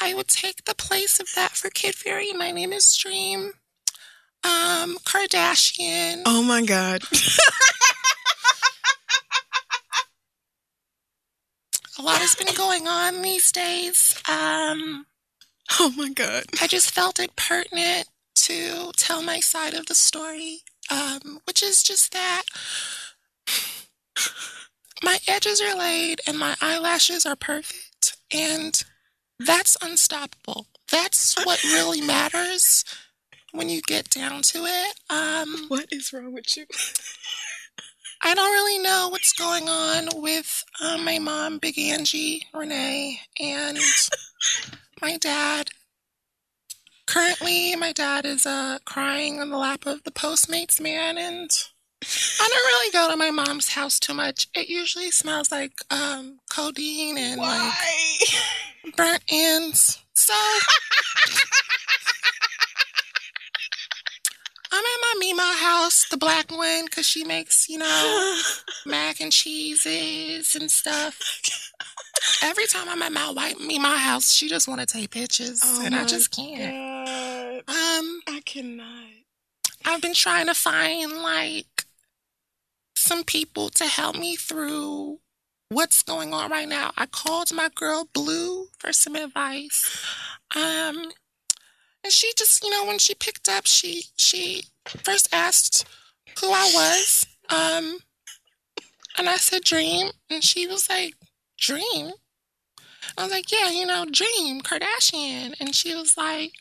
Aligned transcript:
I 0.00 0.14
would 0.14 0.28
take 0.28 0.64
the 0.64 0.74
place 0.74 1.20
of 1.20 1.34
that 1.34 1.52
for 1.52 1.68
Kid 1.70 1.94
Fury. 1.94 2.32
My 2.32 2.50
name 2.50 2.72
is 2.72 2.96
Dream 2.96 3.52
um, 4.44 4.96
Kardashian. 5.04 6.22
Oh 6.24 6.42
my 6.42 6.62
God. 6.64 7.02
a 11.98 12.02
lot 12.02 12.18
has 12.18 12.34
been 12.34 12.54
going 12.54 12.88
on 12.88 13.22
these 13.22 13.52
days. 13.52 14.20
Um, 14.28 15.06
oh 15.78 15.92
my 15.96 16.10
God. 16.10 16.44
I 16.60 16.66
just 16.66 16.90
felt 16.90 17.20
it 17.20 17.36
pertinent 17.36 18.08
to 18.36 18.92
tell 18.96 19.22
my 19.22 19.40
side 19.40 19.74
of 19.74 19.86
the 19.86 19.94
story, 19.94 20.60
um, 20.90 21.40
which 21.46 21.62
is 21.62 21.82
just 21.82 22.12
that 22.12 22.42
my 25.02 25.18
edges 25.28 25.60
are 25.60 25.76
laid 25.76 26.20
and 26.26 26.38
my 26.38 26.56
eyelashes 26.60 27.26
are 27.26 27.36
perfect. 27.36 28.16
And 28.32 28.82
that's 29.46 29.76
unstoppable. 29.82 30.66
That's 30.90 31.34
what 31.44 31.62
really 31.64 32.00
matters 32.00 32.84
when 33.52 33.68
you 33.68 33.80
get 33.82 34.10
down 34.10 34.42
to 34.42 34.64
it. 34.66 34.94
Um, 35.08 35.66
what 35.68 35.86
is 35.90 36.12
wrong 36.12 36.32
with 36.32 36.56
you? 36.56 36.66
I 38.22 38.34
don't 38.34 38.52
really 38.52 38.78
know 38.82 39.08
what's 39.10 39.32
going 39.32 39.68
on 39.68 40.08
with 40.20 40.64
um, 40.84 41.04
my 41.04 41.18
mom, 41.18 41.58
Big 41.58 41.78
Angie, 41.78 42.42
Renee, 42.52 43.20
and 43.40 43.78
my 45.00 45.16
dad. 45.16 45.70
Currently, 47.06 47.74
my 47.76 47.92
dad 47.92 48.26
is 48.26 48.44
uh, 48.44 48.78
crying 48.84 49.40
on 49.40 49.48
the 49.48 49.56
lap 49.56 49.86
of 49.86 50.04
the 50.04 50.10
Postmates 50.10 50.78
man, 50.80 51.16
and 51.16 51.50
I 52.02 52.48
don't 52.48 52.66
really 52.66 52.92
go 52.92 53.10
to 53.10 53.16
my 53.16 53.30
mom's 53.30 53.68
house 53.68 53.98
too 53.98 54.14
much. 54.14 54.48
It 54.54 54.68
usually 54.68 55.10
smells 55.10 55.52
like 55.52 55.72
um, 55.90 56.38
codeine 56.50 57.18
and 57.18 57.40
Why? 57.40 57.72
like 58.86 58.96
burnt 58.96 59.22
ends. 59.30 60.02
So 60.14 60.34
I'm 64.72 64.78
at 64.78 65.00
my 65.02 65.14
Mima 65.18 65.54
house, 65.58 66.08
the 66.08 66.16
black 66.16 66.50
one, 66.50 66.84
because 66.84 67.06
she 67.06 67.24
makes, 67.24 67.68
you 67.68 67.78
know, 67.78 68.40
mac 68.86 69.20
and 69.20 69.32
cheeses 69.32 70.54
and 70.54 70.70
stuff. 70.70 71.18
Every 72.42 72.66
time 72.66 72.88
I'm 72.88 73.02
at 73.02 73.12
my 73.12 73.30
white 73.32 73.58
Mima 73.60 73.96
house, 73.96 74.32
she 74.32 74.48
just 74.48 74.68
want 74.68 74.80
to 74.80 74.86
take 74.86 75.10
pictures, 75.10 75.60
Oh 75.64 75.82
and 75.84 75.94
I 75.94 76.04
just 76.04 76.30
can't. 76.34 76.72
God. 77.66 77.74
Um, 77.74 78.20
I 78.28 78.40
cannot. 78.44 79.08
I've 79.84 80.00
been 80.02 80.14
trying 80.14 80.46
to 80.46 80.54
find 80.54 81.12
like 81.22 81.79
some 83.00 83.24
people 83.24 83.70
to 83.70 83.86
help 83.86 84.16
me 84.16 84.36
through 84.36 85.18
what's 85.68 86.02
going 86.02 86.34
on 86.34 86.50
right 86.50 86.68
now. 86.68 86.92
I 86.96 87.06
called 87.06 87.52
my 87.52 87.68
girl 87.74 88.08
Blue 88.12 88.66
for 88.78 88.92
some 88.92 89.16
advice. 89.16 90.04
Um 90.54 91.12
and 92.02 92.12
she 92.12 92.32
just, 92.36 92.64
you 92.64 92.70
know, 92.70 92.86
when 92.86 92.98
she 92.98 93.14
picked 93.14 93.48
up, 93.48 93.66
she 93.66 94.04
she 94.16 94.64
first 94.86 95.28
asked 95.32 95.86
who 96.40 96.50
I 96.50 96.70
was. 96.74 97.26
Um 97.48 97.98
and 99.18 99.28
I 99.28 99.36
said 99.36 99.62
Dream 99.62 100.10
and 100.28 100.42
she 100.42 100.66
was 100.66 100.88
like, 100.88 101.14
"Dream?" 101.58 102.12
I 103.18 103.24
was 103.24 103.32
like, 103.32 103.50
"Yeah, 103.50 103.70
you 103.70 103.86
know, 103.86 104.04
Dream 104.04 104.60
Kardashian." 104.60 105.54
And 105.60 105.74
she 105.74 105.94
was 105.94 106.16
like, 106.16 106.52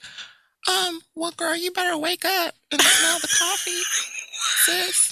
um, 0.68 1.02
well, 1.16 1.32
girl, 1.32 1.56
you 1.56 1.72
better 1.72 1.98
wake 1.98 2.26
up 2.26 2.54
and 2.72 2.82
smell 2.82 3.20
the 3.20 3.28
coffee, 3.28 3.72
sis. 4.66 5.12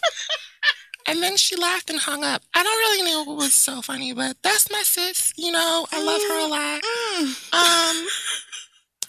And 1.07 1.23
then 1.23 1.37
she 1.37 1.55
laughed 1.55 1.89
and 1.89 1.99
hung 1.99 2.23
up. 2.23 2.41
I 2.53 2.63
don't 2.63 2.77
really 2.77 3.09
know 3.09 3.23
what 3.23 3.37
was 3.37 3.53
so 3.53 3.81
funny, 3.81 4.13
but 4.13 4.37
that's 4.43 4.69
my 4.69 4.81
sis. 4.83 5.33
You 5.37 5.51
know, 5.51 5.87
I 5.91 6.03
love 6.03 6.21
her 6.21 6.45
a 6.45 6.47
lot. 6.47 6.81
Mm. 6.83 7.53
Um, 7.53 8.07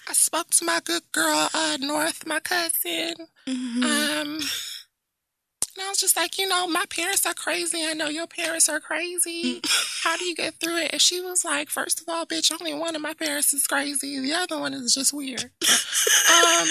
I 0.09 0.13
spoke 0.13 0.51
to 0.51 0.65
my 0.65 0.81
good 0.85 1.03
girl, 1.13 1.49
uh, 1.53 1.77
North, 1.81 2.25
my 2.27 2.41
cousin. 2.41 3.15
Mhm. 3.47 3.83
Um, 3.85 4.39
and 5.79 5.85
I 5.87 5.89
was 5.91 5.99
just 5.99 6.17
like, 6.17 6.39
you 6.39 6.49
know, 6.49 6.67
my 6.67 6.85
parents 6.89 7.27
are 7.27 7.35
crazy. 7.35 7.85
I 7.85 7.93
know 7.95 8.09
your 8.09 8.27
parents 8.27 8.69
are 8.69 8.81
crazy. 8.81 9.61
How 10.03 10.17
do 10.17 10.25
you 10.25 10.35
get 10.35 10.55
through 10.61 10.77
it? 10.79 10.93
And 10.93 11.01
she 11.01 11.21
was 11.21 11.45
like, 11.45 11.69
first 11.69 12.01
of 12.01 12.09
all, 12.09 12.27
bitch, 12.27 12.51
only 12.53 12.75
one 12.75 12.97
of 12.97 13.03
my 13.03 13.15
parents 13.15 13.53
is 13.53 13.67
crazy. 13.67 14.19
The 14.19 14.33
other 14.35 14.59
one 14.59 14.73
is 14.75 14.95
just 14.95 15.13
weird. 15.13 15.51
Um, 16.31 16.69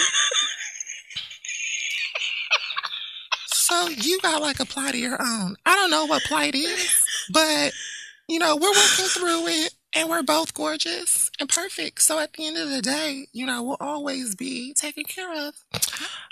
so 3.69 3.89
you 3.89 4.17
got 4.21 4.41
like 4.41 4.61
a 4.61 4.65
plight 4.65 4.93
of 4.93 4.99
your 4.99 5.21
own. 5.21 5.57
I 5.65 5.75
don't 5.75 5.91
know 5.91 6.05
what 6.05 6.23
plight 6.23 6.55
is, 6.55 7.03
but 7.33 7.73
you 8.29 8.39
know, 8.39 8.55
we're 8.55 8.69
working 8.69 9.05
through 9.05 9.47
it 9.47 9.73
and 9.93 10.09
we're 10.09 10.23
both 10.23 10.53
gorgeous 10.53 11.29
and 11.37 11.49
perfect. 11.49 12.01
So 12.01 12.17
at 12.19 12.31
the 12.33 12.47
end 12.47 12.57
of 12.57 12.69
the 12.69 12.81
day, 12.81 13.27
you 13.33 13.45
know, 13.45 13.63
we'll 13.63 13.77
always 13.81 14.35
be 14.35 14.73
taken 14.73 15.03
care 15.03 15.33
of. 15.33 15.55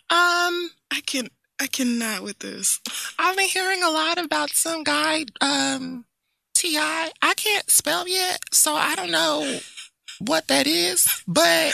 Um, 0.10 0.72
I 0.92 1.02
can 1.06 1.28
I 1.60 1.68
cannot 1.68 2.22
with 2.22 2.40
this. 2.40 2.80
I've 3.20 3.36
been 3.36 3.50
hearing 3.50 3.84
a 3.84 3.90
lot 3.90 4.18
about 4.18 4.52
some 4.52 4.84
guy, 4.84 5.26
um, 5.42 6.06
Ti. 6.54 6.78
I 6.78 7.34
can't 7.36 7.70
spell 7.70 8.08
yet, 8.08 8.40
so 8.54 8.76
I 8.76 8.96
don't 8.96 9.12
know 9.12 9.60
what 10.20 10.48
that 10.48 10.68
is, 10.68 11.22
but 11.28 11.74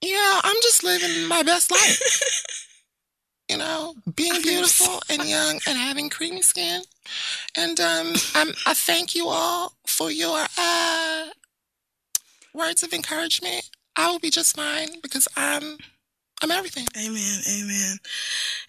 yeah, 0.00 0.40
I'm 0.44 0.56
just 0.62 0.84
living 0.84 1.26
my 1.26 1.42
best 1.42 1.72
life. 1.72 2.58
You 3.52 3.58
know, 3.58 3.94
being 4.16 4.40
beautiful 4.40 5.02
and 5.10 5.28
young 5.28 5.60
and 5.66 5.76
having 5.76 6.08
creamy 6.08 6.40
skin. 6.40 6.80
And 7.54 7.78
um, 7.80 8.14
I'm, 8.34 8.48
I 8.66 8.72
thank 8.72 9.14
you 9.14 9.28
all 9.28 9.74
for 9.86 10.10
your 10.10 10.46
uh, 10.56 11.26
words 12.54 12.82
of 12.82 12.94
encouragement. 12.94 13.68
I 13.94 14.10
will 14.10 14.20
be 14.20 14.30
just 14.30 14.56
fine 14.56 14.88
because 15.02 15.28
I'm 15.36 15.76
I'm 16.42 16.50
everything. 16.50 16.86
Amen. 16.96 17.40
Amen. 17.46 17.98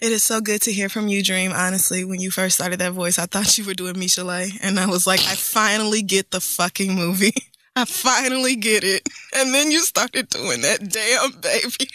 It 0.01 0.11
is 0.11 0.21
so 0.21 0.41
good 0.41 0.61
to 0.63 0.73
hear 0.73 0.89
from 0.89 1.07
you, 1.07 1.23
Dream. 1.23 1.53
Honestly, 1.53 2.03
when 2.03 2.19
you 2.19 2.29
first 2.29 2.55
started 2.55 2.79
that 2.79 2.91
voice, 2.91 3.17
I 3.17 3.25
thought 3.25 3.57
you 3.57 3.63
were 3.63 3.73
doing 3.73 3.95
Michelet. 3.95 4.59
And 4.61 4.81
I 4.81 4.85
was 4.85 5.07
like, 5.07 5.21
I 5.21 5.35
finally 5.35 6.01
get 6.01 6.31
the 6.31 6.41
fucking 6.41 6.93
movie. 6.93 7.33
I 7.75 7.85
finally 7.85 8.55
get 8.55 8.83
it. 8.83 9.07
And 9.35 9.53
then 9.53 9.71
you 9.71 9.81
started 9.81 10.29
doing 10.29 10.61
that 10.61 10.79
damn 10.89 11.31
baby. 11.41 11.87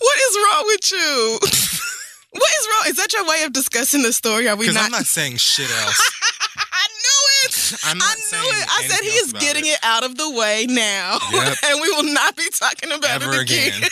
What 0.00 0.18
is 0.18 0.36
wrong 0.36 0.64
with 0.66 0.92
you? 0.92 1.38
What 2.32 2.48
is 2.60 2.68
wrong? 2.68 2.82
Is 2.86 2.96
that 2.98 3.12
your 3.12 3.26
way 3.26 3.42
of 3.42 3.52
discussing 3.52 4.02
the 4.02 4.12
story? 4.12 4.48
Are 4.48 4.54
we 4.54 4.60
Because 4.66 4.76
not? 4.76 4.84
I'm 4.84 4.90
not 4.92 5.04
saying 5.06 5.36
shit 5.38 5.68
else. 5.68 5.98
I 6.72 6.86
knew 6.86 7.48
it. 7.48 7.80
I'm 7.86 7.98
not 7.98 8.06
I 8.08 8.14
knew 8.14 8.20
saying 8.22 8.44
it. 8.62 8.68
I 8.70 8.82
said 8.86 9.00
he 9.02 9.08
is 9.10 9.32
getting 9.32 9.66
it. 9.66 9.70
it. 9.70 9.78
out 9.82 10.04
of 10.04 10.16
the 10.16 10.30
way 10.30 10.64
now. 10.68 11.18
Yep. 11.32 11.56
and 11.64 11.80
we 11.80 11.90
will 11.90 12.04
not 12.14 12.36
be 12.36 12.48
talking 12.52 12.92
about 12.92 13.10
Ever 13.20 13.32
it 13.32 13.40
again. 13.42 13.78
again. 13.78 13.90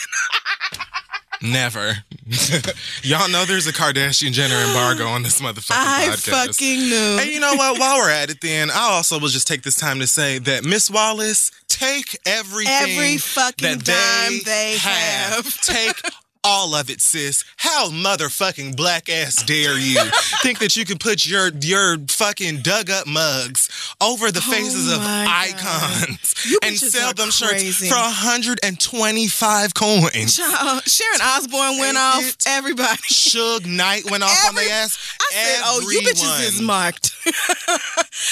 Never. 1.41 1.93
Y'all 3.03 3.29
know 3.29 3.45
there's 3.45 3.65
a 3.67 3.73
Kardashian 3.73 4.31
Jenner 4.33 4.55
embargo 4.55 5.05
on 5.07 5.23
this 5.23 5.39
motherfucking 5.41 5.71
I 5.71 6.07
podcast. 6.09 6.47
fucking 6.47 6.79
knew. 6.79 7.17
And 7.21 7.29
you 7.31 7.39
know 7.39 7.53
what? 7.55 7.79
While 7.79 7.97
we're 7.97 8.09
at 8.09 8.29
it, 8.29 8.41
then 8.41 8.69
I 8.69 8.89
also 8.91 9.19
will 9.19 9.29
just 9.29 9.47
take 9.47 9.61
this 9.63 9.75
time 9.75 9.99
to 9.99 10.07
say 10.07 10.37
that 10.39 10.65
Miss 10.65 10.89
Wallace, 10.91 11.51
take 11.69 12.17
everything 12.25 12.73
Every 12.91 13.17
fucking 13.17 13.79
that 13.79 13.85
dime 14.29 14.39
they 14.45 14.77
have. 14.79 15.45
have. 15.45 15.61
take 15.61 15.95
all 16.43 16.73
of 16.73 16.89
it, 16.89 17.01
sis. 17.01 17.43
How 17.57 17.89
motherfucking 17.89 18.75
black 18.77 19.09
ass 19.09 19.43
dare 19.43 19.77
you 19.77 19.99
think 20.41 20.59
that 20.59 20.75
you 20.77 20.85
can 20.85 20.97
put 20.97 21.25
your 21.25 21.49
your 21.61 21.97
fucking 22.09 22.61
dug 22.61 22.89
up 22.89 23.07
mugs 23.07 23.69
over 24.01 24.31
the 24.31 24.39
oh 24.45 24.51
faces 24.51 24.91
of 24.91 24.99
Oh 24.99 25.03
my 25.03 25.25
icons 25.53 26.35
and 26.63 26.77
sell 26.77 27.13
them 27.13 27.29
crazy. 27.29 27.87
shirts 27.87 27.89
for 27.89 27.95
125 27.99 29.73
coins? 29.73 30.37
Child, 30.37 30.83
Sharon 30.87 31.21
Osbourne 31.21 31.77
went 31.79 31.97
off. 31.97 32.21
it. 32.27 32.43
Everybody. 32.47 33.01
Suge 33.11 33.65
Knight 33.65 34.09
went 34.09 34.23
off 34.23 34.45
on 34.45 34.51
Every- 34.57 34.65
their 34.65 34.73
ass. 34.83 34.97
I 35.21 35.33
said, 35.33 35.61
"Oh, 35.65 35.89
you 35.91 36.01
bitches 36.01 36.41
is 36.47 36.61
marked." 36.61 37.11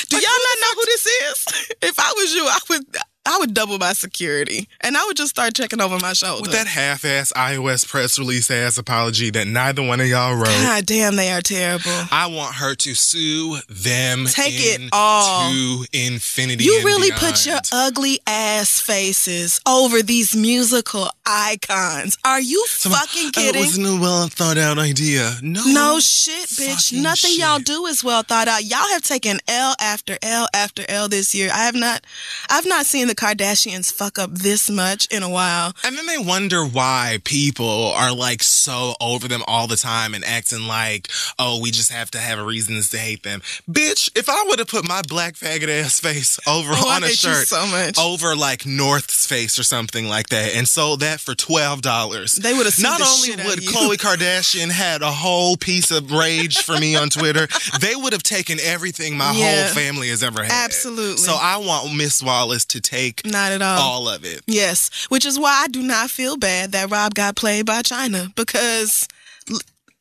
Do 0.09 0.17
y'all 0.17 0.23
not 0.23 0.57
know 0.61 0.73
who 0.75 0.85
this 0.85 1.05
is? 1.05 1.45
If 1.81 1.99
I 1.99 2.13
was 2.17 2.33
you, 2.33 2.45
I 2.45 2.57
would. 2.69 2.85
I 3.27 3.37
would 3.39 3.53
double 3.53 3.77
my 3.77 3.91
security, 3.93 4.69
and 4.81 4.95
I 4.95 5.05
would 5.05 5.17
just 5.17 5.31
start 5.31 5.53
checking 5.53 5.81
over 5.81 5.99
my 5.99 6.13
shoulder. 6.13 6.43
With 6.43 6.53
that 6.53 6.67
half-ass 6.67 7.33
iOS 7.35 7.85
press 7.85 8.17
release 8.17 8.49
ass 8.49 8.77
apology 8.77 9.29
that 9.31 9.47
neither 9.47 9.83
one 9.83 9.99
of 9.99 10.07
y'all 10.07 10.35
wrote. 10.35 10.45
God 10.45 10.85
damn, 10.85 11.17
they 11.17 11.31
are 11.31 11.41
terrible. 11.41 11.91
I 12.11 12.27
want 12.27 12.55
her 12.55 12.73
to 12.75 12.93
sue 12.93 13.57
them. 13.69 14.25
Take 14.27 14.53
it 14.55 14.89
all. 14.93 15.51
all. 15.51 15.83
infinity. 15.91 16.63
You 16.63 16.81
really 16.85 17.09
beyond. 17.09 17.21
put 17.21 17.45
your 17.45 17.59
ugly 17.73 18.19
ass 18.25 18.79
faces 18.79 19.59
over 19.67 20.01
these 20.01 20.33
musical 20.35 21.09
icons. 21.25 22.17
Are 22.23 22.41
you 22.41 22.63
fucking 22.69 23.31
kidding? 23.31 23.61
it 23.61 23.65
was 23.65 23.77
a 23.77 23.99
well 23.99 24.27
thought 24.29 24.57
out 24.57 24.77
idea. 24.77 25.33
No, 25.41 25.63
No 25.65 25.99
shit, 25.99 26.47
bitch. 26.49 26.93
Nothing 26.93 27.31
y'all 27.35 27.59
do 27.59 27.85
is 27.87 28.03
well 28.03 28.23
thought 28.23 28.47
out. 28.47 28.63
Y'all 28.63 28.87
have 28.93 29.01
taken 29.01 29.39
L 29.47 29.75
after 29.81 30.17
L 30.21 30.47
after 30.53 30.85
L 30.87 31.09
this 31.09 31.35
year. 31.35 31.49
I 31.53 31.65
have 31.65 31.75
not 31.75 32.05
I've 32.49 32.65
not 32.65 32.85
seen 32.85 33.07
the 33.07 33.16
Kardashians 33.17 33.91
fuck 33.91 34.17
up 34.19 34.31
this 34.31 34.69
much 34.69 35.07
in 35.07 35.23
a 35.23 35.29
while. 35.29 35.73
And 35.83 35.97
then 35.97 36.05
they 36.05 36.17
wonder 36.17 36.63
why 36.63 37.19
people 37.23 37.91
are 37.95 38.13
like 38.13 38.43
so 38.43 38.93
over 39.01 39.27
them 39.27 39.41
all 39.47 39.67
the 39.67 39.75
time 39.75 40.13
and 40.13 40.23
acting 40.23 40.67
like, 40.67 41.09
oh, 41.39 41.59
we 41.61 41.71
just 41.71 41.91
have 41.91 42.11
to 42.11 42.19
have 42.19 42.39
reasons 42.39 42.89
to 42.91 42.97
hate 42.97 43.23
them. 43.23 43.41
Bitch, 43.69 44.09
if 44.15 44.29
I 44.29 44.43
would 44.47 44.59
have 44.59 44.67
put 44.67 44.87
my 44.87 45.01
black 45.01 45.33
faggot 45.35 45.67
ass 45.69 45.99
face 45.99 46.39
over 46.47 46.71
Oh, 46.73 46.89
on 46.89 47.03
a 47.03 47.07
hate 47.07 47.23
you 47.23 47.33
shirt 47.33 47.47
so 47.47 47.65
much. 47.67 47.97
over 47.99 48.35
like 48.35 48.65
North's 48.65 49.25
face 49.25 49.57
or 49.57 49.63
something 49.63 50.07
like 50.07 50.29
that 50.29 50.53
and 50.55 50.67
sold 50.67 50.99
that 50.99 51.19
for 51.19 51.33
twelve 51.35 51.81
dollars. 51.81 52.35
They 52.35 52.53
would 52.53 52.65
have 52.65 52.79
Not 52.79 53.01
only 53.01 53.31
would. 53.31 53.59
Khloe 53.59 53.95
Kardashian 53.97 54.69
had 54.69 55.01
a 55.01 55.11
whole 55.11 55.57
piece 55.57 55.89
of 55.91 56.11
rage 56.11 56.59
for 56.59 56.77
me 56.77 56.95
on 56.95 57.09
Twitter, 57.09 57.47
they 57.81 57.95
would 57.95 58.13
have 58.13 58.23
taken 58.23 58.59
everything 58.61 59.17
my 59.17 59.31
Yeah. 59.33 59.63
whole 59.65 59.73
family 59.75 60.09
has 60.09 60.21
ever 60.23 60.43
had. 60.43 60.51
Absolutely. 60.51 61.17
So 61.17 61.35
I 61.39 61.57
want 61.57 61.95
Miss 61.95 62.21
Wallace 62.21 62.65
to 62.65 62.81
take 62.81 63.06
Not 63.25 63.51
at 63.51 63.61
all. 63.61 63.79
all 63.79 64.09
of 64.09 64.25
it. 64.25 64.41
Yes, 64.47 65.05
which 65.09 65.25
is 65.25 65.39
why 65.39 65.63
I 65.63 65.67
do 65.67 65.81
not 65.81 66.09
feel 66.09 66.37
bad 66.37 66.71
that 66.71 66.89
Rob 66.89 67.13
got 67.13 67.35
played 67.35 67.65
by 67.65 67.81
Chyna 67.81 68.33
because 68.35 69.07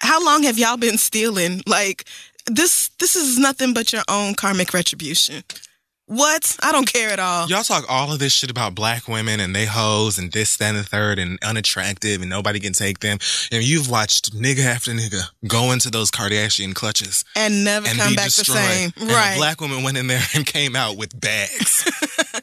how 0.00 0.24
long 0.24 0.42
have 0.42 0.58
y'all 0.58 0.76
been 0.76 0.98
stealing? 0.98 1.62
Like 1.66 2.04
this 2.46 2.90
this 2.98 3.16
is 3.16 3.38
nothing 3.38 3.74
but 3.74 3.92
your 3.92 4.02
own 4.08 4.34
karmic 4.34 4.72
retribution. 4.72 5.42
What? 6.06 6.56
I 6.62 6.70
don't 6.70 6.90
care 6.90 7.10
at 7.10 7.18
all. 7.18 7.48
Y'all 7.48 7.64
talk 7.64 7.84
all 7.88 8.12
of 8.12 8.20
this 8.20 8.32
shit 8.32 8.50
about 8.50 8.74
black 8.76 9.08
women 9.08 9.40
and 9.40 9.54
they 9.54 9.64
hoes 9.66 10.18
and 10.18 10.30
this, 10.30 10.56
that, 10.58 10.68
and 10.68 10.78
the 10.78 10.84
third 10.84 11.18
and 11.18 11.38
unattractive 11.42 12.20
and 12.20 12.30
nobody 12.30 12.60
can 12.60 12.72
take 12.72 13.00
them. 13.00 13.18
And 13.50 13.62
you've 13.64 13.90
watched 13.90 14.32
nigga 14.32 14.64
after 14.64 14.92
nigga 14.92 15.22
go 15.48 15.72
into 15.72 15.90
those 15.90 16.10
Kardashian 16.12 16.74
clutches 16.74 17.24
And 17.34 17.64
never 17.64 17.88
and 17.88 17.98
come 17.98 18.14
back 18.14 18.26
destroyed. 18.26 18.56
the 18.56 18.62
same. 18.62 18.92
And 19.00 19.10
right. 19.10 19.34
a 19.34 19.38
black 19.38 19.60
woman 19.60 19.82
went 19.82 19.96
in 19.96 20.06
there 20.06 20.22
and 20.34 20.46
came 20.46 20.76
out 20.76 20.96
with 20.96 21.18
bags. 21.18 21.84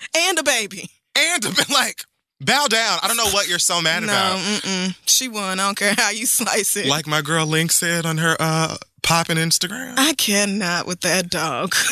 and 0.17 0.37
a 0.39 0.43
baby. 0.43 0.89
and 1.17 1.41
been 1.41 1.53
like, 1.73 2.03
bow 2.41 2.67
down. 2.67 2.99
I 3.01 3.07
don't 3.07 3.15
know 3.17 3.29
what 3.31 3.47
you're 3.47 3.59
so 3.59 3.81
mad 3.81 4.01
no, 4.01 4.07
about. 4.07 4.39
mm-mm. 4.39 4.95
She 5.05 5.29
won. 5.29 5.59
I 5.61 5.65
don't 5.67 5.77
care 5.77 5.93
how 5.97 6.09
you 6.09 6.25
slice 6.27 6.75
it. 6.75 6.87
Like 6.87 7.07
my 7.07 7.21
girl 7.21 7.45
Link 7.45 7.71
said 7.71 8.05
on 8.05 8.17
her 8.17 8.35
uh 8.41 8.75
popping 9.03 9.37
Instagram. 9.37 9.93
I 9.97 10.13
cannot 10.15 10.85
with 10.85 10.99
that 11.01 11.29
dog. 11.29 11.73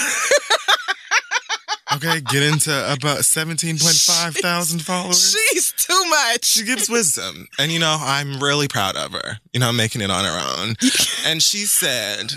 Okay, 1.95 2.21
get 2.21 2.41
into 2.43 2.71
about 2.71 3.19
17.5 3.19 4.37
thousand 4.41 4.79
followers. 4.81 5.35
She's 5.51 5.73
too 5.73 6.05
much. 6.09 6.45
She 6.45 6.63
gives 6.63 6.89
wisdom. 6.89 7.47
And, 7.59 7.71
you 7.71 7.79
know, 7.79 7.97
I'm 7.99 8.39
really 8.39 8.67
proud 8.67 8.95
of 8.95 9.11
her, 9.11 9.39
you 9.51 9.59
know, 9.59 9.73
making 9.73 10.01
it 10.01 10.09
on 10.09 10.23
her 10.25 10.59
own. 10.61 10.75
And 11.25 11.41
she 11.43 11.65
said 11.65 12.31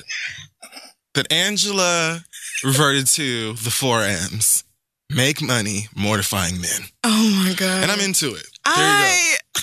that 1.15 1.33
Angela 1.33 2.21
reverted 2.63 3.07
to 3.09 3.55
the 3.55 3.71
four 3.71 4.03
M's 4.03 4.63
make 5.11 5.41
money, 5.41 5.89
mortifying 5.97 6.61
men. 6.61 6.83
Oh 7.05 7.43
my 7.45 7.55
god. 7.55 7.83
And 7.83 7.91
I'm 7.91 8.01
into 8.01 8.35
it. 8.35 8.47
There 8.65 8.75
you 8.77 8.83
I. 8.83 9.37
go. 9.55 9.61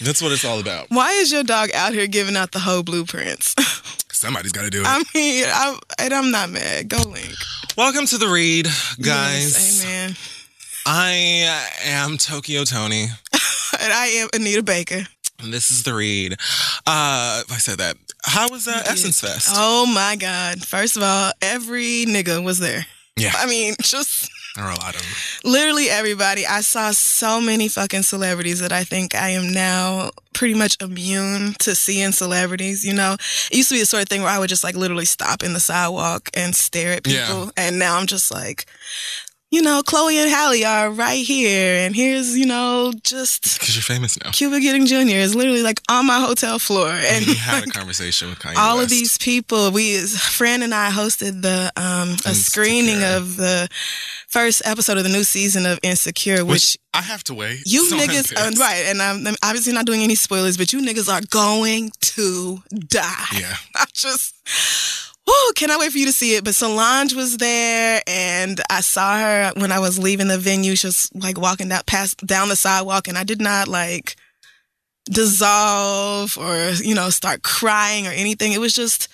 That's 0.04 0.20
what 0.22 0.32
it's 0.32 0.44
all 0.44 0.58
about. 0.60 0.86
Why 0.90 1.12
is 1.12 1.30
your 1.32 1.42
dog 1.42 1.70
out 1.74 1.92
here 1.94 2.06
giving 2.06 2.36
out 2.36 2.52
the 2.52 2.58
whole 2.58 2.82
blueprints? 2.82 3.54
Somebody's 4.12 4.52
got 4.52 4.62
to 4.62 4.70
do 4.70 4.80
it. 4.82 4.86
I 4.86 5.02
mean, 5.14 5.44
I, 5.46 5.78
and 5.98 6.12
I'm 6.12 6.30
not 6.30 6.50
mad. 6.50 6.88
Go 6.88 6.98
Link, 6.98 7.34
Welcome 7.80 8.04
to 8.08 8.18
the 8.18 8.28
read, 8.28 8.66
guys. 9.00 9.54
Yes, 9.54 9.84
amen. 9.86 10.16
I 10.84 11.66
am 11.82 12.18
Tokyo 12.18 12.64
Tony. 12.64 13.06
And 13.80 13.90
I 13.90 14.06
am 14.08 14.28
Anita 14.34 14.62
Baker. 14.62 15.06
And 15.42 15.50
this 15.50 15.70
is 15.70 15.82
the 15.82 15.94
read. 15.94 16.34
Uh, 16.86 17.40
I 17.50 17.56
said 17.56 17.78
that. 17.78 17.96
How 18.22 18.50
was 18.50 18.68
uh, 18.68 18.82
Essence 18.84 19.22
Fest? 19.22 19.48
Oh 19.54 19.86
my 19.86 20.16
God! 20.16 20.62
First 20.62 20.98
of 20.98 21.02
all, 21.02 21.32
every 21.40 22.04
nigga 22.04 22.44
was 22.44 22.58
there. 22.58 22.84
Yeah. 23.16 23.32
I 23.34 23.46
mean, 23.46 23.76
just 23.80 24.30
There 24.56 24.64
are 24.64 24.72
a 24.72 24.76
lot 24.80 24.94
of 24.96 25.00
them. 25.02 25.10
literally 25.44 25.88
everybody. 25.90 26.46
I 26.46 26.60
saw 26.60 26.90
so 26.90 27.40
many 27.40 27.68
fucking 27.68 28.02
celebrities 28.02 28.60
that 28.60 28.72
I 28.72 28.84
think 28.84 29.14
I 29.14 29.30
am 29.30 29.52
now 29.52 30.10
pretty 30.32 30.54
much 30.54 30.76
immune 30.80 31.54
to 31.60 31.74
seeing 31.74 32.12
celebrities. 32.12 32.84
You 32.84 32.94
know, 32.94 33.14
it 33.50 33.56
used 33.56 33.68
to 33.68 33.76
be 33.76 33.80
the 33.80 33.86
sort 33.86 34.02
of 34.02 34.08
thing 34.08 34.22
where 34.22 34.30
I 34.30 34.38
would 34.38 34.48
just 34.48 34.64
like 34.64 34.74
literally 34.76 35.04
stop 35.04 35.42
in 35.42 35.52
the 35.52 35.60
sidewalk 35.60 36.30
and 36.34 36.54
stare 36.56 36.92
at 36.94 37.06
Yeah. 37.06 37.26
people, 37.26 37.52
and 37.56 37.78
now 37.78 37.96
I'm 37.96 38.06
just 38.06 38.30
like. 38.32 38.66
You 39.52 39.62
know, 39.62 39.82
Chloe 39.82 40.16
and 40.16 40.30
Halle 40.30 40.64
are 40.64 40.90
right 40.92 41.26
here, 41.26 41.74
and 41.84 41.94
here's, 41.94 42.38
you 42.38 42.46
know, 42.46 42.92
just 43.02 43.58
Because 43.58 43.74
you're 43.74 43.82
famous 43.82 44.16
now. 44.22 44.30
Cuba 44.30 44.60
Gooding 44.60 44.86
Jr. 44.86 45.16
is 45.16 45.34
literally 45.34 45.64
like 45.64 45.80
on 45.88 46.06
my 46.06 46.20
hotel 46.20 46.60
floor, 46.60 46.88
and 46.88 47.26
you 47.26 47.34
had 47.34 47.66
a 47.66 47.66
conversation 47.72 48.28
with 48.28 48.38
Kanye 48.38 48.56
all 48.56 48.78
of 48.80 48.88
these 48.88 49.18
people. 49.18 49.72
We, 49.72 49.98
Fran 50.06 50.62
and 50.62 50.72
I 50.72 50.90
hosted 50.90 51.42
the 51.42 51.72
um, 51.76 52.10
a 52.24 52.34
screening 52.34 53.02
of 53.02 53.36
the 53.36 53.68
first 54.28 54.62
episode 54.64 54.98
of 54.98 55.02
the 55.02 55.10
new 55.10 55.24
season 55.24 55.66
of 55.66 55.80
Insecure, 55.82 56.44
which, 56.44 56.52
Which 56.54 56.78
I 56.94 57.02
have 57.02 57.24
to 57.24 57.34
wait. 57.34 57.62
you 57.66 57.86
So 57.86 57.96
niggas 57.96 58.32
uh, 58.36 58.52
right, 58.60 58.84
and 58.86 59.02
I'm, 59.02 59.26
I'm 59.26 59.34
obviously 59.42 59.72
not 59.72 59.84
doing 59.84 60.02
any 60.02 60.14
spoilers, 60.14 60.56
but 60.58 60.72
you 60.72 60.80
niggas 60.80 61.12
are 61.12 61.22
going 61.28 61.90
to 62.02 62.62
die. 62.86 63.26
Yeah. 63.36 63.56
I 63.74 63.84
just. 63.92 65.09
Woo, 65.26 65.52
cannot 65.54 65.78
wait 65.80 65.92
for 65.92 65.98
you 65.98 66.06
to 66.06 66.12
see 66.12 66.34
it. 66.34 66.44
But 66.44 66.54
Solange 66.54 67.14
was 67.14 67.36
there, 67.36 68.02
and 68.06 68.60
I 68.70 68.80
saw 68.80 69.18
her 69.18 69.52
when 69.56 69.70
I 69.72 69.78
was 69.78 69.98
leaving 69.98 70.28
the 70.28 70.38
venue. 70.38 70.76
She 70.76 70.86
was 70.88 71.10
like 71.14 71.38
walking 71.38 71.68
down 71.68 71.82
past 71.86 72.26
down 72.26 72.48
the 72.48 72.56
sidewalk, 72.56 73.06
and 73.06 73.16
I 73.18 73.24
did 73.24 73.40
not 73.40 73.68
like 73.68 74.16
dissolve 75.06 76.36
or 76.38 76.70
you 76.82 76.94
know 76.94 77.10
start 77.10 77.42
crying 77.42 78.06
or 78.06 78.10
anything. 78.10 78.52
It 78.52 78.60
was 78.60 78.74
just, 78.74 79.08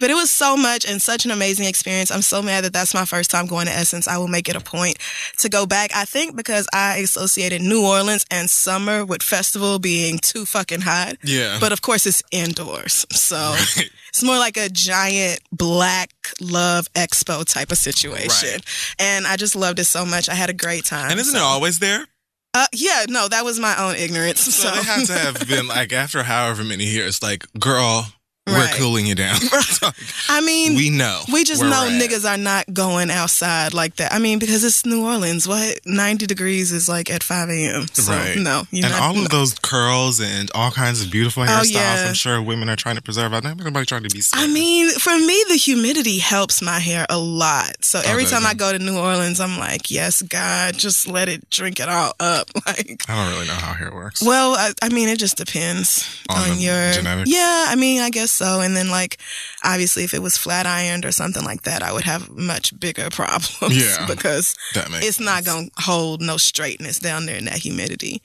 but 0.00 0.10
it 0.10 0.14
was 0.14 0.30
so 0.30 0.56
much 0.56 0.84
and 0.88 1.00
such 1.00 1.24
an 1.24 1.30
amazing 1.30 1.66
experience. 1.66 2.10
I'm 2.10 2.22
so 2.22 2.42
mad 2.42 2.64
that 2.64 2.72
that's 2.72 2.94
my 2.94 3.04
first 3.04 3.30
time 3.30 3.46
going 3.46 3.66
to 3.66 3.72
Essence. 3.72 4.08
I 4.08 4.18
will 4.18 4.28
make 4.28 4.48
it 4.48 4.56
a 4.56 4.60
point 4.60 4.98
to 5.38 5.48
go 5.48 5.64
back. 5.64 5.90
I 5.94 6.04
think 6.04 6.36
because 6.36 6.68
I 6.72 6.98
associated 6.98 7.62
New 7.62 7.84
Orleans 7.86 8.26
and 8.30 8.50
summer 8.50 9.04
with 9.04 9.22
festival 9.22 9.78
being 9.78 10.18
too 10.18 10.44
fucking 10.44 10.82
hot. 10.82 11.16
Yeah. 11.22 11.58
But 11.60 11.72
of 11.72 11.82
course, 11.82 12.06
it's 12.06 12.22
indoors, 12.30 13.06
so 13.10 13.36
Right. 13.76 13.90
It's 14.12 14.22
more 14.22 14.36
like 14.36 14.58
a 14.58 14.68
giant 14.68 15.40
black 15.52 16.10
love 16.38 16.86
expo 16.92 17.44
type 17.50 17.72
of 17.72 17.78
situation. 17.78 18.50
Right. 18.56 18.94
And 18.98 19.26
I 19.26 19.36
just 19.36 19.56
loved 19.56 19.78
it 19.78 19.86
so 19.86 20.04
much. 20.04 20.28
I 20.28 20.34
had 20.34 20.50
a 20.50 20.54
great 20.54 20.84
time. 20.84 21.10
And 21.10 21.18
isn't 21.18 21.32
so- 21.32 21.38
it 21.38 21.42
always 21.42 21.78
there? 21.78 22.06
Uh, 22.54 22.66
yeah, 22.74 23.06
no, 23.08 23.28
that 23.28 23.46
was 23.46 23.58
my 23.58 23.74
own 23.82 23.94
ignorance. 23.96 24.40
So, 24.40 24.68
So, 24.68 24.70
they 24.70 24.82
have 24.82 25.06
to 25.06 25.12
have 25.14 25.48
been 25.48 25.66
like 25.66 25.94
after 25.94 26.22
however 26.24 26.62
many 26.62 26.84
years, 26.84 27.22
like, 27.22 27.46
girl, 27.58 28.12
we're 28.46 28.66
cooling 28.74 29.06
you 29.06 29.14
down. 29.14 29.36
I 30.28 30.40
mean, 30.40 30.74
we 30.74 30.90
know. 30.90 31.22
we 31.32 31.44
just 31.44 31.62
know 31.62 31.86
at. 31.86 32.02
niggas 32.02 32.28
are 32.28 32.36
not 32.38 32.72
going 32.72 33.10
outside 33.10 33.72
like 33.72 33.96
that. 33.96 34.12
I 34.12 34.18
mean, 34.18 34.38
because 34.38 34.64
it's 34.64 34.84
New 34.84 35.04
Orleans. 35.04 35.46
What 35.46 35.80
ninety 35.86 36.26
degrees 36.26 36.72
is 36.72 36.88
like 36.88 37.10
at 37.10 37.22
five 37.22 37.48
a.m. 37.48 37.86
So, 37.92 38.12
Right. 38.12 38.36
No, 38.36 38.64
And 38.72 38.82
not, 38.82 39.00
all 39.00 39.18
of 39.18 39.28
those 39.30 39.54
curls 39.58 40.20
and 40.20 40.50
all 40.54 40.70
kinds 40.70 41.04
of 41.04 41.10
beautiful 41.10 41.44
oh, 41.44 41.46
hairstyles, 41.46 41.76
Oh, 41.76 41.78
yeah. 41.78 42.04
I'm 42.08 42.14
sure 42.14 42.42
women 42.42 42.68
are 42.68 42.76
trying 42.76 42.96
to 42.96 43.02
preserve. 43.02 43.32
I'm 43.32 43.44
not 43.44 43.58
nobody 43.58 43.86
trying 43.86 44.02
to 44.02 44.10
be 44.10 44.20
sick. 44.20 44.38
I 44.38 44.46
mean, 44.48 44.90
for 44.90 45.16
me, 45.16 45.44
the 45.48 45.56
humidity 45.56 46.18
helps 46.18 46.60
my 46.60 46.80
hair 46.80 47.06
a 47.08 47.18
lot. 47.18 47.84
So 47.84 48.00
oh, 48.00 48.10
every 48.10 48.24
does 48.24 48.32
time? 48.32 48.44
I 48.44 48.54
go 48.54 48.72
to 48.72 48.78
New 48.78 48.98
Orleans, 48.98 49.40
I'm 49.40 49.58
like, 49.58 49.90
yes, 49.90 50.20
God, 50.20 50.74
just 50.76 51.06
let 51.06 51.28
it 51.28 51.48
drink 51.50 51.78
it 51.80 51.88
all 51.88 52.12
up. 52.18 52.48
Like, 52.64 53.04
I 53.08 53.16
don't 53.16 53.34
really 53.34 53.48
know 53.48 53.54
how 53.54 53.74
hair 53.74 53.92
works. 53.92 54.22
well, 54.22 54.54
I, 54.54 54.72
I 54.80 54.88
mean, 54.88 55.08
it 55.08 55.18
just 55.18 55.36
depends 55.36 56.22
On 56.28 56.52
on, 56.52 56.60
your 56.60 56.92
genetics? 56.92 57.28
Yeah, 57.28 57.66
I 57.68 57.74
mean, 57.74 58.00
I 58.00 58.08
guess 58.08 58.31
so. 58.32 58.60
And 58.60 58.74
then, 58.76 58.88
like, 58.90 59.18
obviously, 59.62 60.04
if 60.04 60.14
it 60.14 60.22
was 60.22 60.36
flat 60.36 60.66
ironed 60.66 61.04
or 61.04 61.12
something 61.12 61.44
like 61.44 61.62
that, 61.62 61.82
I 61.82 61.92
would 61.92 62.04
have 62.04 62.30
much 62.30 62.78
bigger 62.78 63.10
problems. 63.10 63.76
Yeah. 63.76 64.06
because 64.06 64.54
it's 64.74 65.20
not 65.20 65.44
gonna 65.44 65.68
hold 65.78 66.20
no 66.20 66.36
straightness 66.36 66.98
down 66.98 67.26
there 67.26 67.36
in 67.36 67.44
that 67.46 67.58
humidity. 67.58 68.22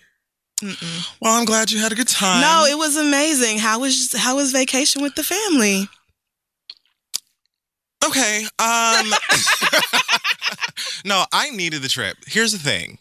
Mm-mm. 0.61 1.07
Well, 1.21 1.37
I'm 1.37 1.45
glad 1.45 1.69
you 1.71 1.79
had 1.79 1.91
a 1.91 1.95
good 1.95 2.07
time. 2.07 2.41
No, 2.41 2.65
it 2.65 2.77
was 2.77 2.97
amazing. 2.97 3.59
How 3.59 3.79
was 3.79 4.11
how 4.17 4.37
was 4.37 4.51
vacation 4.51 5.03
with 5.03 5.13
the 5.15 5.23
family? 5.23 5.87
Okay. 8.05 8.45
Um 8.59 9.11
No, 11.05 11.25
I 11.31 11.51
needed 11.51 11.81
the 11.81 11.89
trip. 11.89 12.17
Here's 12.25 12.51
the 12.51 12.59
thing. 12.59 12.97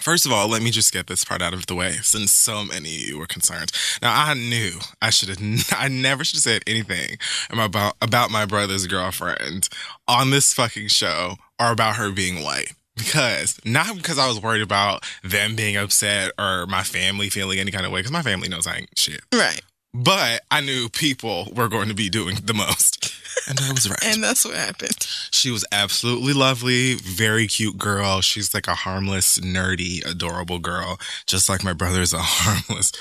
First 0.00 0.26
of 0.26 0.32
all, 0.32 0.48
let 0.48 0.62
me 0.62 0.70
just 0.70 0.92
get 0.92 1.06
this 1.06 1.24
part 1.24 1.42
out 1.42 1.54
of 1.54 1.66
the 1.66 1.74
way 1.74 1.92
since 2.02 2.32
so 2.32 2.64
many 2.64 2.94
of 2.94 3.00
you 3.02 3.18
were 3.18 3.26
concerned. 3.26 3.72
Now, 4.00 4.14
I 4.14 4.34
knew 4.34 4.78
I 5.02 5.10
should 5.10 5.28
have 5.28 5.38
I 5.76 5.88
never 5.88 6.24
should 6.24 6.36
have 6.36 6.42
said 6.42 6.62
anything 6.66 7.18
about 7.50 7.96
about 8.00 8.30
my 8.30 8.46
brother's 8.46 8.86
girlfriend 8.86 9.68
on 10.06 10.30
this 10.30 10.54
fucking 10.54 10.88
show 10.88 11.36
or 11.60 11.72
about 11.72 11.96
her 11.96 12.10
being 12.10 12.42
white. 12.42 12.72
Because 12.96 13.60
not 13.64 13.94
because 13.96 14.18
I 14.18 14.26
was 14.26 14.42
worried 14.42 14.62
about 14.62 15.04
them 15.22 15.54
being 15.54 15.76
upset 15.76 16.32
or 16.36 16.66
my 16.66 16.82
family 16.82 17.30
feeling 17.30 17.60
any 17.60 17.70
kind 17.70 17.86
of 17.86 17.92
way, 17.92 18.00
because 18.00 18.10
my 18.10 18.22
family 18.22 18.48
knows 18.48 18.66
I 18.66 18.78
ain't 18.78 18.98
shit. 18.98 19.20
Right, 19.32 19.60
But 19.98 20.42
I 20.48 20.60
knew 20.60 20.88
people 20.88 21.48
were 21.52 21.68
going 21.68 21.88
to 21.88 21.94
be 21.94 22.08
doing 22.08 22.36
the 22.44 22.54
most. 22.54 23.12
And 23.48 23.58
I 23.60 23.72
was 23.72 23.90
right. 23.90 24.04
and 24.04 24.22
that's 24.22 24.44
what 24.44 24.54
happened. 24.54 24.96
She 25.32 25.50
was 25.50 25.64
absolutely 25.72 26.34
lovely, 26.34 26.94
very 26.94 27.48
cute 27.48 27.78
girl. 27.78 28.20
She's 28.20 28.54
like 28.54 28.68
a 28.68 28.74
harmless, 28.74 29.38
nerdy, 29.40 30.08
adorable 30.08 30.60
girl, 30.60 31.00
just 31.26 31.48
like 31.48 31.64
my 31.64 31.72
brother's 31.72 32.12
a 32.12 32.18
harmless, 32.20 32.92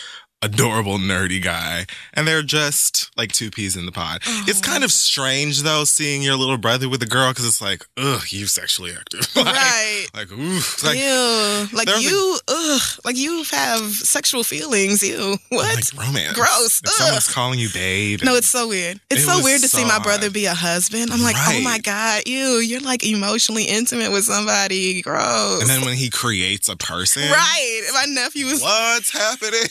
adorable 0.43 0.99
nerdy 0.99 1.41
guy 1.43 1.83
and 2.13 2.27
they're 2.27 2.43
just 2.43 3.09
like 3.17 3.31
two 3.31 3.49
peas 3.49 3.75
in 3.75 3.87
the 3.87 3.91
pod 3.91 4.19
it's 4.47 4.61
kind 4.61 4.83
of 4.83 4.91
strange 4.91 5.63
though 5.63 5.83
seeing 5.83 6.21
your 6.21 6.35
little 6.35 6.59
brother 6.59 6.87
with 6.87 7.01
a 7.01 7.07
girl 7.07 7.31
because 7.31 7.45
it's 7.45 7.59
like 7.61 7.83
ugh 7.97 8.21
you 8.29 8.45
sexually 8.45 8.91
active 8.91 9.27
like, 9.35 9.45
right. 9.47 10.05
like 10.13 10.31
ooh 10.31 10.59
like, 10.83 10.97
Ew. 10.99 11.65
Like 11.73 11.89
you, 11.99 12.37
ugh. 12.47 12.81
Like 13.03 13.17
you 13.17 13.43
have 13.51 13.81
sexual 13.91 14.43
feelings. 14.43 15.01
you 15.01 15.37
What? 15.49 15.75
like 15.75 16.07
romance 16.07 16.33
Gross. 16.33 16.81
if 16.81 16.87
Ugh. 16.87 16.93
someone's 16.93 17.33
calling 17.33 17.57
you 17.59 17.69
babe 17.73 18.19
no, 18.23 18.35
it's 18.35 18.47
so 18.47 18.67
weird. 18.67 18.99
It's 19.09 19.23
It 19.23 19.25
so 19.25 19.43
weird 19.43 19.61
to 19.61 19.67
see 19.67 19.83
my 19.85 19.99
brother 19.99 20.29
be 20.29 20.45
a 20.45 20.53
husband. 20.53 21.11
I'm 21.11 21.21
like, 21.23 21.35
oh 21.37 21.61
my 21.63 21.79
God, 21.79 22.23
ew, 22.27 22.57
you're 22.59 22.81
like 22.81 23.03
emotionally 23.05 23.63
intimate 23.65 24.11
with 24.11 24.25
somebody. 24.25 25.01
Gross. 25.01 25.61
and 25.61 25.69
then 25.69 25.81
when 25.81 25.95
he 25.95 26.09
creates 26.09 26.69
a 26.69 26.75
person 26.77 27.23
right. 27.23 27.81
My 27.93 28.05
nephew 28.07 28.45
was 28.45 28.61
what's 28.61 29.11
happening 29.11 29.67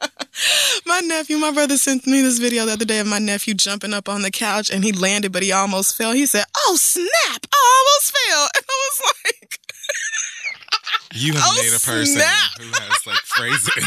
my 0.86 1.00
nephew, 1.00 1.36
my 1.38 1.50
brother 1.52 1.76
sent 1.76 2.06
me 2.06 2.20
this 2.22 2.38
video 2.38 2.66
the 2.66 2.72
other 2.72 2.84
day 2.84 2.98
of 2.98 3.06
my 3.06 3.18
nephew 3.18 3.54
jumping 3.54 3.92
up 3.94 4.08
on 4.08 4.22
the 4.22 4.30
couch 4.30 4.70
and 4.70 4.84
he 4.84 4.92
landed, 4.92 5.32
but 5.32 5.42
he 5.42 5.52
almost 5.52 5.96
fell. 5.96 6.12
He 6.12 6.26
said, 6.26 6.44
Oh 6.56 6.76
snap, 6.78 7.46
I 7.52 7.84
almost 7.86 8.16
fell. 8.16 8.48
And 8.56 8.64
I 8.68 8.88
was 8.90 9.12
like, 9.24 9.58
You 11.14 11.32
have 11.34 11.42
Oh, 11.44 11.62
made 11.62 11.68
a 11.68 11.80
person 11.80 12.06
snap. 12.16 12.50
who 12.58 12.64
has 12.66 13.06
like 13.06 13.16
phrases. 13.18 13.84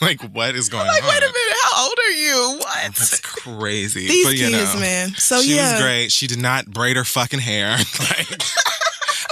like, 0.00 0.20
what 0.34 0.54
is 0.54 0.68
going 0.68 0.86
like, 0.86 1.02
on? 1.02 1.08
wait 1.08 1.18
a 1.18 1.26
minute, 1.26 1.56
how 1.62 1.84
old 1.84 1.98
are 1.98 2.10
you? 2.12 2.56
What? 2.58 2.82
That's 2.84 3.20
crazy. 3.20 4.08
These 4.08 4.26
but 4.26 4.36
you 4.36 4.48
kids, 4.48 4.74
know, 4.74 4.80
man. 4.80 5.08
So 5.16 5.40
she 5.42 5.56
yeah. 5.56 5.72
was 5.74 5.82
great. 5.82 6.12
She 6.12 6.26
did 6.26 6.38
not 6.40 6.66
braid 6.66 6.96
her 6.96 7.04
fucking 7.04 7.40
hair. 7.40 7.76
Like, 8.00 8.42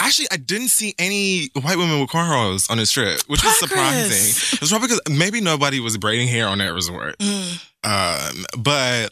actually, 0.00 0.29
I 0.31 0.37
didn't 0.37 0.69
see 0.69 0.95
any 0.99 1.50
white 1.61 1.76
women 1.76 2.00
with 2.00 2.11
cornrows 2.11 2.71
on 2.71 2.79
this 2.79 2.93
trip, 2.93 3.21
which 3.26 3.43
was 3.45 3.59
surprising. 3.59 4.55
It 4.55 4.61
was 4.61 4.71
probably 4.71 4.88
because 4.88 5.00
maybe 5.11 5.41
nobody 5.41 5.81
was 5.81 5.97
braiding 5.97 6.29
hair 6.29 6.49
on 6.49 6.59
that 6.59 6.73
resort. 6.73 7.19
Mm. 7.19 7.62
Um, 7.85 8.45
but 8.59 9.11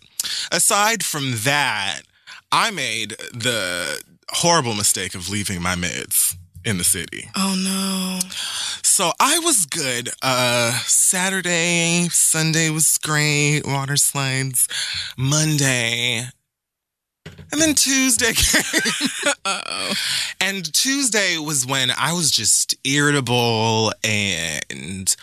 aside 0.52 1.04
from 1.04 1.32
that, 1.44 2.02
I 2.50 2.70
made 2.70 3.10
the 3.32 4.02
horrible 4.30 4.74
mistake 4.74 5.14
of 5.14 5.28
leaving 5.28 5.62
my 5.62 5.74
meds 5.74 6.36
in 6.64 6.78
the 6.78 6.84
city. 6.84 7.28
Oh 7.36 7.54
no. 7.62 8.18
So 8.82 9.12
I 9.20 9.38
was 9.40 9.66
good. 9.66 10.08
Uh 10.22 10.72
Saturday, 10.86 12.08
Sunday 12.10 12.70
was 12.70 12.98
great, 12.98 13.62
water 13.66 13.96
slides. 13.96 14.68
Monday. 15.16 16.24
And 17.52 17.60
then 17.60 17.74
Tuesday 17.74 18.32
came. 18.34 19.32
Uh 19.44 19.60
oh. 19.66 19.92
And 20.40 20.72
Tuesday 20.72 21.38
was 21.38 21.66
when 21.66 21.90
I 21.90 22.12
was 22.12 22.30
just 22.30 22.74
irritable 22.84 23.92
and 24.02 25.16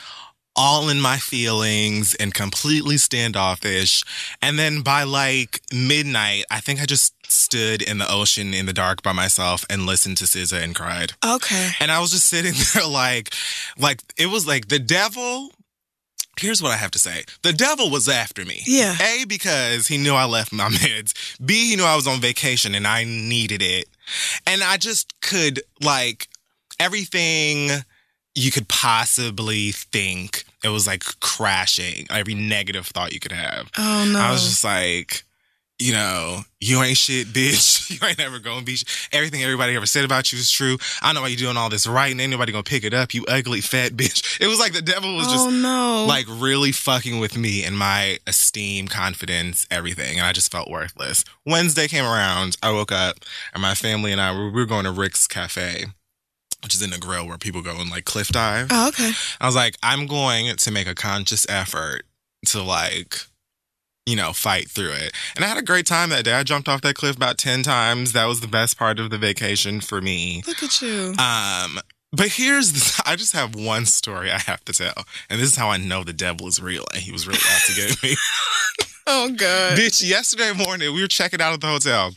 all 0.55 0.89
in 0.89 0.99
my 0.99 1.17
feelings 1.17 2.15
and 2.15 2.33
completely 2.33 2.97
standoffish. 2.97 4.03
And 4.41 4.59
then 4.59 4.81
by 4.81 5.03
like 5.03 5.61
midnight, 5.73 6.45
I 6.51 6.59
think 6.59 6.81
I 6.81 6.85
just 6.85 7.13
stood 7.31 7.81
in 7.81 7.97
the 7.97 8.11
ocean 8.11 8.53
in 8.53 8.65
the 8.65 8.73
dark 8.73 9.01
by 9.01 9.13
myself 9.13 9.65
and 9.69 9.85
listened 9.85 10.17
to 10.17 10.25
SZA 10.25 10.61
and 10.61 10.75
cried. 10.75 11.13
Okay. 11.25 11.71
And 11.79 11.91
I 11.91 11.99
was 11.99 12.11
just 12.11 12.27
sitting 12.27 12.53
there 12.73 12.85
like, 12.85 13.33
like 13.77 14.01
it 14.17 14.27
was 14.27 14.45
like 14.45 14.67
the 14.67 14.79
devil. 14.79 15.51
Here's 16.39 16.61
what 16.61 16.71
I 16.71 16.77
have 16.77 16.91
to 16.91 17.00
say. 17.00 17.23
The 17.43 17.53
devil 17.53 17.89
was 17.89 18.07
after 18.07 18.45
me. 18.45 18.61
Yeah. 18.65 18.95
A, 19.01 19.25
because 19.25 19.88
he 19.88 19.97
knew 19.97 20.13
I 20.13 20.25
left 20.25 20.51
my 20.53 20.69
meds. 20.69 21.13
B, 21.45 21.69
he 21.69 21.75
knew 21.75 21.83
I 21.83 21.95
was 21.95 22.07
on 22.07 22.19
vacation 22.21 22.73
and 22.73 22.88
I 22.88 23.03
needed 23.03 23.61
it. 23.61 23.85
And 24.47 24.63
I 24.63 24.77
just 24.77 25.19
could 25.21 25.61
like 25.81 26.29
everything 26.79 27.69
you 28.33 28.51
could 28.51 28.67
possibly 28.67 29.71
think. 29.71 30.45
It 30.63 30.69
was 30.69 30.88
like 30.88 31.03
crashing. 31.19 32.07
Every 32.09 32.33
negative 32.33 32.88
thought 32.88 33.13
you 33.13 33.19
could 33.19 33.31
have. 33.31 33.69
Oh 33.77 34.09
no. 34.11 34.19
I 34.19 34.31
was 34.31 34.43
just 34.43 34.63
like, 34.63 35.23
you 35.81 35.93
know, 35.93 36.41
you 36.59 36.81
ain't 36.83 36.97
shit, 36.97 37.27
bitch. 37.27 37.79
You 37.91 38.07
ain't 38.07 38.19
never 38.19 38.39
gonna 38.39 38.63
be. 38.63 38.77
Sh- 38.77 39.09
Everything 39.11 39.43
everybody 39.43 39.75
ever 39.75 39.85
said 39.85 40.05
about 40.05 40.31
you 40.31 40.39
is 40.39 40.50
true. 40.50 40.77
I 41.01 41.11
know 41.11 41.21
why 41.21 41.27
you're 41.27 41.38
doing 41.38 41.57
all 41.57 41.69
this 41.69 41.85
writing. 41.85 42.19
Ain't 42.21 42.31
nobody 42.31 42.51
gonna 42.53 42.63
pick 42.63 42.83
it 42.85 42.93
up. 42.93 43.13
You 43.13 43.25
ugly 43.27 43.59
fat 43.59 43.91
bitch. 43.97 44.39
It 44.39 44.47
was 44.47 44.59
like 44.59 44.71
the 44.71 44.81
devil 44.81 45.15
was 45.17 45.27
just 45.27 45.45
oh 45.45 45.50
no. 45.50 46.05
like 46.07 46.25
really 46.29 46.71
fucking 46.71 47.19
with 47.19 47.35
me 47.38 47.63
and 47.63 47.77
my 47.77 48.17
esteem, 48.27 48.88
confidence, 48.88 49.67
everything. 49.69 50.17
And 50.19 50.25
I 50.25 50.31
just 50.31 50.51
felt 50.51 50.69
worthless. 50.69 51.25
Wednesday 51.45 51.88
came 51.88 52.05
around. 52.05 52.55
I 52.63 52.71
woke 52.71 52.91
up 52.91 53.17
and 53.53 53.61
my 53.61 53.73
family 53.73 54.11
and 54.11 54.21
I 54.21 54.31
we 54.33 54.50
were 54.51 54.65
going 54.65 54.85
to 54.85 54.91
Rick's 54.91 55.27
Cafe, 55.27 55.85
which 56.63 56.73
is 56.73 56.81
in 56.81 56.91
the 56.91 56.97
grill 56.97 57.27
where 57.27 57.38
people 57.38 57.61
go 57.61 57.75
and 57.77 57.89
like 57.91 58.05
cliff 58.05 58.29
dive. 58.29 58.67
Oh, 58.71 58.88
okay. 58.89 59.11
I 59.41 59.45
was 59.45 59.55
like, 59.55 59.75
I'm 59.83 60.07
going 60.07 60.55
to 60.55 60.71
make 60.71 60.88
a 60.88 60.95
conscious 60.95 61.45
effort 61.50 62.03
to 62.47 62.61
like, 62.63 63.17
you 64.05 64.15
know, 64.15 64.34
fight 64.34 64.70
through 64.70 64.91
it. 64.91 65.13
And 65.36 65.46
I 65.46 65.48
had 65.48 65.58
a 65.58 65.62
great 65.62 65.86
time 65.86 66.10
that 66.10 66.25
day. 66.25 66.34
I 66.34 66.43
jumped 66.43 66.67
off 66.67 66.81
that 66.81 66.96
cliff 66.96 67.15
about 67.15 67.38
10 67.38 67.63
times. 67.63 68.13
That 68.13 68.25
was 68.25 68.41
the 68.41 68.48
best 68.48 68.77
part 68.77 69.00
of 69.00 69.10
the 69.10 69.17
vacation 69.17 69.79
for 69.81 70.01
me. 70.01 70.43
Look 70.48 70.63
at 70.63 70.81
you. 70.81 71.13
Um, 71.20 71.79
but 72.12 72.29
here's 72.29 72.74
the, 72.74 73.03
I 73.10 73.15
just 73.15 73.34
have 73.34 73.55
one 73.55 73.86
story 73.86 74.31
I 74.31 74.39
have 74.39 74.65
to 74.65 74.74
tell. 74.74 75.05
And 75.29 75.39
this 75.39 75.50
is 75.50 75.55
how 75.55 75.70
I 75.70 75.77
know 75.77 76.03
the 76.03 76.13
devil 76.13 76.48
is 76.48 76.62
real 76.62 76.86
and 76.93 77.01
he 77.01 77.12
was 77.12 77.27
really 77.27 77.39
out 77.51 77.62
to 77.67 77.74
get 77.75 78.03
me. 78.03 78.15
Oh 79.08 79.31
god. 79.31 79.77
Bitch, 79.77 80.08
yesterday 80.08 80.53
morning 80.53 80.93
we 80.93 81.01
were 81.01 81.08
checking 81.08 81.41
out 81.41 81.53
of 81.53 81.60
the 81.60 81.67
hotel. 81.67 82.13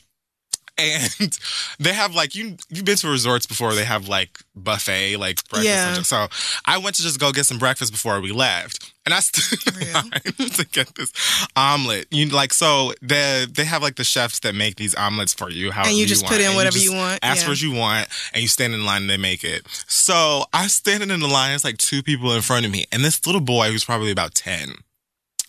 And 0.76 1.38
they 1.78 1.92
have 1.92 2.14
like 2.14 2.34
you 2.34 2.56
you've 2.68 2.84
been 2.84 2.96
to 2.96 3.08
resorts 3.08 3.46
before, 3.46 3.74
they 3.74 3.84
have 3.84 4.06
like 4.06 4.38
buffet, 4.54 5.16
like 5.16 5.48
breakfast. 5.48 5.64
Yeah. 5.66 6.02
So 6.02 6.26
I 6.66 6.78
went 6.78 6.96
to 6.96 7.02
just 7.02 7.18
go 7.18 7.32
get 7.32 7.46
some 7.46 7.58
breakfast 7.58 7.90
before 7.90 8.20
we 8.20 8.32
left. 8.32 8.92
And 9.04 9.12
I 9.12 9.20
stood 9.20 9.74
in 9.74 9.80
Real. 9.80 9.92
line 9.94 10.50
to 10.50 10.66
get 10.72 10.94
this 10.94 11.12
omelet. 11.56 12.06
You 12.10 12.26
like 12.30 12.52
so 12.52 12.94
the 13.02 13.50
they 13.52 13.64
have 13.64 13.82
like 13.82 13.96
the 13.96 14.04
chefs 14.04 14.40
that 14.40 14.54
make 14.54 14.76
these 14.76 14.94
omelets 14.94 15.34
for 15.34 15.50
you. 15.50 15.70
How 15.70 15.84
and 15.84 15.96
you 15.96 16.06
just 16.06 16.22
want. 16.22 16.34
put 16.34 16.40
in 16.40 16.54
whatever 16.54 16.74
just 16.74 16.84
you 16.84 16.94
want. 16.94 17.20
Ask 17.22 17.40
yeah. 17.40 17.44
for 17.44 17.50
what 17.50 17.62
you 17.62 17.72
want, 17.74 18.08
and 18.32 18.42
you 18.42 18.48
stand 18.48 18.72
in 18.72 18.84
line 18.84 19.02
and 19.02 19.10
they 19.10 19.16
make 19.16 19.44
it. 19.44 19.66
So 19.86 20.44
I'm 20.52 20.68
standing 20.68 21.10
in 21.10 21.20
the 21.20 21.28
line. 21.28 21.54
It's 21.54 21.64
like 21.64 21.78
two 21.78 22.02
people 22.02 22.32
in 22.32 22.42
front 22.42 22.64
of 22.64 22.72
me, 22.72 22.86
and 22.92 23.04
this 23.04 23.26
little 23.26 23.40
boy 23.40 23.70
who's 23.70 23.84
probably 23.84 24.10
about 24.10 24.34
ten 24.34 24.74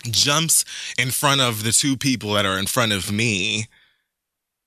jumps 0.04 0.66
in 1.00 1.10
front 1.10 1.42
of 1.42 1.64
the 1.64 1.72
two 1.72 1.98
people 1.98 2.34
that 2.34 2.46
are 2.46 2.60
in 2.60 2.68
front 2.68 2.92
of 2.92 3.12
me 3.12 3.68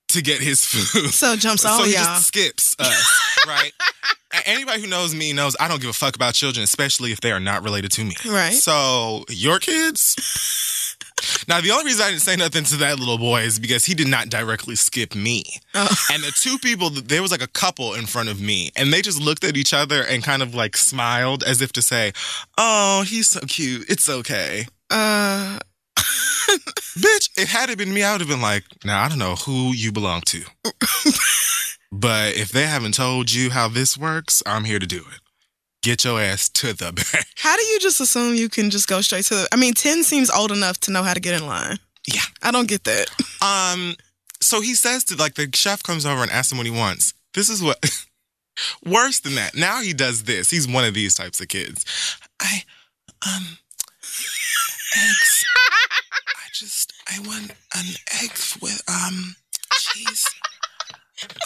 to 0.09 0.21
get 0.21 0.41
his 0.41 0.65
food. 0.65 1.11
so 1.11 1.35
jumps 1.35 1.63
So 1.63 1.69
all 1.69 1.83
he 1.83 1.93
y'all. 1.93 2.03
just 2.03 2.27
skips 2.27 2.75
us, 2.79 3.39
right? 3.47 3.71
Anybody 4.45 4.81
who 4.81 4.87
knows 4.87 5.15
me 5.15 5.33
knows 5.33 5.55
I 5.59 5.67
don't 5.67 5.81
give 5.81 5.89
a 5.89 5.93
fuck 5.93 6.15
about 6.15 6.33
children, 6.35 6.63
especially 6.63 7.11
if 7.11 7.19
they 7.21 7.31
are 7.31 7.39
not 7.39 7.63
related 7.63 7.91
to 7.93 8.03
me. 8.03 8.15
Right. 8.27 8.53
So 8.53 9.25
your 9.29 9.57
kids. 9.59 10.95
Now 11.47 11.59
the 11.61 11.71
only 11.71 11.85
reason 11.85 12.05
I 12.05 12.09
didn't 12.11 12.21
say 12.21 12.35
nothing 12.35 12.63
to 12.65 12.77
that 12.77 12.99
little 12.99 13.17
boy 13.17 13.41
is 13.41 13.59
because 13.59 13.85
he 13.85 13.93
did 13.93 14.07
not 14.07 14.29
directly 14.29 14.75
skip 14.75 15.15
me. 15.15 15.43
Oh. 15.73 15.87
And 16.13 16.23
the 16.23 16.31
two 16.35 16.57
people, 16.59 16.89
there 16.91 17.21
was 17.21 17.31
like 17.31 17.41
a 17.41 17.47
couple 17.47 17.93
in 17.95 18.05
front 18.05 18.29
of 18.29 18.39
me, 18.39 18.71
and 18.75 18.93
they 18.93 19.01
just 19.01 19.19
looked 19.19 19.43
at 19.43 19.57
each 19.57 19.73
other 19.73 20.03
and 20.03 20.23
kind 20.23 20.41
of 20.41 20.53
like 20.55 20.77
smiled 20.77 21.43
as 21.43 21.61
if 21.61 21.71
to 21.73 21.81
say, 21.81 22.13
"Oh, 22.57 23.03
he's 23.07 23.27
so 23.27 23.39
cute. 23.41 23.89
It's 23.89 24.07
okay." 24.09 24.65
Uh 24.89 25.59
Bitch, 26.97 27.29
if 27.37 27.49
had 27.51 27.69
it 27.69 27.77
been 27.77 27.93
me, 27.93 28.03
I 28.03 28.11
would 28.11 28.21
have 28.21 28.29
been 28.29 28.41
like, 28.41 28.63
now 28.83 29.03
I 29.03 29.09
don't 29.09 29.19
know 29.19 29.35
who 29.35 29.73
you 29.73 29.91
belong 29.91 30.21
to. 30.21 30.43
but 31.91 32.35
if 32.35 32.49
they 32.49 32.63
haven't 32.65 32.95
told 32.95 33.31
you 33.31 33.51
how 33.51 33.67
this 33.67 33.97
works, 33.97 34.41
I'm 34.45 34.65
here 34.65 34.79
to 34.79 34.87
do 34.87 34.97
it. 34.97 35.21
Get 35.81 36.03
your 36.03 36.19
ass 36.19 36.49
to 36.49 36.73
the 36.73 36.91
back. 37.13 37.25
how 37.37 37.55
do 37.55 37.63
you 37.63 37.79
just 37.79 38.01
assume 38.01 38.35
you 38.35 38.49
can 38.49 38.69
just 38.69 38.87
go 38.87 39.01
straight 39.01 39.25
to 39.25 39.35
the 39.35 39.47
I 39.51 39.55
mean, 39.55 39.73
ten 39.73 40.03
seems 40.03 40.29
old 40.29 40.51
enough 40.51 40.79
to 40.81 40.91
know 40.91 41.03
how 41.03 41.13
to 41.13 41.19
get 41.21 41.39
in 41.39 41.47
line. 41.47 41.77
Yeah. 42.11 42.21
I 42.41 42.51
don't 42.51 42.67
get 42.67 42.83
that. 42.85 43.09
Um, 43.41 43.95
so 44.41 44.61
he 44.61 44.73
says 44.73 45.03
to 45.05 45.15
like 45.15 45.35
the 45.35 45.49
chef 45.53 45.83
comes 45.83 46.05
over 46.05 46.21
and 46.21 46.31
asks 46.31 46.51
him 46.51 46.57
what 46.57 46.67
he 46.67 46.71
wants. 46.71 47.13
This 47.33 47.49
is 47.49 47.61
what 47.61 47.77
worse 48.85 49.19
than 49.19 49.35
that. 49.35 49.55
Now 49.55 49.81
he 49.81 49.93
does 49.93 50.23
this. 50.23 50.49
He's 50.49 50.67
one 50.67 50.85
of 50.85 50.93
these 50.93 51.13
types 51.13 51.39
of 51.39 51.47
kids. 51.47 51.85
I 52.39 52.63
um 53.25 53.57
eggs. 54.95 55.43
I 56.35 56.49
just 56.53 56.93
I 57.07 57.19
want 57.19 57.51
an 57.75 57.85
egg 58.23 58.31
with 58.61 58.81
um 58.87 59.35
cheese. 59.73 60.25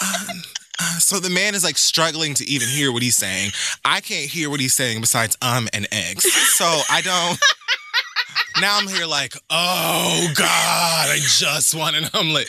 Um 0.00 0.42
uh, 0.80 0.98
so 0.98 1.20
the 1.20 1.30
man 1.30 1.54
is 1.54 1.62
like 1.62 1.78
struggling 1.78 2.34
to 2.34 2.44
even 2.46 2.68
hear 2.68 2.92
what 2.92 3.02
he's 3.02 3.16
saying. 3.16 3.52
I 3.84 4.00
can't 4.00 4.28
hear 4.28 4.50
what 4.50 4.60
he's 4.60 4.74
saying 4.74 5.00
besides 5.00 5.36
um 5.42 5.68
and 5.72 5.86
eggs. 5.92 6.24
So 6.54 6.64
I 6.90 7.00
don't 7.00 7.38
now 8.60 8.78
I'm 8.78 8.88
here 8.88 9.06
like, 9.06 9.34
oh 9.50 10.28
God, 10.34 11.08
I 11.10 11.16
just 11.16 11.74
want 11.74 11.96
an 11.96 12.04
omelet. 12.14 12.48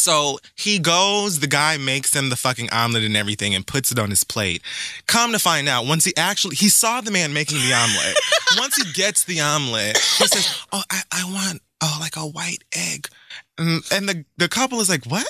So 0.00 0.38
he 0.56 0.78
goes, 0.78 1.40
the 1.40 1.46
guy 1.46 1.76
makes 1.76 2.14
him 2.14 2.30
the 2.30 2.36
fucking 2.36 2.70
omelet 2.70 3.04
and 3.04 3.16
everything 3.16 3.54
and 3.54 3.66
puts 3.66 3.92
it 3.92 3.98
on 3.98 4.10
his 4.10 4.24
plate. 4.24 4.62
Come 5.06 5.32
to 5.32 5.38
find 5.38 5.68
out, 5.68 5.86
once 5.86 6.04
he 6.04 6.16
actually, 6.16 6.56
he 6.56 6.68
saw 6.68 7.00
the 7.00 7.10
man 7.10 7.32
making 7.32 7.58
the 7.58 7.72
omelet. 7.72 8.16
once 8.58 8.76
he 8.76 8.92
gets 8.92 9.24
the 9.24 9.40
omelet, 9.40 9.96
he 9.96 10.26
says, 10.26 10.64
oh, 10.72 10.82
I, 10.90 11.02
I 11.12 11.24
want, 11.24 11.62
oh, 11.82 11.98
like 12.00 12.16
a 12.16 12.20
white 12.20 12.64
egg. 12.74 13.08
And, 13.58 13.82
and 13.92 14.08
the, 14.08 14.24
the 14.38 14.48
couple 14.48 14.80
is 14.80 14.88
like, 14.88 15.04
what? 15.04 15.28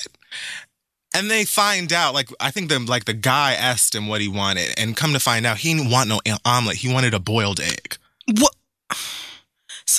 And 1.12 1.28
they 1.28 1.44
find 1.44 1.92
out, 1.92 2.14
like, 2.14 2.28
I 2.38 2.52
think 2.52 2.68
the, 2.68 2.78
like 2.78 3.04
the 3.04 3.12
guy 3.12 3.54
asked 3.54 3.94
him 3.94 4.06
what 4.06 4.20
he 4.20 4.28
wanted 4.28 4.78
and 4.78 4.96
come 4.96 5.12
to 5.12 5.20
find 5.20 5.44
out, 5.44 5.58
he 5.58 5.74
didn't 5.74 5.90
want 5.90 6.08
no 6.08 6.20
omelet. 6.44 6.76
He 6.76 6.92
wanted 6.92 7.14
a 7.14 7.18
boiled 7.18 7.58
egg. 7.60 7.96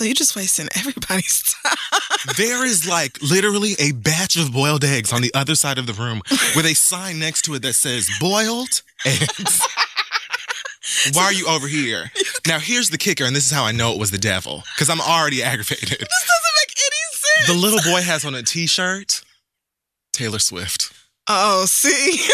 So 0.02 0.06
you're 0.06 0.16
just 0.16 0.36
wasting 0.36 0.68
everybody's 0.76 1.44
time. 1.44 2.00
There 2.36 2.66
is 2.66 2.88
like 2.88 3.22
literally 3.22 3.76
a 3.78 3.92
batch 3.92 4.36
of 4.36 4.52
boiled 4.52 4.84
eggs 4.84 5.14
on 5.14 5.22
the 5.22 5.32
other 5.36 5.54
side 5.54 5.78
of 5.78 5.86
the 5.86 5.94
room 5.94 6.24
with 6.56 6.66
a 6.66 6.74
sign 6.74 7.20
next 7.20 7.44
to 7.44 7.54
it 7.54 7.62
that 7.62 7.74
says 7.74 8.10
boiled 8.20 8.82
eggs. 9.06 9.62
Why 11.14 11.26
are 11.26 11.34
you 11.34 11.46
over 11.46 11.68
here? 11.68 12.10
Now, 12.48 12.58
here's 12.58 12.90
the 12.90 12.98
kicker, 12.98 13.26
and 13.26 13.36
this 13.36 13.46
is 13.46 13.52
how 13.52 13.64
I 13.64 13.74
know 13.74 13.94
it 13.94 14.00
was 14.00 14.10
the 14.10 14.18
devil 14.18 14.64
because 14.74 14.90
I'm 14.90 15.02
already 15.02 15.44
aggravated. 15.44 15.90
This 15.90 16.00
doesn't 16.00 16.56
make 16.58 16.76
any 16.80 16.98
sense. 17.12 17.48
The 17.48 17.54
little 17.54 17.94
boy 17.94 18.02
has 18.02 18.26
on 18.26 18.34
a 18.34 18.42
t 18.42 18.66
shirt 18.66 19.22
Taylor 20.14 20.40
Swift. 20.40 20.92
Oh, 21.28 21.66
see, 21.66 22.28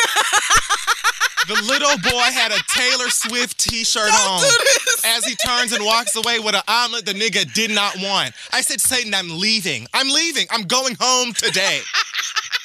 The 1.48 1.53
little 1.63 1.98
boy 2.00 2.27
had 2.34 2.51
a 2.51 2.60
Taylor 2.67 3.10
Swift 3.10 3.58
t 3.58 3.86
shirt 3.86 4.12
on. 4.12 4.41
do 4.41 4.46
this. 4.48 5.06
As 5.06 5.24
he 5.24 5.34
turns 5.36 5.72
and 5.72 5.84
walks 5.86 6.13
away 6.17 6.39
with 6.39 6.56
an 6.56 6.62
omelet 6.67 7.06
the 7.06 7.13
nigga 7.13 7.51
did 7.53 7.72
not 7.72 7.96
want. 7.98 8.34
I 8.51 8.60
said, 8.60 8.82
Satan, 8.82 9.13
I'm 9.13 9.29
leaving. 9.29 9.88
I'm 9.94 10.10
leaving. 10.10 10.46
I'm 10.51 10.63
going 10.63 10.98
home 11.00 11.32
today. 11.34 11.79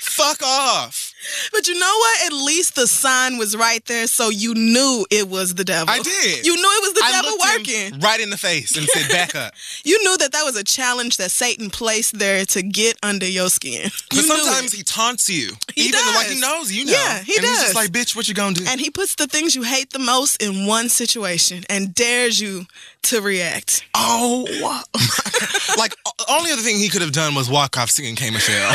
Fuck 0.01 0.43
off. 0.43 1.12
But 1.53 1.69
you 1.69 1.79
know 1.79 1.95
what? 1.99 2.27
At 2.27 2.33
least 2.33 2.75
the 2.75 2.87
sign 2.87 3.39
was 3.39 3.57
right 3.57 3.85
there, 3.87 4.07
so 4.07 4.29
you 4.31 4.55
knew 4.55 5.07
it 5.11 5.29
was 5.29 5.55
the 5.55 5.65
devil. 5.65 5.89
I 5.93 5.99
did. 6.01 6.45
You 6.47 6.57
knew 6.57 6.63
it 6.79 6.83
was 6.83 6.93
the 6.95 7.03
I 7.05 7.13
devil 7.13 7.39
working. 7.39 8.01
right 8.01 8.21
in 8.21 8.31
the 8.31 8.37
face 8.37 8.77
and 8.77 8.87
said, 8.89 9.09
back 9.11 9.35
up. 9.35 9.55
You 9.85 9.99
knew 10.05 10.17
that 10.19 10.33
that 10.33 10.45
was 10.45 10.57
a 10.57 10.65
challenge 10.65 11.17
that 11.17 11.31
Satan 11.31 11.71
placed 11.71 12.19
there 12.19 12.45
to 12.47 12.63
get 12.63 12.97
under 13.03 13.27
your 13.27 13.49
skin. 13.51 13.91
But 14.11 14.17
You 14.17 14.23
sometimes 14.23 14.73
he 14.73 14.83
taunts 14.83 15.29
you. 15.29 15.51
He 15.75 15.89
even 15.89 16.01
does. 16.01 16.15
like 16.15 16.27
he 16.29 16.41
knows 16.41 16.71
you 16.73 16.85
know. 16.85 16.93
Yeah, 16.93 17.23
he 17.23 17.37
and 17.37 17.45
he's 17.47 17.57
does. 17.57 17.63
just 17.63 17.75
like, 17.75 17.91
bitch, 17.91 18.15
what 18.17 18.29
you 18.29 18.35
gonna 18.35 18.55
do? 18.55 18.65
and 18.69 18.81
he 18.81 18.91
puts 18.91 19.15
the 19.15 19.27
things 19.27 19.55
you 19.55 19.63
hate 19.63 19.91
the 19.91 19.99
most 19.99 20.43
in 20.43 20.67
one 20.67 20.89
situation 20.89 21.65
and 21.69 21.95
dares 21.95 22.41
you 22.41 22.67
to 23.05 23.21
react. 23.21 23.85
oh, 23.95 24.47
like, 25.79 25.95
only 26.29 26.53
other 26.53 26.63
thing 26.63 26.77
he 26.79 26.89
could 26.89 27.03
have 27.03 27.13
done 27.13 27.35
was 27.35 27.49
walk 27.51 27.77
off 27.79 27.91
singing 27.91 28.15
K 28.17 28.31
Michelle. 28.31 28.73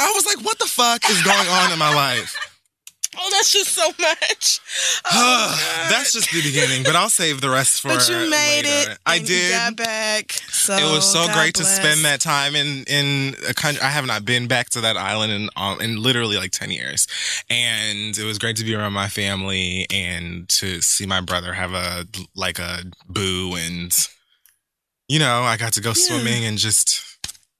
I 0.00 0.12
was 0.14 0.24
like, 0.26 0.44
what 0.44 0.58
the 0.58 0.66
fuck 0.66 1.08
is 1.10 1.22
going 1.22 1.48
on 1.48 1.72
in 1.72 1.78
my 1.78 1.94
life? 1.94 2.36
Oh, 3.18 3.28
that's 3.32 3.52
just 3.52 3.72
so 3.72 3.86
much. 4.00 4.60
Oh, 5.12 5.86
That's 5.90 6.12
just 6.12 6.30
the 6.30 6.42
beginning, 6.42 6.84
but 6.84 6.94
I'll 6.94 7.08
save 7.10 7.40
the 7.40 7.50
rest 7.50 7.80
for 7.80 7.88
but 7.88 8.08
you 8.08 8.14
made 8.30 8.62
later. 8.64 8.92
it. 8.92 8.98
I 9.04 9.18
did. 9.18 9.50
got 9.50 9.76
back. 9.76 10.30
So 10.32 10.76
it 10.76 10.84
was 10.94 11.04
so 11.10 11.26
God 11.26 11.34
great 11.34 11.54
to 11.56 11.64
spend 11.64 12.04
that 12.04 12.20
time 12.20 12.54
in 12.54 12.84
in 12.84 13.34
a 13.48 13.52
country. 13.52 13.82
I 13.82 13.88
have 13.88 14.06
not 14.06 14.24
been 14.24 14.46
back 14.46 14.70
to 14.70 14.80
that 14.82 14.96
island 14.96 15.32
in 15.32 15.48
um, 15.56 15.80
in 15.80 16.00
literally 16.00 16.36
like 16.36 16.52
ten 16.52 16.70
years, 16.70 17.08
and 17.50 18.16
it 18.16 18.24
was 18.24 18.38
great 18.38 18.56
to 18.56 18.64
be 18.64 18.74
around 18.74 18.92
my 18.92 19.08
family 19.08 19.86
and 19.90 20.48
to 20.50 20.80
see 20.80 21.06
my 21.06 21.20
brother 21.20 21.52
have 21.54 21.72
a 21.72 22.06
like 22.36 22.60
a 22.60 22.84
boo, 23.08 23.56
and 23.56 23.92
you 25.08 25.18
know 25.18 25.42
I 25.42 25.56
got 25.56 25.72
to 25.72 25.80
go 25.80 25.90
Yeah. 25.90 25.94
swimming 25.94 26.44
and 26.44 26.56
just 26.56 27.09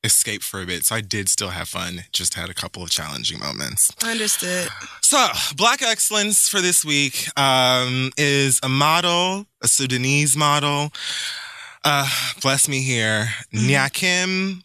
escape 0.05 0.43
for 0.43 0.63
a 0.63 0.67
bit. 0.67 0.85
So 0.87 0.95
I 0.97 1.01
did 1.01 1.29
still 1.29 1.51
have 1.51 1.69
fun. 1.69 2.05
Just 2.13 2.35
had 2.35 2.49
a 2.49 2.55
couple 2.55 2.83
of 2.83 2.91
challenging 2.91 3.39
moments. 3.41 3.91
Understood. 4.05 4.69
So, 5.03 5.27
Black 5.57 5.83
Excellence 5.83 6.49
for 6.49 6.61
this 6.61 6.85
week 6.85 7.27
um, 7.37 8.13
is 8.17 8.61
a 8.63 8.69
model, 8.69 9.45
a 9.61 9.67
Sudanese 9.67 10.37
model. 10.37 10.93
Uh, 11.85 12.09
bless 12.41 12.69
me 12.69 12.81
here, 12.83 13.31
Mhm. 13.53 13.69
Nyakim 13.69 14.63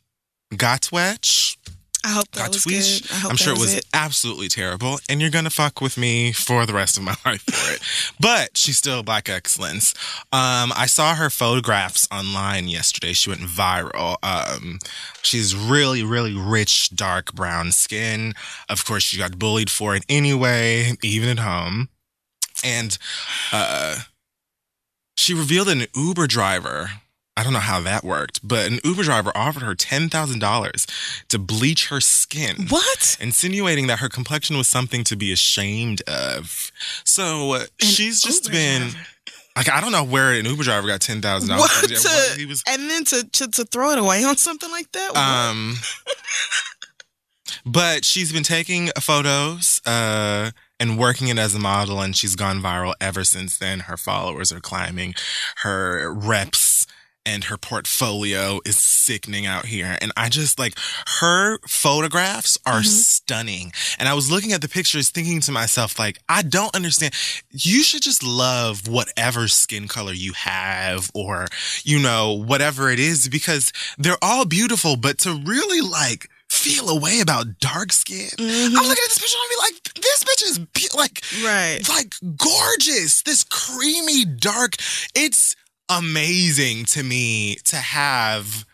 Gatwech. 0.54 1.58
I 2.06 2.10
hope 2.10 2.30
that 2.34 2.50
was 2.50 2.66
Gatwish. 2.66 3.02
good. 3.02 3.12
I 3.12 3.16
hope 3.16 3.32
I'm 3.32 3.36
that 3.36 3.44
sure 3.44 3.54
it 3.54 3.60
was 3.60 3.74
was 3.74 3.82
absolutely 3.94 4.48
terrible, 4.48 5.00
and 5.10 5.20
you're 5.20 5.32
gonna 5.32 5.50
fuck 5.50 5.82
with 5.82 5.98
me 5.98 6.32
for 6.32 6.68
the 6.68 6.74
rest 6.74 6.98
of 6.98 7.04
my 7.04 7.16
life 7.26 7.42
for 7.42 7.74
it. 7.74 7.82
But 8.20 8.56
she's 8.56 8.78
still 8.78 9.02
Black 9.02 9.28
Excellence. 9.28 9.96
Um, 10.32 10.72
I 10.76 10.86
saw 10.86 11.16
her 11.16 11.32
photographs 11.32 12.08
online 12.12 12.68
yesterday. 12.68 13.14
She 13.14 13.32
went 13.32 13.42
viral. 13.42 14.18
Um, 14.22 14.78
she's 15.24 15.56
really, 15.56 16.04
really 16.04 16.36
rich, 16.36 16.96
dark 16.96 17.34
brown 17.34 17.72
skin. 17.72 18.36
Of 18.70 18.86
course, 18.86 19.02
she 19.02 19.18
got 19.18 19.40
bullied 19.40 19.72
for 19.72 19.96
it 19.96 20.06
anyway, 20.08 20.92
even 21.02 21.30
at 21.30 21.40
home. 21.40 21.90
And 22.64 22.98
uh, 23.52 24.02
she 25.16 25.34
revealed 25.34 25.70
an 25.70 25.88
Uber 25.96 26.28
driver. 26.28 26.92
I 27.38 27.44
don't 27.44 27.52
know 27.54 27.60
how 27.60 27.82
that 27.82 28.04
worked, 28.04 28.40
but 28.48 28.72
an 28.72 28.80
Uber 28.84 29.04
driver 29.04 29.32
offered 29.36 29.64
her 29.64 29.76
$10,000 29.76 31.26
to 31.28 31.38
bleach 31.40 31.88
her 31.90 32.00
skin 32.00 32.68
What? 32.70 33.18
insinuating 33.20 33.88
that 33.88 34.00
her 34.00 34.08
complexion 34.10 34.58
was 34.58 34.68
something 34.70 35.04
to 35.04 35.16
be 35.18 35.34
ashamed 35.34 36.02
of. 36.08 36.72
So 37.04 37.54
uh, 37.54 37.60
An 37.82 37.88
she's 37.88 38.22
just 38.22 38.46
Uber 38.46 38.54
been 38.56 38.82
driver. 38.92 38.98
like, 39.58 39.70
I 39.70 39.82
don't 39.82 39.92
know 39.92 40.06
where 40.06 40.32
an 40.34 40.46
Uber 40.46 40.64
driver 40.64 40.88
got 40.88 41.02
ten 41.02 41.22
thousand 41.22 41.50
dollars. 41.50 42.36
He 42.38 42.46
was 42.46 42.64
And 42.70 42.90
then 42.90 43.04
to, 43.06 43.24
to 43.30 43.48
to 43.52 43.66
throw 43.66 43.92
it 43.92 44.00
away 44.00 44.24
on 44.24 44.38
something 44.38 44.72
like 44.72 44.92
that? 44.94 45.10
What? 45.14 45.18
um, 45.22 45.76
but 47.66 48.06
she's 48.06 48.32
been 48.32 48.44
taking 48.44 48.90
photos 49.00 49.82
uh 49.86 50.52
and 50.78 51.00
working 51.00 51.30
it 51.30 51.38
as 51.38 51.56
a 51.56 51.60
model, 51.60 52.02
and 52.02 52.18
she's 52.18 52.36
gone 52.36 52.62
viral 52.62 52.96
ever 53.00 53.24
since 53.24 53.58
then. 53.58 53.80
Her 53.82 53.96
followers 53.96 54.52
are 54.52 54.60
climbing, 54.60 55.16
her 55.64 56.12
reps. 56.14 56.65
And 57.26 57.46
her 57.46 57.58
portfolio 57.58 58.60
is 58.66 58.78
sickening 58.78 59.46
out 59.48 59.66
here. 59.66 59.98
And 60.02 60.12
I 60.16 60.30
just 60.30 60.60
like 60.60 60.78
her 61.20 61.58
photographs 61.68 62.58
are 62.66 62.82
Mhm. 62.82 62.86
stunning. 62.86 63.74
And 63.98 64.08
I 64.08 64.14
was 64.14 64.30
looking 64.30 64.54
at 64.54 64.62
the 64.62 64.70
pictures 64.70 65.10
thinking 65.10 65.42
to 65.42 65.52
myself, 65.52 65.98
like, 65.98 66.20
I 66.30 66.44
don't 66.44 66.74
understand. 66.76 67.14
You 67.52 67.84
should 67.84 68.04
just 68.04 68.22
love 68.24 68.88
whatever 68.88 69.48
skin 69.48 69.88
color 69.88 70.14
you 70.14 70.34
have 70.34 71.10
or, 71.14 71.48
you 71.84 71.98
know, 72.00 72.34
whatever 72.34 72.90
it 72.92 73.00
is, 73.00 73.28
because 73.28 73.72
they're 73.98 74.24
all 74.24 74.46
beautiful, 74.46 74.96
but 74.96 75.18
to 75.20 75.34
really 75.34 75.82
like 75.82 76.30
feel 76.48 76.90
a 76.90 76.96
way 77.00 77.20
about 77.22 77.60
dark 77.60 77.92
skin. 77.92 78.30
Mhm. 78.38 78.66
I'm 78.68 78.74
looking 78.74 78.92
at 79.04 79.10
this 79.10 79.18
picture 79.18 79.36
and 79.36 79.52
I'm 79.52 79.72
like, 79.74 79.94
this 79.96 80.24
bitch 80.24 80.44
is 80.52 80.60
be- 80.60 80.90
like, 80.94 81.24
right. 81.44 81.82
like 81.90 82.14
gorgeous. 82.38 83.24
This 83.24 83.44
creamy 83.44 84.26
dark. 84.26 84.76
It's 85.16 85.56
amazing 85.90 86.86
to 86.86 87.04
me 87.04 87.56
to 87.66 87.76
have 87.78 88.66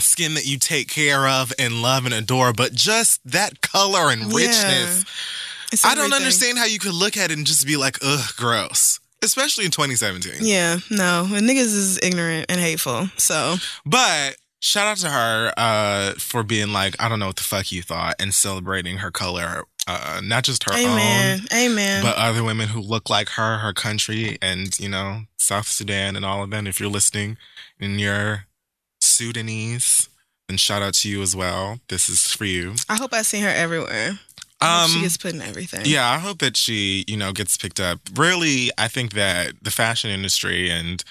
skin 0.00 0.34
that 0.34 0.46
you 0.46 0.58
take 0.58 0.88
care 0.88 1.26
of 1.26 1.52
and 1.58 1.82
love 1.82 2.04
and 2.04 2.14
adore, 2.14 2.52
but 2.52 2.72
just 2.72 3.20
that 3.24 3.60
color 3.60 4.10
and 4.10 4.32
richness. 4.32 5.04
It's 5.72 5.84
I 5.84 5.94
don't 5.94 6.14
understand 6.14 6.58
how 6.58 6.64
you 6.64 6.78
could 6.78 6.94
look 6.94 7.16
at 7.16 7.30
it 7.30 7.36
and 7.36 7.46
just 7.46 7.66
be 7.66 7.76
like, 7.76 7.98
ugh, 8.02 8.30
gross. 8.36 9.00
Especially 9.22 9.64
in 9.64 9.70
2017. 9.70 10.34
Yeah, 10.40 10.78
no. 10.90 11.28
And 11.30 11.48
niggas 11.48 11.74
is 11.74 11.98
ignorant 12.02 12.46
and 12.48 12.60
hateful. 12.60 13.08
So 13.16 13.56
But 13.84 14.36
shout 14.60 14.86
out 14.86 14.96
to 14.98 15.10
her 15.10 15.52
uh, 15.56 16.12
for 16.12 16.42
being 16.42 16.72
like, 16.72 16.94
I 17.02 17.08
don't 17.08 17.18
know 17.18 17.26
what 17.26 17.36
the 17.36 17.42
fuck 17.42 17.72
you 17.72 17.82
thought 17.82 18.14
and 18.20 18.32
celebrating 18.32 18.98
her 18.98 19.10
color. 19.10 19.64
Uh, 19.90 20.20
not 20.22 20.44
just 20.44 20.64
her 20.64 20.72
own, 20.74 20.80
Amen. 20.80 21.40
Amen. 21.52 22.02
but 22.02 22.14
other 22.16 22.44
women 22.44 22.68
who 22.68 22.78
look 22.80 23.08
like 23.08 23.30
her, 23.30 23.56
her 23.58 23.72
country, 23.72 24.36
and 24.42 24.78
you 24.78 24.88
know 24.88 25.22
South 25.38 25.66
Sudan 25.66 26.14
and 26.14 26.24
all 26.26 26.42
of 26.42 26.50
them. 26.50 26.66
If 26.66 26.78
you're 26.78 26.90
listening 26.90 27.38
and 27.80 27.98
you're 27.98 28.44
Sudanese, 29.00 30.08
then 30.48 30.58
shout 30.58 30.82
out 30.82 30.94
to 30.94 31.08
you 31.08 31.22
as 31.22 31.34
well. 31.34 31.80
This 31.88 32.08
is 32.08 32.32
for 32.32 32.44
you. 32.44 32.74
I 32.88 32.96
hope 32.96 33.12
I 33.12 33.22
see 33.22 33.40
her 33.40 33.48
everywhere. 33.48 34.18
She 34.60 34.66
Um, 34.66 35.00
gets 35.02 35.16
put 35.16 35.34
in 35.34 35.40
everything. 35.40 35.82
yeah, 35.86 36.10
I 36.10 36.18
hope 36.18 36.38
that 36.40 36.56
she, 36.56 37.04
you 37.06 37.16
know, 37.16 37.32
gets 37.32 37.56
picked 37.56 37.78
up. 37.80 38.00
Really, 38.14 38.70
I 38.76 38.88
think 38.88 39.12
that 39.14 39.52
the 39.62 39.70
fashion 39.70 40.10
industry 40.10 40.68
and 40.70 41.02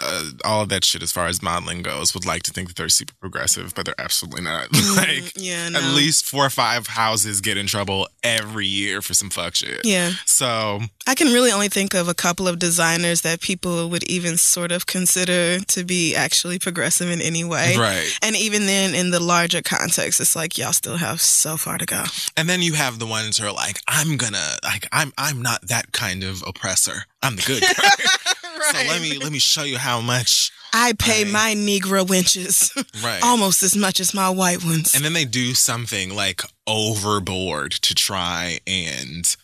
uh, 0.00 0.30
all 0.44 0.62
of 0.62 0.68
that 0.68 0.84
shit, 0.84 1.02
as 1.02 1.12
far 1.12 1.26
as 1.26 1.42
modeling 1.42 1.82
goes, 1.82 2.14
would 2.14 2.26
like 2.26 2.42
to 2.44 2.52
think 2.52 2.68
that 2.68 2.76
they're 2.76 2.88
super 2.88 3.14
progressive, 3.20 3.74
but 3.74 3.84
they're 3.84 4.00
absolutely 4.00 4.42
not. 4.42 4.68
Mm, 4.76 4.96
like, 4.96 5.32
yeah, 5.36 5.68
no. 5.70 5.78
at 5.78 5.94
least 5.94 6.26
four 6.26 6.44
or 6.44 6.50
five 6.50 6.86
houses 6.86 7.40
get 7.40 7.56
in 7.56 7.66
trouble 7.66 8.08
every 8.22 8.66
year 8.66 9.00
for 9.00 9.14
some 9.14 9.30
fuck 9.30 9.54
shit. 9.54 9.84
Yeah. 9.84 10.12
So 10.26 10.80
I 11.06 11.14
can 11.14 11.32
really 11.32 11.50
only 11.50 11.68
think 11.68 11.94
of 11.94 12.08
a 12.08 12.14
couple 12.14 12.46
of 12.46 12.58
designers 12.58 13.22
that 13.22 13.40
people 13.40 13.88
would 13.88 14.04
even 14.04 14.36
sort 14.36 14.72
of 14.72 14.86
consider 14.86 15.60
to 15.60 15.84
be 15.84 16.14
actually 16.14 16.58
progressive 16.58 17.10
in 17.10 17.20
any 17.20 17.42
way. 17.42 17.74
right. 17.78 18.06
And 18.22 18.36
even 18.36 18.66
then, 18.66 18.94
in 18.94 19.10
the 19.10 19.20
larger 19.20 19.62
context, 19.62 20.20
it's 20.20 20.36
like 20.36 20.58
y'all 20.58 20.72
still 20.72 20.98
have 20.98 21.20
so 21.20 21.56
far 21.56 21.78
to 21.78 21.86
go. 21.86 22.04
And 22.36 22.48
then 22.48 22.60
you 22.60 22.74
have 22.74 22.98
the 22.98 23.06
ones 23.06 23.38
who 23.38 23.46
are 23.46 23.52
like, 23.52 23.78
I'm 23.88 24.16
gonna 24.16 24.56
like 24.62 24.86
I'm 24.92 25.12
I'm 25.16 25.40
not 25.42 25.62
that 25.68 25.92
kind 25.92 26.22
of 26.22 26.44
oppressor. 26.46 27.04
I'm 27.22 27.36
the 27.36 27.42
good 27.42 27.62
guy. 27.62 28.32
So 28.72 28.78
let 28.88 29.00
me 29.00 29.18
let 29.18 29.30
me 29.30 29.38
show 29.38 29.62
you 29.62 29.78
how 29.78 29.85
much 30.00 30.50
I 30.72 30.92
pay 30.98 31.24
Right. 31.24 31.32
my 31.32 31.54
Negro 31.54 32.04
wenches 32.06 32.70
right. 33.04 33.22
almost 33.22 33.62
as 33.62 33.74
much 33.76 33.98
as 34.00 34.12
my 34.12 34.28
white 34.28 34.62
ones. 34.64 34.94
and 34.94 35.04
then 35.04 35.12
they 35.14 35.24
do 35.24 35.54
something 35.54 36.14
like 36.14 36.42
overboard 36.66 37.72
to 37.72 37.94
try 37.94 38.58
and 38.66 39.36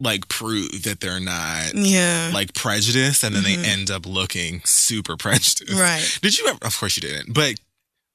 like 0.00 0.26
prove 0.28 0.82
that 0.82 0.98
they're 1.00 1.20
not 1.20 1.74
yeah. 1.74 2.30
like 2.34 2.54
prejudiced 2.54 3.22
and 3.22 3.36
then 3.36 3.42
Mhm. 3.44 3.62
they 3.62 3.68
end 3.68 3.90
up 3.90 4.04
looking 4.04 4.60
super 4.64 5.16
prejudiced. 5.24 5.70
right. 5.78 6.18
Did 6.22 6.36
you 6.38 6.48
ever 6.48 6.58
of 6.62 6.76
course 6.76 6.96
you 6.96 7.02
didn't, 7.02 7.32
but 7.32 7.54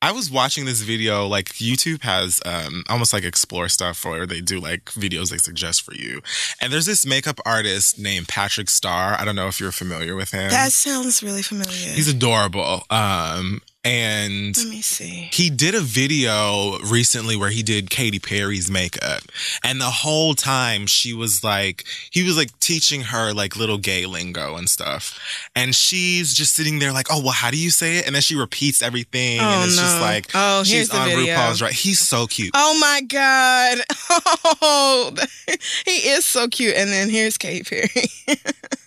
I 0.02 0.12
was 0.12 0.30
watching 0.30 0.66
this 0.66 0.82
video, 0.82 1.26
like 1.28 1.50
YouTube 1.56 2.04
has 2.04 2.40
um 2.46 2.84
almost 2.88 3.14
like 3.14 3.24
explore 3.24 3.68
stuff 3.68 4.06
where 4.06 4.28
they 4.28 4.42
do 4.42 4.60
like 4.60 4.86
videos 4.86 5.32
they 5.32 5.38
suggest 5.38 5.82
for 5.82 5.96
you. 5.96 6.22
And 6.62 6.72
there's 6.72 6.86
this 6.86 7.06
makeup 7.06 7.40
artist 7.46 7.98
named 7.98 8.28
Patrick 8.28 8.70
Starr. 8.70 9.20
I 9.20 9.26
don't 9.26 9.36
know 9.36 9.48
if 9.48 9.60
you're 9.60 9.72
familiar 9.72 10.16
with 10.16 10.32
him. 10.32 10.50
That 10.52 10.72
sounds 10.72 11.24
really 11.24 11.42
familiar. 11.42 11.94
He's 11.94 12.08
adorable. 12.08 12.84
Um 12.92 13.62
and 13.88 14.58
Let 14.58 14.68
me 14.68 14.82
see. 14.82 15.30
he 15.32 15.50
did 15.50 15.74
a 15.74 15.80
video 15.80 16.78
recently 16.80 17.38
where 17.38 17.50
he 17.50 17.64
did 17.64 17.90
Katy 17.90 18.20
Perry's 18.20 18.70
makeup. 18.70 19.24
And 19.64 19.80
the 19.80 19.86
whole 19.86 20.34
time 20.34 20.88
she 20.88 21.14
was 21.14 21.44
like, 21.44 21.86
he 22.12 22.24
was 22.24 22.36
like 22.36 22.58
teaching 22.60 23.02
her 23.02 23.34
like 23.34 23.56
little 23.56 23.78
gay 23.78 24.06
lingo 24.06 24.58
and 24.58 24.70
stuff. 24.70 25.18
And 25.56 25.74
she's 25.74 26.34
just 26.34 26.54
sitting 26.54 26.80
there 26.80 26.92
like, 26.92 27.08
oh, 27.10 27.22
well, 27.22 27.32
how 27.32 27.50
do 27.50 27.58
you 27.58 27.70
say 27.70 28.00
it? 28.00 28.06
And 28.06 28.14
then 28.14 28.22
she 28.22 28.36
repeats 28.36 28.82
everything. 28.82 29.40
Oh, 29.40 29.44
and 29.44 29.66
it's 29.66 29.78
no. 29.78 29.84
just 29.84 30.02
like, 30.02 30.28
oh, 30.34 30.64
she's 30.64 30.94
on 30.94 31.08
video. 31.08 31.36
RuPaul's 31.36 31.62
right. 31.62 31.74
He's 31.74 32.00
so 32.00 32.28
cute. 32.28 32.52
Oh 32.54 32.78
my 32.80 33.02
god! 33.08 33.80
Oh, 34.60 35.12
he 35.86 35.92
is 36.10 36.26
so 36.26 36.48
cute. 36.48 36.76
And 36.76 36.90
then 36.90 37.10
here's 37.10 37.38
Katy 37.38 37.64
Perry. 37.64 38.10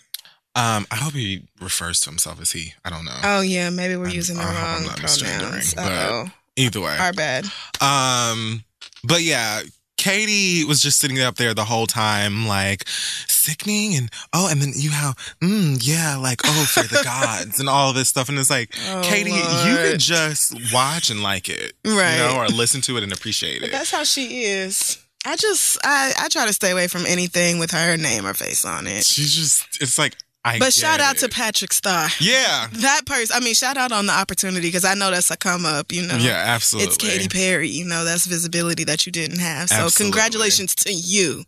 Um, 0.61 0.87
I 0.90 0.96
hope 0.96 1.12
he 1.14 1.42
refers 1.61 2.01
to 2.03 2.11
himself 2.11 2.40
as 2.40 2.53
he. 2.53 2.75
I 2.85 2.90
don't 2.90 3.05
know. 3.05 3.18
oh 3.23 3.40
yeah, 3.40 3.70
maybe 3.70 3.96
we're 3.96 4.07
I'm- 4.07 4.14
using 4.14 4.37
the 4.37 4.42
I 4.42 4.46
hope 4.46 4.57
I'm 4.57 4.75
wrong 4.75 4.85
not 4.87 4.96
pronouns. 5.18 5.75
Oh, 5.79 6.31
Either 6.57 6.81
way. 6.81 6.96
our 6.99 7.12
bad. 7.12 7.46
Um, 7.81 8.64
but 9.05 9.23
yeah, 9.23 9.62
Katy 9.96 10.64
was 10.64 10.81
just 10.83 10.99
sitting 10.99 11.20
up 11.20 11.37
there 11.37 11.55
the 11.55 11.64
whole 11.64 11.87
time, 11.87 12.46
like 12.46 12.87
sickening, 13.27 13.94
and 13.96 14.11
oh, 14.33 14.49
and 14.51 14.61
then 14.61 14.73
you 14.75 14.90
have, 14.90 15.14
mm, 15.42 15.79
yeah, 15.81 16.16
like 16.16 16.40
oh, 16.44 16.64
for 16.68 16.83
the 16.83 17.01
gods 17.05 17.61
and 17.61 17.68
all 17.68 17.92
this 17.92 18.09
stuff, 18.09 18.29
and 18.29 18.38
it's 18.38 18.51
like, 18.51 18.70
Oh, 18.88 19.03
Katy, 19.05 19.31
you 19.31 19.37
Lord. 19.42 19.90
could 19.92 20.01
just 20.01 20.55
watch 20.73 21.11
and 21.11 21.23
like 21.23 21.49
it, 21.49 21.73
Right. 21.85 22.12
You 22.16 22.18
know, 22.35 22.37
or 22.40 22.49
listen 22.49 22.81
to 22.83 22.96
it 22.96 23.03
and 23.03 23.12
appreciate 23.12 23.61
But 23.61 23.68
it. 23.70 23.73
that's 23.73 23.90
how 23.90 24.05
she 24.05 24.44
is. 24.44 24.99
I 25.25 25.37
just 25.37 25.79
I 25.85 26.12
I 26.18 26.29
try 26.29 26.46
to 26.46 26.53
stay 26.53 26.70
away 26.70 26.87
from 26.88 27.05
anything 27.07 27.59
with 27.59 27.70
her 27.73 27.96
name 27.96 28.27
or 28.27 28.33
face 28.35 28.64
on 28.64 28.87
it. 28.87 29.05
She's 29.05 29.35
just, 29.35 29.81
it's 29.83 29.99
like, 29.99 30.16
I. 30.44 30.59
But 30.59 30.72
shout 30.72 31.00
out 31.00 31.18
to. 31.18 31.29
Patrick 31.29 31.72
Starr. 31.72 32.09
Yeah, 32.18 32.66
That 32.72 33.03
person. 33.07 33.37
I 33.37 33.40
mean, 33.40 33.55
shout 33.55 33.76
out 33.76 33.92
on 33.92 34.07
the 34.07 34.12
opportunity 34.12 34.68
because 34.68 34.85
I 34.85 34.94
know 34.94 35.11
that's 35.11 35.31
a 35.31 35.37
come 35.37 35.64
up. 35.64 35.92
You 35.92 36.07
know. 36.07 36.16
yeah, 36.16 36.42
absolutely. 36.46 36.88
It's 36.88 36.96
Katy 36.96 37.29
Perry. 37.29 37.68
You 37.68 37.85
know, 37.85 38.05
that's 38.05 38.26
visibility 38.26 38.85
that 38.85 39.07
you 39.07 39.12
didn't 39.12 39.38
have. 39.38 39.68
So 39.68 39.76
Absolutely. 39.76 40.05
congratulations 40.05 40.74
to 40.76 40.92
you. 40.92 41.44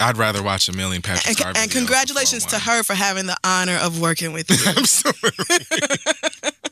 I'd 0.00 0.16
rather 0.16 0.42
watch 0.42 0.68
a 0.68 0.72
million 0.72 1.02
Patrick 1.02 1.28
And, 1.28 1.36
Starr 1.36 1.52
and 1.56 1.70
videos 1.70 1.72
congratulations 1.72 2.44
to 2.46 2.58
her 2.58 2.82
for 2.82 2.94
having 2.94 3.26
the 3.26 3.36
honor 3.44 3.76
of 3.80 4.00
working 4.00 4.32
with 4.32 4.50
you. 4.50 4.56
Absolutely. 4.76 5.58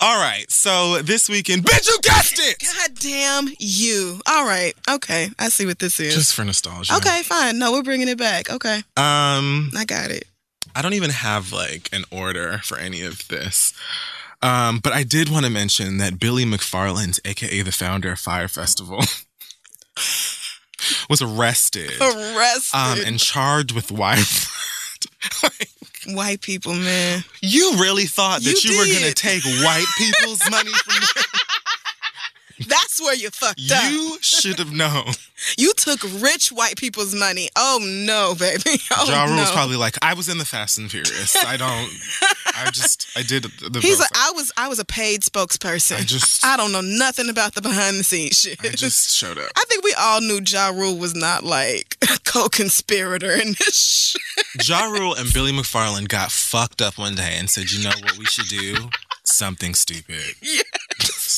All 0.00 0.20
right, 0.20 0.50
so 0.50 1.00
this 1.02 1.28
weekend, 1.28 1.64
bitch, 1.64 1.86
you 1.86 1.98
guessed 2.02 2.38
it. 2.38 2.58
God 2.60 2.90
damn 2.98 3.48
you. 3.60 4.20
All 4.26 4.44
right. 4.44 4.74
Okay. 4.90 5.28
I 5.38 5.48
see 5.48 5.64
what 5.64 5.78
this 5.78 6.00
is. 6.00 6.14
Just 6.14 6.34
for 6.34 6.44
nostalgia. 6.44 6.94
okay, 6.96 7.22
fine. 7.22 7.58
No, 7.58 7.72
we're 7.72 7.84
bringing 7.84 8.08
it 8.08 8.18
back. 8.18 8.50
Okay. 8.50 8.78
Um, 8.96 9.70
I 9.76 9.84
got 9.86 10.10
it. 10.10 10.24
I 10.74 10.82
don't 10.82 10.94
even 10.94 11.10
have 11.10 11.52
like 11.52 11.88
an 11.92 12.04
order 12.10 12.58
for 12.64 12.76
any 12.76 13.02
of 13.02 13.26
this. 13.28 13.72
Um, 14.42 14.80
but 14.82 14.92
I 14.92 15.04
did 15.04 15.30
want 15.30 15.44
to 15.46 15.50
mention 15.50 15.98
that 15.98 16.18
Billy 16.18 16.44
McFarland, 16.44 17.20
aka 17.24 17.62
the 17.62 17.72
founder 17.72 18.12
of 18.12 18.18
Fyre 18.18 18.48
Festival, 18.48 18.98
was 21.08 21.22
arrested 21.22 21.92
Arrested. 22.00 22.76
um, 22.76 22.98
and 23.06 23.20
charged 23.20 23.72
with 23.72 23.92
wife. 23.92 24.50
White 26.06 26.40
people, 26.42 26.74
man. 26.74 27.24
you 27.40 27.76
really 27.78 28.04
thought 28.04 28.42
that 28.42 28.62
You 28.64 28.72
you, 28.72 28.78
were 28.78 28.86
going 28.86 29.04
to 29.04 29.14
take 29.14 29.42
white 29.64 29.86
people's 29.96 30.40
money 30.50 30.70
from 30.72 30.94
them? 31.16 31.23
That's 32.58 33.00
where 33.00 33.14
you 33.14 33.30
fucked 33.30 33.60
up. 33.72 33.90
You 33.90 34.18
should 34.20 34.58
have 34.58 34.72
known. 34.72 35.06
You 35.58 35.74
took 35.74 36.00
rich 36.22 36.50
white 36.52 36.76
people's 36.76 37.14
money. 37.14 37.48
Oh 37.56 37.78
no, 37.82 38.34
baby. 38.38 38.78
Oh 38.92 39.04
Ja 39.08 39.24
Rule's 39.24 39.48
no. 39.48 39.52
probably 39.52 39.76
like, 39.76 39.96
I 40.00 40.14
was 40.14 40.28
in 40.28 40.38
the 40.38 40.44
Fast 40.44 40.78
and 40.78 40.88
Furious. 40.90 41.36
I 41.36 41.56
don't. 41.64 41.90
I 42.56 42.70
just. 42.70 43.08
I 43.16 43.22
did 43.22 43.42
the. 43.42 43.80
He's 43.80 43.98
like, 43.98 44.08
I 44.14 44.30
was 44.34 44.52
I 44.56 44.68
was 44.68 44.78
a 44.78 44.84
paid 44.84 45.20
spokesperson. 45.22 45.96
I 45.98 46.02
just. 46.02 46.46
I 46.46 46.56
don't 46.56 46.70
know 46.72 46.80
nothing 46.80 47.28
about 47.28 47.54
the 47.54 47.62
behind 47.62 47.98
the 47.98 48.04
scenes 48.04 48.40
shit. 48.40 48.58
I 48.64 48.68
just 48.68 49.10
showed 49.10 49.36
up. 49.36 49.50
I 49.56 49.64
think 49.68 49.84
we 49.84 49.92
all 49.98 50.20
knew 50.20 50.40
Ja 50.46 50.68
Rule 50.68 50.96
was 50.96 51.14
not 51.16 51.42
like 51.42 51.98
a 52.04 52.18
co-conspirator 52.24 53.32
in 53.32 53.48
this 53.58 54.14
shit. 54.16 54.68
Ja 54.68 54.84
Rule 54.84 55.14
and 55.14 55.30
Billy 55.32 55.52
McFarland 55.52 56.08
got 56.08 56.30
fucked 56.30 56.80
up 56.80 56.96
one 56.96 57.16
day 57.16 57.34
and 57.38 57.50
said, 57.50 57.70
"You 57.72 57.82
know 57.82 57.94
what 58.02 58.16
we 58.18 58.24
should 58.24 58.46
do? 58.48 58.88
Something 59.24 59.74
stupid." 59.74 60.36
Yeah. 60.40 60.62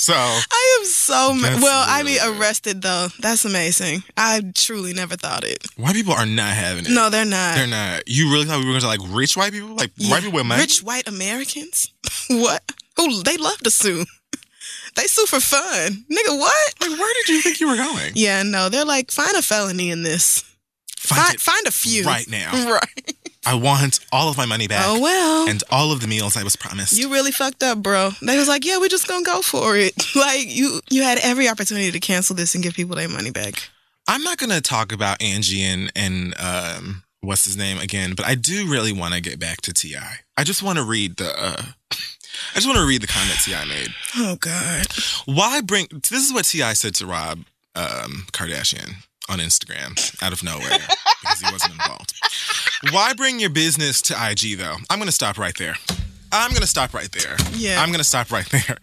So 0.06 0.14
I 0.14 0.78
am 0.80 0.84
so 0.86 1.34
ma- 1.34 1.58
well. 1.60 1.84
I 1.88 2.02
mean, 2.04 2.18
arrested 2.24 2.80
though. 2.82 3.08
That's 3.18 3.44
amazing. 3.44 4.04
I 4.16 4.40
truly 4.54 4.92
never 4.92 5.16
thought 5.16 5.42
it. 5.42 5.64
white 5.76 5.94
people 5.94 6.12
are 6.12 6.24
not 6.26 6.54
having 6.54 6.84
it. 6.84 6.90
No, 6.92 7.10
they're 7.10 7.24
not. 7.24 7.56
they're 7.56 7.66
not. 7.66 8.02
You 8.06 8.30
really 8.32 8.44
thought 8.44 8.58
we 8.60 8.66
were 8.66 8.70
going 8.72 8.82
to 8.82 8.86
like 8.86 9.00
rich 9.10 9.36
white 9.36 9.52
people, 9.52 9.70
like 9.74 9.90
Yeah. 9.96 10.10
white 10.12 10.22
people 10.22 10.36
with 10.38 10.46
money? 10.46 10.62
Rich 10.62 10.82
white 10.84 11.08
Americans? 11.08 11.92
what? 12.30 12.62
Who 12.96 13.22
they 13.24 13.36
love 13.36 13.58
to 13.58 13.70
sue. 13.70 14.04
They 14.96 15.06
sue 15.08 15.26
for 15.26 15.40
fun. 15.40 16.06
Nigga, 16.10 16.38
what? 16.38 16.74
Like, 16.80 16.98
where 16.98 17.14
did 17.14 17.28
you 17.28 17.42
think 17.42 17.60
you 17.60 17.68
were 17.68 17.76
going? 17.76 18.12
Yeah, 18.14 18.42
no, 18.42 18.70
they're 18.70 18.86
like, 18.86 19.10
find 19.10 19.36
a 19.36 19.42
felony 19.42 19.90
in 19.90 20.02
this. 20.04 20.40
Find 20.98 21.20
Find, 21.26 21.40
find 21.40 21.66
a 21.66 21.70
few. 21.70 22.02
right 22.04 22.26
now. 22.30 22.50
Right. 22.80 23.16
I 23.46 23.54
want 23.54 24.00
all 24.12 24.28
of 24.28 24.36
my 24.36 24.44
money 24.46 24.66
back 24.66 24.84
Oh, 24.86 25.00
well. 25.00 25.48
and 25.48 25.62
all 25.70 25.92
of 25.92 26.00
the 26.00 26.06
meals 26.08 26.36
I 26.36 26.42
was 26.42 26.56
promised. 26.56 26.92
you 26.98 27.10
really 27.12 27.30
fucked 27.32 27.62
up, 27.62 27.78
bro. 27.82 28.10
They 28.20 28.36
was 28.36 28.48
like, 28.48 28.64
yeah, 28.64 28.78
we're 28.78 28.88
just 28.88 29.06
gonna 29.08 29.24
go 29.24 29.40
for 29.42 29.76
it. 29.76 29.94
Like 30.16 30.46
you, 30.48 30.80
you 30.90 31.02
had 31.02 31.18
every 31.22 31.48
opportunity 31.48 31.90
to 31.92 32.00
cancel 32.00 32.34
this 32.34 32.54
and 32.54 32.64
give 32.64 32.74
people 32.74 32.96
their 32.96 33.08
money 33.08 33.30
back. 33.30 33.68
I'm 34.08 34.22
not 34.22 34.38
going 34.38 34.50
to 34.50 34.60
talk 34.60 34.92
about 34.92 35.20
Angie 35.22 35.62
and 35.62 35.92
and 35.96 36.34
um 36.40 37.02
what's 37.20 37.44
his 37.44 37.56
name 37.56 37.78
again, 37.78 38.14
but 38.16 38.24
I 38.26 38.34
do 38.34 38.70
really 38.70 38.92
want 38.92 39.14
to 39.14 39.20
get 39.20 39.38
back 39.38 39.60
to 39.62 39.72
Ti. 39.72 39.96
I 40.36 40.44
just 40.44 40.62
want 40.62 40.78
to 40.78 40.84
read 40.84 41.16
the. 41.16 41.28
uh 41.38 41.62
I 42.54 42.54
just 42.56 42.66
want 42.66 42.78
to 42.78 42.86
read 42.86 43.00
the 43.02 43.06
comment 43.06 43.38
T.I. 43.42 43.64
made. 43.64 43.88
Oh 44.16 44.36
God. 44.36 44.86
Why 45.24 45.60
bring? 45.60 45.86
This 45.90 46.24
is 46.26 46.32
what 46.32 46.44
T.I. 46.44 46.74
said 46.74 46.94
to 46.96 47.06
Rob 47.06 47.40
um, 47.74 48.26
Kardashian 48.32 48.96
on 49.28 49.38
Instagram 49.38 50.22
out 50.22 50.32
of 50.32 50.42
nowhere 50.42 50.78
because 51.20 51.40
he 51.40 51.52
wasn't 51.52 51.72
involved. 51.72 52.14
Why 52.90 53.14
bring 53.14 53.40
your 53.40 53.50
business 53.50 54.02
to 54.02 54.14
IG 54.14 54.58
though? 54.58 54.76
I'm 54.90 54.98
going 54.98 55.06
to 55.06 55.12
stop 55.12 55.38
right 55.38 55.56
there. 55.56 55.76
I'm 56.32 56.50
going 56.50 56.62
to 56.62 56.66
stop 56.66 56.92
right 56.94 57.10
there. 57.12 57.36
Yeah. 57.52 57.80
I'm 57.80 57.88
going 57.88 57.98
to 57.98 58.04
stop 58.04 58.30
right 58.30 58.48
there. 58.50 58.76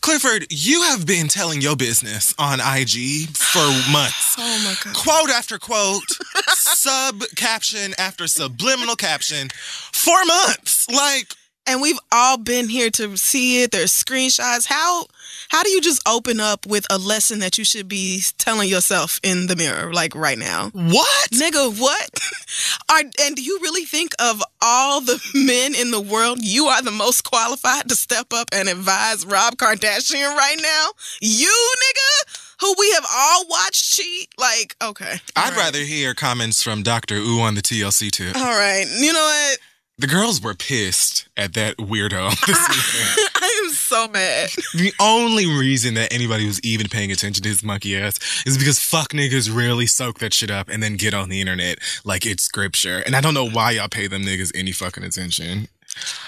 Clifford, 0.00 0.46
you 0.50 0.82
have 0.82 1.04
been 1.04 1.26
telling 1.26 1.60
your 1.60 1.74
business 1.74 2.32
on 2.38 2.60
IG 2.60 3.28
for 3.36 3.66
months. 3.90 4.36
Oh 4.36 4.60
my 4.64 4.74
God. 4.82 4.94
Quote 4.96 5.30
after 5.30 5.58
quote, 5.58 6.02
sub 6.48 7.22
caption 7.36 7.92
after 7.98 8.26
subliminal 8.26 8.96
caption 8.96 9.48
for 9.92 10.24
months. 10.24 10.88
Like, 10.90 11.34
And 11.66 11.80
we've 11.80 11.98
all 12.10 12.36
been 12.36 12.68
here 12.68 12.90
to 12.90 13.16
see 13.16 13.62
it. 13.62 13.70
There's 13.70 13.92
screenshots. 13.92 14.66
How 14.66 15.06
how 15.48 15.62
do 15.62 15.70
you 15.70 15.80
just 15.80 16.06
open 16.08 16.40
up 16.40 16.66
with 16.66 16.86
a 16.90 16.98
lesson 16.98 17.40
that 17.40 17.58
you 17.58 17.64
should 17.64 17.88
be 17.88 18.22
telling 18.38 18.68
yourself 18.68 19.20
in 19.22 19.46
the 19.46 19.56
mirror, 19.56 19.92
like 19.92 20.14
right 20.14 20.38
now? 20.38 20.70
what? 20.70 21.30
Nigga, 21.30 21.78
what? 21.80 22.10
Are, 22.90 23.00
and 23.00 23.36
do 23.36 23.42
you 23.42 23.58
really 23.62 23.84
think 23.84 24.12
of 24.20 24.42
all 24.62 25.00
the 25.00 25.20
men 25.34 25.74
in 25.74 25.90
the 25.90 26.00
world, 26.00 26.38
you 26.42 26.66
are 26.66 26.82
the 26.82 26.90
most 26.90 27.22
qualified 27.24 27.88
to 27.88 27.96
step 27.96 28.32
up 28.32 28.48
and 28.52 28.68
advise 28.68 29.26
Rob 29.26 29.56
Kardashian 29.56 30.36
right 30.36 30.58
now? 30.60 30.88
You, 31.20 31.48
nigga, 31.48 32.40
who 32.60 32.74
we 32.78 32.90
have 32.92 33.06
all 33.12 33.46
watched 33.48 33.94
cheat? 33.94 34.28
Like, 34.38 34.76
okay. 34.82 35.16
I'd 35.36 35.50
right. 35.50 35.56
rather 35.56 35.80
hear 35.80 36.14
comments 36.14 36.62
from 36.62 36.82
Dr. 36.82 37.16
Ooh 37.16 37.40
on 37.40 37.54
the 37.54 37.62
TLC 37.62 38.10
too. 38.10 38.32
All 38.34 38.42
right. 38.42 38.86
You 38.98 39.12
know 39.12 39.20
what? 39.20 39.58
The 39.96 40.08
girls 40.08 40.42
were 40.42 40.54
pissed 40.54 41.28
at 41.36 41.54
that 41.54 41.76
weirdo 41.76 42.30
this 42.46 42.58
weekend. 42.68 43.30
I 43.36 43.62
am 43.64 43.70
so 43.70 44.08
mad. 44.08 44.50
the 44.74 44.92
only 45.00 45.46
reason 45.46 45.94
that 45.94 46.12
anybody 46.12 46.46
was 46.46 46.60
even 46.62 46.88
paying 46.88 47.12
attention 47.12 47.44
to 47.44 47.48
his 47.48 47.62
monkey 47.62 47.96
ass 47.96 48.18
is 48.44 48.58
because 48.58 48.80
fuck 48.80 49.10
niggas 49.10 49.54
really 49.54 49.86
soak 49.86 50.18
that 50.18 50.34
shit 50.34 50.50
up 50.50 50.68
and 50.68 50.82
then 50.82 50.96
get 50.96 51.14
on 51.14 51.28
the 51.28 51.40
internet 51.40 51.78
like 52.04 52.26
it's 52.26 52.42
scripture. 52.42 53.04
And 53.06 53.14
I 53.14 53.20
don't 53.20 53.34
know 53.34 53.48
why 53.48 53.72
y'all 53.72 53.88
pay 53.88 54.08
them 54.08 54.22
niggas 54.22 54.50
any 54.52 54.72
fucking 54.72 55.04
attention. 55.04 55.68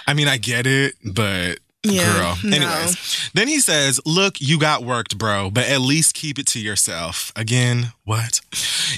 I 0.07 0.15
mean, 0.15 0.29
I 0.29 0.37
get 0.37 0.69
it, 0.69 0.95
but 1.05 1.59
Yeah, 1.93 2.13
girl. 2.13 2.37
no. 2.45 2.57
Anyways, 2.57 3.31
then 3.35 3.49
he 3.49 3.61
says, 3.61 4.01
Look, 4.05 4.41
you 4.41 4.59
got 4.59 4.83
worked, 4.83 5.19
bro, 5.19 5.51
but 5.51 5.69
at 5.69 5.81
least 5.81 6.15
keep 6.15 6.39
it 6.39 6.47
to 6.49 6.61
yourself. 6.61 7.33
Again, 7.37 7.93
what? 8.05 8.41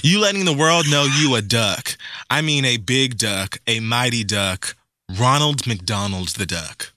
You 0.01 0.19
letting 0.19 0.45
the 0.45 0.53
world 0.53 0.85
know 0.89 1.03
you 1.03 1.35
a 1.35 1.41
duck. 1.41 1.97
I 2.29 2.41
mean, 2.41 2.65
a 2.65 2.77
big 2.77 3.17
duck, 3.17 3.57
a 3.67 3.79
mighty 3.79 4.23
duck, 4.23 4.75
Ronald 5.19 5.65
McDonald 5.67 6.29
the 6.29 6.45
duck. 6.45 6.93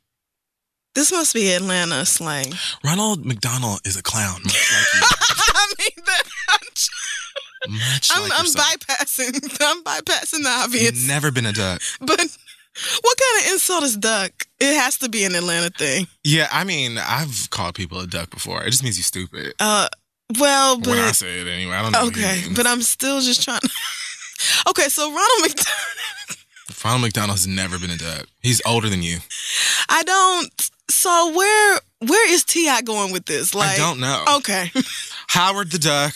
This 0.95 1.11
must 1.11 1.33
be 1.33 1.53
Atlanta 1.53 2.05
slang. 2.05 2.53
Ronald 2.85 3.25
McDonald 3.25 3.81
is 3.87 3.97
a 3.97 4.03
clown, 4.03 4.43
much 4.45 4.73
like 4.73 5.11
I 5.55 5.75
mean, 5.79 6.05
that, 6.05 6.23
you. 7.67 7.73
Much 7.73 8.11
I'm, 8.13 8.23
like 8.23 8.33
I'm 8.35 8.47
bypassing. 8.47 9.59
I'm 9.61 9.83
bypassing 9.85 10.43
the 10.43 10.51
obvious. 10.51 11.07
Never 11.07 11.31
been 11.31 11.47
a 11.47 11.53
duck. 11.53 11.81
But 12.01 12.37
what 13.03 13.19
kind 13.19 13.47
of 13.47 13.53
insult 13.53 13.83
is 13.85 13.97
duck? 13.97 14.33
It 14.61 14.75
has 14.75 14.99
to 14.99 15.09
be 15.09 15.25
an 15.25 15.35
Atlanta 15.35 15.71
thing. 15.71 16.07
Yeah, 16.25 16.49
I 16.51 16.65
mean, 16.65 16.99
I've 16.99 17.49
called 17.51 17.75
people 17.75 18.01
a 18.01 18.07
duck 18.07 18.31
before. 18.31 18.65
It 18.65 18.71
just 18.71 18.83
means 18.83 18.97
you're 18.97 19.05
stupid. 19.05 19.55
Uh, 19.59 19.89
well, 20.39 20.79
when 20.81 20.99
I 20.99 21.09
but 21.09 21.17
say 21.17 21.41
it 21.41 21.47
anyway, 21.47 21.75
I 21.75 21.83
don't 21.83 21.93
know. 21.93 22.07
okay, 22.09 22.43
but 22.55 22.67
I'm 22.67 22.83
still 22.83 23.21
just 23.21 23.43
trying. 23.43 23.61
okay, 24.69 24.89
so 24.89 25.09
Ronald 25.09 25.43
McDonald. 25.43 26.39
Ronald 26.85 27.03
McDonald's 27.03 27.47
never 27.47 27.79
been 27.79 27.91
a 27.91 27.97
duck. 27.97 28.27
He's 28.41 28.61
older 28.67 28.89
than 28.89 29.03
you. 29.03 29.19
I 29.89 30.03
don't. 30.03 30.71
So 30.91 31.33
where 31.35 31.81
where 32.01 32.33
is 32.33 32.45
T.I. 32.45 32.83
going 32.83 33.13
with 33.13 33.27
this? 33.27 33.55
Like, 33.55 33.71
I 33.71 33.77
don't 33.77 34.01
know. 34.01 34.25
Okay. 34.39 34.71
Howard 35.29 35.71
the 35.71 35.79
duck, 35.79 36.15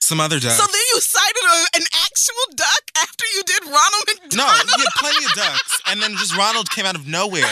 some 0.00 0.20
other 0.20 0.38
duck. 0.38 0.52
So 0.52 0.64
then 0.64 0.82
you 0.94 1.00
cited 1.00 1.42
a, 1.44 1.76
an 1.78 1.82
actual 2.04 2.54
duck 2.54 2.82
after 2.98 3.24
you 3.34 3.42
did 3.44 3.64
Ronald 3.64 4.04
McDonald. 4.06 4.36
no, 4.36 4.72
you 4.76 4.84
had 4.84 4.92
plenty 4.98 5.24
of 5.24 5.32
ducks, 5.32 5.80
and 5.86 6.00
then 6.02 6.12
just 6.16 6.36
Ronald 6.36 6.70
came 6.70 6.86
out 6.86 6.94
of 6.94 7.06
nowhere. 7.06 7.44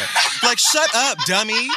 Like, 0.42 0.58
shut 0.58 0.88
up, 0.94 1.18
dummy. 1.26 1.68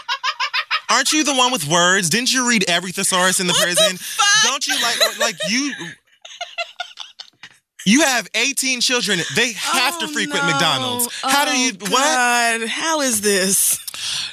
Aren't 0.89 1.11
you 1.11 1.23
the 1.23 1.33
one 1.35 1.51
with 1.51 1.67
words? 1.67 2.09
Didn't 2.09 2.31
you 2.33 2.47
read 2.47 2.63
every 2.69 2.91
thesaurus 2.91 3.39
in 3.39 3.47
the 3.47 3.53
What 3.53 3.67
the 3.69 3.75
prison? 3.75 3.97
fuck? 3.97 4.27
Don't 4.43 4.67
you 4.67 4.75
like 4.81 5.19
like 5.19 5.35
you? 5.49 5.73
You 7.85 8.01
have 8.01 8.27
18 8.35 8.81
children. 8.81 9.19
They 9.35 9.53
have 9.53 9.97
to 9.99 10.05
Oh, 10.05 10.11
frequent 10.11 10.43
no. 10.43 10.51
McDonald's. 10.51 11.07
How 11.21 11.45
do 11.45 11.51
Oh, 11.51 11.53
you 11.53 11.71
what? 11.79 11.91
God. 11.91 12.67
How 12.67 12.99
is 13.01 13.21
this? 13.21 13.79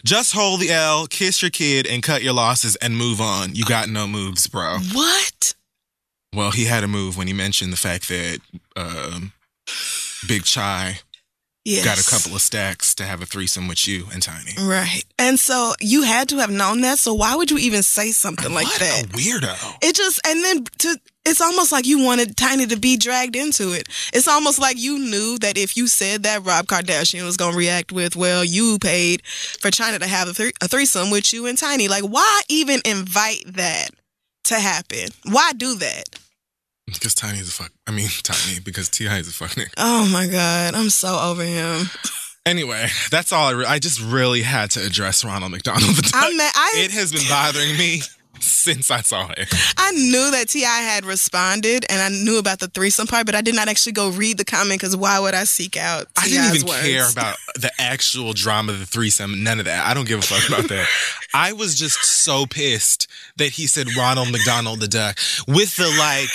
Just 0.04 0.32
hold 0.32 0.58
the 0.60 0.70
L, 0.72 1.06
kiss 1.06 1.40
your 1.40 1.52
kid, 1.52 1.86
and 1.86 2.02
cut 2.02 2.22
your 2.24 2.32
losses 2.32 2.74
and 2.76 2.96
move 2.96 3.20
on. 3.20 3.54
You 3.54 3.64
got 3.64 3.88
no 3.88 4.06
moves, 4.08 4.48
bro. 4.48 4.78
What? 4.92 5.54
Well, 6.34 6.50
he 6.50 6.64
had 6.64 6.84
a 6.84 6.88
move 6.88 7.16
when 7.16 7.26
he 7.26 7.32
mentioned 7.32 7.72
the 7.72 7.76
fact 7.76 8.08
that 8.08 8.38
um, 8.76 9.32
Big 10.26 10.44
Chai 10.44 10.98
Yes. 11.66 11.82
got 11.82 11.98
a 11.98 12.04
couple 12.04 12.36
of 12.36 12.42
stacks 12.42 12.94
to 12.96 13.04
have 13.04 13.22
a 13.22 13.26
threesome 13.26 13.68
with 13.68 13.88
you 13.88 14.04
and 14.12 14.22
Tiny. 14.22 14.52
Right. 14.60 15.02
And 15.18 15.38
so 15.40 15.72
you 15.80 16.02
had 16.02 16.28
to 16.28 16.36
have 16.36 16.50
known 16.50 16.82
that. 16.82 16.98
So 16.98 17.14
why 17.14 17.36
would 17.36 17.50
you 17.50 17.56
even 17.56 17.82
say 17.82 18.10
something 18.10 18.52
like 18.52 18.66
what 18.66 18.80
that? 18.80 19.04
a 19.04 19.08
weirdo. 19.08 19.76
It 19.82 19.96
just 19.96 20.20
and 20.26 20.44
then 20.44 20.64
to 20.80 20.98
it's 21.24 21.40
almost 21.40 21.72
like 21.72 21.86
you 21.86 22.04
wanted 22.04 22.36
Tiny 22.36 22.66
to 22.66 22.76
be 22.76 22.98
dragged 22.98 23.34
into 23.34 23.72
it. 23.72 23.88
It's 24.12 24.28
almost 24.28 24.58
like 24.58 24.78
you 24.78 24.98
knew 24.98 25.38
that 25.38 25.56
if 25.56 25.74
you 25.74 25.86
said 25.86 26.24
that 26.24 26.44
Rob 26.44 26.66
Kardashian 26.66 27.24
was 27.24 27.38
gonna 27.38 27.56
react 27.56 27.92
with, 27.92 28.14
"Well, 28.14 28.44
you 28.44 28.78
paid 28.78 29.24
for 29.24 29.70
Chyna 29.70 29.98
to 30.00 30.06
have 30.06 30.28
a, 30.28 30.52
a 30.60 30.68
threesome 30.68 31.10
with 31.10 31.32
you 31.32 31.46
and 31.46 31.56
Tiny." 31.56 31.88
Like, 31.88 32.04
why 32.04 32.42
even 32.50 32.82
invite 32.84 33.42
that 33.46 33.88
to 34.44 34.56
happen? 34.56 35.08
Why 35.30 35.52
do 35.54 35.76
that? 35.76 36.04
Because 36.86 37.14
Tiny 37.14 37.38
is 37.38 37.48
a 37.48 37.52
fuck. 37.52 37.72
I 37.86 37.90
mean, 37.92 38.08
Tiny, 38.22 38.60
because 38.60 38.88
T.I. 38.88 39.18
is 39.18 39.28
a 39.28 39.32
fuck 39.32 39.50
nigga. 39.50 39.72
Oh 39.76 40.08
my 40.12 40.26
god, 40.26 40.74
I'm 40.74 40.90
so 40.90 41.18
over 41.18 41.42
him. 41.44 41.86
Anyway, 42.46 42.86
that's 43.10 43.32
all 43.32 43.48
I 43.48 43.52
re- 43.52 43.64
I 43.66 43.78
just 43.78 44.00
really 44.02 44.42
had 44.42 44.70
to 44.72 44.84
address 44.84 45.24
Ronald 45.24 45.52
McDonald. 45.52 45.96
I'm 46.12 46.36
mad. 46.36 46.52
I 46.54 46.72
it 46.84 46.90
has 46.90 47.10
been 47.12 47.26
bothering 47.28 47.76
me 47.78 48.02
since 48.44 48.90
I 48.90 49.02
saw 49.02 49.30
it. 49.36 49.48
I 49.76 49.92
knew 49.92 50.30
that 50.30 50.48
T.I. 50.48 50.66
had 50.66 51.04
responded, 51.04 51.86
and 51.88 52.00
I 52.00 52.08
knew 52.08 52.38
about 52.38 52.60
the 52.60 52.68
threesome 52.68 53.06
part, 53.06 53.26
but 53.26 53.34
I 53.34 53.40
did 53.40 53.54
not 53.54 53.68
actually 53.68 53.92
go 53.92 54.10
read 54.10 54.38
the 54.38 54.44
comment 54.44 54.80
because 54.80 54.96
why 54.96 55.18
would 55.18 55.34
I 55.34 55.44
seek 55.44 55.76
out? 55.76 56.06
I 56.16 56.28
didn't 56.28 56.54
even 56.56 56.68
words? 56.68 56.82
care 56.82 57.08
about 57.12 57.36
the 57.54 57.70
actual 57.78 58.32
drama 58.32 58.72
of 58.72 58.80
the 58.80 58.86
threesome. 58.86 59.42
None 59.42 59.58
of 59.58 59.64
that. 59.66 59.86
I 59.86 59.94
don't 59.94 60.06
give 60.06 60.18
a 60.18 60.22
fuck 60.22 60.48
about 60.48 60.68
that. 60.68 60.88
I 61.34 61.52
was 61.52 61.78
just 61.78 62.04
so 62.04 62.46
pissed 62.46 63.08
that 63.36 63.50
he 63.50 63.66
said 63.66 63.94
Ronald 63.96 64.30
McDonald 64.30 64.80
the 64.80 64.88
duck 64.88 65.18
with 65.48 65.76
the 65.76 65.88
like, 65.98 66.30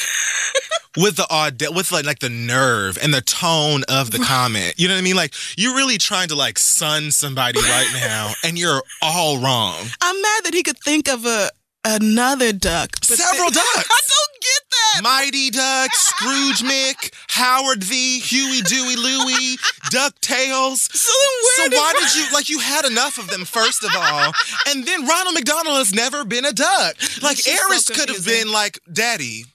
with 0.97 1.15
the 1.15 1.27
aud, 1.29 1.61
with 1.73 1.91
like 1.91 2.05
like 2.05 2.19
the 2.19 2.29
nerve 2.29 2.97
and 3.01 3.13
the 3.13 3.21
tone 3.21 3.83
of 3.89 4.11
the 4.11 4.19
comment. 4.19 4.73
You 4.77 4.87
know 4.87 4.95
what 4.95 4.99
I 4.99 5.03
mean? 5.03 5.15
Like 5.15 5.33
you're 5.57 5.75
really 5.75 5.97
trying 5.97 6.27
to 6.29 6.35
like 6.35 6.59
sun 6.59 7.11
somebody 7.11 7.59
right 7.59 7.91
now, 7.93 8.33
and 8.43 8.57
you're 8.57 8.81
all 9.01 9.37
wrong. 9.39 9.85
I'm 10.01 10.21
mad 10.21 10.43
that 10.45 10.53
he 10.53 10.63
could 10.63 10.77
think 10.79 11.07
of 11.07 11.25
a 11.25 11.49
another 11.85 12.53
duck. 12.53 13.03
Several 13.03 13.49
th- 13.51 13.53
ducks. 13.55 13.87
I 13.89 13.99
don't 14.07 14.41
get 14.41 14.61
that. 14.71 15.01
Mighty 15.03 15.49
Duck, 15.49 15.91
Scrooge 15.93 16.61
Mick, 16.61 17.13
Howard 17.29 17.83
V, 17.83 18.19
Huey 18.19 18.61
Dewey 18.61 18.95
Louie, 18.95 19.57
DuckTales. 19.91 20.77
so 20.91 21.11
So 21.55 21.69
why 21.69 21.93
did, 21.97 22.15
you 22.15 22.25
like 22.33 22.49
you 22.49 22.59
had 22.59 22.85
enough 22.85 23.17
of 23.17 23.27
them 23.29 23.45
first 23.45 23.83
of 23.83 23.91
all, 23.95 24.33
and 24.67 24.85
then 24.85 25.05
Ronald 25.05 25.35
McDonald 25.35 25.77
has 25.77 25.93
never 25.93 26.25
been 26.25 26.45
a 26.45 26.53
duck. 26.53 26.95
Like 27.21 27.37
This 27.37 27.47
is 27.47 27.57
so 27.59 27.69
Eris 27.69 27.89
could 27.89 28.09
have 28.09 28.25
been 28.25 28.51
like 28.51 28.79
Daddy. 28.91 29.45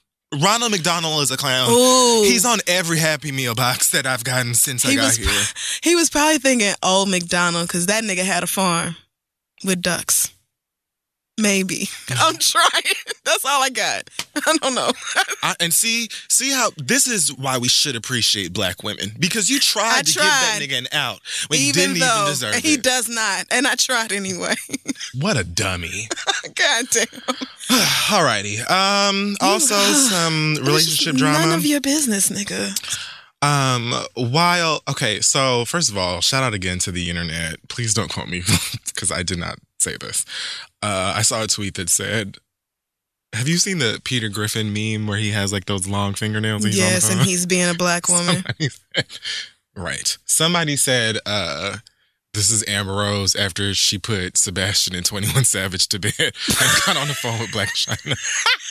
Ronald 0.41 0.71
McDonald 0.71 1.21
is 1.21 1.31
a 1.31 1.37
clown. 1.37 1.69
Ooh. 1.71 2.23
He's 2.23 2.45
on 2.45 2.59
every 2.67 2.97
Happy 2.97 3.31
Meal 3.31 3.55
box 3.55 3.91
that 3.91 4.05
I've 4.05 4.23
gotten 4.23 4.53
since 4.53 4.85
I 4.85 4.95
got 4.95 5.05
was 5.05 5.15
here. 5.17 5.43
he 5.83 5.95
was 5.95 6.09
probably 6.09 6.39
thinking 6.39 6.73
old 6.83 7.09
McDonald 7.09 7.67
because 7.67 7.85
that 7.85 8.03
nigga 8.03 8.23
had 8.23 8.43
a 8.43 8.47
farm 8.47 8.95
with 9.63 9.81
ducks. 9.81 10.34
Maybe 11.37 11.89
I'm 12.11 12.37
trying. 12.37 12.93
That's 13.25 13.43
all 13.43 13.61
I 13.61 13.69
got. 13.69 14.09
I 14.47 14.57
don't 14.61 14.73
know. 14.73 14.89
I, 15.43 15.55
and 15.59 15.73
see, 15.73 16.07
see 16.29 16.51
how 16.51 16.69
this 16.77 17.07
is 17.07 17.33
why 17.33 17.57
we 17.57 17.67
should 17.67 17.97
appreciate 17.97 18.53
black 18.53 18.83
women 18.83 19.11
because 19.19 19.49
you 19.49 19.59
tried 19.59 19.99
I 19.99 20.01
to 20.03 20.13
tried. 20.13 20.23
give 20.23 20.31
that 20.31 20.59
nigga 20.61 20.77
an 20.79 20.87
out 20.93 21.19
when 21.47 21.59
he 21.59 21.69
even 21.69 21.81
didn't 21.93 21.99
though 21.99 22.15
even 22.21 22.27
deserve 22.27 22.55
he 22.55 22.59
it. 22.59 22.63
He 22.63 22.77
does 22.77 23.09
not, 23.09 23.47
and 23.51 23.67
I 23.67 23.75
tried 23.75 24.13
anyway. 24.13 24.55
What 25.19 25.37
a 25.37 25.43
dummy. 25.43 26.07
God 26.55 26.85
damn. 26.91 27.05
Alrighty. 28.07 28.59
Um. 28.71 29.35
Also, 29.41 29.75
some 30.09 30.55
relationship 30.61 31.15
drama. 31.17 31.39
None 31.47 31.57
of 31.59 31.65
your 31.65 31.81
business, 31.81 32.29
nigga. 32.29 32.71
Um, 33.45 33.93
while 34.15 34.81
okay, 34.87 35.21
so 35.21 35.65
first 35.65 35.89
of 35.89 35.97
all, 35.97 36.21
shout 36.21 36.43
out 36.43 36.53
again 36.53 36.79
to 36.79 36.91
the 36.91 37.09
internet. 37.09 37.55
Please 37.69 37.93
don't 37.93 38.11
quote 38.11 38.27
me 38.29 38.41
because 38.93 39.11
I 39.11 39.21
did 39.23 39.37
not 39.37 39.57
say 39.79 39.97
this. 39.97 40.25
Uh, 40.81 41.13
I 41.15 41.21
saw 41.21 41.43
a 41.43 41.47
tweet 41.47 41.75
that 41.75 41.89
said, 41.89 42.37
"Have 43.33 43.47
you 43.47 43.57
seen 43.57 43.77
the 43.79 44.01
Peter 44.03 44.29
Griffin 44.29 44.73
meme 44.73 45.07
where 45.07 45.17
he 45.19 45.31
has 45.31 45.53
like 45.53 45.65
those 45.65 45.87
long 45.87 46.13
fingernails?" 46.13 46.63
and 46.63 46.73
he's 46.73 46.81
on 46.83 46.87
the 46.89 46.93
Yes, 46.93 47.11
and 47.11 47.21
he's 47.21 47.45
being 47.45 47.69
a 47.69 47.73
black 47.75 48.09
woman. 48.09 48.35
Somebody 48.35 48.69
said- 48.69 49.05
right. 49.75 50.17
Somebody 50.25 50.75
said, 50.75 51.17
uh, 51.25 51.77
"This 52.33 52.49
is 52.49 52.63
Amber 52.67 52.93
Rose 52.93 53.35
after 53.35 53.73
she 53.73 53.97
put 53.99 54.37
Sebastian 54.37 54.95
and 54.95 55.05
Twenty 55.05 55.27
One 55.29 55.43
Savage 55.45 55.87
to 55.89 55.99
bed 55.99 56.13
and 56.19 56.69
got 56.85 56.97
on 56.97 57.07
the 57.07 57.13
phone 57.13 57.39
with 57.39 57.51
Blac 57.51 57.67
Chyna." 57.75 58.17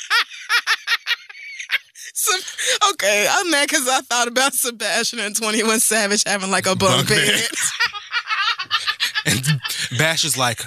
Okay, 2.93 3.27
I'm 3.31 3.51
mad 3.51 3.69
because 3.69 3.89
I 3.89 4.01
thought 4.03 4.29
about 4.29 4.55
Sebastian 4.55 5.19
and 5.21 5.35
21 5.37 5.81
Savage 5.81 6.23
having 6.27 6.51
like 6.51 6.67
a 6.67 6.75
bunk 6.77 6.81
Bunk 7.07 7.09
bed. 7.09 7.27
bed. 7.29 7.49
And 9.27 9.41
Bash 9.99 10.23
is 10.25 10.37
like, 10.37 10.61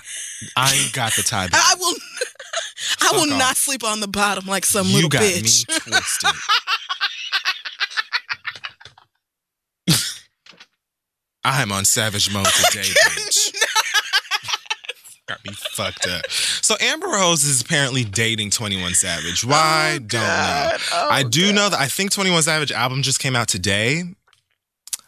"I 0.56 0.74
ain't 0.74 0.92
got 0.94 1.14
the 1.14 1.22
tie." 1.22 1.48
back." 1.48 1.62
I 1.64 1.76
will, 1.78 1.94
I 3.02 3.12
will 3.14 3.34
off. 3.34 3.40
not 3.40 3.56
sleep 3.58 3.84
on 3.84 4.00
the 4.00 4.08
bottom 4.08 4.48
like 4.48 4.66
some 4.66 4.88
you 4.88 4.96
little 4.96 5.10
got 5.10 5.22
bitch. 5.22 5.68
me 5.70 5.76
twisted. 5.80 6.30
I'm 11.44 11.72
on 11.72 11.86
savage 11.86 12.32
mode 12.34 12.46
today, 12.48 12.82
bitch. 12.82 13.54
Got 15.28 15.44
me 15.46 15.52
fucked 15.54 16.08
up. 16.08 16.30
So 16.32 16.76
Amber 16.80 17.08
Rose 17.08 17.44
is 17.44 17.62
apparently 17.62 18.04
dating 18.06 18.50
21 18.52 18.94
Savage. 18.94 19.44
Why? 19.44 19.96
Oh, 19.96 20.00
don't 20.00 20.22
know. 20.22 20.72
Oh, 20.94 21.08
I 21.12 21.24
do 21.24 21.48
God. 21.48 21.56
know 21.56 21.70
that 21.70 21.80
I 21.80 21.88
think 21.88 22.12
21 22.12 22.44
Savage 22.44 22.72
album 22.72 23.02
just 23.04 23.20
came 23.20 23.36
out 23.36 23.48
today. 23.50 24.04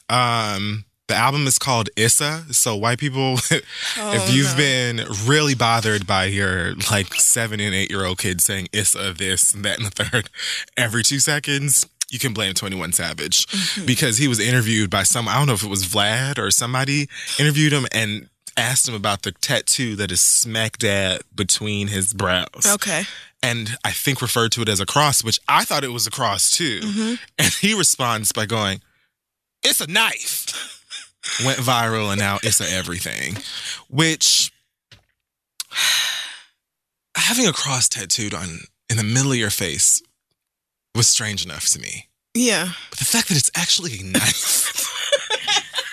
Um 0.09 0.85
the 1.07 1.15
album 1.15 1.47
is 1.47 1.57
called 1.57 1.89
Issa. 1.95 2.45
So 2.53 2.75
white 2.75 2.99
people 2.99 3.39
Oh, 3.97 4.13
if 4.13 4.31
you've 4.33 4.51
no. 4.51 4.57
been 4.57 5.05
really 5.25 5.55
bothered 5.55 6.05
by 6.05 6.25
your 6.25 6.75
like 6.91 7.13
seven 7.15 7.59
and 7.59 7.73
eight 7.73 7.89
year 7.89 8.05
old 8.05 8.19
kids 8.19 8.43
saying 8.43 8.67
Issa 8.73 9.13
this 9.17 9.53
and 9.53 9.65
that 9.65 9.77
and 9.79 9.87
the 9.87 9.91
third 10.03 10.29
every 10.77 11.01
two 11.01 11.19
seconds, 11.19 11.87
you 12.11 12.19
can 12.19 12.33
blame 12.33 12.53
21 12.53 12.91
Savage 12.91 13.47
Mm-hmm. 13.47 13.85
because 13.87 14.17
he 14.17 14.27
was 14.27 14.39
interviewed 14.39 14.89
by 14.89 15.03
some, 15.03 15.27
I 15.27 15.35
don't 15.37 15.47
know 15.47 15.53
if 15.53 15.63
it 15.63 15.69
was 15.69 15.83
Vlad 15.87 16.37
or 16.37 16.51
somebody 16.51 17.07
interviewed 17.39 17.71
him 17.73 17.85
and 17.91 18.29
asked 18.59 18.87
him 18.87 18.93
about 18.93 19.23
the 19.23 19.31
tattoo 19.31 19.95
that 19.95 20.11
is 20.11 20.21
smack 20.21 20.77
dab 20.77 21.21
between 21.33 21.87
his 21.87 22.13
brows. 22.13 22.65
Okay. 22.65 23.03
And 23.41 23.77
I 23.85 23.91
think 23.91 24.21
referred 24.21 24.51
to 24.53 24.61
it 24.61 24.69
as 24.69 24.79
a 24.79 24.85
cross, 24.85 25.23
which 25.23 25.39
I 25.47 25.63
thought 25.63 25.83
it 25.83 25.93
was 25.93 26.05
a 26.05 26.11
cross 26.11 26.51
too. 26.51 26.81
hmm 26.83 27.13
And 27.37 27.53
he 27.53 27.73
responds 27.73 28.31
by 28.31 28.45
going, 28.45 28.81
It's 29.63 29.81
a 29.81 29.87
knife. 29.87 30.75
Went 31.45 31.59
viral 31.59 32.11
and 32.11 32.19
now 32.19 32.39
it's 32.43 32.59
a 32.61 32.69
everything. 32.69 33.37
Which 33.89 34.51
having 37.15 37.47
a 37.47 37.53
cross 37.53 37.87
tattooed 37.87 38.33
on 38.33 38.61
in 38.89 38.97
the 38.97 39.03
middle 39.03 39.31
of 39.31 39.37
your 39.37 39.49
face 39.49 40.01
was 40.95 41.07
strange 41.07 41.45
enough 41.45 41.67
to 41.69 41.79
me. 41.79 42.07
Yeah. 42.33 42.69
But 42.89 42.99
the 42.99 43.05
fact 43.05 43.29
that 43.29 43.37
it's 43.37 43.51
actually 43.55 43.99
a 43.99 44.03
knife. 44.03 44.95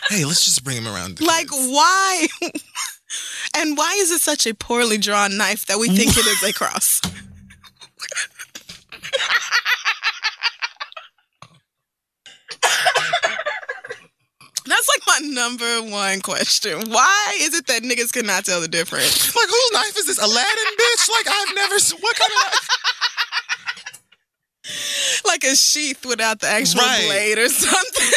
hey, 0.08 0.24
let's 0.24 0.44
just 0.44 0.64
bring 0.64 0.76
him 0.76 0.86
around. 0.86 1.20
Like, 1.20 1.48
kids. 1.48 1.68
why? 1.70 2.26
and 3.56 3.76
why 3.76 3.96
is 3.98 4.10
it 4.10 4.20
such 4.20 4.46
a 4.46 4.54
poorly 4.54 4.98
drawn 4.98 5.36
knife 5.36 5.66
that 5.66 5.78
we 5.78 5.88
think 5.88 6.16
it 6.16 6.26
is 6.26 6.42
a 6.42 6.52
cross? 6.52 7.00
That's 14.66 14.88
like 14.88 15.02
my 15.06 15.28
number 15.28 15.82
one 15.82 16.20
question. 16.20 16.90
Why 16.90 17.38
is 17.40 17.54
it 17.54 17.68
that 17.68 17.82
niggas 17.82 18.12
cannot 18.12 18.44
tell 18.44 18.60
the 18.60 18.66
difference? 18.68 19.34
Like, 19.34 19.48
whose 19.48 19.72
knife 19.72 19.96
is 19.96 20.06
this? 20.06 20.18
Aladdin, 20.18 20.74
bitch? 20.76 21.08
Like, 21.08 21.28
I've 21.28 21.54
never. 21.54 21.74
What 22.00 22.16
kind 22.16 22.32
of 22.32 22.52
knife? 22.52 22.68
Like 25.26 25.44
a 25.44 25.54
sheath 25.56 26.04
without 26.06 26.40
the 26.40 26.46
actual 26.48 26.80
Right. 26.80 27.04
blade 27.06 27.38
or 27.38 27.48
something. 27.48 28.06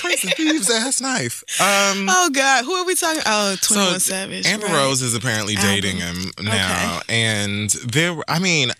Prince 0.00 0.24
of 0.24 0.30
Thieves 0.34 0.70
ass 0.70 1.00
knife. 1.00 1.42
Um, 1.60 2.06
oh 2.08 2.30
God, 2.32 2.64
who 2.64 2.72
are 2.74 2.84
we 2.84 2.94
talking? 2.94 3.22
Oh, 3.26 3.56
21 3.60 3.92
So, 3.94 3.98
Savage. 3.98 4.46
Amber 4.46 4.66
right. 4.66 4.74
Rose 4.74 5.02
is 5.02 5.14
apparently 5.14 5.56
Album. 5.56 5.70
dating 5.70 5.96
him 5.98 6.30
now, 6.40 7.00
and 7.08 7.70
there. 7.70 8.16
I 8.28 8.38
mean, 8.38 8.70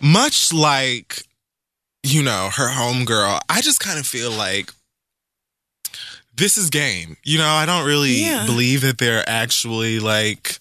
much 0.00 0.52
like 0.52 1.22
you 2.02 2.22
know 2.22 2.50
her 2.54 2.68
homegirl, 2.70 3.40
I 3.48 3.60
just 3.60 3.80
kind 3.80 3.98
of 3.98 4.06
feel 4.06 4.30
like 4.30 4.72
this 6.34 6.56
is 6.56 6.70
game. 6.70 7.16
You 7.24 7.38
know, 7.38 7.48
I 7.48 7.66
don't 7.66 7.86
really 7.86 8.22
Yeah. 8.24 8.46
believe 8.46 8.80
that 8.82 8.98
they're 8.98 9.28
actually 9.28 10.00
like 10.00 10.58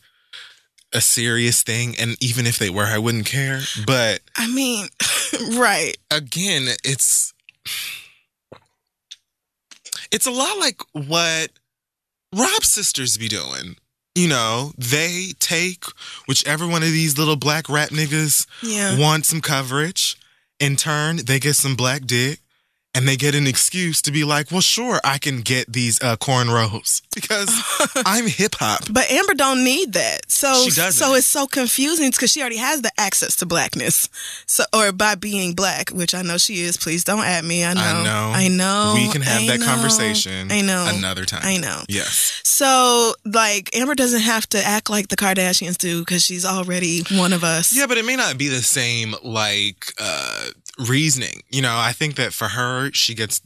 a 0.94 1.02
serious 1.02 1.62
thing, 1.62 1.96
and 2.00 2.16
even 2.22 2.46
if 2.48 2.58
they 2.58 2.70
were, 2.70 2.86
I 2.86 2.98
wouldn't 2.98 3.26
care. 3.26 3.62
But 3.86 4.22
I 4.36 4.48
mean, 4.52 4.88
right. 5.54 5.96
again, 6.12 6.68
it's 6.84 7.34
it's 10.12 10.26
a 10.26 10.32
lot 10.32 10.58
like 10.58 10.82
what 10.94 11.52
Rob's 12.36 12.68
sisters 12.72 13.18
be 13.18 13.28
doing. 13.28 13.76
You 14.16 14.28
know, 14.28 14.72
they 14.78 15.34
take 15.40 15.86
whichever 16.28 16.68
one 16.68 16.84
of 16.84 16.90
these 16.92 17.18
little 17.18 17.36
black 17.36 17.70
rap 17.70 17.90
niggas 17.90 18.48
Yeah. 18.64 18.98
want 19.00 19.26
some 19.26 19.42
coverage. 19.42 20.18
In 20.60 20.76
turn, 20.76 21.18
they 21.26 21.40
get 21.40 21.56
some 21.56 21.76
black 21.76 22.06
dick. 22.06 22.40
And 22.96 23.08
they 23.08 23.16
get 23.16 23.36
an 23.36 23.46
excuse 23.46 24.02
to 24.02 24.12
be 24.12 24.24
like, 24.24 24.52
well, 24.52 24.62
sure, 24.62 25.00
I 25.04 25.20
can 25.20 25.42
get 25.42 25.72
these 25.72 26.02
uh, 26.02 26.18
cornrows 26.18 27.04
because 27.16 27.50
I'm 28.06 28.26
hip 28.28 28.56
hop. 28.56 28.82
But 28.92 29.10
Amber 29.12 29.36
don't 29.36 29.64
need 29.64 29.94
that. 29.94 30.30
So 30.30 30.52
She 30.64 30.72
doesn't. 30.72 30.94
so 30.94 31.14
it's 31.14 31.28
so 31.28 31.46
confusing 31.46 32.10
because 32.10 32.32
she 32.32 32.42
already 32.42 32.58
has 32.58 32.82
the 32.82 32.92
access 32.98 33.36
to 33.38 33.46
blackness. 33.46 34.10
So 34.48 34.64
or 34.74 34.92
by 34.92 35.14
being 35.16 35.54
black, 35.54 35.92
which 35.92 36.16
I 36.16 36.24
know 36.24 36.38
she 36.40 36.62
is. 36.62 36.78
Please 36.78 37.04
don't 37.04 37.24
at 37.24 37.46
me. 37.46 37.64
I 37.64 37.74
know. 37.74 37.82
I 37.82 38.04
know. 38.04 38.32
I 38.34 38.48
know. 38.48 38.94
we 38.96 39.08
can 39.12 39.22
have 39.22 39.44
I 39.44 39.48
that 39.48 39.60
know. 39.60 39.66
conversation 39.68 40.52
I 40.52 40.62
know. 40.62 40.92
another 40.92 41.26
time. 41.26 41.42
I 41.44 41.58
know. 41.58 41.82
Yes. 41.88 42.42
So 42.44 43.14
like 43.24 43.70
Amber 43.76 43.96
doesn't 43.96 44.22
have 44.22 44.48
to 44.50 44.58
act 44.66 44.90
like 44.90 45.10
the 45.10 45.16
Kardashians 45.16 45.78
do 45.78 46.00
because 46.00 46.24
she's 46.26 46.44
already 46.44 47.04
one 47.12 47.34
of 47.34 47.44
us. 47.44 47.74
Yeah, 47.76 47.86
but 47.86 47.98
it 48.00 48.06
may 48.06 48.16
not 48.16 48.38
be 48.38 48.48
the 48.48 48.64
same 48.64 49.14
like 49.24 49.94
uh 50.00 50.48
reasoning. 50.88 51.42
You 51.50 51.62
know, 51.62 51.76
I 51.78 51.92
think 51.92 52.16
that 52.16 52.34
for 52.34 52.48
her, 52.50 52.92
she 52.94 53.14
gets 53.16 53.42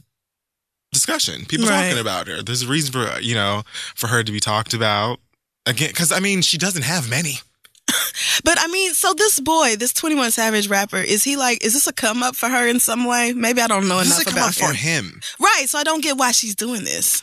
discussion. 0.92 1.44
People 1.46 1.66
Right. 1.68 1.88
talking 1.88 2.00
about 2.00 2.28
her. 2.28 2.42
There's 2.42 2.62
a 2.62 2.68
reason 2.68 2.92
for 2.92 3.00
uh, 3.10 3.18
you 3.18 3.34
know 3.34 3.62
for 3.94 4.06
her 4.08 4.22
to 4.22 4.32
be 4.32 4.40
talked 4.40 4.74
about 4.74 5.18
again 5.66 5.88
because 5.88 6.12
I 6.12 6.20
mean 6.20 6.40
she 6.42 6.56
doesn't 6.58 6.82
have 6.82 7.08
many. 7.10 7.38
But 8.42 8.58
I 8.60 8.66
mean, 8.68 8.94
so 8.94 9.12
this 9.14 9.38
boy, 9.40 9.76
this 9.76 9.92
Twenty 9.92 10.16
One 10.16 10.30
Savage 10.30 10.68
rapper, 10.68 10.96
is 10.98 11.22
he 11.22 11.36
like? 11.36 11.64
Is 11.64 11.72
this 11.74 11.86
a 11.86 11.92
come 11.92 12.22
up 12.22 12.34
for 12.34 12.48
her 12.48 12.66
in 12.66 12.80
some 12.80 13.04
way? 13.04 13.32
Maybe 13.32 13.60
I 13.60 13.66
don't 13.68 13.86
know 13.88 13.98
This 13.98 14.06
enough 14.08 14.20
is 14.20 14.26
a 14.26 14.30
come 14.30 14.38
about 14.38 14.48
up 14.48 14.54
for 14.54 14.72
him. 14.74 15.04
him 15.04 15.20
Right. 15.38 15.64
So 15.68 15.78
I 15.78 15.82
don't 15.84 16.02
get 16.02 16.16
why 16.16 16.32
she's 16.32 16.54
doing 16.56 16.84
this. 16.84 17.22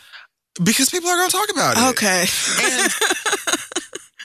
because 0.62 0.88
people 0.90 1.10
are 1.10 1.16
going 1.16 1.28
to 1.30 1.36
talk 1.36 1.50
about 1.50 1.76
it. 1.76 1.90
Okay. 1.90 2.24
And 2.62 2.92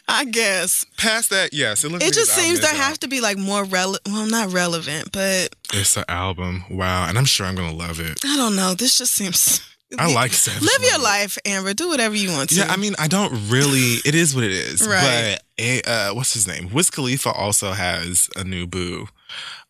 I 0.08 0.26
guess. 0.26 0.86
past 0.98 1.30
that, 1.32 1.54
yes, 1.54 1.84
it 1.84 1.92
looks. 1.92 2.04
It 2.04 2.08
like 2.08 2.14
just 2.14 2.32
seems 2.34 2.62
there 2.62 2.74
have 2.74 3.00
to 3.00 3.08
be 3.08 3.20
like 3.22 3.38
more 3.38 3.64
relevant. 3.66 4.08
Well, 4.08 4.26
not 4.26 4.54
relevant, 4.54 5.12
but 5.12 5.50
It's 5.74 5.98
an 5.98 6.06
album. 6.08 6.64
Wow, 6.70 7.08
and 7.08 7.18
I'm 7.18 7.26
sure 7.26 7.46
I'm 7.46 7.56
going 7.56 7.70
to 7.70 7.76
love 7.76 8.00
it. 8.00 8.18
I 8.24 8.38
don't 8.38 8.56
know. 8.56 8.74
This 8.74 8.98
just 8.98 9.14
seems. 9.14 9.62
I 9.98 10.14
like 10.14 10.34
Savage. 10.34 10.62
Live 10.62 10.84
your 10.92 11.00
life, 11.00 11.38
Amber. 11.46 11.74
Do 11.74 11.88
whatever 11.88 12.16
you 12.16 12.32
want 12.32 12.50
to. 12.50 12.56
Yeah, 12.56 12.68
I 12.70 12.76
mean, 12.78 12.94
I 13.00 13.08
don't 13.08 13.32
really. 13.50 13.96
It 14.06 14.16
is 14.16 14.36
what 14.36 14.44
it 14.44 14.52
is. 14.52 14.82
Right. 14.88 15.38
But 15.58 15.64
eh, 15.64 15.82
uh, 15.86 16.14
what's 16.14 16.34
his 16.34 16.48
name? 16.48 16.70
Wiz 16.72 16.90
Khalifa 16.90 17.32
also 17.32 17.72
has 17.72 18.30
a 18.36 18.44
new 18.44 18.68
boo. 18.68 19.08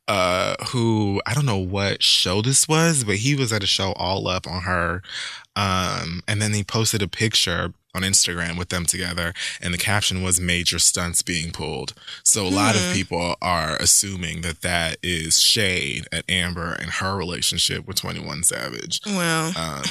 Uh, 0.08 0.56
who 0.70 1.22
I 1.26 1.34
don't 1.34 1.46
know 1.46 1.58
what 1.58 2.02
show 2.02 2.42
this 2.42 2.68
was, 2.68 3.04
but 3.04 3.16
he 3.18 3.36
was 3.36 3.52
at 3.52 3.62
a 3.64 3.68
show 3.68 3.92
all 3.94 4.28
up 4.28 4.48
on 4.48 4.62
her. 4.62 5.02
Um, 5.56 6.22
and 6.28 6.42
then 6.42 6.54
he 6.54 6.64
posted 6.64 7.02
a 7.02 7.08
picture 7.08 7.74
on 7.96 8.02
Instagram 8.04 8.58
with 8.58 8.70
them 8.70 8.86
together, 8.86 9.34
and 9.62 9.74
the 9.74 9.78
caption 9.78 10.22
was 10.22 10.40
"Major 10.40 10.78
stunts 10.80 11.22
being 11.22 11.52
pulled." 11.52 11.94
So 12.24 12.46
a 12.46 12.50
lot 12.50 12.76
of 12.76 12.82
Hmm. 12.82 12.94
people 12.94 13.36
are 13.42 13.76
assuming 13.78 14.42
that 14.42 14.62
that 14.62 14.98
is 15.02 15.40
shade 15.42 16.08
at 16.12 16.30
Amber 16.30 16.74
and 16.74 16.92
her 16.92 17.16
relationship 17.16 17.88
with 17.88 17.98
Twenty 17.98 18.20
One 18.20 18.44
Savage. 18.44 19.00
well, 19.06 19.54
Um, 19.58 19.84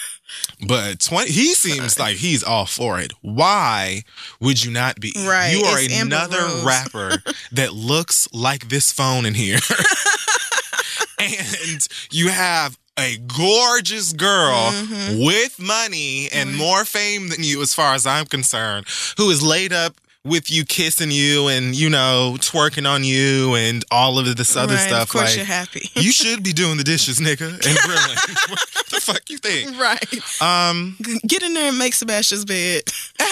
but 0.68 1.00
20, 1.00 1.30
he 1.32 1.54
seems 1.54 1.98
like 1.98 2.16
he's 2.18 2.42
all 2.44 2.66
for 2.66 3.00
it. 3.00 3.12
Why 3.22 4.02
would 4.40 4.62
you 4.64 4.70
not 4.70 5.00
be? 5.00 5.12
Right, 5.16 5.52
You 5.56 5.64
are 5.64 5.78
it's 5.80 6.00
another 6.00 6.62
rapper 6.64 7.22
that 7.52 7.72
looks 7.74 8.28
like 8.32 8.68
this 8.68 8.92
phone 8.92 9.24
in 9.26 9.34
here. 9.34 9.58
and 11.18 11.86
you 12.10 12.28
have 12.28 12.78
a 12.98 13.16
gorgeous 13.18 14.12
girl 14.12 14.72
Mhm. 14.72 15.24
with 15.24 15.58
money 15.58 16.28
and 16.32 16.50
Mhm. 16.50 16.56
more 16.56 16.84
fame 16.84 17.28
than 17.28 17.42
you, 17.44 17.62
as 17.62 17.72
far 17.74 17.94
as 17.94 18.06
I'm 18.06 18.26
concerned, 18.26 18.86
who 19.16 19.30
is 19.30 19.40
laid 19.42 19.72
up 19.72 19.96
with 20.24 20.50
you, 20.50 20.64
kissing 20.64 21.10
you, 21.10 21.46
and 21.48 21.74
you 21.74 21.88
know, 21.88 22.36
twerking 22.40 22.86
on 22.90 23.02
you, 23.04 23.54
and 23.54 23.84
all 23.90 24.18
of 24.18 24.36
this 24.36 24.56
other 24.56 24.74
right, 24.74 24.86
stuff. 24.88 25.02
Of 25.04 25.08
course, 25.10 25.24
like, 25.28 25.36
you're 25.36 25.44
happy. 25.46 25.90
you 25.96 26.12
should 26.12 26.42
be 26.42 26.52
doing 26.52 26.76
the 26.76 26.84
dishes, 26.84 27.18
nigga, 27.18 27.48
and 27.52 27.78
grilling. 27.78 28.18
what 28.48 28.86
the 28.90 29.00
fuck 29.00 29.22
you 29.30 29.38
think? 29.38 29.78
right. 29.80 30.42
Um, 30.42 30.96
Get 31.26 31.42
in 31.42 31.54
there 31.54 31.68
and 31.68 31.78
make 31.78 31.94
Sebastian's 31.94 32.44
bed. 32.44 32.82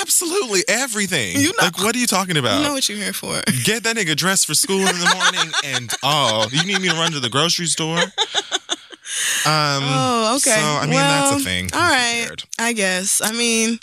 absolutely 0.00 0.62
everything. 0.68 1.38
You 1.40 1.48
know- 1.48 1.64
like, 1.64 1.78
what 1.78 1.94
are 1.94 1.98
you 1.98 2.06
talking 2.06 2.36
about? 2.38 2.58
You 2.60 2.64
know 2.68 2.72
what 2.72 2.88
you're 2.88 2.98
here 2.98 3.12
for. 3.12 3.42
Get 3.64 3.82
that 3.82 3.96
nigga 3.96 4.16
dressed 4.16 4.46
for 4.46 4.54
school 4.54 4.86
in 4.86 4.98
the 4.98 5.14
morning, 5.14 5.52
and 5.64 5.92
oh, 6.02 6.48
you 6.52 6.62
need 6.64 6.80
me 6.80 6.88
to 6.88 6.94
run 6.94 7.12
to 7.12 7.20
the 7.20 7.28
grocery 7.28 7.66
store? 7.66 8.00
Um, 9.46 9.82
Oh, 9.84 10.36
okay. 10.36 10.50
So 10.60 10.60
I 10.60 10.82
mean, 10.86 10.94
Well, 10.94 11.30
that's 11.30 11.42
a 11.42 11.44
thing. 11.44 11.70
all 11.72 11.80
Who 11.80 12.34
I 12.58 12.72
guess. 12.72 13.20
I 13.22 13.32
mean, 13.32 13.78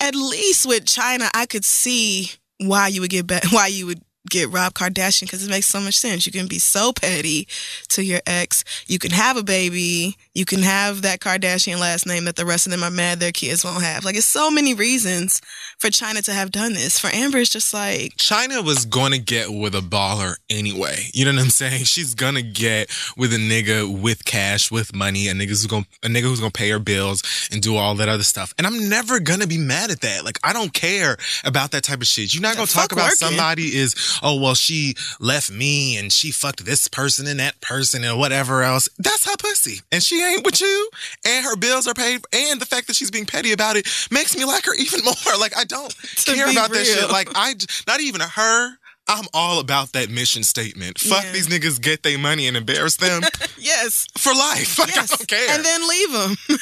at 0.00 0.14
least 0.14 0.66
with 0.66 0.84
Chyna, 0.84 1.30
I 1.34 1.46
could 1.46 1.64
see 1.64 2.32
why 2.58 2.88
you 2.88 3.00
would 3.00 3.10
get 3.10 3.26
back, 3.26 3.44
why 3.52 3.68
you 3.68 3.86
would 3.86 4.02
get 4.28 4.50
Rob 4.50 4.74
Kardashian 4.74 5.22
because 5.22 5.44
it 5.44 5.50
makes 5.50 5.66
so 5.66 5.80
much 5.80 5.96
sense. 5.96 6.26
You 6.26 6.32
can 6.32 6.46
be 6.46 6.58
so 6.58 6.92
petty 6.92 7.48
to 7.88 8.02
your 8.04 8.20
ex. 8.26 8.64
You 8.86 8.98
can 8.98 9.10
have 9.10 9.36
a 9.36 9.42
baby. 9.42 10.16
You 10.34 10.44
can 10.44 10.62
have 10.62 11.02
that 11.02 11.20
Kardashian 11.20 11.80
last 11.80 12.06
name 12.06 12.24
that 12.24 12.36
the 12.36 12.46
rest 12.46 12.66
of 12.66 12.70
them 12.72 12.82
are 12.82 12.90
mad 12.90 13.20
their 13.20 13.32
kids 13.32 13.64
won't 13.64 13.82
have. 13.82 14.04
Like, 14.04 14.16
it's 14.16 14.26
so 14.26 14.50
many 14.50 14.74
reasons 14.74 15.40
for 15.78 15.88
Chyna 15.88 16.24
to 16.24 16.32
have 16.32 16.50
done 16.50 16.74
this. 16.74 16.98
For 16.98 17.08
Amber, 17.08 17.38
it's 17.38 17.50
just 17.50 17.74
like, 17.74 18.16
Chyna 18.16 18.64
was 18.64 18.84
going 18.84 19.12
to 19.12 19.18
get 19.18 19.52
with 19.52 19.74
a 19.74 19.80
baller 19.80 20.36
anyway. 20.50 21.06
You 21.12 21.24
know 21.24 21.32
what 21.32 21.42
I'm 21.42 21.50
saying? 21.50 21.84
She's 21.84 22.14
going 22.14 22.34
to 22.34 22.42
get 22.42 22.90
with 23.16 23.32
a 23.32 23.36
nigga 23.36 24.00
with 24.00 24.24
cash, 24.24 24.70
with 24.70 24.94
money, 24.94 25.28
a 25.28 25.32
nigga 25.32 25.48
who's 25.48 25.66
going 25.66 25.86
a 26.02 26.08
nigga 26.08 26.22
who's 26.22 26.40
going 26.40 26.52
to 26.52 26.58
pay 26.58 26.70
her 26.70 26.78
bills 26.78 27.22
and 27.52 27.62
do 27.62 27.76
all 27.76 27.94
that 27.96 28.08
other 28.08 28.22
stuff. 28.22 28.54
And 28.58 28.66
I'm 28.66 28.88
never 28.88 29.20
going 29.20 29.40
to 29.40 29.46
be 29.46 29.58
mad 29.58 29.90
at 29.90 30.00
that. 30.02 30.24
Like 30.24 30.38
I 30.42 30.52
don't 30.52 30.72
care 30.72 31.16
about 31.44 31.72
that 31.72 31.82
type 31.84 32.00
of 32.00 32.06
shit. 32.06 32.34
You're 32.34 32.42
not 32.42 32.56
going 32.56 32.66
to 32.66 32.72
talk 32.72 32.92
about 32.92 33.04
working. 33.04 33.16
somebody 33.16 33.76
is, 33.76 34.17
"Oh, 34.22 34.40
well, 34.40 34.54
she 34.54 34.94
left 35.20 35.50
me 35.50 35.96
and 35.96 36.12
she 36.12 36.30
fucked 36.30 36.64
this 36.64 36.88
person 36.88 37.26
and 37.26 37.40
that 37.40 37.60
person 37.60 38.04
and 38.04 38.18
whatever 38.18 38.62
else." 38.62 38.88
That's 38.98 39.24
her 39.26 39.36
pussy. 39.38 39.80
And 39.92 40.02
she 40.02 40.22
ain't 40.22 40.44
with 40.44 40.60
you 40.60 40.90
and 41.24 41.44
her 41.44 41.56
bills 41.56 41.86
are 41.86 41.94
paid 41.94 42.20
and 42.32 42.60
the 42.60 42.66
fact 42.66 42.86
that 42.88 42.96
she's 42.96 43.10
being 43.10 43.26
petty 43.26 43.52
about 43.52 43.76
it 43.76 43.86
makes 44.10 44.36
me 44.36 44.44
like 44.44 44.64
her 44.66 44.74
even 44.74 45.00
more. 45.04 45.36
Like 45.38 45.56
I 45.56 45.64
don't 45.64 45.94
care 46.24 46.50
about 46.50 46.70
that 46.70 46.84
shit. 46.86 47.10
Like 47.10 47.28
I, 47.34 47.54
not 47.86 48.00
even 48.00 48.20
her. 48.20 48.70
I'm 49.10 49.24
all 49.32 49.58
about 49.58 49.92
that 49.94 50.10
mission 50.10 50.42
statement. 50.42 50.98
Fuck 50.98 51.24
Yeah. 51.24 51.32
these 51.32 51.48
niggas, 51.48 51.80
get 51.80 52.02
their 52.02 52.18
money 52.18 52.46
and 52.46 52.58
embarrass 52.58 52.96
them 52.96 53.22
yes, 53.58 54.06
for 54.18 54.34
life. 54.34 54.78
Like 54.78 54.94
yes. 54.94 55.10
I 55.12 55.16
don't 55.16 55.28
care. 55.28 55.50
And 55.50 55.64
then 55.64 55.88
leave 55.88 56.12
them. 56.12 56.58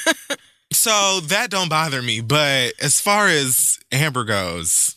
so 0.72 1.18
that 1.24 1.50
don't 1.50 1.68
bother 1.68 2.00
me. 2.02 2.20
But 2.20 2.74
as 2.80 3.00
far 3.00 3.26
as 3.26 3.80
Amber 3.90 4.22
goes, 4.22 4.94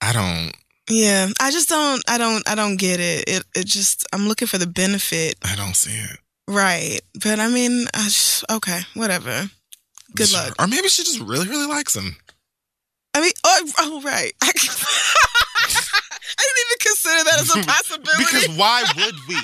I 0.00 0.14
don't. 0.14 0.52
Yeah, 0.90 1.28
I 1.40 1.50
just 1.52 1.68
don't. 1.68 2.02
I 2.08 2.18
don't. 2.18 2.46
I 2.48 2.54
don't 2.56 2.76
get 2.76 2.98
it. 3.00 3.24
It. 3.28 3.44
It 3.54 3.66
just. 3.66 4.06
I'm 4.12 4.26
looking 4.28 4.48
for 4.48 4.58
the 4.58 4.66
benefit, 4.66 5.36
I 5.44 5.54
don't 5.56 5.76
see 5.76 5.92
it. 5.96 6.18
right? 6.48 7.00
But 7.22 7.38
I 7.38 7.48
mean, 7.48 7.86
I 7.94 8.04
just, 8.04 8.44
okay, 8.50 8.80
whatever. 8.94 9.48
Good 10.16 10.28
Sure. 10.28 10.40
luck. 10.40 10.54
Or 10.58 10.66
maybe 10.66 10.88
she 10.88 11.04
just 11.04 11.20
really, 11.20 11.46
really 11.48 11.66
likes 11.66 11.94
him. 11.94 12.16
I 13.14 13.20
mean, 13.20 13.32
oh, 13.44 13.70
oh 13.78 14.02
right. 14.02 14.32
I, 14.42 14.50
I 14.50 16.42
didn't 16.42 16.60
even 16.66 16.78
consider 16.80 17.24
that 17.24 17.40
as 17.40 17.50
a 17.54 17.62
possibility. 17.70 18.24
Because 18.24 18.48
why 18.58 18.82
would 18.96 19.14
we? 19.28 19.36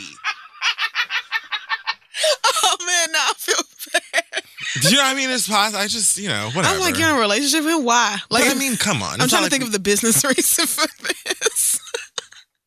oh 2.44 2.76
man, 2.84 3.12
now 3.12 3.26
I 3.28 3.32
feel 3.36 3.62
bad. 3.92 4.42
Do 4.82 4.88
you 4.90 4.96
know 4.96 5.02
what 5.02 5.12
I 5.12 5.14
mean? 5.14 5.30
It's 5.30 5.48
possible. 5.48 5.78
I 5.80 5.86
just, 5.86 6.16
you 6.18 6.28
know, 6.28 6.50
whatever. 6.52 6.74
I'm 6.74 6.80
like, 6.80 6.98
you're 6.98 7.08
in 7.08 7.16
a 7.16 7.20
relationship, 7.20 7.64
and 7.64 7.84
why? 7.84 8.18
Like, 8.30 8.44
but 8.44 8.56
I 8.56 8.58
mean, 8.58 8.76
come 8.76 9.02
on. 9.02 9.20
I'm 9.20 9.28
trying 9.28 9.42
not 9.42 9.50
to 9.50 9.50
think 9.50 9.64
of 9.64 9.72
the 9.72 9.78
business 9.78 10.24
reason 10.36 10.66
for 10.66 10.86
this. 11.02 11.80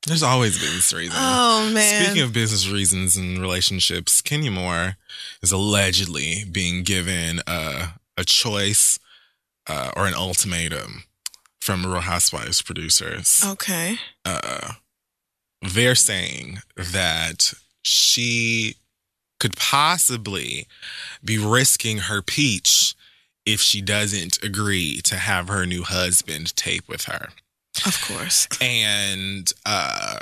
There's 0.07 0.23
always 0.23 0.57
business 0.57 0.91
reason. 0.93 1.15
Oh 1.15 1.69
man. 1.73 2.05
Speaking 2.05 2.23
of 2.23 2.33
business 2.33 2.67
reasons 2.67 3.15
and 3.17 3.37
relationships, 3.39 4.21
Kenya 4.21 4.49
Moore 4.49 4.95
is 5.41 5.51
allegedly 5.51 6.45
being 6.51 6.83
given 6.83 7.41
a, 7.45 7.89
a 8.17 8.23
choice 8.25 8.97
uh, 9.67 9.91
or 9.95 10.07
an 10.07 10.13
ultimatum 10.15 11.03
from 11.61 11.85
Real 11.85 12.01
Housewives 12.01 12.61
producers. 12.61 13.43
okay. 13.45 13.97
Uh, 14.25 14.73
they're 15.61 15.93
saying 15.95 16.59
that 16.75 17.53
she 17.83 18.75
could 19.39 19.55
possibly 19.55 20.67
be 21.23 21.37
risking 21.37 21.97
her 21.99 22.21
peach 22.21 22.95
if 23.45 23.61
she 23.61 23.81
doesn't 23.81 24.41
agree 24.43 25.01
to 25.01 25.15
have 25.15 25.47
her 25.47 25.65
new 25.65 25.83
husband 25.83 26.55
tape 26.55 26.87
with 26.87 27.05
her. 27.05 27.29
Of 27.85 28.01
course. 28.01 28.47
And 28.61 29.51
uh, 29.65 30.19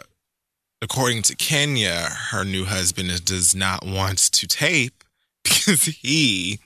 according 0.82 1.24
to 1.24 1.36
Kenya, 1.36 2.10
her 2.32 2.44
new 2.44 2.66
husband 2.66 3.26
does 3.26 3.56
not 3.56 3.86
want 3.86 4.20
to 4.20 4.48
tape 4.48 5.04
because 5.44 5.84
he 5.84 6.60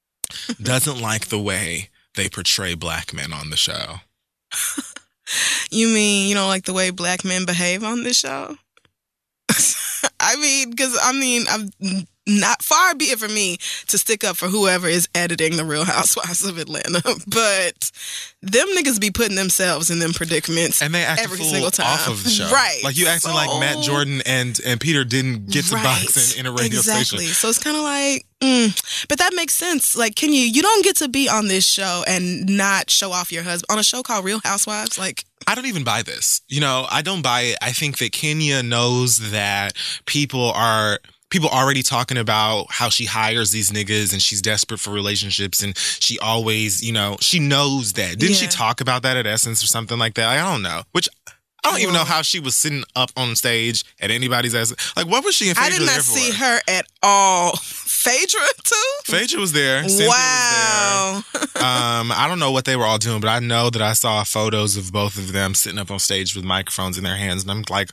doesn't 0.62 1.00
like 1.00 1.28
the 1.28 1.40
way 1.40 1.90
they 2.14 2.28
portray 2.28 2.74
black 2.74 3.12
men 3.12 3.32
on 3.32 3.50
the 3.50 3.56
show. 3.56 4.00
You 5.70 5.88
mean 5.88 6.28
you 6.28 6.34
don't 6.34 6.48
like 6.48 6.64
the 6.64 6.72
way 6.72 6.90
black 6.90 7.24
men 7.24 7.44
behave 7.44 7.84
on 7.84 8.02
this 8.02 8.18
show? 8.18 8.56
I 10.20 10.36
mean, 10.36 10.70
because 10.70 10.98
I 11.02 11.12
mean, 11.12 11.44
I'm 11.48 11.70
not 12.28 12.62
far 12.62 12.94
be 12.94 13.06
it 13.06 13.18
for 13.18 13.28
me 13.28 13.56
to 13.88 13.98
stick 13.98 14.22
up 14.22 14.36
for 14.36 14.46
whoever 14.46 14.86
is 14.86 15.08
editing 15.14 15.56
the 15.56 15.64
Real 15.64 15.84
Housewives 15.84 16.44
of 16.44 16.58
Atlanta, 16.58 17.02
but 17.26 17.90
them 18.42 18.68
niggas 18.76 19.00
be 19.00 19.10
putting 19.10 19.36
themselves 19.36 19.90
in 19.90 19.98
them 19.98 20.12
predicaments. 20.12 20.82
And 20.82 20.94
they 20.94 21.02
act 21.02 21.22
Every 21.22 21.36
a 21.36 21.38
fool 21.38 21.50
single 21.50 21.70
time. 21.70 21.86
off 21.86 22.08
of 22.08 22.24
the 22.24 22.30
show. 22.30 22.48
Right. 22.58 22.80
Like 22.82 22.96
you 22.96 23.06
acting 23.06 23.34
like 23.34 23.48
Matt 23.60 23.82
Jordan 23.82 24.22
and, 24.26 24.58
and 24.64 24.80
Peter 24.80 25.04
didn't 25.04 25.46
get 25.50 25.64
to 25.66 25.74
box 25.74 26.34
in, 26.34 26.40
in 26.40 26.46
a 26.46 26.50
radio 26.50 26.78
exactly. 26.78 27.18
station. 27.18 27.34
So 27.34 27.48
it's 27.48 27.58
kind 27.62 27.76
of 27.76 27.82
like, 27.82 28.26
mm. 28.40 29.06
but 29.08 29.18
that 29.18 29.32
makes 29.34 29.54
sense. 29.54 29.96
Like, 29.96 30.16
can 30.16 30.32
you? 30.32 30.42
You 30.42 30.62
don't 30.62 30.84
get 30.84 30.96
to 30.96 31.08
be 31.08 31.28
on 31.28 31.48
this 31.48 31.66
show 31.66 32.04
and 32.06 32.56
not 32.56 32.90
show 32.90 33.12
off 33.12 33.30
your 33.30 33.42
husband 33.42 33.66
on 33.70 33.78
a 33.78 33.82
show 33.82 34.02
called 34.02 34.24
Real 34.24 34.40
Housewives. 34.42 34.98
Like, 34.98 35.24
I 35.46 35.54
don't 35.54 35.66
even 35.66 35.84
buy 35.84 36.02
this. 36.02 36.40
You 36.48 36.60
know, 36.60 36.86
I 36.90 37.02
don't 37.02 37.22
buy 37.22 37.42
it. 37.42 37.58
I 37.62 37.72
think 37.72 37.98
that 37.98 38.12
Kenya 38.12 38.62
knows 38.62 39.30
that 39.30 39.74
people 40.06 40.50
are 40.52 40.98
people 41.30 41.48
already 41.48 41.82
talking 41.82 42.16
about 42.16 42.66
how 42.70 42.88
she 42.88 43.04
hires 43.04 43.50
these 43.50 43.70
niggas 43.70 44.12
and 44.12 44.22
she's 44.22 44.40
desperate 44.40 44.80
for 44.80 44.90
relationships 44.90 45.62
and 45.62 45.76
she 45.76 46.18
always, 46.18 46.82
you 46.82 46.92
know, 46.92 47.16
she 47.20 47.38
knows 47.38 47.94
that. 47.94 48.18
Didn't 48.18 48.36
she 48.36 48.46
talk 48.46 48.80
about 48.80 49.02
that 49.02 49.16
at 49.16 49.26
Essence 49.26 49.62
or 49.62 49.66
something 49.66 49.98
like 49.98 50.14
that? 50.14 50.28
I 50.28 50.50
don't 50.50 50.62
know. 50.62 50.82
Which 50.92 51.08
I 51.64 51.70
don't 51.70 51.80
even 51.80 51.94
know 51.94 52.04
how 52.04 52.22
she 52.22 52.40
was 52.40 52.54
sitting 52.54 52.84
up 52.94 53.10
on 53.16 53.34
stage 53.36 53.84
at 54.00 54.10
anybody's 54.10 54.54
ass. 54.54 54.74
Like, 54.96 55.06
what 55.06 55.24
was 55.24 55.34
she 55.34 55.50
in 55.50 55.56
I 55.58 55.68
did 55.70 55.82
not 55.82 56.00
see 56.00 56.30
her 56.30 56.60
at 56.68 56.86
all. 57.02 57.52
Phaedra 57.98 58.40
too. 58.62 58.90
Phaedra 59.06 59.40
was 59.40 59.52
there. 59.52 59.82
Cynthia 59.88 60.06
was 60.06 60.16
wow. 60.16 61.22
there. 61.32 61.42
um, 61.56 62.12
I 62.12 62.26
don't 62.28 62.38
know 62.38 62.52
what 62.52 62.64
they 62.64 62.76
were 62.76 62.84
all 62.84 62.98
doing, 62.98 63.20
but 63.20 63.26
I 63.26 63.40
know 63.40 63.70
that 63.70 63.82
I 63.82 63.94
saw 63.94 64.22
photos 64.22 64.76
of 64.76 64.92
both 64.92 65.18
of 65.18 65.32
them 65.32 65.52
sitting 65.54 65.80
up 65.80 65.90
on 65.90 65.98
stage 65.98 66.36
with 66.36 66.44
microphones 66.44 66.96
in 66.96 67.02
their 67.02 67.16
hands, 67.16 67.42
and 67.42 67.50
I'm 67.50 67.64
like, 67.68 67.90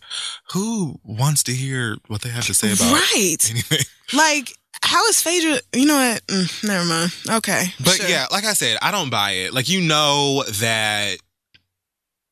who 0.53 0.99
wants 1.03 1.41
to 1.45 1.53
hear 1.53 1.97
what 2.07 2.21
they 2.21 2.29
have 2.29 2.45
to 2.45 2.53
say 2.53 2.71
about 2.73 2.93
right. 2.93 3.49
anything? 3.49 3.79
Like, 4.13 4.55
how 4.83 5.03
is 5.07 5.19
Phaedra? 5.19 5.57
You 5.73 5.87
know 5.87 5.95
what? 5.95 6.27
Mm, 6.27 6.63
never 6.67 6.85
mind. 6.85 7.11
Okay. 7.37 7.63
But 7.79 7.95
sure. 7.95 8.07
yeah, 8.07 8.27
like 8.31 8.43
I 8.43 8.53
said, 8.53 8.77
I 8.83 8.91
don't 8.91 9.09
buy 9.09 9.31
it. 9.31 9.51
Like 9.51 9.67
you 9.67 9.81
know 9.81 10.43
that. 10.59 11.17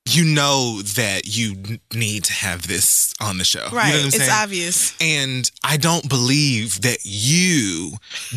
You 0.05 0.25
know 0.25 0.81
that 0.81 1.21
you 1.25 1.55
need 1.93 2.25
to 2.25 2.33
have 2.33 2.67
this 2.67 3.13
on 3.21 3.37
the 3.37 3.45
show. 3.45 3.69
Right. 3.71 3.87
You 3.87 3.93
know 3.93 3.97
what 3.99 4.01
I'm 4.01 4.07
it's 4.07 4.17
saying? 4.17 4.29
obvious. 4.33 4.95
And 4.99 5.49
I 5.63 5.77
don't 5.77 6.09
believe 6.09 6.81
that 6.81 6.97
you 7.03 7.91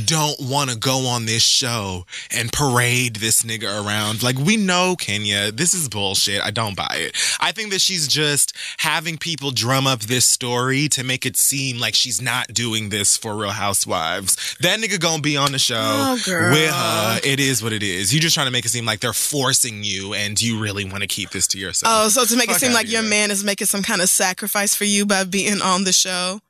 don't 0.05 0.37
want 0.41 0.71
to 0.71 0.77
go 0.79 1.07
on 1.09 1.27
this 1.27 1.43
show 1.43 2.07
and 2.31 2.53
parade 2.53 3.17
this 3.17 3.43
nigga 3.43 3.85
around. 3.85 4.23
Like, 4.23 4.39
we 4.39 4.57
know, 4.57 4.95
Kenya, 4.97 5.51
this 5.51 5.75
is 5.75 5.89
bullshit. 5.89 6.41
I 6.41 6.53
don't 6.53 6.77
buy 6.77 6.99
it. 7.01 7.17
I 7.41 7.51
think 7.51 7.73
that 7.73 7.81
she's 7.81 8.07
just 8.07 8.57
having 8.79 9.19
people 9.19 9.51
drum 9.51 9.89
up 9.89 10.01
this 10.03 10.25
story 10.25 10.87
to 10.91 11.03
make 11.03 11.27
it 11.27 11.37
seem 11.37 11.79
like 11.81 11.95
she's 11.97 12.23
not 12.23 12.47
doing 12.55 12.91
this 12.91 13.17
for 13.17 13.35
Real 13.35 13.51
Housewives. 13.51 14.57
That 14.61 14.79
nigga 14.79 15.01
gonna 15.01 15.21
be 15.21 15.37
on 15.37 15.51
the 15.51 15.59
show 15.59 15.75
Oh, 15.77 16.13
with 16.15 16.71
her. 16.71 17.21
It 17.25 17.41
is 17.41 17.61
what 17.61 17.73
it 17.73 17.83
is. 17.83 18.15
You're 18.15 18.21
just 18.23 18.35
trying 18.35 18.47
to 18.47 18.53
make 18.53 18.65
it 18.65 18.69
seem 18.69 18.85
like 18.87 19.01
they're 19.01 19.13
forcing 19.13 19.83
you 19.83 20.15
and 20.15 20.41
you 20.41 20.61
really 20.61 20.85
want 20.85 21.01
to 21.03 21.09
keep 21.09 21.31
this 21.31 21.47
to 21.57 21.61
yourself. 21.63 21.93
Oh, 21.95 22.09
so 22.09 22.25
to 22.25 22.37
make 22.37 22.51
it 22.51 22.57
seem 22.57 22.73
like 22.73 22.89
your 22.91 23.03
here. 23.03 23.11
man 23.11 23.31
is 23.31 23.43
making 23.45 23.67
some 23.67 23.83
kind 23.83 24.01
of 24.01 24.09
sacrifice 24.09 24.75
for 24.75 24.85
you 24.85 25.05
by 25.07 25.25
being 25.25 25.61
on 25.61 25.85
the 25.85 25.93
show. 25.93 26.41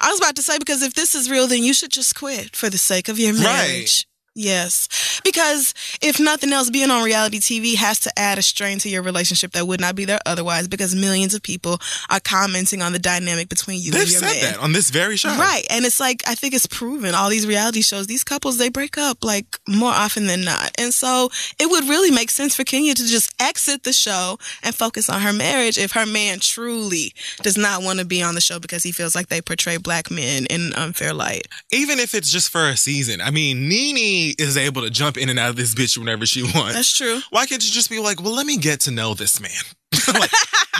I 0.00 0.10
was 0.10 0.18
about 0.18 0.36
to 0.36 0.42
say 0.42 0.58
because 0.58 0.82
if 0.82 0.94
this 0.94 1.14
is 1.14 1.30
real, 1.30 1.46
then 1.46 1.62
you 1.62 1.74
should 1.74 1.90
just 1.92 2.14
quit 2.16 2.56
for 2.56 2.70
the 2.70 2.78
sake 2.78 3.08
of 3.08 3.18
your 3.18 3.32
Right. 3.34 3.42
marriage. 3.42 4.06
Yes. 4.34 5.20
Because 5.24 5.74
if 6.00 6.18
nothing 6.18 6.52
else, 6.52 6.70
being 6.70 6.90
on 6.90 7.04
reality 7.04 7.38
TV 7.38 7.74
has 7.76 8.00
to 8.00 8.18
add 8.18 8.38
a 8.38 8.42
strain 8.42 8.78
to 8.78 8.88
your 8.88 9.02
relationship 9.02 9.52
that 9.52 9.66
would 9.66 9.80
not 9.80 9.94
be 9.94 10.04
there 10.04 10.18
otherwise 10.26 10.68
because 10.68 10.94
millions 10.94 11.34
of 11.34 11.42
people 11.42 11.78
are 12.10 12.18
commenting 12.20 12.80
on 12.82 12.92
the 12.92 12.98
dynamic 12.98 13.48
between 13.48 13.80
you 13.80 13.92
They've 13.92 14.02
and 14.02 14.10
your 14.10 14.20
said 14.20 14.42
man. 14.42 14.52
that 14.54 14.60
on 14.60 14.72
this 14.72 14.90
very 14.90 15.16
show. 15.16 15.28
Right. 15.28 15.64
And 15.70 15.84
it's 15.84 16.00
like, 16.00 16.22
I 16.26 16.34
think 16.34 16.54
it's 16.54 16.66
proven 16.66 17.14
all 17.14 17.28
these 17.28 17.46
reality 17.46 17.82
shows, 17.82 18.06
these 18.06 18.24
couples, 18.24 18.58
they 18.58 18.68
break 18.70 18.96
up 18.96 19.22
like 19.22 19.44
more 19.68 19.92
often 19.92 20.26
than 20.26 20.44
not. 20.44 20.70
And 20.78 20.94
so 20.94 21.28
it 21.60 21.70
would 21.70 21.84
really 21.88 22.10
make 22.10 22.30
sense 22.30 22.54
for 22.56 22.64
Kenya 22.64 22.94
to 22.94 23.06
just 23.06 23.32
exit 23.40 23.82
the 23.84 23.92
show 23.92 24.38
and 24.62 24.74
focus 24.74 25.10
on 25.10 25.20
her 25.20 25.32
marriage 25.32 25.76
if 25.78 25.92
her 25.92 26.06
man 26.06 26.38
truly 26.40 27.12
does 27.42 27.56
not 27.58 27.82
want 27.82 27.98
to 27.98 28.04
be 28.04 28.22
on 28.22 28.34
the 28.34 28.40
show 28.40 28.58
because 28.58 28.82
he 28.82 28.92
feels 28.92 29.14
like 29.14 29.28
they 29.28 29.40
portray 29.42 29.76
black 29.76 30.10
men 30.10 30.46
in 30.46 30.62
an 30.68 30.74
unfair 30.74 31.12
light. 31.12 31.46
even 31.70 31.98
if 31.98 32.14
it's 32.14 32.30
just 32.30 32.50
for 32.50 32.68
a 32.68 32.76
season. 32.76 33.20
I 33.20 33.30
mean, 33.30 33.68
NeNe 33.68 34.21
is 34.30 34.56
able 34.56 34.82
to 34.82 34.90
jump 34.90 35.16
in 35.16 35.28
and 35.28 35.38
out 35.38 35.50
of 35.50 35.56
this 35.56 35.74
bitch 35.74 35.96
whenever 35.98 36.26
she 36.26 36.42
wants. 36.42 36.74
That's 36.74 36.96
true. 36.96 37.20
Why 37.30 37.46
can't 37.46 37.64
you 37.64 37.70
just 37.70 37.90
be 37.90 37.98
like, 38.00 38.22
well, 38.22 38.34
let 38.34 38.46
me 38.46 38.56
get 38.56 38.80
to 38.80 38.90
know 38.90 39.14
this 39.14 39.40
man? 39.40 39.50
like, 40.08 40.30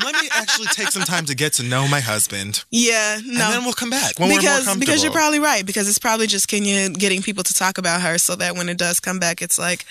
let 0.02 0.14
me 0.20 0.28
actually 0.32 0.66
take 0.68 0.88
some 0.88 1.02
time 1.02 1.26
to 1.26 1.34
get 1.34 1.52
to 1.54 1.62
know 1.62 1.86
my 1.86 2.00
husband, 2.00 2.64
Yeah. 2.70 3.18
no. 3.24 3.30
and 3.44 3.54
then 3.54 3.64
we'll 3.64 3.74
come 3.74 3.90
back 3.90 4.18
when 4.18 4.28
we're 4.30 4.36
more 4.36 4.40
because 4.40 4.76
because 4.78 5.02
you're 5.02 5.12
probably 5.12 5.38
right 5.38 5.66
because 5.66 5.86
it's 5.88 5.98
probably 5.98 6.26
just 6.26 6.48
Kenya 6.48 6.88
getting 6.88 7.20
people 7.22 7.44
to 7.44 7.52
talk 7.54 7.76
about 7.76 8.00
her 8.00 8.16
so 8.18 8.34
that 8.36 8.56
when 8.56 8.68
it 8.70 8.78
does 8.78 9.00
come 9.00 9.18
back 9.18 9.42
it's 9.42 9.58
like 9.58 9.84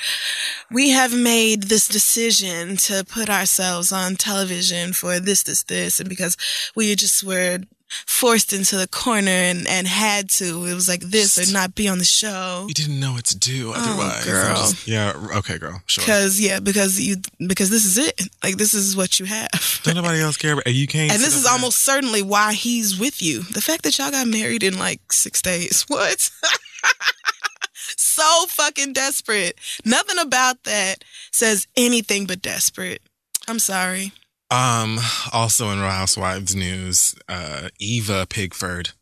we 0.71 0.89
have 0.89 1.13
made 1.15 1.63
this 1.63 1.87
decision 1.87 2.77
to 2.77 3.05
put 3.05 3.29
ourselves 3.29 3.91
on 3.91 4.15
television 4.15 4.91
for 4.91 5.19
this 5.19 5.43
this 5.43 5.63
this 5.63 5.99
and 5.99 6.09
because 6.09 6.35
we 6.75 6.93
just 6.95 7.23
were 7.23 7.59
forced 8.05 8.53
into 8.53 8.77
the 8.77 8.87
corner 8.87 9.29
and, 9.29 9.67
and 9.67 9.87
had 9.87 10.29
to 10.29 10.65
it 10.65 10.73
was 10.73 10.87
like 10.87 11.01
this 11.01 11.37
or 11.37 11.53
not 11.53 11.75
be 11.75 11.87
on 11.87 11.97
the 11.97 12.05
show 12.05 12.65
you 12.67 12.73
didn't 12.73 12.99
know 12.99 13.13
what 13.13 13.25
to 13.25 13.37
do 13.37 13.69
oh, 13.69 13.73
otherwise. 13.75 14.27
Oh, 14.27 14.31
girl. 14.31 14.55
just- 14.55 14.87
yeah. 14.87 15.13
Okay, 15.37 15.57
girl. 15.57 15.81
Sure. 15.85 16.01
because 16.03 16.39
yeah 16.39 16.59
because 16.59 16.99
you 16.99 17.17
because 17.47 17.69
this 17.69 17.85
is 17.85 17.97
it 17.97 18.21
like 18.43 18.57
this 18.57 18.73
is 18.73 18.95
what 18.95 19.19
you 19.19 19.25
have 19.25 19.49
Don't 19.83 19.95
nobody 19.95 20.19
else 20.21 20.37
care. 20.37 20.53
About, 20.53 20.67
and 20.67 20.75
you 20.75 20.87
can't. 20.87 21.11
And 21.11 21.21
this 21.21 21.35
is 21.35 21.43
there- 21.43 21.51
almost 21.53 21.79
certainly 21.79 22.21
why 22.21 22.53
he's 22.53 22.99
with 22.99 23.21
you. 23.21 23.43
The 23.43 23.61
fact 23.61 23.83
that 23.83 23.97
y'all 23.97 24.11
got 24.11 24.27
married 24.27 24.63
in 24.63 24.77
like 24.77 25.11
six 25.11 25.41
days. 25.41 25.85
What? 25.91 26.29
so 27.97 28.45
fucking 28.47 28.93
desperate. 28.93 29.59
Nothing 29.85 30.19
about 30.19 30.63
that 30.63 31.03
says 31.31 31.67
anything 31.75 32.25
but 32.25 32.41
desperate. 32.41 33.01
I'm 33.47 33.59
sorry. 33.59 34.13
Um. 34.51 34.99
Also 35.31 35.69
in 35.71 35.79
Real 35.79 35.89
Housewives 35.89 36.55
news, 36.55 37.15
uh, 37.29 37.69
Eva 37.79 38.25
Pigford 38.27 38.93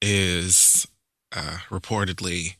is 0.00 0.86
uh, 1.34 1.58
reportedly 1.70 2.56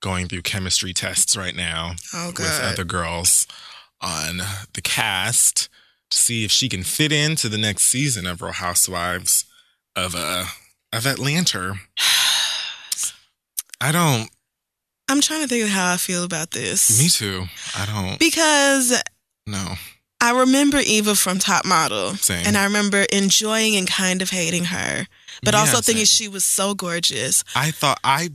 going 0.00 0.28
through 0.28 0.42
chemistry 0.42 0.92
tests 0.92 1.36
right 1.36 1.54
now. 1.56 1.92
Oh 2.14 2.28
with 2.28 2.60
other 2.62 2.84
girls 2.84 3.46
on 4.00 4.38
the 4.74 4.82
cast 4.82 5.68
to 6.10 6.18
see 6.18 6.44
if 6.44 6.50
she 6.50 6.68
can 6.68 6.82
fit 6.82 7.12
into 7.12 7.48
the 7.48 7.58
next 7.58 7.84
season 7.84 8.26
of 8.26 8.42
Real 8.42 8.52
Housewives 8.52 9.44
of 9.96 10.14
uh 10.16 10.46
of 10.92 11.06
Atlanta. 11.06 11.74
I 13.80 13.90
don't. 13.90 14.28
I'm 15.08 15.20
trying 15.20 15.42
to 15.42 15.48
think 15.48 15.64
of 15.64 15.70
how 15.70 15.92
I 15.92 15.96
feel 15.96 16.24
about 16.24 16.52
this. 16.52 17.00
Me 17.02 17.08
too. 17.08 17.44
I 17.76 17.86
don't 17.86 18.18
Because 18.18 19.02
know. 19.46 19.74
I 20.22 20.30
remember 20.38 20.78
Eva 20.78 21.14
from 21.16 21.38
Top 21.38 21.64
Model. 21.66 22.14
Same. 22.14 22.46
And 22.46 22.56
I 22.56 22.64
remember 22.64 23.04
enjoying 23.12 23.76
and 23.76 23.86
kind 23.88 24.22
of 24.22 24.30
hating 24.30 24.66
her. 24.66 25.06
But 25.42 25.54
Yeah, 25.54 25.60
also 25.60 25.80
thinking 25.80 26.06
same. 26.06 26.26
she 26.26 26.28
was 26.28 26.44
so 26.44 26.74
gorgeous. 26.74 27.42
I 27.56 27.70
thought 27.72 27.98
I 28.04 28.30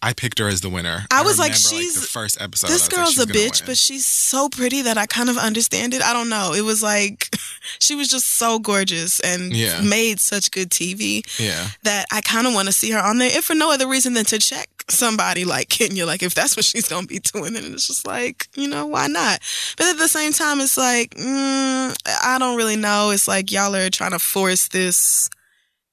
I 0.00 0.12
picked 0.12 0.38
her 0.38 0.46
as 0.46 0.60
the 0.60 0.68
winner. 0.68 1.04
I 1.10 1.22
was 1.22 1.36
like, 1.38 1.54
she's- 1.54 1.94
the 1.94 2.06
first 2.06 2.40
episode. 2.40 2.68
this 2.68 2.82
I 2.82 2.84
like, 2.84 2.90
girl's 2.94 3.14
she's 3.14 3.24
a 3.24 3.26
bitch, 3.26 3.60
win. 3.62 3.66
but 3.66 3.78
she's 3.78 4.06
so 4.06 4.48
pretty 4.48 4.82
that 4.82 4.96
I 4.98 5.06
kind 5.06 5.28
of 5.28 5.36
understand 5.36 5.94
it. 5.94 6.02
I 6.02 6.12
don't 6.12 6.28
know. 6.28 6.52
It 6.52 6.60
was 6.60 6.80
like 6.82 7.34
she 7.80 7.96
was 7.96 8.08
just 8.08 8.34
so 8.38 8.58
gorgeous 8.60 9.18
and 9.20 9.52
Yeah. 9.56 9.80
made 9.80 10.20
such 10.20 10.50
good 10.52 10.70
TV 10.70 11.22
yeah, 11.40 11.68
that 11.82 12.04
I 12.12 12.20
kind 12.20 12.46
of 12.46 12.54
want 12.54 12.66
to 12.66 12.72
see 12.72 12.90
her 12.92 13.00
on 13.00 13.18
there, 13.18 13.36
if 13.36 13.46
for 13.46 13.54
no 13.54 13.72
other 13.72 13.88
reason 13.88 14.12
than 14.12 14.26
to 14.26 14.38
check 14.38 14.68
somebody 14.88 15.44
like 15.44 15.68
Kenya. 15.68 16.06
Like 16.06 16.22
if 16.22 16.34
that's 16.34 16.56
what 16.56 16.64
she's 16.64 16.88
gonna 16.88 17.06
be 17.06 17.18
doing, 17.20 17.54
then 17.54 17.64
it's 17.72 17.86
just 17.86 18.06
like 18.06 18.48
you 18.56 18.68
know 18.68 18.86
why 18.86 19.06
not? 19.06 19.40
But 19.76 19.86
at 19.88 19.98
the 19.98 20.08
same 20.08 20.32
time, 20.32 20.60
it's 20.60 20.76
like 20.76 21.10
mm, 21.14 21.96
I 22.22 22.36
don't 22.38 22.56
really 22.56 22.76
know. 22.76 23.10
It's 23.10 23.28
like 23.28 23.50
y'all 23.52 23.74
are 23.74 23.90
trying 23.90 24.12
to 24.12 24.18
force 24.18 24.68
this. 24.68 25.28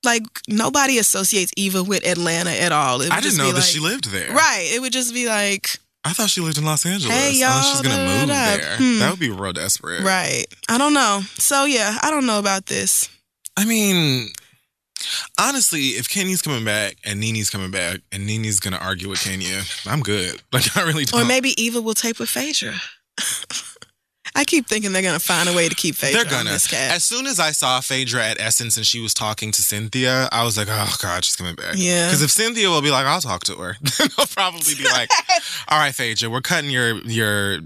Like 0.03 0.23
nobody 0.47 0.97
associates 0.97 1.51
Eva 1.55 1.83
with 1.83 2.05
Atlanta 2.07 2.49
at 2.49 2.71
all. 2.71 3.01
It 3.01 3.11
I 3.11 3.15
didn't 3.15 3.23
just 3.23 3.37
know 3.37 3.47
that 3.49 3.55
like- 3.55 3.63
she 3.63 3.79
lived 3.79 4.05
there. 4.11 4.31
Right. 4.33 4.67
It 4.73 4.81
would 4.81 4.93
just 4.93 5.13
be 5.13 5.27
like 5.27 5.77
I 6.03 6.13
thought 6.13 6.31
she 6.31 6.41
lived 6.41 6.57
in 6.57 6.65
Los 6.65 6.83
Angeles. 6.87 7.15
Hey, 7.15 7.39
Unless 7.43 7.67
she's 7.67 7.73
y'all, 7.75 7.83
gonna 7.83 7.95
da, 8.07 8.19
move 8.19 8.27
da, 8.29 8.33
da. 8.33 8.57
there. 8.57 8.77
Hmm. 8.77 8.99
That 8.99 9.11
would 9.11 9.19
be 9.19 9.29
real 9.29 9.53
desperate. 9.53 10.01
right. 10.01 10.45
I 10.67 10.79
don't 10.79 10.95
know. 10.95 11.21
So 11.37 11.65
yeah, 11.65 11.95
I 12.01 12.09
don't 12.09 12.25
know 12.25 12.39
about 12.39 12.65
this. 12.65 13.07
I 13.55 13.65
mean, 13.65 14.29
honestly, 15.39 15.89
if 15.89 16.09
Kenya's 16.09 16.41
coming 16.41 16.65
back 16.65 16.97
and 17.03 17.19
NeNe's 17.19 17.49
coming 17.49 17.71
back 17.71 18.01
and 18.11 18.25
NeNe's 18.25 18.59
gonna 18.59 18.77
argue 18.77 19.09
with 19.09 19.21
Kenya, 19.21 19.61
I'm 19.85 20.01
good. 20.01 20.41
Like 20.51 20.75
I 20.75 20.83
really 20.83 21.05
don't. 21.05 21.21
Or 21.21 21.25
maybe 21.25 21.59
Eva 21.61 21.81
will 21.81 21.93
tape 21.93 22.19
with 22.19 22.29
Phaedra. 22.29 22.75
I 24.35 24.43
keep 24.45 24.67
thinking 24.67 24.91
they're 24.91 25.01
gonna 25.01 25.19
find 25.19 25.49
a 25.49 25.53
way 25.53 25.67
to 25.67 25.75
keep 25.75 25.95
Phaedra 25.95 26.23
They're 26.23 26.39
on 26.39 26.45
gonna. 26.45 26.57
As 26.73 27.03
soon 27.03 27.25
as 27.25 27.39
I 27.39 27.51
saw 27.51 27.79
Phaedra 27.79 28.23
at 28.23 28.39
Essence 28.39 28.77
and 28.77 28.85
she 28.85 29.01
was 29.01 29.13
talking 29.13 29.51
to 29.51 29.61
Cynthia, 29.61 30.29
I 30.31 30.43
was 30.43 30.57
like, 30.57 30.67
oh 30.69 30.95
God, 31.01 31.23
she's 31.25 31.35
coming 31.35 31.55
back. 31.55 31.75
Yeah. 31.75 32.07
Because 32.07 32.21
if 32.21 32.31
Cynthia 32.31 32.69
will 32.69 32.81
be 32.81 32.91
like, 32.91 33.05
I'll 33.05 33.21
talk 33.21 33.43
to 33.45 33.55
her, 33.55 33.77
then 33.97 34.07
they'll 34.17 34.27
probably 34.27 34.75
be 34.75 34.83
like, 34.85 35.09
all 35.67 35.79
right, 35.79 35.93
Phaedra, 35.93 36.29
we're 36.29 36.41
cutting 36.41 36.69
your 36.69 36.97
your 37.01 37.59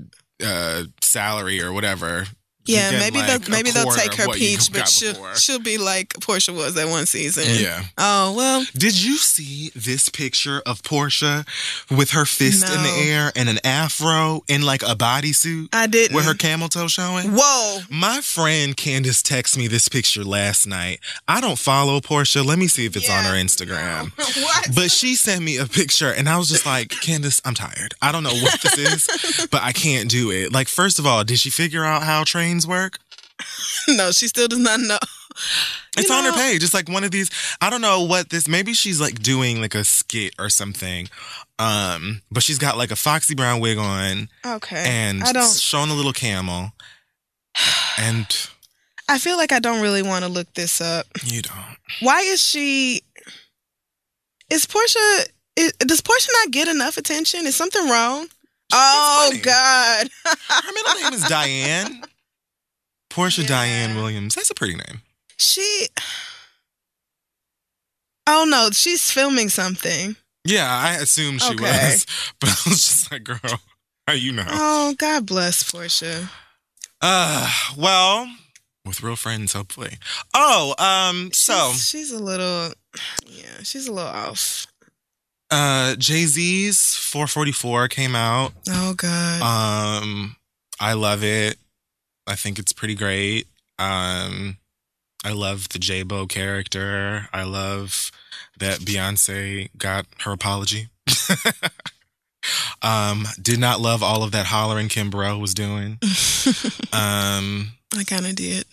uh, 0.44 0.84
salary 1.02 1.62
or 1.62 1.72
whatever. 1.72 2.26
Yeah, 2.66 2.92
maybe 2.92 3.20
like, 3.20 3.42
they'll 3.42 3.52
maybe 3.52 3.72
they'll 3.72 3.92
take 3.92 4.14
her 4.16 4.28
peach, 4.34 4.72
but 4.72 4.88
she'll 4.88 5.14
before. 5.14 5.36
she'll 5.36 5.60
be 5.60 5.78
like 5.78 6.14
Portia 6.22 6.54
was 6.54 6.74
that 6.76 6.88
one 6.88 7.06
season. 7.06 7.44
Yeah. 7.48 7.84
Oh 7.98 8.34
well, 8.36 8.66
Did 8.74 9.02
you 9.02 9.18
see 9.18 9.72
this 9.76 10.10
picture 10.10 10.62
of 10.66 10.84
Portia 10.84 11.46
with 11.90 12.12
her 12.12 12.26
fist 12.26 12.66
in 12.66 12.84
the 12.84 13.12
air 13.12 13.32
and 13.36 13.50
an 13.50 13.60
afro 13.64 14.44
in 14.48 14.62
like 14.64 14.82
a 14.82 14.96
bodysuit 14.96 15.70
I 15.74 15.88
didn't. 15.88 16.16
with 16.16 16.26
her 16.26 16.34
camel 16.34 16.70
toe 16.70 16.88
showing? 16.88 17.32
Whoa. 17.32 17.80
My 17.90 18.22
friend 18.22 18.76
Candace 18.76 19.22
texted 19.22 19.58
me 19.58 19.68
this 19.68 19.88
picture 19.88 20.24
last 20.24 20.66
night. 20.68 21.00
I 21.28 21.42
don't 21.42 21.60
follow 21.60 22.02
Portia. 22.02 22.44
Let 22.44 22.60
me 22.60 22.68
see 22.68 22.86
if 22.86 22.96
it's 22.96 23.10
on 23.10 23.24
her 23.26 23.34
Instagram. 23.34 24.12
what? 24.44 24.70
But 24.76 24.92
she 24.92 25.16
sent 25.16 25.44
me 25.44 25.58
a 25.58 25.66
picture 25.66 26.12
and 26.12 26.28
I 26.28 26.38
was 26.38 26.50
just 26.50 26.66
like, 26.66 26.90
Candace, 26.90 27.42
I'm 27.46 27.54
tired. 27.54 27.94
I 28.02 28.12
don't 28.12 28.24
know 28.24 28.34
what 28.34 28.60
this 28.62 28.78
is, 28.78 29.48
but 29.52 29.62
I 29.62 29.72
can't 29.72 30.10
do 30.10 30.32
it. 30.32 30.52
Like, 30.52 30.68
first 30.68 31.00
of 31.00 31.06
all, 31.06 31.24
did 31.24 31.40
she 31.40 31.50
figure 31.50 31.84
out 31.84 32.04
how 32.04 32.24
trains 32.56 32.68
work? 32.68 33.00
no, 33.90 34.12
she 34.12 34.28
still 34.28 34.48
does 34.48 34.60
not 34.60 34.80
know. 34.80 34.98
It's 35.98 36.10
You 36.10 36.16
on 36.16 36.24
her 36.26 36.32
page. 36.34 36.64
It's 36.64 36.74
like 36.74 36.88
one 36.90 37.04
of 37.04 37.12
these. 37.12 37.30
I 37.62 37.70
don't 37.70 37.82
know 37.82 38.04
what 38.04 38.30
this. 38.30 38.48
Maybe 38.48 38.74
she's 38.74 39.02
like 39.02 39.22
doing 39.22 39.60
like 39.62 39.76
a 39.76 39.84
skit 39.84 40.34
or 40.40 40.50
something. 40.50 41.10
Um, 41.60 42.22
but 42.32 42.44
she's 42.44 42.58
got 42.58 42.78
like 42.78 42.92
a 42.92 42.96
Foxy 42.96 43.36
Brown 43.36 43.60
wig 43.60 43.78
on 43.78 44.30
Okay. 44.46 44.84
and 44.88 45.24
I 45.24 45.32
don't. 45.34 45.50
showing 45.54 45.90
a 45.90 45.94
little 45.94 46.14
camel. 46.14 46.72
And 47.98 48.28
I 49.08 49.20
feel 49.20 49.38
like 49.38 49.54
I 49.54 49.60
don't 49.60 49.82
really 49.82 50.04
want 50.04 50.26
to 50.26 50.30
look 50.30 50.54
this 50.54 50.82
up. 50.82 51.06
you 51.24 51.42
don't. 51.42 51.78
Why 52.02 52.20
is 52.20 52.42
she? 52.46 53.04
Is 54.50 54.66
Portia? 54.66 55.00
Is, 55.56 55.72
does 55.80 56.02
Portia 56.02 56.30
not 56.44 56.52
get 56.52 56.68
enough 56.68 56.98
attention? 56.98 57.46
Is 57.48 57.56
something 57.56 57.88
wrong? 57.88 58.28
Oh 58.74 59.28
funny. 59.30 59.42
God! 59.42 60.10
Her 60.26 60.72
middle 60.74 61.02
name 61.04 61.14
is 61.14 61.24
Diane. 61.30 62.04
Portia 63.16 63.42
Yeah. 63.44 63.48
Diane 63.48 63.96
Williams. 63.96 64.36
That's 64.36 64.50
a 64.52 64.54
pretty 64.54 64.76
name. 64.76 65.02
she. 65.38 65.88
Oh 68.28 68.46
no, 68.50 68.70
she's 68.72 69.10
filming 69.12 69.50
something. 69.50 70.16
Yeah, 70.44 70.68
I 70.70 70.96
assumed 70.96 71.42
she 71.42 71.54
Okay. 71.54 71.64
was, 71.64 72.06
but 72.40 72.50
I 72.50 72.70
was 72.70 72.86
just 72.86 73.12
like, 73.12 73.24
girl, 73.24 73.40
how 74.08 74.14
you 74.14 74.32
know? 74.32 74.46
Oh, 74.48 74.94
God 74.98 75.26
bless 75.26 75.70
Portia. 75.72 76.30
Uh, 77.02 77.50
well, 77.78 78.30
with 78.86 79.02
real 79.02 79.16
friends, 79.16 79.54
hopefully. 79.54 79.98
Oh, 80.36 80.76
um, 80.78 81.32
so 81.34 81.72
She's, 81.74 81.86
she's 81.88 82.12
a 82.12 82.20
little, 82.20 82.74
yeah, 83.26 83.64
she's 83.64 83.88
a 83.88 83.92
little 83.92 84.10
off. 84.10 84.68
uh, 85.52 85.96
Jay 85.96 86.26
Z's 86.26 86.96
444 86.96 87.88
came 87.88 88.16
out. 88.16 88.54
Oh 88.70 88.94
God. 88.96 89.42
Um, 90.04 90.36
I 90.80 90.94
love 90.94 91.24
it. 91.24 91.58
I 92.28 92.36
think 92.36 92.60
it's 92.60 92.74
pretty 92.74 92.96
great. 92.96 93.48
Um, 93.78 94.58
I 95.24 95.32
love 95.32 95.70
the 95.70 95.80
J 95.80 96.04
Bo 96.04 96.28
character. 96.28 97.28
I 97.34 97.44
love 97.44 98.12
that 98.60 98.80
Beyonce 98.80 99.70
got 99.78 100.06
her 100.22 100.32
apology. 100.32 100.88
um, 102.82 103.26
did 103.42 103.60
not 103.60 103.82
love 103.82 104.04
all 104.04 104.24
of 104.24 104.32
that 104.32 104.46
hollering 104.48 104.88
Kim 104.88 105.10
Burrell 105.10 105.40
was 105.40 105.54
doing. 105.54 106.00
Um, 106.94 107.72
I 107.98 108.04
kind 108.04 108.26
of 108.26 108.36
did. 108.36 108.66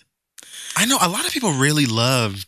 I 0.77 0.85
know 0.85 0.97
a 1.01 1.09
lot 1.09 1.25
of 1.25 1.33
people 1.33 1.51
really 1.53 1.85
loved. 1.85 2.47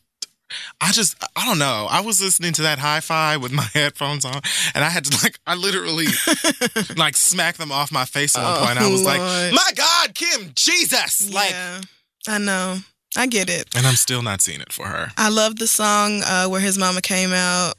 I 0.80 0.92
just, 0.92 1.16
I 1.36 1.46
don't 1.46 1.58
know. 1.60 1.88
I 1.90 2.02
was 2.02 2.22
listening 2.22 2.54
to 2.54 2.62
that 2.64 2.80
hi-fi 2.80 3.38
with 3.38 3.52
my 3.52 3.64
headphones 3.74 4.26
on, 4.26 4.42
and 4.74 4.84
I 4.84 4.90
had 4.90 5.06
to 5.06 5.18
like, 5.24 5.40
I 5.48 5.56
literally 5.56 6.06
like 6.98 7.16
smack 7.18 7.58
them 7.58 7.72
off 7.72 7.92
my 7.92 8.06
face 8.06 8.38
at 8.38 8.44
one 8.44 8.54
Oh, 8.62 8.66
point. 8.66 8.80
I 8.80 8.90
was 8.90 9.04
like, 9.04 9.20
"My 9.54 9.70
God, 9.76 10.14
Kim, 10.16 10.52
Jesus!" 10.56 11.34
Like, 11.34 11.52
yeah, 11.52 11.82
I 12.28 12.38
know. 12.38 12.78
I 13.18 13.28
get 13.28 13.50
it. 13.50 13.70
and 13.76 13.88
I'm 13.88 13.96
still 13.96 14.22
not 14.22 14.42
seeing 14.42 14.60
it 14.62 14.74
for 14.74 14.88
her. 14.88 15.12
I 15.18 15.30
love 15.30 15.56
the 15.56 15.68
song 15.68 16.22
uh, 16.26 16.48
where 16.48 16.60
his 16.62 16.78
mama 16.78 17.02
came 17.02 17.32
out. 17.32 17.76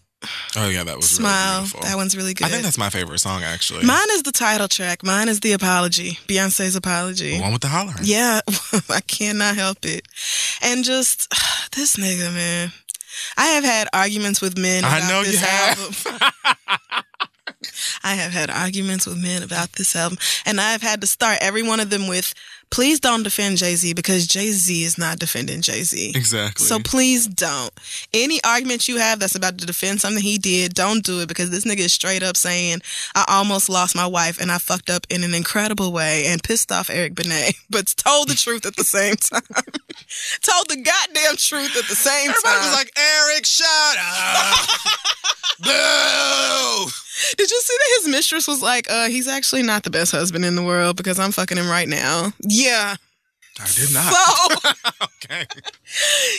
Oh 0.57 0.69
yeah, 0.69 0.85
that 0.85 0.97
was 0.97 1.11
Smile. 1.11 1.63
Really 1.75 1.89
that 1.89 1.97
one's 1.97 2.17
really 2.17 2.35
good. 2.35 2.47
I 2.47 2.51
think 2.51 2.63
that's 2.63 2.79
my 2.79 2.91
favorite 2.91 3.19
song 3.19 3.43
actually. 3.43 3.85
Mine 3.85 4.09
is 4.13 4.23
the 4.23 4.33
title 4.33 4.69
track. 4.69 5.05
Mine 5.05 5.29
is 5.29 5.41
the 5.41 5.53
apology. 5.53 6.19
Beyonce's 6.27 6.75
apology. 6.75 7.37
the 7.37 7.43
one 7.43 7.53
with 7.53 7.63
the 7.63 7.69
hollering. 7.69 7.99
Yeah, 8.03 8.41
I 8.89 9.01
cannot 9.07 9.57
help 9.57 9.79
it. 9.85 10.07
And 10.63 10.85
just 10.85 11.29
this 11.77 11.97
nigga, 11.97 12.33
man. 12.33 12.73
I 13.37 13.47
have 13.49 13.65
had 13.65 13.89
arguments 13.93 14.41
with 14.41 14.59
men. 14.59 14.85
I 14.85 15.07
know 15.09 15.23
this 15.23 15.41
you 15.41 15.47
have. 15.47 16.07
album. 16.07 16.33
I 18.05 18.15
have 18.15 18.33
had 18.33 18.51
arguments 18.51 19.07
with 19.07 19.23
men 19.23 19.43
about 19.43 19.73
this 19.73 19.97
album, 19.97 20.19
and 20.45 20.61
I 20.61 20.73
have 20.73 20.83
had 20.83 21.01
to 21.01 21.07
start 21.07 21.39
every 21.41 21.63
one 21.63 21.81
of 21.81 21.91
them 21.91 22.09
with, 22.09 22.35
"Please 22.71 23.01
don't 23.01 23.23
defend 23.23 23.59
Jay 23.59 23.75
Z 23.77 23.95
because 23.95 24.27
Jay 24.27 24.51
Z 24.51 24.83
is 24.83 24.99
not 24.99 25.19
defending 25.19 25.63
Jay 25.63 25.83
Z." 25.83 26.13
exactly. 26.15 26.67
So 26.67 26.79
please 26.79 27.27
don't. 27.27 27.71
Any 28.13 28.43
argument 28.45 28.89
you 28.89 28.99
have 28.99 29.19
that's 29.19 29.35
about 29.35 29.59
to 29.59 29.67
defend 29.67 30.01
something 30.01 30.23
he 30.23 30.39
did, 30.39 30.75
don't 30.75 31.05
do 31.05 31.21
it 31.21 31.29
because 31.29 31.51
this 31.51 31.65
nigga 31.65 31.81
is 31.81 31.93
straight 31.93 32.23
up 32.23 32.37
saying, 32.37 32.81
I 33.15 33.25
almost 33.29 33.69
lost 33.69 33.95
my 33.95 34.07
wife 34.07 34.41
and 34.41 34.51
I 34.51 34.59
fucked 34.59 34.91
up 34.91 35.07
in 35.09 35.23
an 35.25 35.35
incredible 35.35 35.93
way 35.93 36.27
and 36.27 36.43
pissed 36.43 36.73
off 36.73 36.91
Eric 36.91 37.15
Benet, 37.15 37.55
but 37.71 37.95
told 37.97 38.29
the 38.29 38.35
truth 38.35 38.67
at 38.67 38.77
the 38.77 38.85
same 38.85 39.17
time. 39.17 39.43
told 40.43 40.69
the 40.69 40.77
goddamn 40.77 41.37
truth 41.37 41.77
at 41.77 41.89
the 41.89 41.95
same 41.95 42.31
Everybody 42.31 42.43
time. 42.43 42.53
Everybody 42.53 42.67
was 42.67 42.77
like, 42.77 42.93
"Eric, 42.99 43.47
shut 43.47 43.97
up!" 43.99 44.69
Boo! 46.87 46.91
Did 47.37 47.51
you 47.51 47.61
see 47.61 47.77
that 47.79 48.01
his 48.03 48.09
mistress 48.09 48.47
was 48.47 48.63
like, 48.63 48.91
uh, 48.91 49.09
he's 49.09 49.29
actually 49.29 49.63
not 49.63 49.83
the 49.85 49.91
best 49.91 50.13
husband 50.13 50.45
in 50.45 50.55
the 50.55 50.63
world 50.63 50.97
because 50.97 51.19
I'm 51.19 51.33
fucking 51.33 51.57
him 51.57 51.69
right 51.69 51.89
now. 51.89 52.33
Yeah. 52.41 52.97
I 53.61 53.67
did 53.75 53.93
not. 53.95 54.13
So 54.13 55.05
okay. 55.25 55.47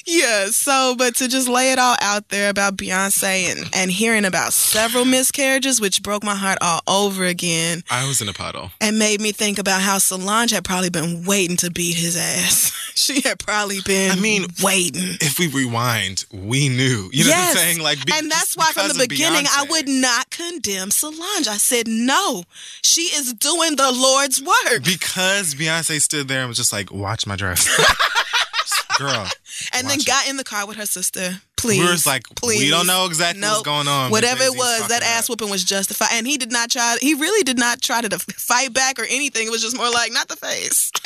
Yeah, 0.06 0.48
so 0.48 0.96
but 0.98 1.16
to 1.16 1.28
just 1.28 1.48
lay 1.48 1.72
it 1.72 1.80
all 1.80 1.96
out 2.02 2.30
there 2.30 2.50
about 2.50 2.78
Beyonce 2.78 3.52
and, 3.52 3.70
and 3.74 3.92
hearing 3.92 4.26
about 4.26 4.54
several 4.54 5.04
miscarriages, 5.06 5.82
which 5.82 6.04
broke 6.04 6.24
my 6.24 6.36
heart 6.36 6.58
all 6.62 6.82
over 6.88 7.26
again 7.26 7.84
I 7.90 8.08
was 8.08 8.22
in 8.22 8.30
a 8.30 8.34
puddle. 8.34 8.72
and 8.80 9.00
made 9.00 9.20
me 9.22 9.32
think 9.32 9.58
about 9.60 9.82
how 9.82 9.98
Solange 9.98 10.52
had 10.52 10.64
probably 10.64 10.90
been 10.90 11.24
waiting 11.26 11.58
to 11.58 11.72
beat 11.72 11.96
his 11.96 12.16
ass. 12.16 12.72
she 12.96 13.22
had 13.22 13.40
probably 13.40 13.80
been 13.86 14.12
I 14.12 14.16
mean, 14.16 14.46
waiting. 14.64 15.18
If 15.22 15.40
we 15.40 15.48
rewind, 15.48 16.26
we 16.32 16.70
knew. 16.70 17.10
You 17.12 17.24
know 17.24 17.30
Yes. 17.30 17.56
what 17.56 17.62
I'm 17.62 17.68
saying? 17.68 17.80
Like, 17.82 18.06
be- 18.06 18.14
and 18.16 18.30
that's 18.32 18.56
why 18.56 18.72
from 18.74 18.90
the 18.90 19.06
beginning 19.08 19.46
I 19.50 19.66
would 19.70 19.88
not 19.90 20.30
condemn 20.30 20.92
Solange. 20.92 21.48
I 21.48 21.58
said, 21.58 21.88
no, 21.88 22.44
she 22.84 23.02
is 23.04 23.34
doing 23.34 23.76
the 23.76 23.92
Lord's 23.92 24.42
work. 24.42 24.84
because 24.84 25.56
Beyonce 25.56 26.00
stood 26.02 26.28
there 26.28 26.40
and 26.42 26.48
was 26.50 26.58
just 26.58 26.72
like, 26.74 26.92
"Watch 27.08 27.26
my 27.26 27.38
dress, 27.38 27.66
girl." 28.98 29.30
and 29.72 29.88
then 29.88 30.00
it. 30.00 30.06
got 30.06 30.28
in 30.28 30.36
the 30.36 30.44
car 30.44 30.68
with 30.68 30.76
her 30.76 30.86
sister. 30.86 31.40
Please. 31.56 31.80
we 31.80 31.86
were 31.86 31.96
like, 32.06 32.28
please. 32.36 32.60
"We 32.60 32.70
don't 32.70 32.86
know 32.86 33.06
exactly 33.06 33.42
what's 33.42 33.62
going 33.62 33.88
on." 33.88 34.12
Whatever 34.12 34.44
it 34.44 34.58
was, 34.58 34.90
that 34.90 35.04
ass 35.04 35.30
whooping 35.30 35.50
was 35.50 35.64
justified. 35.64 36.10
And 36.12 36.28
he 36.28 36.38
did 36.38 36.52
not 36.52 36.70
try, 36.70 36.98
he 37.00 37.14
really 37.14 37.44
did 37.44 37.58
not 37.58 37.82
try 37.82 38.02
to 38.02 38.20
fight 38.20 38.74
back 38.74 39.00
or 39.00 39.06
anything. 39.06 39.48
It 39.48 39.52
was 39.52 39.62
just 39.62 39.78
more 39.78 39.90
like, 39.90 40.12
not 40.12 40.28
the 40.28 40.36
face. 40.36 40.92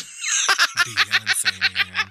Beyonce, 0.87 1.59
man. 1.61 2.09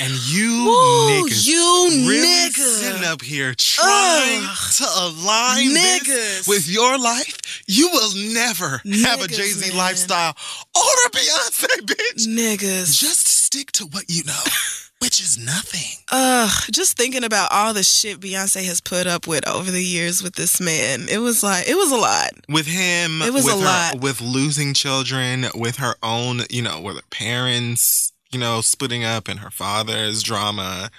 And 0.00 0.12
you 0.28 0.64
Woo, 0.66 1.08
niggas 1.28 1.46
you 1.46 1.88
really 2.08 2.26
nigga. 2.26 2.52
sitting 2.52 3.04
up 3.04 3.22
here 3.22 3.54
trying 3.56 4.42
Ugh. 4.44 4.70
to 4.76 4.84
align 4.98 5.70
Niggas. 5.70 6.04
this 6.04 6.48
with 6.48 6.68
your 6.68 6.98
life. 6.98 7.62
You 7.66 7.88
will 7.90 8.12
never 8.34 8.80
have 9.04 9.22
a 9.22 9.28
Jay 9.28 9.48
Z 9.48 9.68
man. 9.70 9.76
lifestyle 9.78 10.34
or 10.74 10.82
a 11.06 11.10
Beyonce 11.10 11.66
bitch. 11.86 12.26
Niggas. 12.28 12.98
Just 12.98 13.26
stick 13.28 13.72
to 13.72 13.86
what 13.86 14.04
you 14.08 14.24
know. 14.24 14.40
which 15.00 15.20
is 15.20 15.38
nothing. 15.38 15.96
Ugh, 16.10 16.50
just 16.72 16.96
thinking 16.96 17.22
about 17.22 17.52
all 17.52 17.72
the 17.72 17.84
shit 17.84 18.18
Beyonce 18.18 18.64
has 18.66 18.80
put 18.80 19.06
up 19.06 19.28
with 19.28 19.46
over 19.48 19.70
the 19.70 19.82
years 19.84 20.22
with 20.24 20.34
this 20.34 20.60
man, 20.60 21.06
it 21.08 21.18
was 21.18 21.42
like 21.42 21.68
it 21.68 21.76
was 21.76 21.92
a 21.92 21.96
lot. 21.96 22.30
With 22.48 22.66
him, 22.66 23.22
It 23.22 23.32
was 23.32 23.44
with 23.44 23.54
a 23.54 23.58
her- 23.58 23.64
lot. 23.64 24.00
With 24.00 24.20
losing 24.20 24.74
children, 24.74 25.46
with 25.54 25.76
her 25.76 25.94
own, 26.02 26.42
you 26.50 26.62
know, 26.62 26.80
with 26.80 26.96
her 26.96 27.02
parents, 27.10 28.12
you 28.30 28.38
know, 28.38 28.60
splitting 28.60 29.04
up, 29.04 29.28
and 29.28 29.40
her 29.40 29.50
father's 29.50 30.22
drama, 30.22 30.90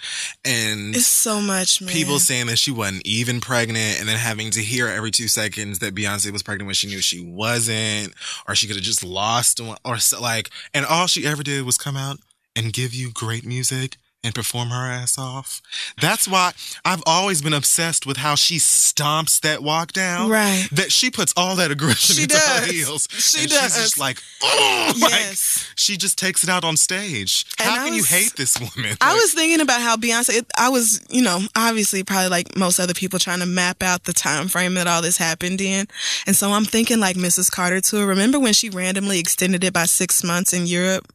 and 0.44 0.96
It's 0.96 1.06
so 1.06 1.40
much, 1.42 1.82
man. 1.82 1.94
people 1.94 2.20
saying 2.20 2.48
that 2.48 2.58
she 2.58 2.72
wasn't 2.72 3.06
even 3.06 3.40
pregnant, 3.40 4.00
and 4.00 4.08
then 4.08 4.18
having 4.18 4.52
to 4.52 4.62
hear 4.62 4.88
every 4.88 5.12
two 5.12 5.28
seconds 5.28 5.80
that 5.80 5.94
Beyonce 5.94 6.32
was 6.32 6.44
pregnant 6.44 6.68
when 6.68 6.76
she 6.76 6.88
knew 6.88 7.02
she 7.02 7.20
wasn't, 7.22 8.14
or 8.48 8.56
she 8.56 8.68
could 8.68 8.76
have 8.76 8.86
just 8.86 9.04
lost 9.04 9.60
one, 9.60 9.78
or 9.86 9.98
so, 9.98 10.20
like, 10.22 10.50
and 10.74 10.86
all 10.86 11.08
she 11.08 11.26
ever 11.28 11.44
did 11.44 11.66
was 11.66 11.78
come 11.78 11.98
out 11.98 12.18
and 12.56 12.74
give 12.74 12.94
you 12.94 13.12
great 13.12 13.46
music 13.46 13.98
and 14.24 14.36
perform 14.36 14.70
her 14.70 14.86
ass 14.92 15.18
off. 15.18 15.62
That's 16.02 16.28
why 16.28 16.52
I've 16.84 17.02
always 17.06 17.42
been 17.42 17.54
obsessed 17.54 18.06
with 18.06 18.18
how 18.18 18.36
she 18.36 18.58
stomps 18.58 19.40
that 19.42 19.64
walk 19.64 19.94
down. 19.94 20.30
right? 20.30 20.68
That 20.74 20.92
she 20.92 21.10
puts 21.10 21.34
all 21.38 21.56
that 21.56 21.72
aggression 21.72 22.16
She 22.18 22.24
into 22.24 22.36
her 22.38 22.66
does. 22.66 22.70
heels. 22.72 23.08
She 23.12 23.42
and 23.44 23.50
does. 23.50 23.62
She's 23.62 23.76
just 23.84 23.98
like, 24.00 24.22
oh, 24.44 24.92
like, 25.02 25.12
yes. 25.12 25.72
she 25.76 25.96
just 25.96 26.18
takes 26.18 26.44
it 26.44 26.50
out 26.50 26.66
on 26.66 26.76
stage. 26.76 27.46
And 27.60 27.70
How 27.70 27.82
I 27.84 27.86
can 27.88 27.94
you 27.94 28.04
hate 28.04 28.34
this 28.36 28.60
woman? 28.60 28.98
I 29.00 29.14
Like, 29.14 29.22
was 29.22 29.34
thinking 29.34 29.62
about 29.62 29.82
how 29.82 29.96
Beyonce. 29.96 30.40
It, 30.40 30.46
I 30.58 30.68
was, 30.70 31.02
you 31.10 31.22
know, 31.22 31.40
obviously 31.56 32.04
probably 32.04 32.30
like 32.30 32.58
most 32.58 32.78
other 32.80 32.94
people 32.94 33.20
trying 33.20 33.40
to 33.40 33.46
map 33.46 33.82
out 33.82 34.04
the 34.04 34.14
time 34.14 34.50
frame 34.50 34.74
that 34.74 34.88
all 34.88 35.02
this 35.02 35.18
happened 35.18 35.62
in, 35.62 35.88
and 36.28 36.36
so 36.36 36.52
I'm 36.52 36.66
thinking 36.66 37.00
like 37.00 37.16
Mrs. 37.16 37.50
Carter 37.52 37.80
too. 37.82 38.06
Remember 38.06 38.40
when 38.40 38.54
she 38.54 38.70
randomly 38.70 39.20
extended 39.20 39.64
it 39.64 39.74
by 39.74 39.86
six 39.86 40.24
months 40.24 40.52
in 40.54 40.66
Europe? 40.68 41.08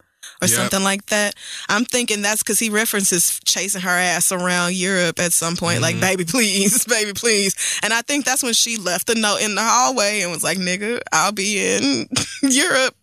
Or 0.44 0.46
Yep. 0.46 0.56
something 0.56 0.84
like 0.84 1.06
that. 1.06 1.34
I'm 1.68 1.84
thinking 1.84 2.22
that's 2.22 2.42
because 2.42 2.58
he 2.58 2.70
references 2.70 3.40
chasing 3.44 3.80
her 3.80 3.90
ass 3.90 4.30
around 4.30 4.74
Europe 4.74 5.18
at 5.18 5.32
some 5.32 5.56
point, 5.56 5.80
like, 5.80 5.96
Mhm. 5.96 6.00
baby, 6.00 6.24
please, 6.24 6.84
baby, 6.88 7.12
please. 7.14 7.54
And 7.82 7.92
I 7.92 8.02
think 8.02 8.24
that's 8.24 8.42
when 8.42 8.54
she 8.54 8.76
left 8.76 9.06
the 9.06 9.14
note 9.14 9.40
in 9.40 9.54
the 9.54 9.62
hallway 9.62 10.20
and 10.20 10.30
was 10.30 10.42
like, 10.42 10.58
nigga, 10.58 11.00
I'll 11.12 11.32
be 11.32 11.58
in 11.76 12.08
Europe 12.42 12.94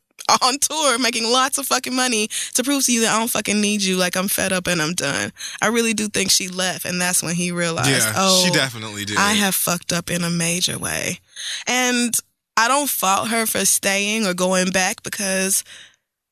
on 0.43 0.57
tour 0.59 0.97
making 0.99 1.29
lots 1.29 1.57
of 1.57 1.65
fucking 1.67 1.95
money 1.95 2.29
to 2.53 2.63
prove 2.63 2.85
to 2.85 2.93
you 2.93 3.01
that 3.01 3.13
I 3.13 3.19
don't 3.19 3.27
fucking 3.31 3.59
need 3.59 3.81
you. 3.81 3.97
Like 3.97 4.15
I'm 4.15 4.27
fed 4.29 4.53
up 4.53 4.67
and 4.67 4.81
I'm 4.81 4.93
done. 4.93 5.33
I 5.61 5.67
really 5.67 5.93
do 5.93 6.07
think 6.07 6.31
she 6.31 6.47
left, 6.47 6.85
and 6.85 7.01
that's 7.01 7.21
when 7.23 7.35
he 7.35 7.51
realized, 7.51 7.89
yeah, 7.89 8.13
oh, 8.15 8.45
she 8.45 8.51
definitely 8.51 9.03
did. 9.03 9.17
I 9.17 9.33
have 9.33 9.55
fucked 9.55 9.91
up 9.91 10.09
in 10.09 10.23
a 10.23 10.29
major 10.29 10.77
way. 10.77 11.19
And 11.67 12.13
I 12.55 12.67
don't 12.67 12.89
fault 12.89 13.29
her 13.29 13.45
for 13.45 13.65
staying 13.65 14.25
or 14.27 14.33
going 14.33 14.69
back 14.71 15.01
because 15.03 15.63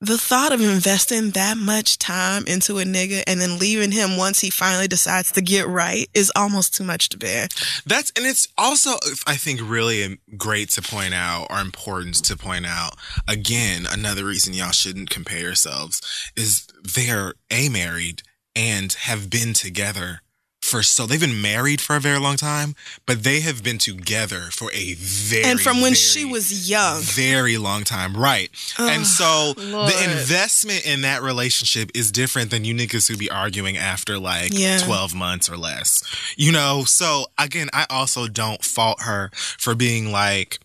the 0.01 0.17
thought 0.17 0.53
of 0.53 0.61
investing 0.61 1.31
that 1.31 1.57
much 1.57 1.97
time 1.97 2.45
into 2.47 2.79
a 2.79 2.83
nigga 2.83 3.21
and 3.27 3.41
then 3.41 3.59
leaving 3.59 3.91
him 3.91 4.15
once 4.15 4.39
he 4.39 4.49
finally 4.49 4.87
decides 4.87 5.31
to 5.33 5.41
get 5.41 5.67
right 5.67 6.07
is 6.13 6.31
almost 6.35 6.73
too 6.73 6.83
much 6.83 7.09
to 7.09 7.17
bear. 7.17 7.47
That's 7.85 8.11
and 8.15 8.25
it's 8.25 8.47
also 8.57 8.91
I 9.27 9.35
think 9.35 9.59
really 9.61 10.19
great 10.37 10.69
to 10.71 10.81
point 10.81 11.13
out 11.13 11.47
or 11.49 11.59
important 11.59 12.15
to 12.25 12.37
point 12.37 12.65
out. 12.65 12.95
Again, 13.27 13.85
another 13.91 14.25
reason 14.25 14.53
y'all 14.53 14.71
shouldn't 14.71 15.09
compare 15.09 15.39
yourselves 15.39 16.01
is 16.35 16.67
they're 16.83 17.33
a 17.51 17.67
married 17.69 18.23
and 18.55 18.93
have 18.93 19.29
been 19.29 19.53
together 19.53 20.21
for 20.69 20.83
so 20.83 21.05
they've 21.05 21.19
been 21.19 21.41
married 21.41 21.81
for 21.81 21.95
a 21.95 21.99
very 21.99 22.19
long 22.19 22.37
time, 22.37 22.75
but 23.05 23.23
they 23.23 23.39
have 23.41 23.63
been 23.63 23.77
together 23.77 24.49
for 24.51 24.71
a 24.73 24.93
very 24.95 25.43
and 25.43 25.59
from 25.59 25.77
when 25.77 25.91
very, 25.91 25.95
she 25.95 26.25
was 26.25 26.69
young. 26.69 27.01
very 27.01 27.57
long 27.57 27.83
time, 27.83 28.15
right? 28.15 28.49
and 28.77 29.05
so 29.05 29.53
Lord. 29.57 29.91
the 29.91 30.03
investment 30.03 30.85
in 30.85 31.01
that 31.01 31.21
relationship 31.21 31.89
is 31.95 32.11
different 32.11 32.51
than 32.51 32.63
you 32.65 32.73
niggas 32.73 33.07
who 33.07 33.17
be 33.17 33.29
arguing 33.29 33.77
after 33.77 34.17
like 34.19 34.51
Yeah. 34.53 34.77
12 34.79 35.13
months 35.15 35.49
or 35.49 35.57
less. 35.57 36.03
You 36.37 36.51
know, 36.51 36.83
so 36.85 37.25
again, 37.37 37.69
I 37.73 37.85
also 37.89 38.27
don't 38.27 38.63
fault 38.63 39.01
her 39.01 39.31
for 39.33 39.75
being 39.75 40.11
like 40.11 40.59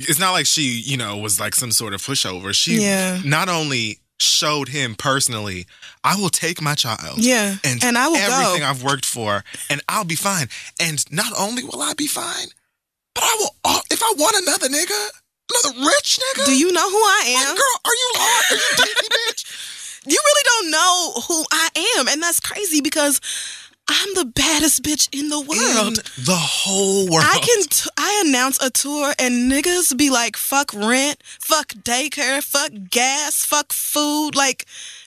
it's 0.00 0.18
not 0.18 0.32
like 0.32 0.46
she, 0.46 0.80
you 0.84 0.96
know, 0.96 1.16
was 1.16 1.38
like 1.38 1.54
some 1.54 1.70
sort 1.70 1.94
of 1.94 2.02
pushover. 2.02 2.52
She 2.52 2.82
Yeah. 2.82 3.20
not 3.24 3.48
only 3.48 3.98
showed 4.22 4.68
him 4.68 4.94
personally, 4.94 5.66
I 6.04 6.16
will 6.16 6.30
take 6.30 6.60
my 6.62 6.74
child 6.74 7.18
Yeah. 7.18 7.56
and, 7.64 7.82
And 7.84 7.98
I 7.98 8.08
will 8.08 8.16
everything 8.16 8.60
go. 8.60 8.66
I've 8.66 8.82
worked 8.82 9.04
for, 9.06 9.44
and 9.70 9.80
I'll 9.88 10.04
be 10.04 10.16
fine. 10.16 10.48
And 10.80 11.04
not 11.12 11.32
only 11.38 11.64
will 11.64 11.82
I 11.82 11.92
be 11.94 12.06
fine, 12.06 12.48
but 13.14 13.24
I 13.24 13.36
will. 13.38 13.80
If 13.90 14.02
I 14.02 14.12
want 14.16 14.36
another 14.42 14.68
nigga, 14.68 15.08
another 15.50 15.80
rich 15.86 16.18
nigga, 16.18 16.46
Do 16.46 16.56
you 16.56 16.72
know 16.72 16.88
who 16.90 16.96
I 16.96 17.34
like, 17.36 17.48
am? 17.48 17.56
girl, 17.56 17.80
are 17.84 17.92
you? 17.94 18.12
Are 18.16 18.54
you 18.54 18.60
Disney 18.76 19.08
bitch? 19.08 20.02
you 20.06 20.18
really 20.24 20.44
don't 20.44 20.70
know 20.70 21.12
who 21.28 21.44
I 21.52 21.68
am. 21.98 22.08
And 22.08 22.22
that's 22.22 22.40
crazy 22.40 22.80
because 22.80 23.20
I'm 23.92 24.14
the 24.14 24.24
baddest 24.24 24.82
bitch 24.82 25.08
in 25.12 25.28
the 25.28 25.40
world. 25.40 25.98
In 25.98 26.24
the 26.24 26.36
whole 26.36 27.08
world. 27.10 27.24
I 27.26 27.38
can 27.38 27.64
t- 27.64 27.90
I 27.98 28.24
announce 28.26 28.62
a 28.62 28.70
tour 28.70 29.12
and 29.18 29.52
niggas 29.52 29.96
be 29.96 30.08
like 30.08 30.36
fuck 30.36 30.72
rent, 30.72 31.22
fuck 31.38 31.68
daycare, 31.68 32.42
fuck 32.42 32.70
gas, 32.90 33.44
fuck 33.44 33.72
food. 33.72 34.34
Like 34.34 34.64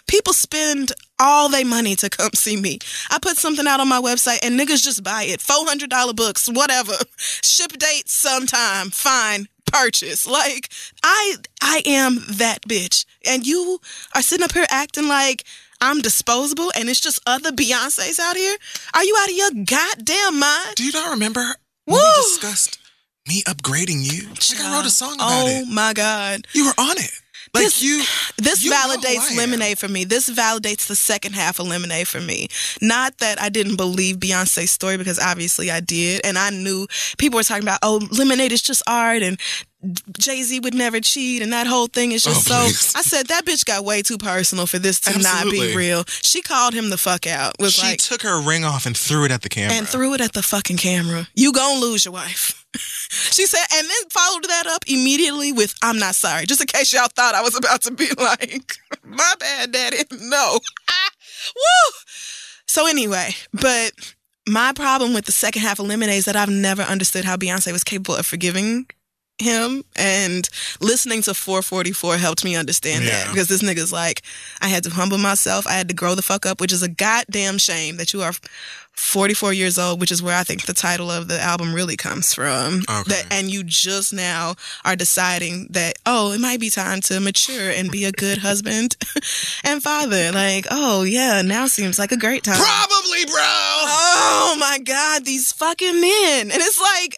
people 0.08 0.34
spend 0.34 0.92
all 1.18 1.50
their 1.50 1.66
money 1.66 1.96
to 1.96 2.10
come 2.10 2.30
see 2.36 2.58
me. 2.58 2.78
I 3.10 3.18
put 3.20 3.38
something 3.38 3.66
out 3.66 3.80
on 3.80 3.88
my 3.90 4.00
website 4.00 4.46
and 4.46 4.60
niggas 4.60 4.84
just 4.84 5.04
buy 5.04 5.24
it. 5.24 5.40
$400 5.40 6.16
books, 6.16 6.48
whatever. 6.48 6.94
Ship 7.18 7.72
date 7.72 8.08
sometime. 8.08 8.92
Fine. 8.92 9.48
Purchase. 9.66 10.28
Like 10.28 10.70
I 11.04 11.38
I 11.60 11.82
am 11.88 12.20
that 12.38 12.60
bitch. 12.70 13.06
And 13.26 13.48
you 13.48 13.80
are 14.14 14.22
sitting 14.22 14.44
up 14.44 14.52
here 14.54 14.68
acting 14.70 15.08
like 15.08 15.44
I'm 15.86 16.02
disposable 16.02 16.72
and 16.76 16.90
it's 16.90 17.00
just 17.00 17.20
other 17.28 17.52
Beyonces 17.52 18.20
out 18.20 18.36
here? 18.36 18.58
Are 18.94 19.04
you 19.04 19.16
out 19.22 19.30
of 19.30 19.36
your 19.36 19.52
goddamn 19.66 20.40
mind? 20.40 20.76
Do 20.76 20.84
you 20.84 20.92
not 20.92 21.12
remember 21.12 21.42
Woo! 21.86 21.94
when 21.94 22.02
we 22.04 22.22
discussed 22.24 22.80
me 23.28 23.44
upgrading 23.44 24.02
you? 24.02 24.30
Like 24.30 24.66
I 24.66 24.76
wrote 24.78 24.88
a 24.88 24.90
song 24.90 25.14
about 25.16 25.46
oh 25.46 25.48
it. 25.48 25.66
Oh 25.68 25.72
my 25.72 25.94
god. 25.94 26.48
You 26.54 26.66
were 26.66 26.74
on 26.78 26.98
it. 26.98 27.12
Like 27.54 27.66
This- 27.66 27.84
you. 27.84 28.04
This 28.38 28.64
You 28.64 28.72
know 28.72 28.76
who 28.78 28.92
I 28.92 28.98
validates. 28.98 29.38
Lemonade 29.38 29.78
for 29.78 29.88
me. 29.88 30.04
This 30.04 30.28
validates 30.30 30.88
the 30.88 30.96
second 30.96 31.34
half 31.34 31.60
of 31.60 31.68
Lemonade 31.68 32.08
for 32.08 32.20
me. 32.20 32.48
Not 32.82 33.20
that 33.20 33.40
I 33.40 33.50
didn't 33.50 33.78
believe 33.78 34.18
Beyonce's 34.18 34.72
story 34.72 34.98
because 34.98 35.20
obviously 35.20 35.72
I 35.72 35.80
did. 35.80 36.22
And 36.26 36.38
I 36.38 36.50
knew 36.50 36.88
people 37.18 37.38
were 37.38 37.44
talking 37.44 37.64
about, 37.64 37.80
oh, 37.82 38.06
Lemonade 38.12 38.52
is 38.52 38.62
just 38.62 38.84
art 38.88 39.22
and 39.22 39.40
Jay 40.18 40.42
Z 40.44 40.60
would 40.62 40.74
never 40.74 41.00
cheat 41.00 41.42
and 41.42 41.52
that 41.54 41.68
whole 41.68 41.88
thing 41.88 42.12
is 42.12 42.24
just 42.24 42.50
Oh, 42.52 42.54
so. 42.54 42.64
please. 42.66 42.94
I 42.96 43.02
said, 43.02 43.28
that 43.28 43.46
bitch 43.46 43.66
got 43.66 43.84
way 43.86 44.02
too 44.02 44.18
personal 44.18 44.66
for 44.66 44.80
this 44.80 45.00
to 45.02 45.20
not 45.20 45.46
be 45.52 45.76
real. 45.76 46.04
She 46.08 46.42
called 46.42 46.74
him 46.74 46.90
the 46.90 46.98
fuck 46.98 47.28
out. 47.28 47.56
Was 47.60 47.74
She 47.74 47.82
like, 47.88 48.00
took 48.00 48.22
her 48.24 48.40
ring 48.42 48.64
off 48.64 48.86
and 48.86 48.96
threw 48.96 49.26
it 49.26 49.32
at 49.32 49.42
the 49.42 49.50
camera. 49.50 49.76
and 49.78 49.88
threw 49.88 50.14
it 50.14 50.22
at 50.22 50.34
the 50.34 50.44
fucking 50.44 50.78
camera. 50.78 51.28
You 51.36 51.52
gonna 51.54 51.80
lose 51.80 52.06
your 52.06 52.14
wife. 52.14 52.66
she 53.10 53.46
said, 53.46 53.64
and 53.74 53.88
then 53.88 54.10
followed 54.12 54.44
that 54.46 54.68
up 54.68 54.84
immediately 54.88 55.52
with, 55.52 55.74
I'm 55.82 55.98
not 56.00 56.16
sorry. 56.16 56.46
Just 56.46 56.62
in 56.62 56.68
case 56.68 56.92
y'all 56.94 57.08
thought 57.16 57.36
I 57.36 57.42
was 57.42 57.56
about 57.56 57.82
to 57.84 57.92
be 57.92 58.08
like, 58.18 58.74
my 59.04 59.34
bad, 59.40 59.72
daddy. 59.72 59.98
No. 60.20 60.60
Woo. 61.56 61.94
So 62.68 62.88
anyway, 62.88 63.30
but 63.54 63.92
my 64.48 64.74
problem 64.74 65.14
with 65.14 65.26
the 65.26 65.32
second 65.32 65.62
half 65.62 65.80
of 65.80 65.86
Lemonade 65.88 66.18
is 66.18 66.26
that 66.26 66.36
I've 66.36 66.50
never 66.50 66.82
understood 66.82 67.24
how 67.26 67.36
Beyonce 67.38 67.72
was 67.72 67.84
capable 67.84 68.16
of 68.16 68.26
forgiving 68.26 68.88
him 69.40 69.84
and 69.98 70.48
listening 70.80 71.22
to 71.24 71.34
444 71.34 72.18
helped 72.18 72.46
me 72.46 72.56
understand 72.56 73.06
that 73.06 73.28
because 73.30 73.48
this 73.50 73.62
nigga's 73.62 73.92
like 73.92 74.22
I 74.62 74.68
had 74.70 74.84
to 74.86 74.90
humble 74.90 75.18
myself 75.18 75.68
I 75.68 75.74
had 75.74 75.90
to 75.90 75.94
grow 75.94 76.16
the 76.16 76.22
fuck 76.22 76.46
up 76.46 76.62
which 76.62 76.72
is 76.72 76.82
a 76.84 76.88
goddamn 76.88 77.58
shame 77.58 77.98
that 77.98 78.14
you 78.14 78.22
are 78.22 78.32
44 78.94 79.52
years 79.52 79.78
old 79.78 80.00
which 80.00 80.12
is 80.12 80.24
where 80.24 80.38
I 80.38 80.44
think 80.44 80.66
the 80.66 80.74
title 80.74 81.12
of 81.12 81.28
the 81.28 81.38
album 81.42 81.74
really 81.76 81.98
comes 81.98 82.34
from 82.34 82.84
Okay. 82.90 83.04
that 83.12 83.26
and 83.30 83.52
you 83.52 83.62
just 83.66 84.14
now 84.14 84.56
are 84.86 84.96
deciding 84.96 85.68
that 85.72 85.96
oh 86.06 86.32
it 86.32 86.40
might 86.40 86.62
be 86.62 86.70
time 86.70 87.02
to 87.02 87.20
mature 87.20 87.70
and 87.72 87.92
be 87.92 88.06
a 88.06 88.14
good 88.14 88.38
husband 88.38 88.96
and 89.66 89.84
father 89.84 90.32
like 90.32 90.66
oh 90.72 91.04
yeah 91.04 91.42
now 91.42 91.68
seems 91.68 92.00
like 92.00 92.14
a 92.14 92.18
great 92.18 92.46
time 92.46 92.56
Probably, 92.56 93.26
bro. 93.26 93.34
Oh 93.38 94.56
my 94.60 94.80
God, 94.84 95.26
these 95.26 95.52
fucking 95.52 96.00
men. 96.02 96.52
And 96.52 96.62
it's 96.62 96.80
like, 96.80 97.18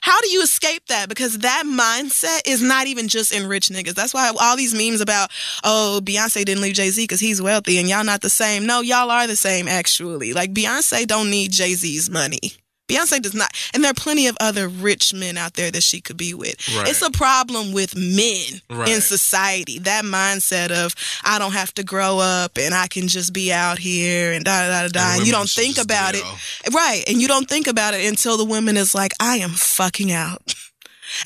how 0.00 0.20
do 0.20 0.30
you 0.30 0.42
escape 0.42 0.86
that? 0.86 1.08
Because 1.08 1.38
that 1.38 1.64
mindset 1.66 2.42
is 2.46 2.62
not 2.62 2.86
even 2.86 3.08
just 3.08 3.32
in 3.32 3.46
rich 3.46 3.68
niggas. 3.68 3.94
That's 3.94 4.14
why 4.14 4.32
all 4.40 4.56
these 4.56 4.74
memes 4.74 5.00
about, 5.00 5.30
oh, 5.64 6.00
Beyonce 6.02 6.44
didn't 6.44 6.62
leave 6.62 6.74
Jay 6.74 6.90
Z 6.90 7.02
because 7.02 7.20
he's 7.20 7.42
wealthy 7.42 7.78
and 7.78 7.88
y'all 7.88 8.04
not 8.04 8.20
the 8.20 8.30
same. 8.30 8.66
No, 8.66 8.80
y'all 8.80 9.10
are 9.10 9.26
the 9.26 9.36
same, 9.36 9.68
actually. 9.68 10.32
Like, 10.32 10.52
Beyonce 10.52 11.06
don't 11.06 11.30
need 11.30 11.52
Jay 11.52 11.74
Z's 11.74 12.10
money. 12.10 12.61
Beyonce 12.88 13.22
does 13.22 13.34
not. 13.34 13.52
And 13.72 13.82
there 13.82 13.90
are 13.90 13.94
plenty 13.94 14.26
of 14.26 14.36
other 14.40 14.68
rich 14.68 15.14
men 15.14 15.38
out 15.38 15.54
there 15.54 15.70
that 15.70 15.82
she 15.82 16.00
could 16.00 16.16
be 16.16 16.34
with. 16.34 16.56
Right. 16.76 16.88
It's 16.88 17.02
a 17.02 17.10
problem 17.10 17.72
with 17.72 17.96
men 17.96 18.60
in 18.86 19.00
society. 19.00 19.78
That 19.78 20.04
mindset 20.04 20.70
of, 20.70 20.94
I 21.24 21.38
don't 21.38 21.52
have 21.52 21.72
to 21.74 21.84
grow 21.84 22.18
up 22.18 22.58
and 22.58 22.74
I 22.74 22.88
can 22.88 23.08
just 23.08 23.32
be 23.32 23.52
out 23.52 23.78
here 23.78 24.32
and 24.32 24.44
da 24.44 24.68
da 24.68 24.82
da 24.82 24.88
da. 24.88 25.10
And 25.12 25.18
And 25.18 25.26
you 25.26 25.32
don't 25.32 25.48
think 25.48 25.78
about 25.78 26.14
it. 26.14 26.24
Right. 26.72 27.04
And 27.06 27.20
you 27.20 27.28
don't 27.28 27.48
think 27.48 27.66
about 27.66 27.94
it 27.94 28.04
until 28.06 28.36
the 28.36 28.44
woman 28.44 28.76
is 28.76 28.94
like, 28.94 29.12
I 29.20 29.36
am 29.36 29.50
fucking 29.50 30.12
out. 30.12 30.54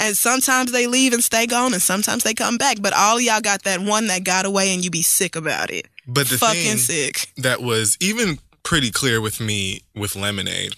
And 0.00 0.16
sometimes 0.16 0.72
they 0.72 0.88
leave 0.88 1.12
and 1.12 1.22
stay 1.22 1.46
gone, 1.46 1.72
and 1.72 1.80
sometimes 1.80 2.24
they 2.24 2.34
come 2.34 2.58
back. 2.58 2.78
But 2.80 2.92
all 2.92 3.20
y'all 3.20 3.40
got 3.40 3.62
that 3.62 3.80
one 3.80 4.08
that 4.08 4.24
got 4.24 4.44
away, 4.44 4.74
and 4.74 4.84
you 4.84 4.90
be 4.90 5.02
sick 5.02 5.36
about 5.36 5.70
it. 5.70 5.86
But 6.08 6.26
the 6.26 6.38
Fucking 6.38 6.60
thing 6.62 6.78
sick. 6.78 7.30
that 7.36 7.62
was 7.62 7.96
even 8.00 8.40
pretty 8.64 8.90
clear 8.90 9.20
with 9.20 9.38
me 9.40 9.82
with 9.94 10.16
Lemonade 10.16 10.74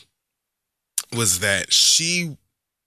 was 1.14 1.40
that 1.40 1.72
she 1.72 2.36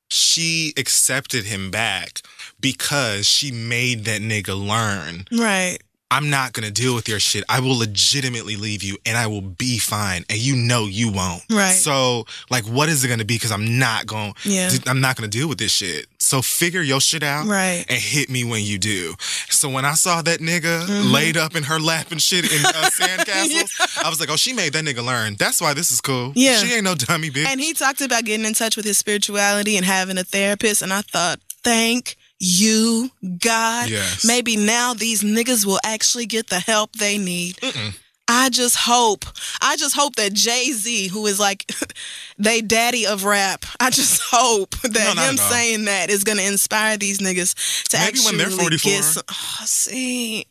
she 0.09 0.73
accepted 0.77 1.45
him 1.45 1.71
back 1.71 2.21
because 2.59 3.25
she 3.25 3.51
made 3.51 4.05
that 4.05 4.21
nigga 4.21 4.55
learn 4.55 5.25
Right. 5.31 5.77
I'm 6.11 6.29
not 6.29 6.51
gonna 6.51 6.69
deal 6.71 6.93
with 6.93 7.07
your 7.07 7.19
shit. 7.19 7.43
I 7.47 7.61
will 7.61 7.77
legitimately 7.77 8.57
leave 8.57 8.83
you 8.83 8.97
and 9.05 9.17
I 9.17 9.27
will 9.27 9.41
be 9.41 9.79
fine. 9.79 10.25
And 10.29 10.37
you 10.37 10.55
know 10.57 10.85
you 10.85 11.09
won't. 11.11 11.41
Right. 11.49 11.71
So 11.71 12.25
like 12.49 12.65
what 12.65 12.89
is 12.89 13.03
it 13.03 13.07
gonna 13.07 13.23
be? 13.25 13.39
Cause 13.39 13.51
I'm 13.51 13.79
not 13.79 14.05
going 14.07 14.33
to, 14.33 14.49
Yeah. 14.49 14.69
I'm 14.87 14.99
not 14.99 15.15
gonna 15.15 15.29
deal 15.29 15.47
with 15.47 15.57
this 15.57 15.71
shit. 15.71 16.07
So 16.19 16.41
figure 16.41 16.81
your 16.81 16.99
shit 16.99 17.23
out 17.23 17.47
Right. 17.47 17.85
and 17.89 17.97
hit 17.99 18.29
me 18.29 18.43
when 18.43 18.61
you 18.63 18.77
do. 18.77 19.15
So 19.49 19.69
when 19.69 19.85
I 19.85 19.93
saw 19.93 20.21
that 20.21 20.39
nigga 20.41 20.85
Mhm. 20.85 21.11
laid 21.11 21.37
up 21.37 21.55
in 21.55 21.63
her 21.63 21.79
lap 21.79 22.11
and 22.11 22.21
shit 22.21 22.43
in 22.51 22.65
uh, 22.65 22.71
sandcastles, 22.93 24.03
I 24.03 24.09
was 24.09 24.19
like, 24.19 24.29
oh, 24.29 24.35
she 24.35 24.51
made 24.53 24.73
that 24.73 24.83
nigga 24.83 25.03
learn. 25.03 25.35
That's 25.35 25.61
why 25.61 25.73
this 25.73 25.91
is 25.91 26.01
cool. 26.01 26.33
Yeah. 26.35 26.59
She 26.61 26.73
ain't 26.73 26.83
no 26.83 26.95
dummy 26.95 27.31
bitch. 27.31 27.45
And 27.47 27.59
he 27.61 27.73
talked 27.73 28.01
about 28.01 28.25
getting 28.25 28.45
in 28.45 28.53
touch 28.53 28.75
with 28.75 28.85
his 28.85 28.97
spirituality 28.97 29.77
and 29.77 29.85
having 29.85 30.17
a 30.17 30.23
therapist. 30.25 30.81
And 30.81 30.91
I 30.91 31.01
thought, 31.03 31.39
thank 31.63 32.17
you, 32.43 33.11
God. 33.21 33.87
yes. 33.89 34.25
Maybe 34.25 34.57
now 34.57 34.95
these 34.95 35.21
niggas 35.21 35.63
will 35.63 35.79
actually 35.83 36.25
get 36.25 36.47
the 36.47 36.59
help 36.59 36.93
they 36.93 37.19
need. 37.19 37.57
Mm-mm. 37.57 37.95
I 38.31 38.49
just 38.49 38.77
hope, 38.77 39.25
I 39.61 39.75
just 39.75 39.95
hope 39.95 40.15
that 40.15 40.33
Jay 40.33 40.71
Z, 40.71 41.07
who 41.09 41.25
is 41.27 41.39
like 41.39 41.69
they 42.37 42.61
daddy 42.61 43.05
of 43.05 43.25
rap, 43.25 43.65
I 43.79 43.89
just 43.89 44.21
hope 44.31 44.71
that 44.81 45.15
No, 45.15 45.21
him 45.21 45.37
saying 45.37 45.85
that 45.85 46.09
is 46.09 46.23
going 46.23 46.37
to 46.37 46.45
inspire 46.45 46.97
these 46.97 47.19
niggas 47.19 47.83
to 47.89 47.97
Maybe 47.97 48.07
actually 48.07 48.25
when 48.25 48.37
they're 48.37 48.57
44. 48.57 48.91
get 48.91 49.03
some. 49.03 49.23
Oh, 49.29 49.61
see, 49.65 50.45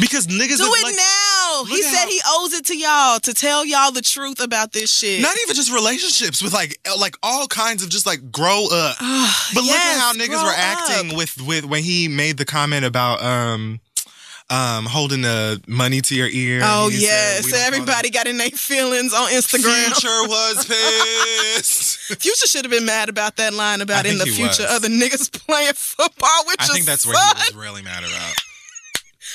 Because 0.00 0.26
niggas 0.26 0.58
do 0.58 0.64
it 0.66 0.82
like, 0.82 0.96
now. 0.96 1.64
He 1.68 1.82
said 1.82 2.04
how- 2.04 2.08
he 2.08 2.20
owes 2.26 2.52
it 2.54 2.66
to 2.66 2.76
y'all 2.76 3.20
to 3.20 3.32
tell 3.34 3.64
y'all 3.64 3.92
the 3.92 4.02
truth 4.02 4.40
about 4.42 4.72
this 4.72 4.92
shit. 4.92 5.20
not 5.22 5.36
even 5.44 5.54
just 5.54 5.72
relationships 5.72 6.42
with 6.42 6.52
like 6.52 6.78
like 6.98 7.16
all 7.22 7.46
kinds 7.46 7.82
of 7.82 7.90
just 7.90 8.06
like 8.06 8.32
grow 8.32 8.64
up. 8.72 8.96
Ah, 9.00 9.50
But 9.54 9.60
look 9.62 9.70
yes, 9.70 9.96
at 9.96 10.00
how 10.00 10.12
niggas 10.14 10.42
were 10.42 10.50
up. 10.50 10.58
acting 10.58 11.16
with 11.16 11.40
with 11.42 11.64
when 11.64 11.82
he 11.84 12.08
made 12.08 12.36
the 12.38 12.44
comment 12.44 12.84
about 12.84 13.22
um 13.22 13.80
um 14.50 14.84
holding 14.84 15.22
the 15.22 15.60
money 15.66 16.00
to 16.00 16.14
your 16.14 16.28
ear. 16.28 16.60
Oh 16.62 16.90
said, 16.90 17.00
yes, 17.00 17.44
"We 17.46 17.50
don't 17.52 17.58
call 17.60 17.66
everybody 17.68 18.10
got 18.10 18.26
in 18.26 18.36
their 18.36 18.50
feelings 18.50 19.14
on 19.14 19.30
Instagram. 19.30 19.84
Future 19.86 20.28
was 20.28 20.64
pissed. 21.54 21.98
Future 22.20 22.46
should 22.46 22.64
have 22.64 22.72
been 22.72 22.86
mad 22.86 23.08
about 23.08 23.36
that 23.36 23.54
line 23.54 23.80
about 23.80 24.06
in 24.06 24.18
the 24.18 24.26
future 24.26 24.64
was. 24.64 24.72
other 24.72 24.88
niggas 24.88 25.30
playing 25.46 25.72
football 25.74 26.44
with 26.46 26.56
I 26.60 26.66
think 26.66 26.84
that's 26.86 27.04
son. 27.04 27.12
where 27.14 27.34
he 27.36 27.54
was 27.54 27.54
really 27.54 27.82
mad 27.82 28.04
about. 28.04 28.34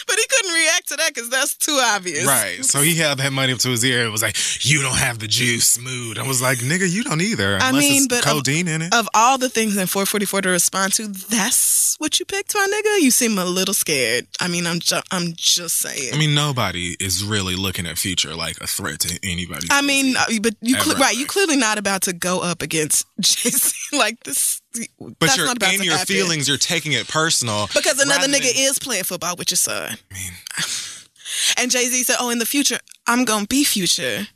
But 0.07 0.17
he 0.17 0.25
couldn't 0.29 0.53
react 0.53 0.87
to 0.89 0.95
that 0.97 1.13
because 1.13 1.29
that's 1.29 1.55
too 1.55 1.77
obvious. 1.81 2.25
Right. 2.25 2.63
So 2.63 2.81
he 2.81 2.95
held 2.95 3.17
that 3.19 3.33
money 3.33 3.53
up 3.53 3.59
to 3.59 3.69
his 3.69 3.83
ear 3.83 4.03
and 4.03 4.11
was 4.11 4.21
like, 4.21 4.35
You 4.63 4.81
don't 4.81 4.97
have 4.97 5.19
the 5.19 5.27
juice, 5.27 5.79
mood. 5.79 6.17
I 6.19 6.27
was 6.27 6.41
like, 6.41 6.59
nigga, 6.59 6.89
you 6.89 7.03
don't 7.03 7.21
either. 7.21 7.57
I 7.59 7.71
mean, 7.71 8.03
it's 8.03 8.07
but 8.07 8.19
of- 8.19 8.25
codeine 8.25 8.67
in 8.67 8.81
it. 8.83 8.93
Of 8.93 9.09
all 9.13 9.37
the 9.37 9.49
things 9.49 9.75
in 9.77 9.87
444 9.87 10.41
to 10.43 10.49
respond 10.49 10.93
to, 10.93 11.07
that's 11.07 11.95
what 11.97 12.19
you 12.19 12.25
picked, 12.25 12.53
my 12.53 12.67
nigga. 12.71 13.01
You 13.03 13.11
seem 13.11 13.37
a 13.37 13.45
little 13.45 13.73
scared. 13.73 14.27
I 14.39 14.47
mean, 14.47 14.67
I'm 14.67 14.79
ju- 14.79 15.01
I'm 15.11 15.33
just 15.35 15.77
saying. 15.77 16.13
I 16.13 16.17
mean, 16.17 16.35
nobody 16.35 16.95
is 16.99 17.23
really 17.23 17.55
looking 17.55 17.85
at 17.87 17.97
future 17.97 18.35
like 18.35 18.59
a 18.61 18.67
threat 18.67 18.99
to 19.01 19.19
anybody. 19.23 19.67
I 19.71 19.81
mean, 19.81 20.15
uh, 20.17 20.25
but 20.41 20.53
you 20.61 20.75
Ever, 20.75 20.93
right? 20.95 21.15
You 21.17 21.25
clearly 21.25 21.57
not 21.57 21.77
about 21.77 22.03
to 22.03 22.13
go 22.13 22.41
up 22.41 22.61
against 22.61 23.05
Z 23.23 23.73
like 23.97 24.23
this. 24.23 24.61
But 24.99 25.19
that's 25.19 25.37
you're 25.37 25.47
in 25.49 25.83
your 25.83 25.97
happen. 25.97 26.15
feelings, 26.15 26.47
you're 26.47 26.57
taking 26.57 26.91
it 26.93 27.07
personal. 27.07 27.67
because 27.73 27.99
another 27.99 28.27
nigga 28.27 28.53
than- 28.53 28.63
is 28.69 28.79
playing 28.79 29.03
football 29.03 29.35
with 29.35 29.51
your 29.51 29.57
son. 29.57 29.97
I 30.11 30.13
mean, 30.13 30.31
And 31.57 31.69
Jay 31.71 31.85
Z 31.85 32.03
said, 32.03 32.15
"Oh, 32.19 32.29
in 32.29 32.39
the 32.39 32.45
future, 32.45 32.79
I'm 33.07 33.25
gonna 33.25 33.45
be 33.47 33.63
future 33.63 34.27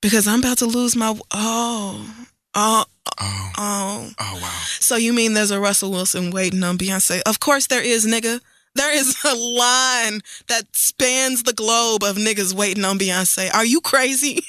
because 0.00 0.28
I'm 0.28 0.38
about 0.40 0.58
to 0.58 0.66
lose 0.66 0.94
my 0.94 1.18
oh 1.32 2.26
oh 2.54 2.84
oh, 3.20 3.52
oh." 3.58 4.10
oh 4.18 4.38
wow. 4.40 4.60
So 4.78 4.96
you 4.96 5.12
mean 5.12 5.34
there's 5.34 5.50
a 5.50 5.58
Russell 5.58 5.90
Wilson 5.90 6.30
waiting 6.30 6.62
on 6.62 6.78
Beyonce? 6.78 7.22
Of 7.22 7.40
course 7.40 7.66
there 7.66 7.82
is, 7.82 8.06
nigga. 8.06 8.40
There 8.74 8.94
is 8.94 9.16
a 9.24 9.34
line 9.34 10.20
that 10.48 10.64
spans 10.72 11.42
the 11.42 11.52
globe 11.52 12.02
of 12.02 12.16
niggas 12.16 12.54
waiting 12.54 12.84
on 12.84 12.98
Beyonce. 12.98 13.52
Are 13.52 13.66
you 13.66 13.80
crazy? 13.80 14.40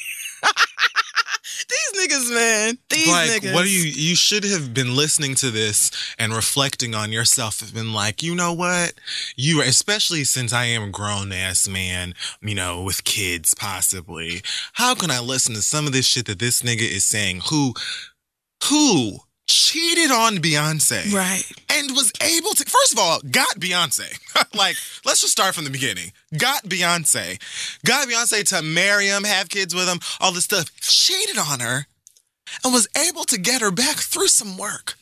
These 1.74 2.07
niggas, 2.07 2.34
man. 2.34 2.78
These 2.89 3.07
like 3.07 3.30
niggas. 3.30 3.53
what 3.53 3.63
do 3.63 3.69
you 3.69 3.86
you 3.86 4.15
should 4.15 4.43
have 4.43 4.74
been 4.74 4.95
listening 4.95 5.36
to 5.36 5.49
this 5.51 5.91
and 6.19 6.34
reflecting 6.34 6.93
on 6.93 7.11
yourself 7.11 7.59
have 7.61 7.74
been 7.74 7.93
like 7.93 8.21
you 8.21 8.36
know 8.36 8.53
what 8.53 8.93
you 9.36 9.61
especially 9.61 10.24
since 10.24 10.53
i 10.53 10.65
am 10.65 10.84
a 10.84 10.89
grown 10.89 11.32
ass 11.32 11.67
man 11.67 12.13
you 12.41 12.55
know 12.55 12.84
with 12.84 13.03
kids 13.03 13.53
possibly 13.53 14.41
how 14.74 14.93
can 14.93 15.09
i 15.09 15.19
listen 15.19 15.55
to 15.55 15.61
some 15.61 15.88
of 15.88 15.93
this 15.93 16.05
shit 16.05 16.26
that 16.26 16.39
this 16.39 16.61
nigga 16.61 16.82
is 16.82 17.05
saying 17.05 17.41
who 17.49 17.74
who 18.69 19.19
cheated 19.47 20.09
on 20.11 20.37
beyonce 20.37 21.11
Right. 21.13 21.43
and 21.69 21.91
was 21.91 22.11
able 22.21 22.51
to 22.53 22.63
first 22.65 22.93
of 22.93 22.99
all 22.99 23.19
got 23.29 23.59
beyonce. 23.59 24.17
Like 24.55 24.75
let's 25.05 25.21
just 25.21 25.31
start 25.33 25.55
from 25.55 25.63
the 25.63 25.69
beginning. 25.69 26.11
Got 26.37 26.63
beyonce. 26.65 27.39
Got 27.85 28.07
beyonce 28.07 28.47
to 28.49 28.61
marry 28.63 29.07
him 29.07 29.23
have 29.23 29.49
kids 29.49 29.73
with 29.75 29.87
him 29.87 29.99
all 30.19 30.31
this 30.31 30.43
stuff. 30.45 30.71
Cheated 30.79 31.37
on 31.37 31.59
her 31.59 31.87
and 32.63 32.73
was 32.73 32.87
able 33.07 33.23
to 33.25 33.37
get 33.39 33.61
her 33.61 33.71
back 33.71 33.97
through 33.97 34.27
some 34.27 34.57
work. 34.57 34.95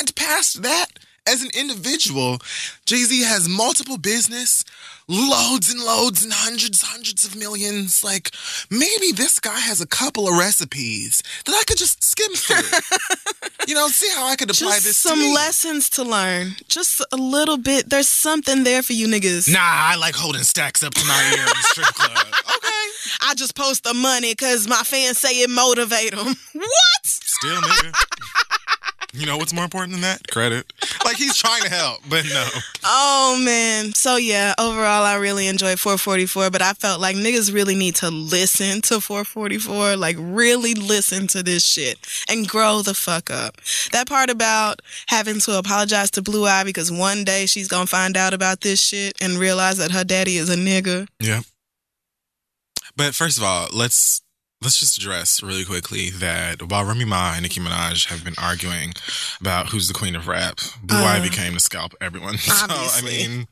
And 0.00 0.14
past 0.16 0.62
that 0.62 0.86
as 1.26 1.42
an 1.42 1.50
individual 1.54 2.38
jay-z 2.86 3.22
has 3.24 3.48
multiple 3.48 3.98
business 3.98 4.64
loads 5.08 5.72
and 5.72 5.80
loads 5.82 6.24
and 6.24 6.32
hundreds 6.32 6.82
hundreds 6.82 7.24
of 7.24 7.36
millions 7.36 8.02
like 8.02 8.30
maybe 8.70 9.12
this 9.14 9.38
guy 9.38 9.56
has 9.58 9.80
a 9.80 9.86
couple 9.86 10.26
of 10.28 10.36
recipes 10.36 11.22
that 11.44 11.54
i 11.54 11.62
could 11.68 11.78
just 11.78 12.02
skim 12.02 12.32
through 12.34 12.56
you 13.68 13.74
know 13.74 13.86
see 13.86 14.08
how 14.16 14.26
i 14.26 14.34
could 14.34 14.50
apply 14.50 14.72
Just 14.72 14.84
this 14.84 14.96
some 14.96 15.20
to 15.20 15.32
lessons 15.32 15.88
to 15.90 16.02
learn. 16.02 16.56
Just 16.68 17.04
a 17.12 17.16
little 17.16 17.56
bit. 17.58 17.88
There's 17.90 18.08
something 18.08 18.64
there 18.64 18.82
for 18.82 18.92
you 18.92 19.06
niggas. 19.06 19.52
Nah, 19.52 19.58
I 19.60 19.96
like 19.96 20.14
holding 20.14 20.42
stacks 20.42 20.82
up 20.82 20.94
to 20.94 21.04
my 21.06 21.32
ear 21.34 21.40
in 21.40 21.46
the 21.46 21.62
strip 21.70 21.94
club. 21.94 22.26
Okay. 22.56 22.86
I 23.28 23.34
just 23.34 23.54
post 23.54 23.84
the 23.84 23.94
money 23.94 24.32
because 24.32 24.66
my 24.68 24.82
fans 24.82 25.18
say 25.18 25.40
it 25.42 25.50
motivate 25.50 26.12
them. 26.14 26.34
What? 26.54 27.04
Still, 27.04 27.60
nigga. 27.60 27.92
You 29.12 29.26
know 29.26 29.36
what's 29.36 29.52
more 29.52 29.64
important 29.64 29.92
than 29.92 30.02
that? 30.02 30.26
Credit. 30.30 30.70
Like 31.06 31.16
he's 31.16 31.36
trying 31.36 31.62
to 31.62 31.70
help, 31.70 32.00
but 32.08 32.24
no. 32.24 32.48
Oh 32.84 33.40
man. 33.44 33.94
So 33.94 34.16
yeah, 34.16 34.54
overall 34.58 35.04
I 35.04 35.14
really 35.16 35.46
enjoyed 35.46 35.78
444, 35.78 36.50
but 36.50 36.62
I 36.62 36.72
felt 36.72 37.00
like 37.00 37.16
niggas 37.16 37.54
really 37.54 37.74
need 37.74 37.94
to 37.96 38.10
listen 38.10 38.82
to 38.82 39.00
444, 39.00 39.96
like 39.96 40.16
really 40.18 40.74
listen 40.74 41.26
to 41.28 41.42
this 41.42 41.64
shit 41.64 41.98
and 42.28 42.48
grow 42.48 42.82
the 42.82 42.94
fuck 42.94 43.30
up. 43.30 43.56
That 43.92 44.08
part 44.08 44.30
about 44.30 44.82
having 45.06 45.40
to 45.40 45.58
apologize 45.58 46.10
to 46.12 46.22
Blue 46.22 46.44
Ivy 46.44 46.70
because 46.70 46.90
one 46.90 47.24
day 47.24 47.46
she's 47.46 47.68
going 47.68 47.86
to 47.86 47.90
find 47.90 48.16
out 48.16 48.34
about 48.34 48.60
this 48.62 48.80
shit 48.80 49.16
and 49.20 49.38
realize 49.38 49.78
that 49.78 49.92
her 49.92 50.04
daddy 50.04 50.36
is 50.36 50.50
a 50.50 50.56
nigga. 50.56 51.06
Yeah. 51.20 51.42
But 52.96 53.14
first 53.14 53.38
of 53.38 53.44
all, 53.44 53.68
let's 53.72 54.22
let's 54.66 54.80
just 54.80 54.98
address 54.98 55.44
really 55.44 55.64
quickly 55.64 56.10
that 56.10 56.60
while 56.68 56.84
Remy 56.84 57.04
Ma 57.04 57.34
and 57.34 57.42
Nicki 57.44 57.60
Minaj 57.60 58.06
have 58.06 58.24
been 58.24 58.34
arguing 58.36 58.94
about 59.40 59.68
who's 59.68 59.86
the 59.86 59.94
queen 59.94 60.16
of 60.16 60.26
rap, 60.26 60.58
Blue 60.82 60.98
Ivy 60.98 61.28
Uh, 61.28 61.30
became 61.30 61.52
to 61.52 61.60
scalp 61.60 61.94
everyone. 62.00 62.36
So. 62.46 62.66
I 62.68 63.00
mean, 63.04 63.46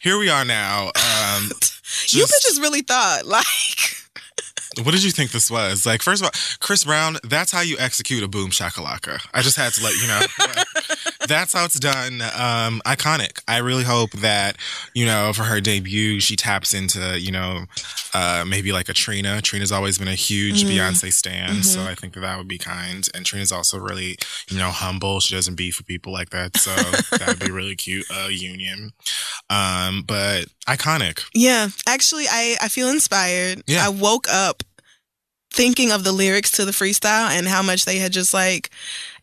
here 0.00 0.18
we 0.18 0.28
are 0.28 0.44
now. 0.44 0.86
Um, 0.86 1.44
you 2.08 2.26
just- 2.26 2.32
bitches 2.58 2.60
really 2.60 2.82
thought 2.82 3.26
like 3.26 3.44
What 4.82 4.90
did 4.90 5.04
you 5.04 5.12
think 5.12 5.30
this 5.30 5.52
was? 5.52 5.86
Like, 5.86 6.02
first 6.02 6.20
of 6.20 6.26
all, 6.26 6.32
Chris 6.58 6.82
Brown, 6.82 7.16
that's 7.22 7.52
how 7.52 7.60
you 7.60 7.76
execute 7.78 8.24
a 8.24 8.28
boom 8.28 8.50
shakalaka. 8.50 9.20
I 9.32 9.42
just 9.42 9.56
had 9.56 9.72
to 9.74 9.84
let 9.84 9.94
you 9.94 10.08
know. 10.08 10.20
That's 11.28 11.52
how 11.52 11.64
it's 11.64 11.78
done. 11.78 12.20
Um, 12.22 12.80
iconic. 12.86 13.40
I 13.48 13.58
really 13.58 13.84
hope 13.84 14.10
that, 14.12 14.56
you 14.94 15.06
know, 15.06 15.32
for 15.32 15.42
her 15.44 15.60
debut, 15.60 16.20
she 16.20 16.36
taps 16.36 16.74
into, 16.74 17.18
you 17.20 17.32
know, 17.32 17.64
uh, 18.14 18.44
maybe 18.46 18.72
like 18.72 18.88
a 18.88 18.92
Trina. 18.94 19.40
Trina's 19.42 19.72
always 19.72 19.98
been 19.98 20.08
a 20.08 20.14
huge 20.14 20.64
Mhm. 20.64 20.70
Beyonce 20.70 21.12
stan. 21.12 21.62
So 21.62 21.80
Mhm. 21.80 21.86
I 21.88 21.94
think 21.94 22.14
that 22.14 22.20
that 22.20 22.38
would 22.38 22.48
be 22.48 22.58
kind. 22.58 23.08
And 23.14 23.24
Trina's 23.26 23.52
also 23.52 23.78
really, 23.78 24.18
you 24.48 24.58
know, 24.58 24.70
humble. 24.70 25.20
She 25.20 25.34
doesn't 25.34 25.54
beef 25.56 25.78
with 25.78 25.86
people 25.86 26.12
like 26.12 26.30
that. 26.30 26.56
So 26.56 26.74
that 27.18 27.26
would 27.26 27.38
be 27.38 27.50
really 27.50 27.76
cute, 27.76 28.06
uh, 28.10 28.28
union. 28.28 28.92
Um, 29.50 30.02
but 30.06 30.46
iconic. 30.68 31.22
Yeah, 31.34 31.68
actually, 31.86 32.26
I, 32.28 32.56
I 32.60 32.68
feel 32.68 32.88
inspired. 32.88 33.62
Yeah. 33.66 33.84
I 33.86 33.88
woke 33.90 34.26
up 34.30 34.62
thinking 35.52 35.90
of 35.90 36.04
the 36.04 36.12
lyrics 36.12 36.50
to 36.52 36.64
the 36.64 36.72
freestyle 36.72 37.30
and 37.30 37.46
how 37.46 37.62
much 37.62 37.84
they 37.86 37.96
had 37.98 38.12
just 38.12 38.34
like, 38.34 38.68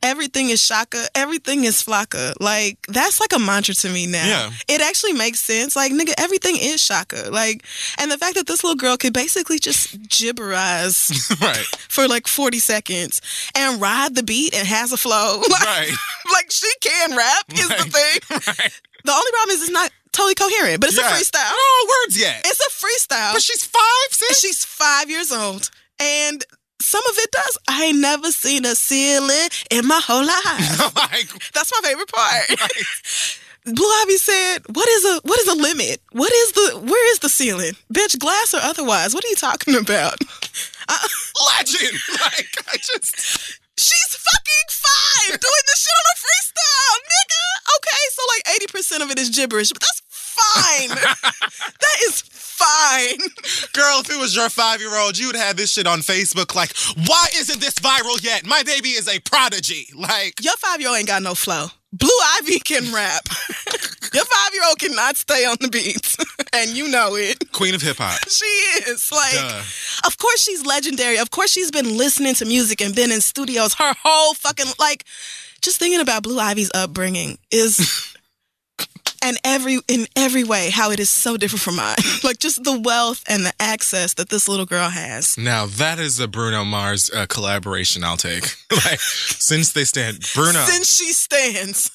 everything 0.02 0.50
is 0.50 0.62
shaka, 0.64 1.06
everything 1.14 1.64
is 1.64 1.82
flocka. 1.84 2.34
Like, 2.40 2.78
that's 2.88 3.20
like 3.20 3.34
a 3.34 3.40
mantra 3.40 3.76
to 3.76 3.90
me 3.90 4.08
now. 4.08 4.26
Yeah. 4.26 4.50
It 4.68 4.82
actually 4.82 5.14
makes 5.14 5.40
sense. 5.40 5.76
Like, 5.76 5.92
nigga, 5.92 6.14
everything 6.18 6.56
is 6.60 6.84
shaka. 6.84 7.30
Like, 7.32 7.64
and 8.00 8.10
the 8.12 8.18
fact 8.18 8.36
that 8.36 8.48
this 8.48 8.64
little 8.64 8.76
girl 8.78 8.98
could 8.98 9.14
basically 9.14 9.60
just 9.60 10.02
gibberize 10.10 11.12
right. 11.42 11.66
for 11.90 12.08
like 12.08 12.28
40 12.28 12.58
seconds 12.60 13.22
and 13.56 13.80
ride 13.80 14.16
the 14.16 14.24
beat 14.24 14.56
and 14.56 14.68
has 14.68 14.92
a 14.92 14.98
flow. 14.98 15.42
Like, 15.50 15.62
Right. 15.66 15.92
like 16.34 16.52
she 16.52 16.70
can 16.82 17.16
rap 17.16 17.46
is 17.54 17.68
the 17.68 17.76
thing. 17.76 18.20
right. 18.48 18.80
The 19.06 19.12
only 19.12 19.32
problem 19.32 19.56
is 19.56 19.62
it's 19.64 19.72
not 19.72 19.92
totally 20.14 20.36
coherent, 20.36 20.80
but 20.80 20.90
it's 20.90 20.98
Yeah. 20.98 21.10
a 21.10 21.12
freestyle. 21.14 21.52
No 21.52 21.90
words 22.06 22.20
yet. 22.20 22.42
It's 22.46 22.60
a 22.60 22.72
freestyle. 22.72 23.34
but 23.34 23.42
she's 23.42 23.64
five, 23.64 24.08
sis. 24.12 24.40
She's 24.40 24.66
five 24.66 25.10
years 25.10 25.32
old, 25.32 25.70
and 26.00 26.44
some 26.82 27.04
of 27.10 27.18
it 27.18 27.32
does. 27.32 27.58
I 27.70 27.86
ain't 27.86 28.00
never 28.00 28.32
seen 28.32 28.66
a 28.66 28.76
ceiling 28.76 29.50
in 29.72 29.88
my 29.88 30.02
whole 30.04 30.26
life. 30.26 30.96
like, 30.96 31.30
That's 31.54 31.72
my 31.72 31.88
favorite 31.88 32.12
part. 32.12 32.44
Blue 33.66 33.92
Ivy 34.02 34.18
said, 34.18 34.60
"What 34.74 34.90
is 34.90 35.06
a 35.06 35.22
what 35.24 35.40
is 35.40 35.48
a 35.48 35.56
limit? 35.56 36.02
What 36.12 36.32
is 36.34 36.52
the 36.52 36.80
where 36.84 37.12
is 37.14 37.20
the 37.20 37.30
ceiling? 37.30 37.74
Bitch, 37.94 38.20
glass 38.20 38.54
or 38.54 38.60
otherwise? 38.62 39.14
What 39.14 39.24
are 39.24 39.30
you 39.30 39.36
talking 39.36 39.76
about? 39.76 40.18
I, 40.90 41.08
legend. 41.58 41.98
Like, 42.12 42.52
I 42.68 42.76
just. 42.76 43.16
she's 43.80 44.14
fucking 44.20 44.68
five 44.68 45.40
doing 45.40 45.64
this 45.68 45.80
shit 45.80 45.96
on 45.96 46.08
a 46.12 46.18
freestyle, 46.20 46.98
nigga. 47.08 47.44
Okay, 47.78 48.04
so 48.12 48.22
like 48.36 48.56
eighty 48.56 48.68
percent 48.68 49.02
of 49.04 49.12
it 49.12 49.20
is 49.20 49.30
gibberish, 49.30 49.72
but 49.72 49.82
that's 49.82 50.03
fine. 50.36 50.90
that 50.90 51.98
is 52.04 52.22
fine. 52.28 53.18
Girl, 53.74 54.00
if 54.02 54.10
it 54.10 54.20
was 54.20 54.36
your 54.36 54.50
five 54.50 54.80
year 54.80 54.96
old, 54.98 55.18
you 55.18 55.28
would 55.28 55.36
have 55.36 55.58
this 55.58 55.72
shit 55.74 55.88
on 55.88 56.00
Facebook. 56.00 56.56
Like, 56.56 56.74
why 57.08 57.28
isn't 57.36 57.60
this 57.60 57.76
viral 57.76 58.22
yet? 58.24 58.46
My 58.46 58.64
baby 58.64 58.90
is 58.90 59.08
a 59.08 59.20
prodigy. 59.20 59.88
Like, 59.96 60.44
Your 60.44 60.56
five 60.58 60.80
year 60.80 60.90
old 60.90 60.98
ain't 60.98 61.08
got 61.08 61.24
no 61.24 61.36
flow. 61.36 61.68
Blue 61.92 62.10
Ivy 62.40 62.60
can 62.60 62.92
rap. 62.94 63.24
Your 64.14 64.26
five 64.26 64.54
year 64.54 64.64
old 64.68 64.80
cannot 64.80 65.16
stay 65.18 65.46
on 65.46 65.58
the 65.60 65.70
beats, 65.70 66.18
and 66.54 66.72
you 66.72 66.88
know 66.88 67.16
it. 67.16 67.52
queen 67.52 67.74
of 67.76 67.82
hip 67.82 67.98
hop. 67.98 68.20
She 68.30 68.46
is 68.46 69.12
like, 69.12 69.34
Duh. 69.34 69.62
of 70.08 70.18
course 70.18 70.42
she's 70.44 70.66
legendary. 70.66 71.18
Of 71.18 71.30
course 71.32 71.52
she's 71.52 71.70
been 71.72 71.98
listening 71.98 72.34
to 72.36 72.46
music 72.46 72.82
and 72.82 72.96
been 72.96 73.12
in 73.12 73.22
studios 73.22 73.74
her 73.76 73.94
whole 74.04 74.34
fucking 74.36 74.72
like. 74.80 75.04
Just 75.62 75.78
thinking 75.80 76.02
about 76.02 76.24
Blue 76.24 76.40
Ivy's 76.40 76.70
upbringing 76.76 77.38
is, 77.50 78.13
and 79.24 79.38
every 79.44 79.80
in 79.88 80.06
every 80.16 80.44
way 80.44 80.70
how 80.70 80.92
it 80.92 81.00
is 81.00 81.10
so 81.10 81.38
different 81.38 81.62
from 81.62 81.78
mine. 81.78 81.96
like 82.24 82.40
just 82.40 82.64
the 82.64 82.80
wealth 82.80 83.24
and 83.28 83.46
the 83.46 83.54
access 83.60 84.14
that 84.16 84.30
this 84.30 84.48
little 84.48 84.66
girl 84.66 84.90
has. 84.90 85.38
Now, 85.38 85.66
that 85.66 86.00
is 86.00 86.20
a 86.20 86.28
Bruno 86.28 86.64
Mars 86.66 87.10
uh, 87.10 87.26
collaboration 87.28 88.04
I'll 88.04 88.18
take. 88.18 88.44
like, 88.72 89.00
since 89.00 89.72
they 89.72 89.86
stand. 89.86 90.26
Bruno, 90.36 90.60
Since 90.66 90.96
she 90.96 91.14
stands, 91.14 91.92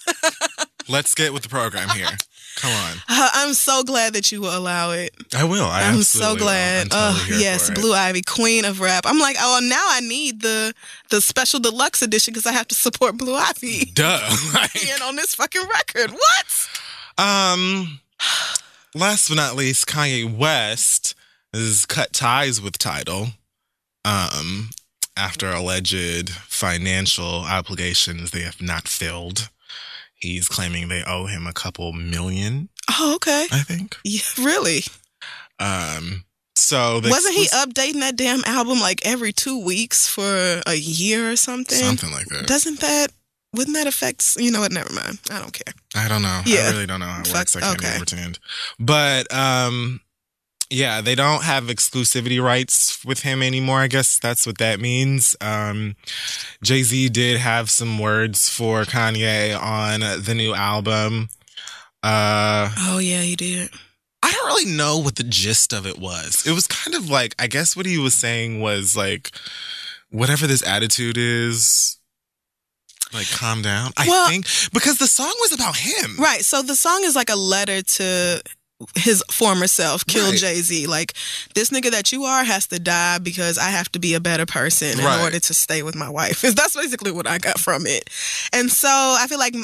let's 0.88 1.14
get 1.14 1.32
with 1.32 1.42
the 1.42 1.48
program 1.48 1.88
here. 1.90 2.08
Come 2.56 2.72
on. 2.72 2.96
Uh, 3.08 3.30
I'm 3.34 3.54
so 3.54 3.84
glad 3.84 4.14
that 4.14 4.32
you 4.32 4.40
will 4.40 4.56
allow 4.56 4.90
it. 4.90 5.14
I 5.36 5.44
will. 5.44 5.62
I 5.64 5.82
I'm 5.82 5.98
absolutely 5.98 6.04
so 6.04 6.30
will. 6.30 6.38
glad. 6.38 6.88
I'm 6.92 7.14
totally 7.14 7.36
oh 7.36 7.38
yes. 7.40 7.70
Blue 7.70 7.92
Ivy, 7.92 8.22
Queen 8.22 8.64
of 8.64 8.80
Rap. 8.80 9.04
I'm 9.06 9.20
like, 9.20 9.36
oh, 9.38 9.60
now 9.62 9.84
I 9.88 10.00
need 10.00 10.42
the 10.42 10.74
the 11.10 11.20
special 11.20 11.60
deluxe 11.60 12.02
edition 12.02 12.32
because 12.32 12.46
I 12.46 12.52
have 12.52 12.66
to 12.68 12.74
support 12.74 13.16
Blue 13.16 13.34
Ivy 13.36 13.84
Duh. 13.94 14.18
Like, 14.54 14.72
being 14.72 15.00
on 15.04 15.14
this 15.14 15.36
fucking 15.36 15.68
record. 15.68 16.10
What? 16.10 16.68
Um, 17.18 18.00
last 18.94 19.28
but 19.28 19.36
not 19.36 19.56
least, 19.56 19.86
Kanye 19.86 20.32
West 20.32 21.14
has 21.52 21.84
cut 21.86 22.12
ties 22.12 22.60
with 22.60 22.78
Tidal. 22.78 23.28
Um, 24.04 24.70
after 25.16 25.50
alleged 25.50 26.30
financial 26.30 27.40
obligations 27.44 28.30
they 28.30 28.42
have 28.42 28.62
not 28.62 28.86
filled. 28.88 29.50
He's 30.14 30.48
claiming 30.48 30.88
they 30.88 31.02
owe 31.04 31.26
him 31.26 31.46
a 31.46 31.52
couple 31.52 31.92
million, 31.92 32.68
Oh, 32.90 33.14
okay. 33.16 33.46
I 33.52 33.60
think. 33.60 33.96
Yeah, 34.04 34.22
really? 34.40 34.82
Um, 35.60 36.24
so 36.56 37.00
Wasn't 37.04 37.34
he 37.34 37.46
updating 37.48 38.00
that 38.00 38.16
damn 38.16 38.42
album 38.44 38.80
like 38.80 39.04
every 39.06 39.32
two 39.32 39.62
weeks 39.62 40.08
for 40.08 40.62
a 40.66 40.74
year 40.74 41.30
or 41.30 41.36
something? 41.36 41.78
something 41.78 42.10
like 42.10 42.26
that? 42.28 42.46
Doesn't 42.46 42.80
that? 42.80 43.08
Wouldn't 43.54 43.76
that 43.76 43.86
affect? 43.86 44.36
You 44.38 44.50
know 44.50 44.60
what? 44.60 44.72
Never 44.72 44.92
mind. 44.92 45.18
I 45.30 45.38
don't 45.38 45.52
care. 45.52 45.72
I 45.96 46.08
don't 46.08 46.22
know. 46.22 46.42
Yeah. 46.44 46.66
I 46.66 46.70
really 46.70 46.86
don't 46.86 47.00
know 47.00 47.06
how 47.06 47.20
it 47.20 47.26
Fuck, 47.26 47.36
works. 47.36 47.56
I 47.56 47.60
can't 47.60 47.78
okay. 47.78 47.88
okay. 47.88 47.96
pretend. 47.98 48.38
But 48.78 49.32
um 49.32 50.00
yeah, 50.70 51.00
they 51.00 51.14
don't 51.14 51.44
have 51.44 51.64
exclusivity 51.64 52.42
rights 52.42 53.02
with 53.02 53.20
him 53.20 53.42
anymore. 53.42 53.80
I 53.80 53.86
guess 53.88 54.18
that's 54.18 54.46
what 54.46 54.58
that 54.58 54.80
means. 54.80 55.34
Um 55.40 55.96
Jay-Z 56.62 57.08
did 57.08 57.38
have 57.38 57.70
some 57.70 57.98
words 57.98 58.50
for 58.50 58.82
Kanye 58.82 59.58
on 59.58 60.00
the 60.00 60.34
new 60.34 60.54
album. 60.54 61.30
Uh 62.02 62.70
Oh 62.76 62.98
yeah, 62.98 63.22
he 63.22 63.34
did. 63.34 63.70
I 64.22 64.30
don't 64.30 64.46
really 64.46 64.76
know 64.76 64.98
what 64.98 65.16
the 65.16 65.22
gist 65.22 65.72
of 65.72 65.86
it 65.86 65.98
was. 65.98 66.46
It 66.46 66.52
was 66.52 66.66
kind 66.66 66.94
of 66.94 67.08
like 67.08 67.34
I 67.38 67.46
guess 67.46 67.74
what 67.74 67.86
he 67.86 67.96
was 67.96 68.14
saying 68.14 68.60
was 68.60 68.94
like 68.94 69.30
whatever 70.10 70.46
this 70.46 70.66
attitude 70.66 71.16
is 71.16 71.97
like 73.12 73.30
calm 73.30 73.62
down. 73.62 73.92
Well- 74.06 74.26
I 74.26 74.30
think 74.30 74.46
because 74.72 74.98
the 74.98 75.06
song 75.06 75.34
was 75.40 75.52
about 75.52 75.76
him. 75.76 76.16
Right. 76.18 76.44
So 76.44 76.62
the 76.62 76.76
song 76.76 77.00
is 77.04 77.14
like 77.16 77.30
a 77.30 77.36
letter 77.36 77.82
to 77.82 78.42
his 78.94 79.24
former 79.30 79.66
self, 79.66 80.06
Kill 80.06 80.30
Right. 80.30 80.38
Jay 80.38 80.54
Z. 80.60 80.86
Like, 80.86 81.14
this 81.56 81.70
nigga 81.70 81.90
that 81.90 82.12
you 82.12 82.22
are 82.24 82.44
has 82.44 82.68
to 82.68 82.78
die 82.78 83.18
because 83.18 83.58
I 83.58 83.70
have 83.70 83.90
to 83.92 83.98
be 83.98 84.14
a 84.14 84.20
better 84.20 84.46
person 84.46 85.00
in 85.00 85.04
Right. 85.04 85.20
order 85.20 85.40
to 85.40 85.54
stay 85.54 85.82
with 85.82 85.96
my 85.96 86.08
wife. 86.08 86.42
That's 86.54 86.76
basically 86.76 87.10
what 87.10 87.26
I 87.26 87.38
got 87.38 87.58
from 87.58 87.86
it. 87.86 88.08
And 88.52 88.70
so 88.70 88.88
I 88.88 89.26
feel 89.28 89.38
like 89.40 89.56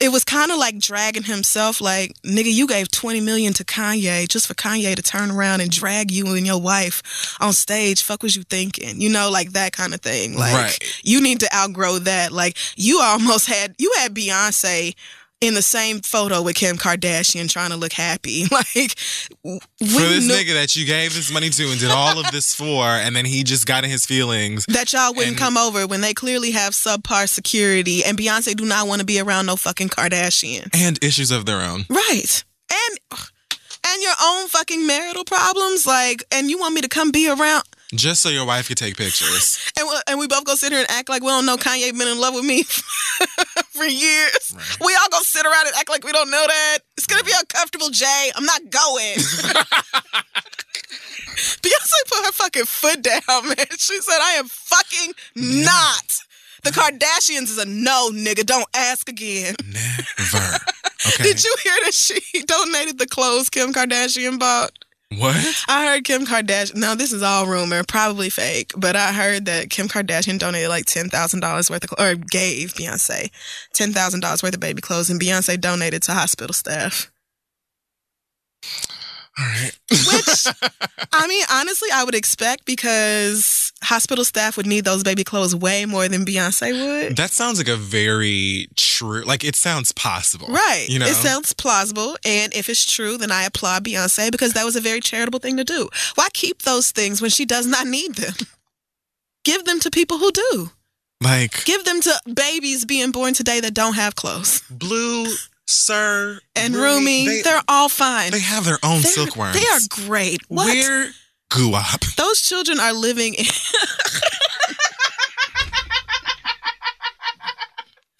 it 0.00 0.10
was 0.12 0.24
kind 0.24 0.52
of 0.52 0.58
like 0.58 0.78
dragging 0.78 1.24
himself 1.24 1.80
like 1.80 2.12
nigga 2.22 2.52
you 2.52 2.68
gave 2.68 2.88
20 2.90 3.20
million 3.20 3.52
to 3.54 3.64
kanye 3.64 4.28
just 4.28 4.46
for 4.46 4.54
kanye 4.54 4.94
to 4.94 5.02
turn 5.02 5.30
around 5.30 5.60
and 5.60 5.70
drag 5.72 6.10
you 6.12 6.34
and 6.36 6.46
your 6.46 6.60
wife 6.60 7.36
on 7.40 7.52
stage. 7.52 8.02
Fuck 8.04 8.22
was 8.22 8.36
you 8.36 8.44
thinking? 8.44 9.00
You 9.00 9.08
know 9.10 9.28
like 9.30 9.52
that 9.52 9.72
kind 9.72 9.92
of 9.94 10.00
thing. 10.00 10.36
Like 10.36 10.54
Right. 10.54 11.00
you 11.02 11.20
need 11.20 11.40
to 11.40 11.52
outgrow 11.54 11.98
that. 11.98 12.30
Like 12.32 12.56
you 12.76 13.00
almost 13.00 13.46
had 13.46 13.74
you 13.78 13.92
had 13.98 14.14
beyonce 14.14 14.94
in 15.40 15.54
the 15.54 15.62
same 15.62 16.00
photo 16.00 16.42
with 16.42 16.56
Kim 16.56 16.76
Kardashian 16.76 17.48
trying 17.48 17.70
to 17.70 17.76
look 17.76 17.92
happy. 17.92 18.46
Like, 18.50 18.98
for 18.98 19.60
this 19.78 20.26
knew 20.26 20.34
nigga 20.34 20.54
that 20.54 20.74
you 20.74 20.84
gave 20.84 21.14
this 21.14 21.32
money 21.32 21.48
to 21.50 21.70
and 21.70 21.78
did 21.78 21.90
all 21.90 22.18
of 22.18 22.30
this 22.32 22.54
for, 22.56 22.84
and 22.84 23.14
then 23.14 23.24
he 23.24 23.44
just 23.44 23.66
got 23.66 23.84
in 23.84 23.90
his 23.90 24.04
feelings. 24.04 24.66
that 24.66 24.92
y'all 24.92 25.12
wouldn't 25.12 25.28
And- 25.32 25.38
come 25.38 25.56
over 25.56 25.86
when 25.86 26.00
they 26.00 26.12
clearly 26.12 26.50
have 26.52 26.72
subpar 26.72 27.28
security 27.28 28.04
and 28.04 28.18
Beyonce 28.18 28.56
do 28.56 28.64
not 28.64 28.88
want 28.88 29.00
to 29.00 29.06
be 29.06 29.20
around 29.20 29.46
no 29.46 29.56
fucking 29.56 29.88
Kardashian. 29.90 30.68
And 30.74 31.02
issues 31.04 31.30
of 31.30 31.46
their 31.46 31.60
own. 31.60 31.84
Right. 31.88 32.44
And 32.72 32.98
and 33.86 34.02
your 34.02 34.12
own 34.22 34.48
fucking 34.48 34.86
marital 34.86 35.24
problems 35.24 35.86
like 35.86 36.24
and 36.32 36.50
you 36.50 36.58
want 36.58 36.74
me 36.74 36.80
to 36.82 36.88
come 36.88 37.10
be 37.12 37.28
around 37.28 37.62
Just 37.94 38.20
so 38.20 38.28
your 38.28 38.44
wife 38.46 38.68
could 38.68 38.76
take 38.76 38.96
pictures. 38.98 39.58
and 39.78 39.88
we, 39.88 39.94
and 40.08 40.18
we 40.18 40.26
both 40.26 40.44
go 40.44 40.54
sit 40.54 40.72
here 40.72 40.80
and 40.80 40.90
act 40.90 41.08
like 41.08 41.22
we 41.22 41.28
don't 41.28 41.46
know 41.46 41.56
Kanye 41.56 41.96
been 41.96 42.06
in 42.08 42.20
love 42.20 42.34
with 42.34 42.44
me 42.44 42.62
for 43.70 43.84
years. 43.84 44.52
Right. 44.54 44.78
We 44.84 44.94
all 44.94 45.08
go 45.10 45.20
sit 45.22 45.46
around 45.46 45.66
and 45.68 45.76
act 45.76 45.88
like 45.88 46.04
we 46.04 46.12
don't 46.12 46.30
know 46.30 46.44
that. 46.46 46.78
It's 46.98 47.06
gonna 47.06 47.24
be 47.24 47.32
uncomfortable, 47.36 47.88
Jay. 47.88 48.30
I'm 48.36 48.44
not 48.44 48.60
going. 48.68 49.16
Beyonce 51.62 52.08
put 52.08 52.26
her 52.26 52.32
fucking 52.32 52.64
foot 52.64 53.02
down, 53.02 53.20
man. 53.48 53.66
She 53.78 54.00
said, 54.00 54.18
I 54.20 54.32
am 54.38 54.46
fucking 54.48 55.12
not. 55.36 56.18
The 56.64 56.70
Kardashians 56.70 57.44
is 57.44 57.58
a 57.58 57.64
no, 57.64 58.10
nigga. 58.12 58.44
Don't 58.44 58.66
ask 58.74 59.08
again. 59.08 59.54
Never. 59.64 60.56
Okay. 61.06 61.22
Did 61.22 61.44
you 61.44 61.56
hear 61.62 61.74
that 61.84 61.94
she 61.94 62.20
donated 62.42 62.98
the 62.98 63.06
clothes 63.06 63.48
Kim 63.48 63.72
Kardashian 63.72 64.38
bought? 64.38 64.72
What? 65.16 65.64
I 65.68 65.86
heard 65.86 66.04
Kim 66.04 66.26
Kardashian. 66.26 66.76
No, 66.76 66.94
this 66.94 67.12
is 67.14 67.22
all 67.22 67.46
rumor, 67.46 67.82
probably 67.82 68.28
fake. 68.28 68.72
But 68.76 68.94
I 68.94 69.12
heard 69.12 69.46
that 69.46 69.70
Kim 69.70 69.88
Kardashian 69.88 70.38
donated 70.38 70.68
like 70.68 70.84
ten 70.84 71.08
thousand 71.08 71.40
dollars 71.40 71.70
worth 71.70 71.84
of, 71.84 71.94
or 71.98 72.14
gave 72.14 72.74
Beyonce 72.74 73.30
ten 73.72 73.92
thousand 73.92 74.20
dollars 74.20 74.42
worth 74.42 74.54
of 74.54 74.60
baby 74.60 74.82
clothes, 74.82 75.08
and 75.08 75.20
Beyonce 75.20 75.58
donated 75.58 76.02
to 76.04 76.12
hospital 76.12 76.52
staff. 76.52 77.10
All 79.38 79.46
right. 79.46 79.78
Which, 79.90 80.46
I 81.12 81.26
mean, 81.28 81.44
honestly, 81.50 81.88
I 81.92 82.04
would 82.04 82.14
expect 82.14 82.64
because 82.64 83.72
hospital 83.82 84.24
staff 84.24 84.56
would 84.56 84.66
need 84.66 84.84
those 84.84 85.04
baby 85.04 85.22
clothes 85.22 85.54
way 85.54 85.84
more 85.86 86.08
than 86.08 86.24
Beyonce 86.24 86.72
would. 86.72 87.16
that 87.16 87.30
sounds 87.30 87.58
like 87.58 87.68
a 87.68 87.76
very 87.76 88.68
true, 88.76 89.22
like 89.22 89.44
it 89.44 89.54
sounds 89.54 89.92
possible. 89.92 90.48
Right. 90.48 90.86
You 90.88 90.98
know? 90.98 91.06
It 91.06 91.14
sounds 91.14 91.52
plausible. 91.52 92.16
And 92.24 92.52
if 92.54 92.68
it's 92.68 92.84
true, 92.84 93.16
then 93.16 93.30
I 93.30 93.44
applaud 93.44 93.84
Beyonce 93.84 94.32
because 94.32 94.54
that 94.54 94.64
was 94.64 94.74
a 94.76 94.80
very 94.80 95.00
charitable 95.00 95.38
thing 95.38 95.56
to 95.56 95.64
do. 95.64 95.88
Why 96.16 96.28
keep 96.32 96.62
those 96.62 96.90
things 96.90 97.20
when 97.22 97.30
she 97.30 97.44
does 97.44 97.66
not 97.66 97.86
need 97.86 98.16
them? 98.16 98.34
Give 99.44 99.64
them 99.64 99.78
to 99.80 99.90
people 99.90 100.18
who 100.18 100.32
do. 100.32 100.70
like 101.22 101.64
Give 101.64 101.84
them 101.84 102.00
to 102.00 102.20
babies 102.34 102.84
being 102.84 103.12
born 103.12 103.34
today 103.34 103.60
that 103.60 103.72
don't 103.74 103.94
have 103.94 104.14
clothes. 104.16 104.62
Blue, 104.68 105.26
Sir, 105.70 106.40
And 106.56 106.74
Rumi, 106.74 107.26
they, 107.26 107.42
they're 107.42 107.60
all 107.68 107.90
fine. 107.90 108.30
they 108.30 108.40
have 108.40 108.64
their 108.64 108.78
own 108.82 109.02
They're- 109.02 109.12
silkworms. 109.12 109.54
They 109.54 109.66
are 109.66 110.06
great. 110.06 110.40
What? 110.48 110.66
We're 110.66 111.12
guap. 111.50 112.16
Those 112.16 112.40
children 112.40 112.80
are 112.80 112.94
living 112.94 113.34
in. 113.34 113.44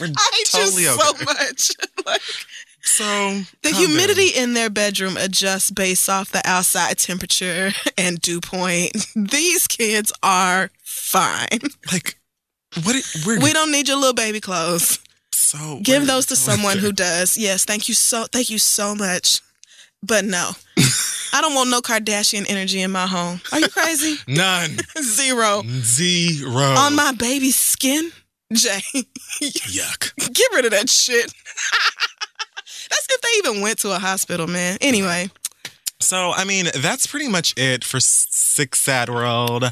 We're 0.01 0.13
I 0.17 0.45
totally 0.47 0.87
okay. 0.87 0.97
so 1.01 1.25
much. 1.25 1.71
like, 2.07 2.21
So 2.83 3.41
the 3.63 3.71
humidity 3.71 4.29
in 4.29 4.55
their 4.55 4.71
bedroom 4.71 5.17
adjusts 5.17 5.71
based 5.73 6.09
off 6.09 6.31
the 6.31 6.43
outside 6.45 6.99
temperature 6.99 7.73
and 7.99 8.21
dew 8.21 8.41
point. 8.41 8.93
These 9.17 9.67
kids 9.67 10.13
are 10.23 10.71
fine. 10.85 11.59
like 11.91 12.19
what? 12.85 12.95
it- 12.95 13.27
We're 13.27 13.41
We 13.41 13.53
don't 13.53 13.73
need 13.73 13.89
your 13.89 13.97
little 13.97 14.13
baby 14.15 14.41
clothes. 14.41 15.01
So 15.51 15.81
Give 15.83 16.07
those 16.07 16.27
to 16.27 16.37
someone 16.37 16.79
who 16.79 16.93
does. 16.93 17.37
Yes, 17.37 17.65
thank 17.65 17.89
you 17.89 17.95
so 17.95 18.25
thank 18.33 18.51
you 18.51 18.59
so 18.59 18.95
much. 18.95 19.41
but 20.03 20.25
no. 20.25 20.51
I 21.33 21.41
don't 21.43 21.55
want 21.55 21.69
no 21.71 21.81
Kardashian 21.83 22.47
energy 22.49 22.81
in 22.81 22.91
my 22.91 23.07
home. 23.07 23.41
Are 23.53 23.61
you 23.61 23.69
crazy? 23.69 24.17
None. 24.29 24.79
Zero. 25.03 25.63
Zero. 25.83 26.63
On 26.79 26.95
my 26.97 27.13
baby's 27.13 27.57
skin? 27.57 28.11
Jay, 28.51 28.81
Yuck. 29.43 30.15
get 30.33 30.49
rid 30.55 30.65
of 30.65 30.71
that 30.71 30.89
shit. 30.89 31.31
That's 32.91 33.07
if 33.11 33.21
they 33.21 33.49
even 33.49 33.61
went 33.63 33.79
to 33.81 33.95
a 33.95 33.99
hospital, 33.99 34.47
man. 34.47 34.79
Anyway, 34.81 35.29
So, 36.01 36.33
I 36.33 36.45
mean, 36.45 36.67
that's 36.75 37.07
pretty 37.07 37.29
much 37.29 37.53
it 37.59 37.85
for 37.85 38.01
Six 38.01 38.79
Sad 38.81 39.11
World 39.11 39.65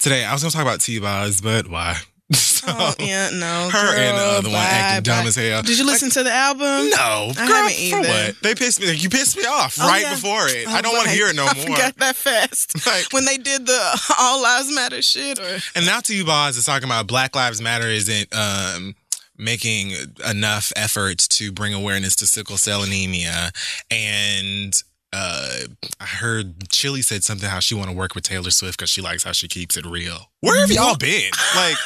today. 0.00 0.24
I 0.24 0.32
was 0.32 0.42
going 0.42 0.50
to 0.50 0.56
talk 0.56 0.66
about 0.66 0.80
T-Boz, 0.80 1.40
but 1.40 1.68
why? 1.70 1.98
So, 2.56 2.66
oh 2.70 2.94
yeah, 2.98 3.30
no. 3.32 3.68
her 3.70 3.96
and 3.96 4.18
the 4.18 4.22
other 4.22 4.42
the 4.42 4.48
one 4.48 4.58
bye, 4.58 4.64
acting 4.64 5.02
dumb 5.04 5.26
as 5.26 5.36
hell. 5.36 5.62
Did 5.62 5.78
you 5.78 5.86
listen 5.86 6.10
to 6.10 6.24
the 6.24 6.32
album? 6.32 6.90
No, 6.90 7.30
I 7.30 7.46
girl, 7.46 7.68
haven't 7.68 7.90
for 7.90 8.00
what? 8.00 8.42
They 8.42 8.54
pissed 8.56 8.80
me. 8.80 8.92
You 8.94 9.08
pissed 9.08 9.36
me 9.36 9.44
off 9.44 9.76
Oh, 9.80 9.86
right 9.86 10.02
yeah. 10.02 10.14
before 10.14 10.46
it. 10.48 10.64
Oh, 10.66 10.72
I 10.72 10.80
don't 10.80 10.92
want 10.94 11.04
to 11.06 11.12
hear 11.14 11.28
it 11.28 11.36
no 11.36 11.44
I 11.46 11.54
more. 11.54 11.64
forgot 11.76 11.94
that 11.98 12.16
fast. 12.16 12.74
Like, 12.86 13.12
when 13.12 13.24
they 13.26 13.36
did 13.36 13.66
the 13.66 14.00
All 14.18 14.42
Lives 14.42 14.74
Matter 14.74 15.02
shit, 15.02 15.38
or 15.38 15.58
and 15.76 15.86
now 15.86 16.00
to 16.00 16.16
you, 16.16 16.24
Boz 16.24 16.56
is 16.56 16.64
talking 16.64 16.88
about 16.88 17.06
Black 17.06 17.36
Lives 17.36 17.60
Matter 17.62 17.86
isn't 17.86 18.34
um, 18.34 18.96
making 19.38 19.92
enough 20.28 20.72
effort 20.74 21.18
to 21.18 21.52
bring 21.52 21.74
awareness 21.74 22.16
to 22.16 22.26
sickle 22.26 22.56
cell 22.56 22.82
anemia, 22.82 23.52
and 23.90 24.74
uh, 25.12 25.50
I 26.00 26.04
heard 26.04 26.58
Chilli 26.70 27.04
said 27.04 27.22
something 27.22 27.48
how 27.48 27.60
she 27.60 27.74
want 27.76 27.90
to 27.90 27.96
work 27.96 28.14
with 28.16 28.24
Taylor 28.24 28.50
Swift 28.50 28.78
because 28.78 28.90
she 28.90 29.00
likes 29.02 29.22
how 29.22 29.32
she 29.32 29.46
keeps 29.46 29.76
it 29.76 29.86
real. 29.86 30.30
Where 30.40 30.58
have 30.60 30.70
y'all 30.72 30.96
been? 30.96 31.30
Like, 31.54 31.76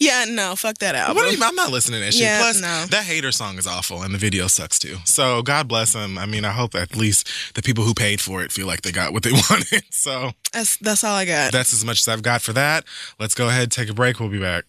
yeah, 0.00 0.24
no, 0.28 0.56
fuck 0.56 0.78
that 0.78 0.94
album. 0.94 1.16
what 1.16 1.26
are 1.26 1.32
you, 1.32 1.42
I'm 1.42 1.54
not 1.54 1.70
listening 1.70 2.00
to 2.00 2.06
that 2.06 2.14
shit. 2.14 2.22
Yeah, 2.22 2.40
Plus, 2.40 2.60
no. 2.60 2.86
that 2.86 3.04
hater 3.04 3.32
song 3.32 3.58
is 3.58 3.66
awful, 3.66 4.02
and 4.02 4.14
the 4.14 4.18
video 4.18 4.46
sucks 4.46 4.78
too. 4.78 4.96
So 5.04 5.42
God 5.42 5.68
bless 5.68 5.92
them. 5.92 6.18
I 6.18 6.26
mean, 6.26 6.44
I 6.44 6.52
hope 6.52 6.74
at 6.74 6.96
least 6.96 7.54
the 7.54 7.62
people 7.62 7.84
who 7.84 7.94
paid 7.94 8.20
for 8.20 8.42
it 8.42 8.52
feel 8.52 8.66
like 8.66 8.82
they 8.82 8.92
got 8.92 9.12
what 9.12 9.22
they 9.22 9.32
wanted. 9.50 9.84
So. 9.90 10.32
That's 10.52 10.76
that's 10.78 11.04
all 11.04 11.14
I 11.14 11.24
got. 11.24 11.52
That's 11.52 11.72
as 11.72 11.84
much 11.84 11.98
as 12.00 12.08
I've 12.08 12.22
got 12.22 12.42
for 12.42 12.52
that. 12.54 12.84
Let's 13.18 13.34
go 13.34 13.48
ahead, 13.48 13.70
take 13.70 13.88
a 13.88 13.94
break. 13.94 14.18
We'll 14.20 14.28
be 14.28 14.40
back. 14.40 14.64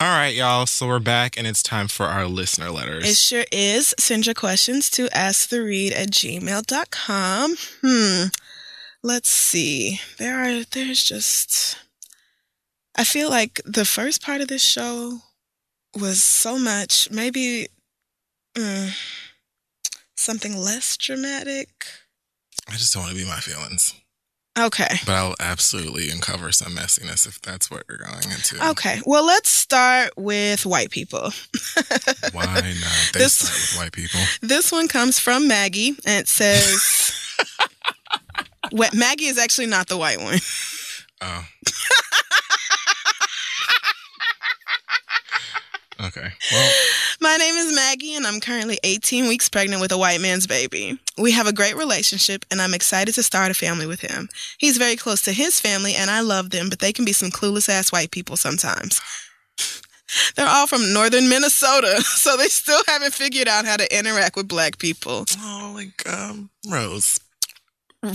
All 0.00 0.08
right, 0.08 0.34
y'all. 0.34 0.66
So 0.66 0.88
we're 0.88 0.98
back, 0.98 1.38
and 1.38 1.46
it's 1.46 1.62
time 1.62 1.86
for 1.86 2.06
our 2.06 2.26
listener 2.26 2.70
letters. 2.70 3.08
It 3.08 3.16
sure 3.16 3.44
is. 3.52 3.94
Send 4.00 4.26
your 4.26 4.34
questions 4.34 4.90
to 4.90 5.06
asktheread 5.10 5.92
at 5.92 6.10
gmail.com. 6.10 7.54
Hmm. 7.82 8.24
Let's 9.04 9.28
see. 9.28 10.00
There 10.18 10.42
are, 10.42 10.64
there's 10.64 11.04
just, 11.04 11.78
I 12.96 13.04
feel 13.04 13.30
like 13.30 13.60
the 13.64 13.84
first 13.84 14.22
part 14.22 14.40
of 14.40 14.48
this 14.48 14.62
show 14.62 15.18
was 15.98 16.22
so 16.22 16.58
much, 16.58 17.10
maybe 17.10 17.68
mm, 18.54 18.90
something 20.16 20.56
less 20.56 20.96
dramatic. 20.96 21.86
I 22.68 22.72
just 22.72 22.92
don't 22.94 23.02
want 23.04 23.16
to 23.16 23.22
be 23.22 23.28
my 23.28 23.40
feelings, 23.40 23.94
Okay. 24.58 24.88
but 25.06 25.12
I'll 25.14 25.34
absolutely 25.40 26.10
uncover 26.10 26.52
some 26.52 26.72
messiness 26.76 27.26
if 27.26 27.40
that's 27.40 27.70
what 27.70 27.84
we're 27.88 27.96
going 27.98 28.30
into. 28.30 28.64
Okay. 28.70 29.00
Well, 29.06 29.24
let's 29.26 29.48
start 29.50 30.12
with 30.16 30.64
white 30.66 30.90
people. 30.90 31.30
Why 32.32 32.44
not? 32.44 32.62
They 33.14 33.20
This- 33.20 33.32
start 33.34 33.52
with 33.54 33.76
white 33.78 33.92
people. 33.92 34.20
This 34.42 34.70
one 34.70 34.86
comes 34.88 35.18
from 35.18 35.48
Maggie, 35.48 35.96
and 36.06 36.20
it 36.20 36.28
says, 36.28 37.12
Maggie 38.94 39.26
is 39.26 39.38
actually 39.38 39.66
not 39.66 39.88
the 39.88 39.96
white 39.96 40.20
one. 40.20 40.38
Oh. 41.22 41.44
okay. 46.02 46.28
Well, 46.50 46.72
My 47.20 47.36
name 47.36 47.54
is 47.54 47.74
Maggie, 47.74 48.14
and 48.14 48.26
I'm 48.26 48.40
currently 48.40 48.78
18 48.82 49.28
weeks 49.28 49.48
pregnant 49.48 49.80
with 49.80 49.92
a 49.92 49.98
white 49.98 50.20
man's 50.20 50.46
baby. 50.46 50.98
We 51.18 51.32
have 51.32 51.46
a 51.46 51.52
great 51.52 51.76
relationship, 51.76 52.44
and 52.50 52.60
I'm 52.60 52.74
excited 52.74 53.14
to 53.14 53.22
start 53.22 53.50
a 53.50 53.54
family 53.54 53.86
with 53.86 54.00
him. 54.00 54.28
He's 54.58 54.78
very 54.78 54.96
close 54.96 55.22
to 55.22 55.32
his 55.32 55.60
family, 55.60 55.94
and 55.94 56.10
I 56.10 56.20
love 56.20 56.50
them, 56.50 56.68
but 56.68 56.80
they 56.80 56.92
can 56.92 57.04
be 57.04 57.12
some 57.12 57.30
clueless 57.30 57.68
ass 57.68 57.92
white 57.92 58.10
people 58.10 58.36
sometimes. 58.36 59.00
They're 60.36 60.48
all 60.48 60.66
from 60.66 60.92
northern 60.92 61.28
Minnesota, 61.28 62.02
so 62.02 62.36
they 62.36 62.48
still 62.48 62.82
haven't 62.86 63.14
figured 63.14 63.48
out 63.48 63.64
how 63.64 63.76
to 63.76 63.98
interact 63.98 64.36
with 64.36 64.48
black 64.48 64.78
people. 64.78 65.24
oh, 65.38 65.72
like 65.74 66.06
um, 66.08 66.50
Rose. 66.68 67.18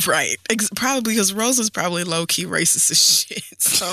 Right. 0.06 0.36
Probably 0.76 1.14
because 1.14 1.32
Rose 1.32 1.60
is 1.60 1.70
probably 1.70 2.04
low 2.04 2.26
key 2.26 2.46
racist 2.46 2.92
as 2.92 3.02
shit. 3.28 3.62
So 3.62 3.86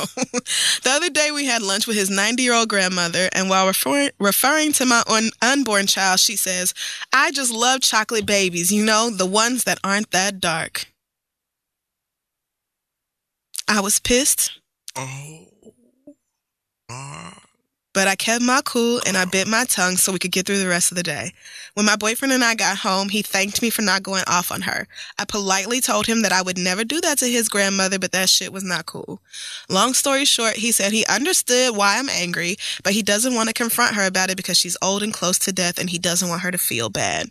the 0.82 0.90
other 0.90 1.08
day 1.08 1.30
we 1.30 1.46
had 1.46 1.62
lunch 1.62 1.86
with 1.86 1.96
his 1.96 2.10
90 2.10 2.42
year 2.42 2.52
old 2.54 2.68
grandmother, 2.68 3.28
and 3.32 3.48
while 3.48 3.66
refer- 3.68 4.10
referring 4.18 4.72
to 4.72 4.86
my 4.86 5.04
un- 5.08 5.30
unborn 5.40 5.86
child, 5.86 6.18
she 6.18 6.34
says, 6.34 6.74
I 7.12 7.30
just 7.30 7.52
love 7.52 7.80
chocolate 7.80 8.26
babies, 8.26 8.72
you 8.72 8.84
know, 8.84 9.08
the 9.08 9.26
ones 9.26 9.64
that 9.64 9.78
aren't 9.84 10.10
that 10.10 10.40
dark. 10.40 10.86
I 13.68 13.80
was 13.80 13.98
pissed, 14.00 14.58
Oh. 14.96 15.46
Uh, 16.90 17.30
but 17.94 18.08
I 18.08 18.16
kept 18.16 18.44
my 18.44 18.60
cool 18.64 19.00
and 19.06 19.16
I 19.16 19.24
bit 19.24 19.48
my 19.48 19.64
tongue 19.64 19.96
so 19.96 20.12
we 20.12 20.18
could 20.18 20.32
get 20.32 20.44
through 20.44 20.58
the 20.58 20.68
rest 20.68 20.90
of 20.92 20.96
the 20.96 21.02
day. 21.02 21.32
When 21.74 21.86
my 21.86 21.96
boyfriend 21.96 22.32
and 22.32 22.44
I 22.44 22.54
got 22.54 22.76
home, 22.78 23.08
he 23.08 23.22
thanked 23.22 23.62
me 23.62 23.70
for 23.70 23.82
not 23.82 24.02
going 24.02 24.24
off 24.26 24.52
on 24.52 24.62
her. 24.62 24.86
I 25.18 25.24
politely 25.24 25.80
told 25.80 26.06
him 26.06 26.22
that 26.22 26.32
I 26.32 26.42
would 26.42 26.58
never 26.58 26.84
do 26.84 27.00
that 27.00 27.18
to 27.18 27.26
his 27.26 27.48
grandmother, 27.48 27.98
but 27.98 28.12
that 28.12 28.28
shit 28.28 28.52
was 28.52 28.64
not 28.64 28.84
cool. 28.84 29.20
Long 29.70 29.94
story 29.94 30.24
short, 30.24 30.56
he 30.56 30.72
said 30.72 30.92
he 30.92 31.06
understood 31.06 31.76
why 31.76 31.98
I'm 31.98 32.08
angry, 32.08 32.56
but 32.82 32.92
he 32.92 33.02
doesn't 33.02 33.34
want 33.34 33.48
to 33.48 33.54
confront 33.54 33.94
her 33.94 34.06
about 34.06 34.30
it 34.30 34.36
because 34.36 34.58
she's 34.58 34.76
old 34.82 35.02
and 35.02 35.14
close 35.14 35.38
to 35.38 35.52
death 35.52 35.78
and 35.78 35.88
he 35.88 35.98
doesn't 35.98 36.28
want 36.28 36.42
her 36.42 36.50
to 36.50 36.58
feel 36.58 36.90
bad. 36.90 37.30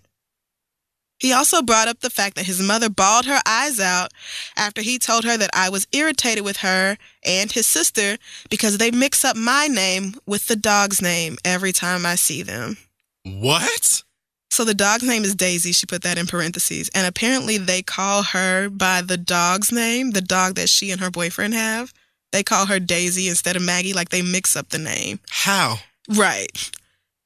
He 1.24 1.32
also 1.32 1.62
brought 1.62 1.88
up 1.88 2.02
the 2.02 2.10
fact 2.10 2.36
that 2.36 2.48
his 2.48 2.62
mother 2.62 2.90
bawled 2.90 3.28
her 3.28 3.40
eyes 3.46 3.80
out 3.80 4.12
after 4.58 4.82
he 4.82 5.00
told 5.00 5.24
her 5.24 5.38
that 5.38 5.52
I 5.54 5.70
was 5.70 5.88
irritated 5.94 6.44
with 6.44 6.58
her 6.58 6.98
and 7.24 7.50
his 7.50 7.66
sister 7.66 8.18
because 8.50 8.78
they 8.78 8.92
mix 8.92 9.24
up 9.24 9.38
my 9.38 9.68
name 9.68 10.16
with 10.28 10.48
the 10.48 10.58
dog's 10.58 11.02
name 11.02 11.38
every 11.46 11.72
time 11.72 12.06
I 12.06 12.16
see 12.16 12.44
them. 12.44 12.76
what? 13.24 14.04
So 14.50 14.66
the 14.66 14.74
dog's 14.74 15.04
name 15.04 15.24
is 15.24 15.34
Daisy. 15.34 15.72
She 15.72 15.86
put 15.86 16.02
that 16.02 16.18
in 16.18 16.28
parentheses. 16.28 16.90
And 16.94 17.08
apparently 17.08 17.58
they 17.58 17.82
call 17.82 18.24
her 18.24 18.68
by 18.68 19.02
the 19.02 19.18
dog's 19.18 19.72
name, 19.72 20.12
the 20.12 20.20
dog 20.20 20.56
that 20.56 20.68
she 20.68 20.92
and 20.92 21.00
her 21.00 21.10
boyfriend 21.10 21.54
have. 21.54 21.94
They 22.34 22.44
call 22.44 22.66
her 22.66 22.80
Daisy 22.82 23.30
instead 23.30 23.56
of 23.56 23.62
Maggie, 23.62 23.94
like 23.94 24.10
they 24.10 24.22
mix 24.22 24.58
up 24.58 24.70
the 24.70 24.78
name. 24.78 25.22
How? 25.30 25.78
Right. 26.10 26.52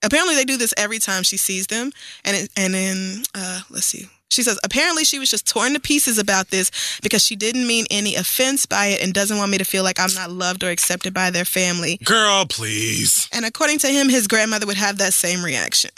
Apparently 0.04 0.36
they 0.36 0.45
do 0.45 0.58
this 0.58 0.74
every 0.78 1.00
time 1.00 1.24
she 1.24 1.38
sees 1.38 1.68
them. 1.68 1.91
And 2.24 2.38
it, 2.38 2.50
and 2.58 2.74
then 2.74 3.24
uh 3.36 3.62
let's 3.70 3.86
see. 3.86 4.08
She 4.30 4.43
says 4.43 4.60
apparently 4.64 5.04
she 5.04 5.20
was 5.20 5.32
just 5.32 5.48
torn 5.48 5.74
to 5.74 5.80
pieces 5.80 6.18
about 6.18 6.50
this 6.50 7.00
because 7.02 7.24
she 7.24 7.36
didn't 7.36 7.66
mean 7.66 7.86
any 7.89 8.16
offense 8.16 8.66
by 8.66 8.88
it 8.88 9.02
and 9.02 9.14
doesn't 9.14 9.38
want 9.38 9.52
me 9.52 9.58
to 9.58 9.64
feel 9.64 9.84
like 9.84 10.00
I'm 10.00 10.14
not 10.14 10.32
loved 10.32 10.64
or 10.64 10.70
accepted 10.70 11.14
by 11.14 11.32
their 11.32 11.45
family. 11.45 11.98
Girl, 12.04 12.45
please. 12.45 13.30
And 13.34 13.45
according 13.45 13.80
to 13.80 13.88
him, 13.88 14.10
his 14.10 14.28
grandmother 14.28 14.68
would 14.68 14.78
have 14.78 14.98
that 14.98 15.14
same 15.14 15.43
reaction. 15.43 15.91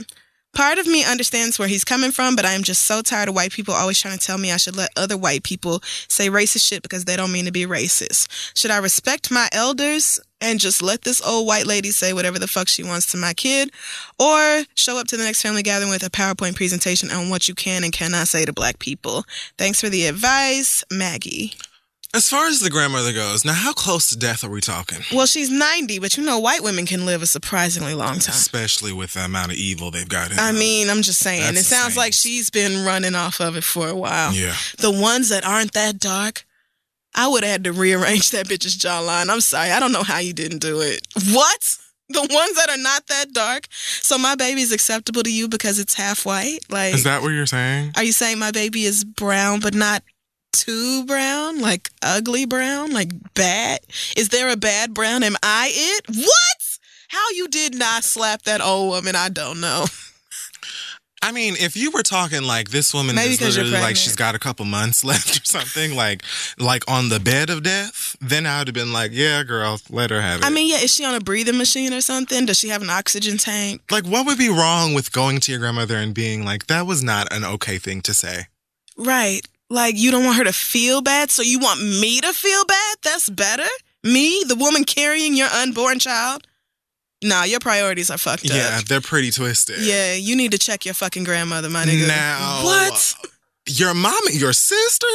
Part 0.54 0.80
of 0.80 0.88
me 0.88 1.06
understands 1.06 1.60
where 1.60 1.68
he's 1.68 1.84
coming 1.84 2.12
from, 2.12 2.36
but 2.36 2.45
I 2.45 2.54
am 2.54 2.64
just 2.64 2.84
so 2.84 3.02
tired 3.02 3.30
of 3.30 3.36
white 3.36 3.52
people 3.52 3.74
always 3.74 4.00
trying 4.02 4.18
to 4.18 4.26
tell 4.26 4.38
me 4.38 4.52
I 4.52 4.58
should 4.58 4.76
let 4.76 4.89
other 4.97 5.18
white 5.18 5.43
people 5.43 5.82
say 6.08 6.30
racist 6.30 6.68
shit 6.68 6.82
because 6.82 7.06
they 7.06 7.16
don't 7.16 7.32
mean 7.32 7.45
to 7.45 7.52
be 7.52 7.66
racist. 7.66 8.28
Should 8.58 8.72
I 8.72 8.78
respect 8.78 9.32
my 9.32 9.47
elders 9.52 10.20
and 10.41 10.59
just 10.59 10.81
let 10.81 11.01
this 11.03 11.21
old 11.25 11.47
white 11.47 11.65
lady 11.67 11.91
say 11.91 12.13
whatever 12.13 12.39
the 12.39 12.47
fuck 12.47 12.67
she 12.67 12.83
wants 12.83 13.11
to 13.11 13.17
my 13.17 13.33
kid? 13.33 13.71
Or 14.19 14.63
show 14.75 14.97
up 14.97 15.07
to 15.07 15.17
the 15.17 15.23
next 15.23 15.41
family 15.41 15.63
gathering 15.63 15.89
with 15.91 16.03
a 16.03 16.09
PowerPoint 16.09 16.55
presentation 16.55 17.09
on 17.11 17.29
what 17.29 17.47
you 17.47 17.55
can 17.55 17.83
and 17.83 17.91
cannot 17.93 18.27
say 18.27 18.45
to 18.45 18.53
black 18.53 18.79
people? 18.79 19.25
Thanks 19.57 19.79
for 19.81 19.89
the 19.89 20.05
advice, 20.07 20.83
Maggie. 20.91 21.53
As 22.11 22.27
far 22.27 22.47
as 22.47 22.59
the 22.59 22.71
grandmother 22.71 23.13
goes, 23.13 23.45
now 23.45 23.53
how 23.53 23.71
close 23.71 24.09
to 24.09 24.17
death 24.17 24.43
are 24.43 24.49
we 24.49 24.61
talking? 24.61 24.97
Well, 25.15 25.27
she's 25.27 25.51
90, 25.51 25.99
but 25.99 26.17
you 26.17 26.23
know, 26.23 26.39
white 26.39 26.63
women 26.63 26.87
can 26.87 27.05
live 27.05 27.21
a 27.21 27.27
surprisingly 27.27 27.93
long 27.93 28.13
time. 28.17 28.33
Especially 28.33 28.91
with 28.91 29.13
the 29.13 29.25
amount 29.25 29.51
of 29.51 29.57
evil 29.59 29.91
they've 29.91 30.09
got 30.09 30.31
in 30.31 30.39
I 30.39 30.47
them. 30.51 30.57
mean, 30.59 30.89
I'm 30.89 31.03
just 31.03 31.19
saying. 31.19 31.41
That's 31.41 31.59
it 31.59 31.63
sounds 31.65 31.89
insane. 31.89 31.99
like 32.01 32.13
she's 32.13 32.49
been 32.49 32.83
running 32.83 33.13
off 33.13 33.39
of 33.39 33.55
it 33.55 33.63
for 33.63 33.87
a 33.89 33.95
while. 33.95 34.33
yeah. 34.33 34.55
The 34.79 34.89
ones 34.89 35.29
that 35.29 35.45
aren't 35.45 35.73
that 35.73 35.99
dark, 35.99 36.45
I 37.16 37.28
would 37.28 37.43
have 37.43 37.51
had 37.51 37.64
to 37.66 37.74
rearrange 37.74 38.32
that 38.32 38.47
bitch's 38.47 38.78
jawline. 38.78 39.30
I'm 39.30 39.41
sorry. 39.41 39.72
I 39.72 39.80
don't 39.80 39.91
know 39.91 40.03
how 40.03 40.20
you 40.20 40.34
didn't 40.34 40.60
do 40.60 40.82
it. 40.82 41.05
What? 41.32 41.78
The 42.12 42.22
ones 42.22 42.55
that 42.55 42.70
are 42.70 42.78
not 42.78 43.05
that 43.07 43.34
dark? 43.34 43.68
So 43.72 44.18
my 44.18 44.36
baby's 44.36 44.72
acceptable 44.72 45.22
to 45.24 45.32
you 45.32 45.47
because 45.47 45.78
it's 45.80 45.93
half 45.93 46.26
white? 46.26 46.60
Like, 46.70 46.93
Is 46.95 47.03
that 47.03 47.22
what 47.22 47.30
you're 47.30 47.45
saying? 47.45 47.91
are 47.97 48.03
you 48.03 48.12
saying 48.14 48.39
my 48.39 48.51
baby 48.51 48.84
is 48.86 49.03
brown 49.03 49.60
but 49.60 49.76
not 49.76 50.01
too 50.51 51.05
brown? 51.05 51.62
Like 51.62 51.89
ugly 52.01 52.45
brown? 52.45 52.91
Like 52.93 53.12
bad? 53.36 53.82
Is 54.18 54.30
there 54.30 54.49
a 54.49 54.57
bad 54.57 54.93
brown? 54.95 55.22
Am 55.24 55.36
I 55.43 55.70
it? 55.72 56.18
What? 56.18 56.80
How 57.10 57.30
you 57.32 57.47
did 57.47 57.76
not 57.76 58.03
slap 58.03 58.43
that 58.43 58.62
old 58.62 58.89
woman, 58.89 59.16
I 59.16 59.30
don't 59.30 59.60
know. 59.62 59.86
I 61.22 61.32
mean, 61.32 61.55
if 61.59 61.76
you 61.76 61.91
were 61.91 62.03
talking 62.03 62.43
like 62.43 62.70
this 62.70 62.93
woman 62.93 63.15
Maybe 63.15 63.34
is 63.34 63.41
literally 63.41 63.72
like 63.72 63.97
she's 63.97 64.15
got 64.15 64.36
a 64.36 64.39
couple 64.39 64.65
months 64.65 65.03
left 65.09 65.41
or 65.41 65.45
something, 65.45 65.95
like 65.95 66.24
like 66.57 66.89
on 66.89 67.09
the 67.09 67.20
bed 67.20 67.49
of 67.49 67.63
death, 67.63 68.15
then 68.22 68.45
I 68.45 68.59
would 68.59 68.67
have 68.67 68.74
been 68.74 68.93
like, 68.93 69.11
yeah, 69.13 69.43
girl, 69.43 69.80
let 69.89 70.11
her 70.11 70.22
have 70.22 70.39
it. 70.41 70.45
I 70.45 70.49
mean, 70.49 70.70
yeah, 70.70 70.78
is 70.78 70.93
she 70.93 71.03
on 71.03 71.15
a 71.15 71.20
breathing 71.20 71.57
machine 71.57 71.93
or 71.93 72.01
something? 72.01 72.45
Does 72.45 72.57
she 72.57 72.70
have 72.70 72.82
an 72.82 72.89
oxygen 72.89 73.38
tank? 73.38 73.82
like, 73.91 74.05
what 74.05 74.26
would 74.26 74.38
be 74.38 74.49
wrong 74.49 74.93
with 74.93 75.11
going 75.11 75.39
to 75.41 75.51
your 75.51 75.59
grandmother 75.59 75.97
and 75.97 76.13
being 76.13 76.45
like, 76.45 76.67
that 76.67 76.86
was 76.86 77.03
not 77.03 77.32
an 77.34 77.43
okay 77.43 77.78
thing 77.78 78.01
to 78.01 78.13
say? 78.13 78.47
Right. 78.97 79.41
Like 79.70 79.95
you 79.97 80.11
don't 80.11 80.26
want 80.26 80.38
her 80.38 80.43
to 80.45 80.53
feel 80.53 81.01
bad, 81.01 81.32
so 81.32 81.41
you 81.41 81.59
want 81.59 81.82
me 81.82 82.22
to 82.22 82.34
feel 82.34 82.65
bad? 82.65 82.97
That's 83.03 83.30
better? 83.30 83.67
Me, 84.03 84.43
the 84.47 84.55
woman 84.55 84.84
carrying 84.86 85.36
your 85.36 85.49
unborn 85.49 85.99
child? 85.99 86.47
Nah, 87.22 87.43
your 87.43 87.59
priorities 87.59 88.09
are 88.09 88.17
fucked 88.17 88.45
Yeah, 88.45 88.53
up. 88.53 88.59
Yeah, 88.59 88.82
they're 88.88 89.01
pretty 89.01 89.32
twisted. 89.32 89.80
Yeah, 89.82 90.13
you 90.13 90.36
need 90.36 90.51
to 90.51 90.57
check 90.57 90.86
your 90.86 90.93
fucking 90.93 91.26
grandmother, 91.26 91.70
my 91.70 91.86
nigga. 91.86 92.07
Now, 92.07 92.61
What? 92.63 93.15
Your 93.67 93.93
mom 93.93 94.28
and 94.28 94.39
your 94.39 94.53
sister, 94.53 95.05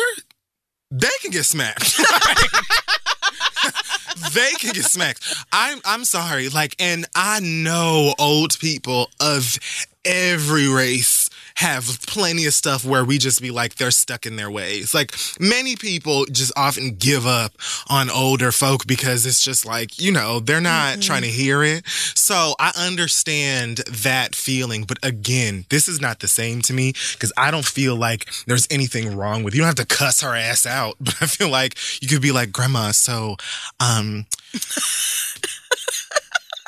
they 0.90 1.09
can 1.22 1.30
get 1.30 1.44
smacked. 1.44 1.96
they 4.34 4.50
can 4.61 4.72
get 4.72 4.84
smacked. 4.84 5.34
I'm 5.50 5.80
I'm 5.84 6.05
sorry. 6.05 6.50
Like, 6.50 6.76
and 6.78 7.07
I 7.14 7.40
know 7.40 8.14
old 8.18 8.59
people 8.61 9.09
of 9.18 9.59
every 10.05 10.68
race 10.68 11.23
have 11.57 12.00
plenty 12.07 12.46
of 12.46 12.55
stuff 12.55 12.84
where 12.84 13.05
we 13.05 13.16
just 13.18 13.40
be 13.40 13.50
like 13.50 13.76
they're 13.76 13.90
stuck 13.92 14.26
in 14.26 14.36
their 14.36 14.50
ways. 14.50 14.92
Like 14.92 15.14
many 15.38 15.76
people 15.76 16.24
just 16.26 16.52
often 16.57 16.96
give 16.96 17.26
up 17.26 17.52
on 17.88 18.11
older 18.11 18.50
folk 18.50 18.86
because 18.86 19.24
it's 19.24 19.42
just 19.42 19.64
like, 19.64 20.00
you 20.00 20.11
know, 20.11 20.40
they're 20.40 20.61
not 20.61 21.00
trying 21.00 21.22
to 21.22 21.28
hear 21.28 21.62
it. 21.62 21.86
So 21.86 22.55
I 22.59 22.72
understand 22.76 23.78
that 23.88 24.34
feeling, 24.34 24.82
but 24.84 24.98
again, 25.05 25.64
this 25.70 25.86
is 25.88 26.00
not 26.00 26.18
the 26.20 26.28
same 26.28 26.61
to 26.62 26.72
me 26.72 26.92
because 27.12 27.32
I 27.36 27.50
don't 27.50 27.64
feel 27.64 27.94
like 27.94 28.28
there's 28.46 28.66
anything 28.70 29.16
wrong 29.16 29.44
with 29.44 29.55
you. 29.55 29.61
don't 29.61 29.68
have 29.68 29.86
to 29.86 29.86
cuss 29.86 30.22
her 30.22 30.34
ass 30.34 30.66
out, 30.66 30.96
but 31.00 31.16
I 31.20 31.26
feel 31.26 31.50
like 31.50 31.76
you 32.02 32.09
could 32.09 32.22
be 32.22 32.32
like, 32.32 32.50
Grandma, 32.52 32.90
so 32.90 33.36
um 33.78 34.26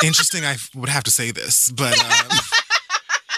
interesting 0.04 0.44
I 0.44 0.56
would 0.74 0.88
have 0.88 1.04
to 1.04 1.10
say 1.10 1.32
this, 1.32 1.70
but 1.70 1.98
um 1.98 2.38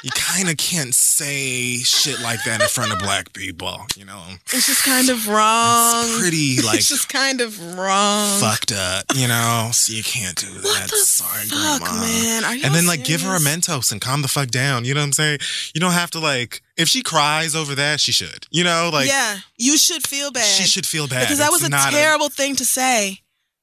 you 0.02 0.10
kind 0.10 0.48
of 0.48 0.56
can't 0.56 0.94
say 0.94 1.78
shit 1.78 2.20
like 2.20 2.38
that 2.44 2.60
in 2.62 2.68
front 2.68 2.92
of 2.92 2.98
black 2.98 3.32
people, 3.32 3.80
you 3.96 4.04
know. 4.04 4.22
It's 4.52 4.66
just 4.66 4.84
kind 4.84 5.08
of 5.10 5.26
wrong. 5.28 6.04
It's 6.06 6.18
pretty 6.20 6.62
like 6.64 6.78
it's 6.78 6.88
just 6.88 7.08
kind 7.08 7.40
of 7.40 7.76
wrong. 7.76 8.40
fucked 8.40 8.72
up, 8.72 9.04
you 9.14 9.26
know. 9.28 9.70
So 9.72 9.92
you 9.92 10.02
can't 10.02 10.36
do 10.36 10.46
that. 10.46 10.62
What 10.64 10.90
the 10.90 10.96
Sorry, 10.98 11.44
fuck, 11.46 11.80
grandma. 11.82 12.00
man? 12.00 12.44
Are 12.44 12.52
And 12.52 12.74
then 12.74 12.86
like 12.86 13.04
give 13.04 13.22
her 13.22 13.34
a? 13.34 13.38
Mentos 13.38 13.92
and 13.92 14.00
calm 14.00 14.22
the 14.22 14.28
fuck 14.28 14.48
down. 14.48 14.84
You 14.84 14.94
know 14.94 15.00
what 15.00 15.06
I'm 15.06 15.12
saying? 15.12 15.38
You 15.74 15.80
don't 15.80 15.92
have 15.92 16.10
to 16.12 16.18
like 16.20 16.62
if 16.76 16.88
she 16.88 17.02
cries 17.02 17.54
over 17.56 17.74
that, 17.74 18.00
she 18.00 18.12
should. 18.12 18.46
You 18.50 18.64
know, 18.64 18.90
like 18.92 19.08
yeah, 19.08 19.38
you 19.56 19.76
should 19.78 20.06
feel 20.06 20.30
bad. 20.30 20.44
she 20.44 20.64
should 20.64 20.86
feel 20.86 21.08
bad 21.08 21.22
because 21.22 21.38
that 21.38 21.50
It's 21.52 21.62
was 21.62 21.68
a 21.68 21.90
terrible 21.90 22.28
thing 22.28 22.56
to 22.56 22.64
say. 22.64 23.20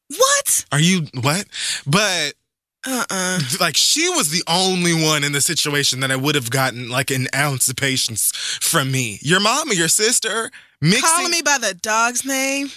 What? 0.10 0.66
Are 0.72 0.80
you 0.80 1.08
what? 1.22 1.46
But 1.88 2.34
Uh 2.86 3.04
uh 3.10 3.40
like 3.60 3.76
she 3.76 4.10
was 4.10 4.30
the 4.30 4.44
only 4.48 4.94
one 4.94 5.24
in 5.24 5.32
the 5.32 5.42
situation 5.42 6.00
that 6.02 6.12
I 6.12 6.16
would 6.16 6.36
have 6.36 6.50
gotten 6.50 6.90
like 6.90 7.12
an 7.12 7.28
ounce 7.36 7.68
of 7.68 7.76
patience 7.76 8.32
from 8.62 8.92
me. 8.92 9.20
Your 9.22 9.40
mom 9.40 9.70
or 9.70 9.74
your 9.74 9.88
sister 9.88 10.52
mixing. 10.82 11.10
Calling 11.10 11.32
me 11.32 11.42
by 11.42 11.58
the 11.60 11.74
dog's 11.74 12.26
name, 12.26 12.70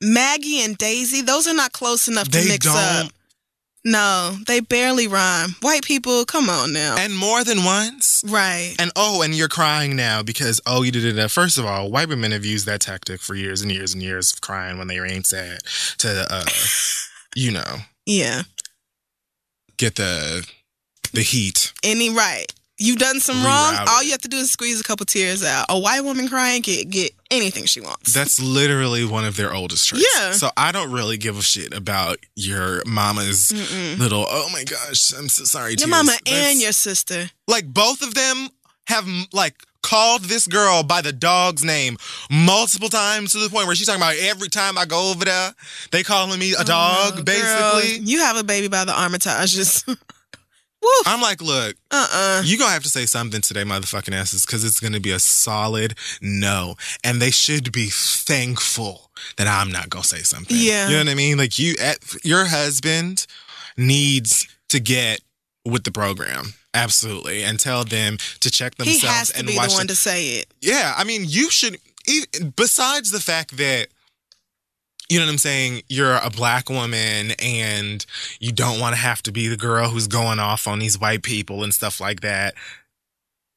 Maggie 0.00 0.60
and 0.60 0.76
Daisy. 0.78 1.22
Those 1.22 1.46
are 1.48 1.54
not 1.54 1.72
close 1.72 2.08
enough 2.08 2.28
to 2.28 2.38
mix 2.38 2.66
don't. 2.66 2.76
up. 2.76 3.12
No, 3.84 4.36
they 4.46 4.60
barely 4.60 5.06
rhyme. 5.06 5.50
White 5.62 5.84
people, 5.84 6.24
come 6.24 6.50
on 6.50 6.72
now. 6.72 6.96
and 6.98 7.16
more 7.16 7.44
than 7.44 7.64
once. 7.64 8.24
right. 8.28 8.74
And 8.78 8.90
oh, 8.96 9.22
and 9.22 9.34
you're 9.34 9.48
crying 9.48 9.96
now 9.96 10.22
because 10.22 10.60
oh, 10.66 10.82
you 10.82 10.90
did 10.92 11.16
it. 11.16 11.30
First 11.30 11.58
of 11.58 11.64
all, 11.64 11.90
white 11.90 12.08
women 12.08 12.32
have 12.32 12.44
used 12.44 12.66
that 12.66 12.80
tactic 12.80 13.20
for 13.20 13.34
years 13.34 13.62
and 13.62 13.72
years 13.72 13.94
and 13.94 14.02
years 14.02 14.32
of 14.32 14.40
crying 14.40 14.78
when 14.78 14.88
they 14.88 14.98
ain't 14.98 15.26
sad 15.26 15.60
to, 15.98 16.26
uh, 16.28 16.44
you 17.36 17.52
know, 17.52 17.76
Yeah. 18.04 18.42
Get 19.78 19.94
the 19.96 20.46
the 21.12 21.22
heat. 21.22 21.72
Any 21.82 22.10
right. 22.10 22.46
You've 22.80 22.98
done 22.98 23.18
some 23.18 23.42
wrong. 23.44 23.74
All 23.88 24.04
you 24.04 24.12
have 24.12 24.20
to 24.20 24.28
do 24.28 24.36
is 24.36 24.52
squeeze 24.52 24.80
a 24.80 24.84
couple 24.84 25.04
tears 25.04 25.42
out. 25.44 25.66
A 25.68 25.76
white 25.76 26.02
woman 26.02 26.28
crying 26.28 26.62
can 26.62 26.88
get 26.88 27.10
anything 27.28 27.64
she 27.64 27.80
wants. 27.80 28.12
That's 28.14 28.38
literally 28.40 29.04
one 29.04 29.24
of 29.24 29.36
their 29.36 29.52
oldest 29.52 29.88
traits. 29.88 30.06
Yeah. 30.16 30.30
So 30.32 30.50
I 30.56 30.70
don't 30.70 30.92
really 30.92 31.16
give 31.16 31.36
a 31.36 31.42
shit 31.42 31.74
about 31.74 32.18
your 32.36 32.82
mama's 32.86 33.50
Mm-mm. 33.50 33.98
little. 33.98 34.24
Oh 34.30 34.48
my 34.52 34.62
gosh, 34.62 35.12
I'm 35.12 35.28
so 35.28 35.42
sorry. 35.44 35.70
Your 35.70 35.76
tears." 35.78 35.88
mama 35.90 36.12
That's- 36.24 36.50
and 36.52 36.60
your 36.60 36.70
sister. 36.72 37.30
like 37.48 37.66
both 37.66 38.00
of 38.02 38.14
them 38.14 38.48
have 38.86 39.04
like 39.32 39.54
called 39.82 40.24
this 40.24 40.46
girl 40.46 40.82
by 40.82 41.00
the 41.00 41.12
dog's 41.12 41.64
name 41.64 41.96
multiple 42.30 42.88
times 42.88 43.32
to 43.32 43.38
the 43.38 43.48
point 43.48 43.66
where 43.66 43.76
she's 43.76 43.86
talking 43.86 44.02
about 44.02 44.16
every 44.20 44.48
time 44.48 44.76
I 44.76 44.84
go 44.84 45.10
over 45.10 45.24
there, 45.24 45.54
they 45.92 46.02
calling 46.02 46.38
me 46.38 46.52
a 46.52 46.60
oh, 46.60 46.64
dog, 46.64 47.12
Oh, 47.12 47.14
girl, 47.16 47.24
basically. 47.24 47.98
you 48.04 48.18
have 48.20 48.36
a 48.36 48.44
baby 48.44 48.68
by 48.68 48.84
the 48.84 48.92
Armitages. 48.92 49.86
Woo. 50.80 50.88
I'm 51.06 51.20
like, 51.20 51.42
look, 51.42 51.74
Uh-uh. 51.90 52.42
you 52.44 52.56
gonna 52.56 52.70
have 52.70 52.84
to 52.84 52.88
say 52.88 53.04
something 53.04 53.40
today, 53.40 53.64
motherfucking 53.64 54.14
asses, 54.14 54.46
because 54.46 54.64
it's 54.64 54.78
gonna 54.78 55.00
be 55.00 55.10
a 55.10 55.18
solid 55.18 55.94
no. 56.22 56.76
And 57.02 57.20
they 57.20 57.32
should 57.32 57.72
be 57.72 57.88
thankful 57.90 59.10
that 59.38 59.48
I'm 59.48 59.72
not 59.72 59.90
gonna 59.90 60.04
say 60.04 60.18
something. 60.18 60.56
Yeah. 60.56 60.86
You 60.88 60.94
know 60.94 61.00
what 61.00 61.08
I 61.08 61.14
mean? 61.14 61.36
Like 61.36 61.58
you 61.58 61.74
at 61.80 61.98
your 62.24 62.44
husband 62.44 63.26
needs 63.76 64.46
to 64.68 64.78
get 64.78 65.20
with 65.64 65.82
the 65.84 65.90
program. 65.90 66.54
Absolutely. 66.82 67.42
And 67.44 67.58
tell 67.60 67.84
them 67.84 68.18
to 68.40 68.50
check 68.50 68.74
themselves. 68.76 69.00
He 69.00 69.06
has 69.06 69.28
to 69.30 69.38
and 69.38 69.46
be 69.46 69.56
watch 69.56 69.70
the 69.70 69.76
one 69.76 69.86
the- 69.86 69.92
to 69.92 69.96
say 69.96 70.28
it. 70.38 70.46
Yeah, 70.60 70.94
I 70.96 71.04
mean, 71.04 71.24
you 71.26 71.50
should. 71.50 71.78
Besides 72.56 73.10
the 73.10 73.20
fact 73.20 73.56
that, 73.58 73.88
you 75.10 75.18
know 75.18 75.24
what 75.26 75.32
I'm 75.32 75.38
saying, 75.38 75.82
you're 75.88 76.16
a 76.16 76.30
black 76.30 76.68
woman 76.70 77.32
and 77.42 78.04
you 78.40 78.52
don't 78.52 78.78
want 78.80 78.94
to 78.94 79.00
have 79.00 79.22
to 79.24 79.32
be 79.32 79.48
the 79.48 79.56
girl 79.56 79.88
who's 79.90 80.06
going 80.06 80.38
off 80.38 80.66
on 80.68 80.78
these 80.78 80.98
white 81.00 81.22
people 81.22 81.62
and 81.64 81.72
stuff 81.72 82.00
like 82.00 82.20
that. 82.20 82.54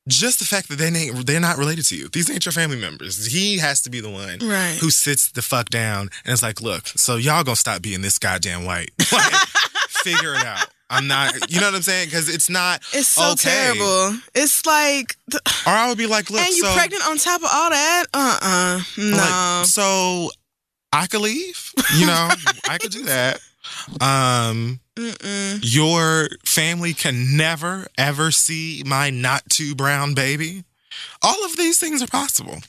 Just 0.07 0.39
the 0.39 0.45
fact 0.45 0.67
that 0.69 0.77
they 0.77 0.87
ain't, 0.87 1.27
they're 1.27 1.39
not 1.39 1.57
related 1.57 1.85
to 1.85 1.95
you. 1.95 2.07
These 2.09 2.29
ain't 2.29 2.43
your 2.45 2.51
family 2.51 2.77
members. 2.79 3.27
He 3.27 3.59
has 3.59 3.81
to 3.83 3.89
be 3.89 3.99
the 4.01 4.09
one 4.09 4.39
Right. 4.41 4.77
who 4.81 4.89
sits 4.89 5.31
the 5.31 5.41
fuck 5.43 5.69
down 5.69 6.09
and 6.25 6.33
is 6.33 6.41
like, 6.41 6.59
look, 6.61 6.87
so 6.87 7.17
y'all 7.17 7.43
gonna 7.43 7.55
stop 7.55 7.81
being 7.81 8.01
this 8.01 8.17
goddamn 8.17 8.65
white. 8.65 8.91
Like, 9.11 9.33
figure 9.89 10.33
it 10.33 10.43
out. 10.45 10.67
I'm 10.91 11.07
not, 11.07 11.49
you 11.51 11.59
know 11.61 11.67
what 11.67 11.75
I'm 11.75 11.81
saying? 11.81 12.07
Because 12.07 12.27
it's 12.29 12.49
not, 12.49 12.81
It's 12.93 13.07
so 13.07 13.31
okay. 13.31 13.49
terrible. 13.49 14.17
It's 14.35 14.65
like, 14.65 15.15
th- 15.31 15.41
or 15.65 15.71
I 15.71 15.87
would 15.89 15.97
be 15.97 16.05
like, 16.07 16.29
look, 16.29 16.41
and 16.41 16.49
you 16.55 16.63
so. 16.65 16.73
pregnant 16.73 17.03
on 17.07 17.17
top 17.17 17.41
of 17.41 17.49
all 17.51 17.69
that? 17.69 18.03
Uh-uh. 18.13 18.81
No. 18.97 19.17
Like, 19.17 19.65
so 19.67 20.29
I 20.93 21.07
could 21.07 21.21
leave. 21.21 21.71
You 21.97 22.05
know, 22.07 22.29
I 22.69 22.77
could 22.77 22.91
do 22.91 23.03
that. 23.05 23.39
Um, 24.01 24.79
Mm-mm. 24.97 25.59
your 25.61 26.29
family 26.45 26.93
can 26.93 27.37
never 27.37 27.87
ever 27.97 28.31
see 28.31 28.83
my 28.85 29.09
not 29.09 29.43
too 29.49 29.73
brown 29.75 30.13
baby. 30.13 30.63
All 31.21 31.45
of 31.45 31.55
these 31.57 31.79
things 31.79 32.01
are 32.03 32.07
possible. 32.07 32.59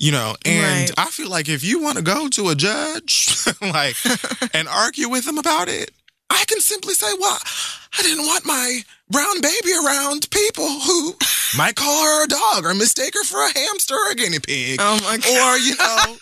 You 0.00 0.10
know, 0.10 0.34
and 0.44 0.90
Right. 0.90 0.90
I 0.98 1.10
feel 1.10 1.28
like 1.30 1.48
if 1.48 1.62
you 1.62 1.80
want 1.80 1.96
to 1.96 2.02
go 2.02 2.28
to 2.28 2.48
a 2.48 2.54
judge, 2.56 3.46
like, 3.60 3.94
and 4.54 4.66
argue 4.66 5.08
with 5.08 5.24
them 5.24 5.38
about 5.38 5.68
it, 5.68 5.92
I 6.32 6.44
can 6.46 6.60
simply 6.60 6.94
say, 6.94 7.12
well, 7.18 7.38
I 7.98 8.02
didn't 8.02 8.26
want 8.26 8.44
my 8.44 8.80
brown 9.10 9.40
baby 9.40 9.72
around 9.84 10.30
people 10.30 10.68
who 10.68 11.14
might 11.56 11.76
call 11.76 12.02
her 12.02 12.24
a 12.24 12.28
dog 12.28 12.64
or 12.64 12.74
mistake 12.74 13.14
her 13.14 13.24
for 13.24 13.38
a 13.44 13.58
hamster 13.58 13.94
or 13.94 14.12
a 14.12 14.14
guinea 14.14 14.38
pig. 14.38 14.78
Oh 14.80 14.98
my 15.02 15.18
God. 15.18 15.56
Or, 15.56 15.58
you 15.58 15.76
know, 15.76 16.16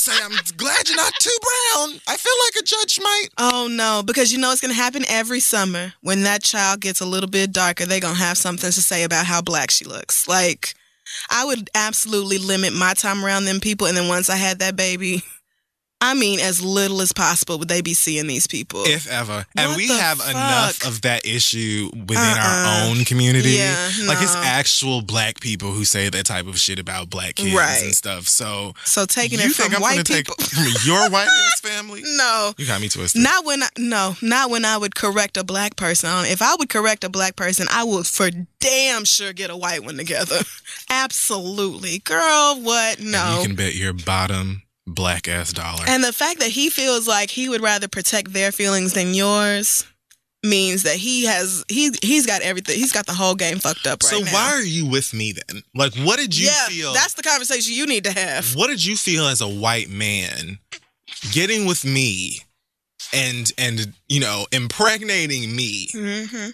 say, 0.00 0.12
I'm 0.22 0.32
glad 0.56 0.88
you're 0.88 0.96
not 0.96 1.14
too 1.18 1.36
brown. 1.40 2.00
I 2.08 2.16
feel 2.16 2.32
like 2.46 2.62
a 2.62 2.64
judge 2.64 3.00
might. 3.00 3.28
Oh 3.38 3.68
no, 3.70 4.02
because 4.04 4.32
you 4.32 4.38
know 4.38 4.52
it's 4.52 4.60
gonna 4.60 4.74
happen 4.74 5.04
every 5.08 5.40
summer. 5.40 5.92
When 6.00 6.22
that 6.22 6.42
child 6.42 6.80
gets 6.80 7.00
a 7.00 7.06
little 7.06 7.28
bit 7.28 7.52
darker, 7.52 7.86
they're 7.86 8.00
gonna 8.00 8.14
have 8.14 8.38
something 8.38 8.70
to 8.70 8.82
say 8.82 9.04
about 9.04 9.26
how 9.26 9.42
black 9.42 9.70
she 9.70 9.84
looks. 9.84 10.26
Like, 10.28 10.74
I 11.30 11.44
would 11.44 11.70
absolutely 11.74 12.38
limit 12.38 12.72
my 12.72 12.94
time 12.94 13.24
around 13.24 13.44
them 13.44 13.60
people, 13.60 13.86
and 13.86 13.96
then 13.96 14.08
once 14.08 14.30
I 14.30 14.36
had 14.36 14.58
that 14.60 14.76
baby, 14.76 15.22
I 16.02 16.14
mean, 16.14 16.40
as 16.40 16.62
little 16.64 17.02
as 17.02 17.12
possible 17.12 17.58
would 17.58 17.68
they 17.68 17.82
be 17.82 17.92
seeing 17.94 18.26
these 18.26 18.46
people. 18.46 18.84
if 18.86 19.06
ever. 19.06 19.44
And 19.56 19.68
What 19.70 19.76
we 19.76 19.88
have 19.88 20.18
enough 20.20 20.86
of 20.86 21.02
that 21.02 21.26
issue 21.26 21.90
within 21.94 22.16
Uh-uh. 22.16 22.38
our 22.40 22.88
own 22.88 23.04
community. 23.04 23.50
Yeah, 23.50 23.90
Like 24.06 24.22
it's 24.22 24.34
actual 24.34 25.02
black 25.02 25.40
people 25.40 25.72
who 25.72 25.84
say 25.84 26.08
that 26.08 26.24
type 26.24 26.46
of 26.46 26.58
shit 26.58 26.78
about 26.78 27.10
black 27.10 27.34
kids 27.34 27.54
Right. 27.54 27.82
and 27.84 27.94
stuff. 27.94 28.28
So 28.28 28.72
so 28.84 29.04
taking 29.04 29.40
you 29.40 29.46
it 29.46 29.52
think 29.52 29.72
from 29.74 29.76
I'm 29.76 29.82
white 29.82 30.06
people, 30.06 30.34
your 30.86 31.10
white 31.10 31.28
family? 31.62 32.02
no. 32.04 32.54
You 32.56 32.66
got 32.66 32.80
me 32.80 32.88
twisted. 32.88 33.20
Not 33.22 33.44
when 33.44 33.62
I, 33.62 33.68
no, 33.78 34.16
not 34.22 34.48
when 34.50 34.64
I 34.64 34.78
would 34.78 34.94
correct 34.94 35.36
a 35.36 35.44
black 35.44 35.76
person. 35.76 36.08
If 36.24 36.40
I 36.40 36.54
would 36.58 36.70
correct 36.70 37.04
a 37.04 37.10
black 37.10 37.36
person, 37.36 37.66
I 37.70 37.84
would 37.84 38.06
for 38.06 38.30
damn 38.60 39.04
sure 39.04 39.32
get 39.34 39.50
a 39.50 39.56
white 39.56 39.84
one 39.84 39.96
together. 39.98 40.38
Absolutely, 40.90 41.98
girl. 42.00 42.60
What? 42.62 42.98
And 42.98 43.12
No. 43.12 43.38
you 43.40 43.46
can 43.46 43.56
bet 43.56 43.74
your 43.74 43.92
bottom 43.92 44.62
black 44.94 45.28
ass 45.28 45.52
dollar. 45.52 45.84
And 45.86 46.02
the 46.04 46.12
fact 46.12 46.40
that 46.40 46.48
he 46.50 46.70
feels 46.70 47.08
like 47.08 47.30
he 47.30 47.48
would 47.48 47.60
rather 47.62 47.88
protect 47.88 48.32
their 48.32 48.52
feelings 48.52 48.92
than 48.92 49.14
yours 49.14 49.84
means 50.42 50.84
that 50.84 50.96
he 50.96 51.26
has 51.26 51.64
he 51.68 51.90
he's 52.02 52.26
got 52.26 52.42
everything. 52.42 52.76
He's 52.76 52.92
got 52.92 53.06
the 53.06 53.12
whole 53.12 53.34
game 53.34 53.58
fucked 53.58 53.86
up 53.86 54.02
right 54.02 54.10
so 54.10 54.18
now. 54.20 54.32
why 54.32 54.52
are 54.52 54.62
you 54.62 54.86
with 54.86 55.12
me 55.12 55.32
then? 55.32 55.62
Like, 55.74 55.94
what 55.96 56.18
did 56.18 56.36
you 56.36 56.46
yeah, 56.46 56.66
feel? 56.66 56.92
that's 56.92 57.14
the 57.14 57.22
conversation 57.22 57.74
you 57.74 57.86
need 57.86 58.04
to 58.04 58.12
have. 58.12 58.54
what 58.54 58.68
did 58.68 58.84
you 58.84 58.96
feel 58.96 59.26
as 59.26 59.40
a 59.40 59.48
white 59.48 59.90
man 59.90 60.58
getting 61.32 61.66
with 61.66 61.84
me 61.84 62.38
and 63.12 63.52
and 63.58 63.92
you 64.08 64.20
know 64.20 64.46
impregnating 64.52 65.54
me 65.54 65.88
hmm 65.92 66.50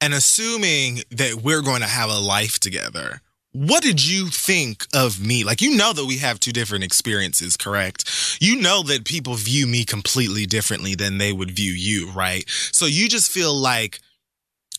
and 0.00 0.14
assuming 0.14 1.00
that 1.10 1.42
we're 1.42 1.60
going 1.60 1.80
to 1.80 1.86
have 1.88 2.08
a 2.08 2.18
life 2.20 2.60
together 2.60 3.20
what 3.58 3.82
did 3.82 4.06
you 4.06 4.28
think 4.28 4.86
of 4.94 5.20
me? 5.20 5.42
Like, 5.42 5.60
you 5.60 5.76
know 5.76 5.92
that 5.92 6.04
we 6.04 6.18
have 6.18 6.38
two 6.38 6.52
different 6.52 6.84
experiences, 6.84 7.56
correct? 7.56 8.38
You 8.40 8.60
know 8.60 8.84
that 8.84 9.04
people 9.04 9.34
view 9.34 9.66
me 9.66 9.84
completely 9.84 10.46
differently 10.46 10.94
than 10.94 11.18
they 11.18 11.32
would 11.32 11.50
view 11.50 11.72
you, 11.72 12.08
right? 12.12 12.44
So 12.70 12.86
you 12.86 13.08
just 13.08 13.32
feel 13.32 13.52
like 13.52 13.98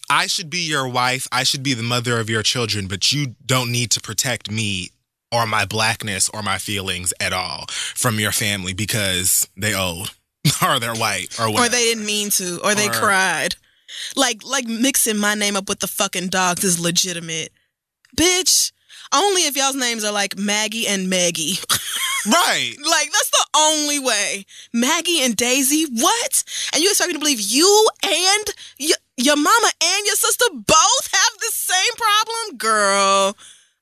I 0.10 0.28
should 0.28 0.50
be 0.50 0.60
your 0.60 0.88
wife, 0.88 1.28
I 1.30 1.44
should 1.44 1.62
be 1.62 1.74
the 1.74 1.84
mother 1.84 2.22
of 2.22 2.30
your 2.30 2.42
children, 2.42 2.88
but 2.88 3.12
you 3.12 3.36
don't 3.46 3.70
need 3.70 3.92
to 3.92 4.00
protect 4.00 4.50
me 4.50 4.92
or 5.30 5.46
my 5.46 5.66
blackness 5.66 6.30
or 6.30 6.42
my 6.42 6.58
feelings 6.58 7.14
at 7.20 7.34
all 7.34 7.66
from 7.70 8.18
your 8.18 8.32
family 8.32 8.74
because 8.74 9.46
they 9.58 9.76
old 9.76 10.16
or 10.66 10.80
they're 10.80 10.96
white 10.96 11.38
or 11.38 11.48
whatever. 11.52 11.66
Or 11.66 11.70
they 11.70 11.84
didn't 11.84 12.06
mean 12.06 12.30
to, 12.32 12.62
or 12.64 12.76
they 12.76 12.88
Or- 12.88 12.94
cried. 12.94 13.56
Like 14.16 14.42
like 14.46 14.68
mixing 14.68 15.18
my 15.18 15.34
name 15.36 15.56
up 15.58 15.68
with 15.68 15.80
the 15.80 15.88
fucking 15.88 16.30
dogs 16.30 16.64
is 16.64 16.80
legitimate. 16.80 17.52
Bitch, 18.16 18.72
only 19.14 19.46
if 19.48 19.56
y'all's 19.56 19.76
names 19.76 20.04
are 20.04 20.12
like 20.12 20.38
Maggie 20.38 20.88
and 20.88 21.10
Maggie. 21.10 21.58
right. 22.28 22.76
like 22.78 23.12
that's 23.12 23.30
the 23.32 23.46
only 23.58 24.00
way. 24.00 24.46
Maggie 24.74 25.22
and 25.22 25.36
Daisy, 25.36 25.86
what? 25.92 26.44
And 26.74 26.84
you 26.84 26.90
expect 26.90 27.10
me 27.10 27.14
to 27.14 27.20
believe 27.20 27.42
you 27.42 27.88
and 28.04 28.46
y- 28.80 28.92
your 29.18 29.36
mama 29.36 29.72
and 29.84 30.06
your 30.06 30.16
sister 30.16 30.46
both 30.54 31.10
have 31.12 31.40
the 31.40 31.52
same 31.52 31.94
problem? 31.98 32.58
Girl. 32.58 33.36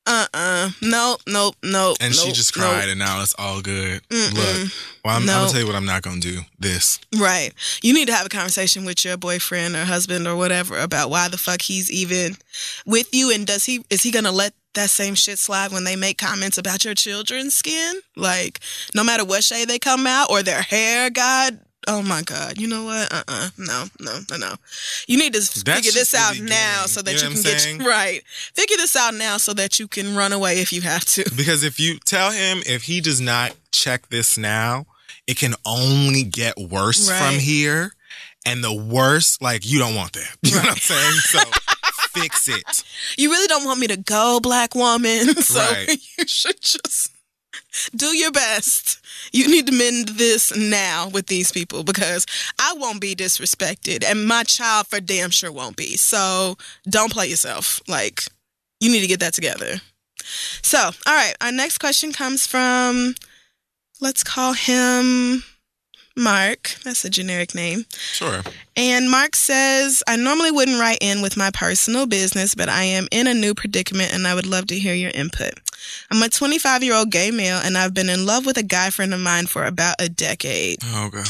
Uh-uh. 0.08 0.70
Nope, 0.82 1.22
nope, 1.28 1.56
nope. 1.62 1.98
And 2.00 2.16
she 2.16 2.28
nope, 2.28 2.36
just 2.36 2.56
nope. 2.58 2.66
cried, 2.70 2.90
and 2.90 2.98
now 2.98 3.22
it's 3.22 3.36
all 3.38 3.62
good. 3.62 4.02
Mm-mm. 4.08 4.34
Look, 4.34 4.72
well, 5.04 5.16
I'm, 5.16 5.24
I'm 5.24 5.28
gonna 5.28 5.50
tell 5.50 5.60
you 5.60 5.68
what 5.68 5.76
I'm 5.76 5.86
not 5.86 6.02
gonna 6.02 6.22
do. 6.22 6.40
This. 6.58 7.00
Right. 7.20 7.52
You 7.84 7.94
need 7.94 8.08
to 8.08 8.14
have 8.14 8.26
a 8.26 8.30
conversation 8.30 8.86
with 8.86 9.04
your 9.04 9.18
boyfriend 9.18 9.76
or 9.76 9.86
husband 9.86 10.28
or 10.28 10.36
whatever 10.36 10.80
about 10.80 11.10
why 11.10 11.28
the 11.28 11.38
fuck 11.38 11.62
he's 11.62 11.92
even 11.92 12.38
with 12.86 13.14
you 13.14 13.34
and 13.34 13.46
does 13.46 13.66
he 13.66 13.84
is 13.90 14.04
he 14.04 14.12
to 14.12 14.32
let 14.32 14.54
that 14.74 14.90
same 14.90 15.16
shit 15.16 15.40
slide 15.40 15.72
when 15.72 15.84
they 15.84 15.96
make 15.96 16.18
comments 16.18 16.58
about 16.58 16.86
your 16.86 16.94
children's 16.94 17.54
skin? 17.56 18.00
Like 18.16 18.60
no 18.96 19.04
matter 19.04 19.26
what 19.26 19.44
shade 19.44 19.68
they 19.68 19.80
come 19.80 20.08
out 20.08 20.30
or 20.32 20.42
their 20.42 20.62
hair, 20.62 21.10
god 21.10 21.60
Oh 21.88 22.02
my 22.02 22.22
God! 22.22 22.58
You 22.58 22.68
know 22.68 22.84
what? 22.84 23.12
Uh 23.14 23.24
uh 23.28 23.50
No, 23.58 23.86
no, 24.00 24.20
no, 24.30 24.38
no. 24.38 24.54
You 25.08 25.18
need 25.18 25.34
to 25.34 25.40
That's 25.40 25.62
figure 25.64 25.92
this 25.92 26.14
out 26.14 26.38
now 26.38 26.86
so 26.86 27.02
that 27.02 27.12
You 27.12 27.18
you, 27.18 27.24
know 27.24 27.30
what 27.30 27.38
can 27.44 27.48
I'm 27.48 27.54
get 27.54 27.62
saying? 27.62 27.78
right. 27.86 28.22
Figure 28.54 28.78
this 28.78 28.96
out 28.96 29.14
now 29.16 29.38
so 29.38 29.54
that 29.54 29.80
you 29.80 29.88
can 29.88 30.16
run 30.16 30.34
away 30.34 30.60
if 30.60 30.74
you 30.74 30.82
have 30.82 31.06
to. 31.06 31.24
Because 31.38 31.64
if 31.64 31.80
you 31.80 31.98
tell 32.00 32.32
him 32.32 32.62
if 32.66 32.84
he 32.84 33.00
does 33.02 33.22
not 33.22 33.56
check 33.72 34.10
this 34.10 34.38
now, 34.38 34.86
it 35.28 35.38
can 35.38 35.56
only 35.66 36.24
get 36.24 36.58
worse 36.58 37.10
Right. 37.10 37.18
from 37.18 37.40
here. 37.40 37.94
And 38.46 38.64
the 38.64 38.74
worst, 38.74 39.42
like 39.42 39.66
you 39.66 39.80
don't 39.80 39.96
want 39.96 40.14
that. 40.14 40.36
You 40.44 40.56
know 40.56 40.62
what 40.62 40.72
I'm 40.72 40.78
saying? 40.78 41.12
So 41.32 41.40
fix 42.20 42.48
it. 42.50 42.84
You 43.18 43.30
really 43.30 43.48
don't 43.48 43.66
want 43.66 43.80
me 43.80 43.88
to 43.88 43.98
go, 43.98 44.40
black 44.42 44.76
woman. 44.76 45.36
So 45.42 45.60
Right. 45.60 45.88
you 46.18 46.26
should 46.28 46.60
just 46.62 47.12
do 47.96 48.16
your 48.16 48.32
best. 48.32 49.00
You 49.32 49.48
need 49.48 49.68
to 49.68 49.74
mend 49.74 50.10
this 50.10 50.56
now 50.56 51.10
with 51.10 51.28
these 51.28 51.52
people 51.52 51.84
because 51.84 52.26
I 52.60 52.74
won't 52.78 53.02
be 53.02 53.16
disrespected 53.16 54.04
and 54.04 54.26
my 54.26 54.44
child 54.44 54.88
for 54.88 55.00
damn 55.00 55.30
sure 55.30 55.52
won't 55.52 55.76
be. 55.76 55.98
So 55.98 56.58
don't 56.90 57.12
play 57.12 57.28
yourself. 57.28 57.82
Like, 57.88 58.24
you 58.80 58.92
need 58.92 59.02
to 59.02 59.08
get 59.08 59.20
that 59.20 59.34
together. 59.34 59.82
So, 60.62 60.80
all 60.80 61.16
right, 61.16 61.34
our 61.42 61.52
next 61.52 61.78
question 61.78 62.12
comes 62.12 62.46
from, 62.46 63.16
let's 64.02 64.24
call 64.24 64.54
him 64.54 65.44
Mark. 66.18 66.76
That's 66.84 67.06
a 67.06 67.10
generic 67.10 67.54
name. 67.54 67.86
Sure. 67.90 68.42
And 68.76 69.10
Mark 69.10 69.36
says, 69.36 70.04
I 70.08 70.18
normally 70.18 70.52
wouldn't 70.52 70.80
write 70.80 71.00
in 71.02 71.22
with 71.22 71.38
my 71.38 71.52
personal 71.52 72.06
business, 72.06 72.56
but 72.56 72.70
I 72.70 72.84
am 72.84 73.08
in 73.12 73.28
a 73.28 73.34
new 73.34 73.54
predicament 73.54 74.14
and 74.14 74.28
I 74.28 74.36
would 74.36 74.46
love 74.46 74.68
to 74.68 74.80
hear 74.80 74.94
your 74.94 75.12
input. 75.12 75.54
I'm 76.12 76.22
a 76.22 76.30
25 76.30 76.84
year 76.84 76.96
old 76.96 77.12
gay 77.12 77.32
male 77.32 77.58
and 77.58 77.78
I've 77.78 77.94
been 77.94 78.10
in 78.10 78.26
love 78.26 78.46
with 78.46 78.58
a 78.58 78.64
guy 78.64 78.90
friend 78.90 79.14
of 79.14 79.20
mine 79.20 79.48
for 79.48 79.66
about 79.66 79.96
a 80.00 80.10
decade. 80.10 80.80
Oh 80.84 81.10
God. 81.10 81.28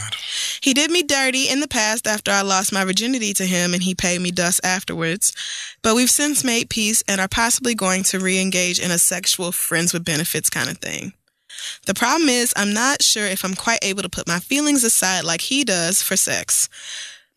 He 0.62 0.74
did 0.74 0.90
me 0.92 1.04
dirty 1.04 1.50
in 1.50 1.60
the 1.60 1.68
past 1.68 2.08
after 2.08 2.32
I 2.32 2.42
lost 2.42 2.74
my 2.74 2.84
virginity 2.84 3.34
to 3.36 3.46
him 3.46 3.74
and 3.74 3.84
he 3.84 3.94
paid 3.94 4.22
me 4.22 4.32
dust 4.32 4.62
afterwards. 4.64 5.34
But 5.82 5.96
we've 5.96 6.10
since 6.10 6.44
made 6.44 6.70
peace 6.70 7.04
and 7.08 7.22
are 7.22 7.28
possibly 7.28 7.76
going 7.76 8.04
to 8.04 8.20
re 8.20 8.40
engage 8.40 8.80
in 8.80 8.92
a 8.92 8.98
sexual 8.98 9.52
friends 9.52 9.94
with 9.94 10.06
benefits 10.06 10.50
kind 10.50 10.70
of 10.70 10.78
thing. 10.80 11.14
The 11.86 11.94
problem 11.94 12.30
is, 12.30 12.54
I'm 12.56 12.74
not 12.74 13.02
sure 13.02 13.26
if 13.26 13.44
I'm 13.44 13.56
quite 13.56 13.80
able 13.82 14.02
to 14.04 14.10
put 14.10 14.28
my 14.28 14.40
feelings 14.40 14.84
aside 14.84 15.24
like 15.24 15.42
he 15.42 15.64
does 15.64 16.02
for 16.02 16.16
sex. 16.18 16.70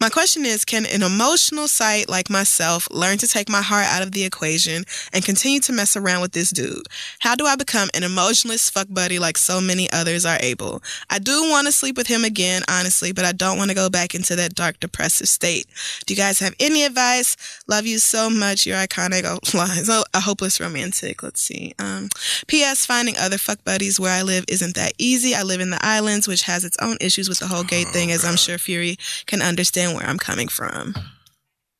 My 0.00 0.08
question 0.08 0.46
is 0.46 0.64
Can 0.64 0.86
an 0.86 1.02
emotional 1.02 1.68
site 1.68 2.08
like 2.08 2.30
myself 2.30 2.88
learn 2.90 3.18
to 3.18 3.28
take 3.28 3.50
my 3.50 3.60
heart 3.60 3.84
out 3.84 4.00
of 4.00 4.12
the 4.12 4.24
equation 4.24 4.84
and 5.12 5.22
continue 5.22 5.60
to 5.60 5.74
mess 5.74 5.94
around 5.94 6.22
with 6.22 6.32
this 6.32 6.48
dude? 6.48 6.86
How 7.18 7.34
do 7.34 7.44
I 7.44 7.54
become 7.54 7.90
an 7.92 8.02
emotionless 8.02 8.70
fuck 8.70 8.86
buddy 8.88 9.18
like 9.18 9.36
so 9.36 9.60
many 9.60 9.92
others 9.92 10.24
are 10.24 10.38
able? 10.40 10.82
I 11.10 11.18
do 11.18 11.50
want 11.50 11.66
to 11.66 11.72
sleep 11.72 11.98
with 11.98 12.06
him 12.06 12.24
again, 12.24 12.62
honestly, 12.66 13.12
but 13.12 13.26
I 13.26 13.32
don't 13.32 13.58
want 13.58 13.68
to 13.70 13.74
go 13.74 13.90
back 13.90 14.14
into 14.14 14.34
that 14.36 14.54
dark, 14.54 14.80
depressive 14.80 15.28
state. 15.28 15.66
Do 16.06 16.14
you 16.14 16.18
guys 16.18 16.38
have 16.38 16.54
any 16.58 16.82
advice? 16.84 17.36
Love 17.68 17.84
you 17.86 17.98
so 17.98 18.30
much. 18.30 18.64
You're 18.66 18.78
iconic. 18.78 19.20
Oh. 19.30 19.38
Oh, 19.54 20.04
a 20.14 20.20
hopeless 20.20 20.60
romantic. 20.60 21.22
Let's 21.22 21.40
see. 21.42 21.74
Um, 21.78 22.08
P.S. 22.46 22.86
Finding 22.86 23.16
other 23.18 23.36
fuck 23.38 23.62
buddies 23.64 24.00
where 24.00 24.12
I 24.12 24.22
live 24.22 24.44
isn't 24.48 24.74
that 24.76 24.92
easy. 24.98 25.34
I 25.34 25.42
live 25.42 25.60
in 25.60 25.70
the 25.70 25.84
islands, 25.84 26.26
which 26.26 26.42
has 26.42 26.64
its 26.64 26.76
own 26.80 26.96
issues 27.00 27.28
with 27.28 27.38
the 27.38 27.46
whole 27.48 27.64
gay 27.64 27.84
Oh, 27.86 27.92
thing, 27.92 28.10
as 28.12 28.24
I'm 28.24 28.36
sure 28.36 28.56
Fury 28.56 28.96
can 29.26 29.42
understand 29.42 29.89
where 29.94 30.06
I'm 30.06 30.18
coming 30.18 30.48
from. 30.48 30.94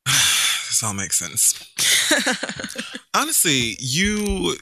This 0.71 0.83
all 0.83 0.93
makes 0.93 1.19
sense. 1.19 1.53
Honestly, 3.13 3.75
you 3.79 4.55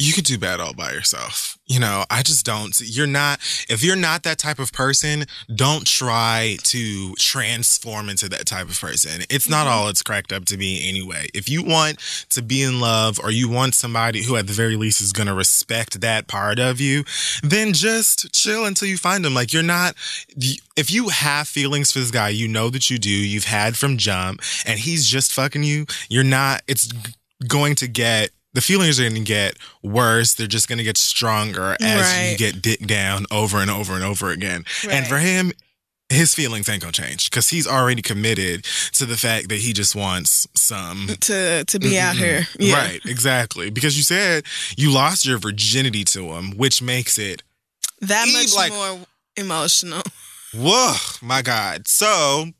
you 0.00 0.14
could 0.14 0.24
do 0.24 0.38
bad 0.38 0.60
all 0.60 0.72
by 0.72 0.92
yourself. 0.92 1.58
You 1.66 1.78
know, 1.78 2.04
I 2.10 2.22
just 2.22 2.44
don't. 2.46 2.74
You're 2.80 3.06
not, 3.06 3.38
if 3.68 3.84
you're 3.84 3.94
not 3.94 4.22
that 4.24 4.38
type 4.38 4.58
of 4.58 4.72
person, 4.72 5.26
don't 5.54 5.86
try 5.86 6.56
to 6.64 7.14
transform 7.16 8.08
into 8.08 8.28
that 8.30 8.46
type 8.46 8.68
of 8.70 8.80
person. 8.80 9.22
It's 9.28 9.48
not 9.48 9.66
Mhm. 9.66 9.70
all 9.70 9.88
it's 9.88 10.02
cracked 10.02 10.32
up 10.32 10.46
to 10.46 10.56
be 10.56 10.88
anyway. 10.88 11.28
If 11.34 11.48
you 11.48 11.62
want 11.62 11.98
to 12.30 12.42
be 12.42 12.62
in 12.62 12.80
love 12.80 13.20
or 13.22 13.30
you 13.30 13.48
want 13.48 13.74
somebody 13.74 14.24
who 14.24 14.36
at 14.36 14.46
the 14.46 14.52
very 14.54 14.74
least 14.74 15.00
is 15.02 15.12
going 15.12 15.28
to 15.28 15.34
respect 15.34 16.00
that 16.00 16.26
part 16.26 16.58
of 16.58 16.80
you, 16.80 17.04
then 17.42 17.72
just 17.74 18.32
chill 18.32 18.64
until 18.64 18.88
you 18.88 18.96
find 18.96 19.24
them. 19.24 19.34
Like 19.34 19.52
you're 19.52 19.62
not, 19.62 19.94
if 20.76 20.90
you 20.90 21.10
have 21.10 21.46
feelings 21.46 21.92
for 21.92 21.98
this 22.00 22.10
guy, 22.10 22.30
you 22.30 22.48
know 22.48 22.70
that 22.70 22.88
you 22.90 22.98
do, 22.98 23.10
you've 23.10 23.44
had 23.44 23.76
from 23.76 23.98
jump, 23.98 24.40
and 24.64 24.80
he's 24.80 25.06
just 25.06 25.30
fucking 25.32 25.62
you, 25.62 25.84
you're 26.08 26.24
not, 26.24 26.62
it's 26.66 26.88
going 27.46 27.74
to 27.76 27.86
get, 27.86 28.30
the 28.52 28.60
feelings 28.60 28.98
are 28.98 29.04
going 29.04 29.14
to 29.14 29.20
get 29.20 29.56
worse. 29.82 30.34
They're 30.34 30.46
just 30.46 30.68
going 30.68 30.78
to 30.78 30.84
get 30.84 30.96
stronger 30.96 31.76
as 31.80 32.30
you 32.32 32.36
get 32.38 32.60
dick 32.62 32.86
down 32.86 33.26
over 33.30 33.58
and 33.58 33.70
over 33.70 33.94
and 33.94 34.02
over 34.04 34.30
again. 34.30 34.64
And 34.88 35.06
for 35.06 35.18
him, 35.18 35.52
his 36.08 36.34
feelings 36.34 36.68
ain't 36.68 36.82
gonna 36.82 36.90
change 36.90 37.30
because 37.30 37.50
he's 37.50 37.68
already 37.68 38.02
committed 38.02 38.64
to 38.94 39.06
the 39.06 39.16
fact 39.16 39.48
that 39.48 39.58
he 39.60 39.72
just 39.72 39.94
wants 39.94 40.44
some. 40.56 41.06
to 41.20 41.64
to 41.64 41.78
be 41.78 42.00
out 42.00 42.16
Mhm. 42.16 42.18
here, 42.18 42.48
yeah. 42.58 42.74
Right, 42.74 43.00
exactly. 43.04 43.70
Because 43.70 43.96
you 43.96 44.02
said 44.02 44.42
you 44.76 44.90
lost 44.90 45.24
your 45.24 45.38
virginity 45.38 46.02
to 46.06 46.32
him, 46.32 46.56
which 46.56 46.82
makes 46.82 47.16
it 47.16 47.44
That 48.00 48.26
much 48.32 48.52
like- 48.54 48.72
more 48.72 49.06
emotional. 49.36 50.02
Whoa, 50.52 50.96
my 51.22 51.42
God. 51.42 51.86
So 51.86 52.50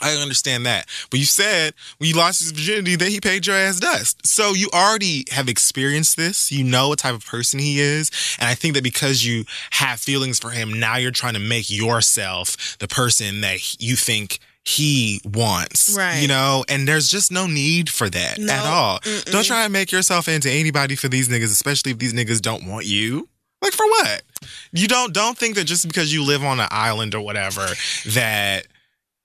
I 0.00 0.14
understand 0.16 0.66
that. 0.66 0.86
But 1.10 1.20
you 1.20 1.26
said 1.26 1.74
when 1.98 2.08
you 2.10 2.16
lost 2.16 2.40
his 2.40 2.52
virginity 2.52 2.96
that 2.96 3.08
he 3.08 3.20
paid 3.20 3.46
your 3.46 3.56
ass 3.56 3.80
dust. 3.80 4.26
So 4.26 4.52
you 4.54 4.68
already 4.74 5.24
have 5.30 5.48
experienced 5.48 6.16
this. 6.16 6.50
You 6.52 6.64
know 6.64 6.88
what 6.88 6.98
type 6.98 7.14
of 7.14 7.24
person 7.24 7.58
he 7.58 7.80
is. 7.80 8.10
And 8.38 8.48
I 8.48 8.54
think 8.54 8.74
that 8.74 8.82
because 8.84 9.24
you 9.24 9.44
have 9.70 9.98
feelings 10.00 10.38
for 10.38 10.50
him, 10.50 10.78
now 10.78 10.96
you're 10.96 11.10
trying 11.10 11.34
to 11.34 11.40
make 11.40 11.70
yourself 11.70 12.76
the 12.78 12.88
person 12.88 13.40
that 13.40 13.80
you 13.80 13.96
think 13.96 14.38
he 14.64 15.20
wants. 15.24 15.94
Right. 15.96 16.20
You 16.20 16.28
know, 16.28 16.64
and 16.68 16.88
there's 16.88 17.08
just 17.08 17.30
no 17.30 17.46
need 17.46 17.88
for 17.88 18.10
that 18.10 18.38
No. 18.38 18.52
at 18.52 18.66
all. 18.66 18.98
Mm-mm. 19.00 19.30
Don't 19.30 19.44
try 19.44 19.64
and 19.64 19.72
make 19.72 19.92
yourself 19.92 20.28
into 20.28 20.50
anybody 20.50 20.96
for 20.96 21.08
these 21.08 21.28
niggas, 21.28 21.44
especially 21.44 21.92
if 21.92 21.98
these 21.98 22.12
niggas 22.12 22.42
don't 22.42 22.66
want 22.66 22.84
you. 22.84 23.28
Like 23.62 23.72
for 23.72 23.86
what? 23.86 24.22
You 24.72 24.86
don't 24.88 25.14
don't 25.14 25.38
think 25.38 25.54
that 25.54 25.64
just 25.64 25.86
because 25.86 26.12
you 26.12 26.22
live 26.24 26.44
on 26.44 26.60
an 26.60 26.68
island 26.70 27.14
or 27.14 27.20
whatever 27.22 27.66
that 28.06 28.66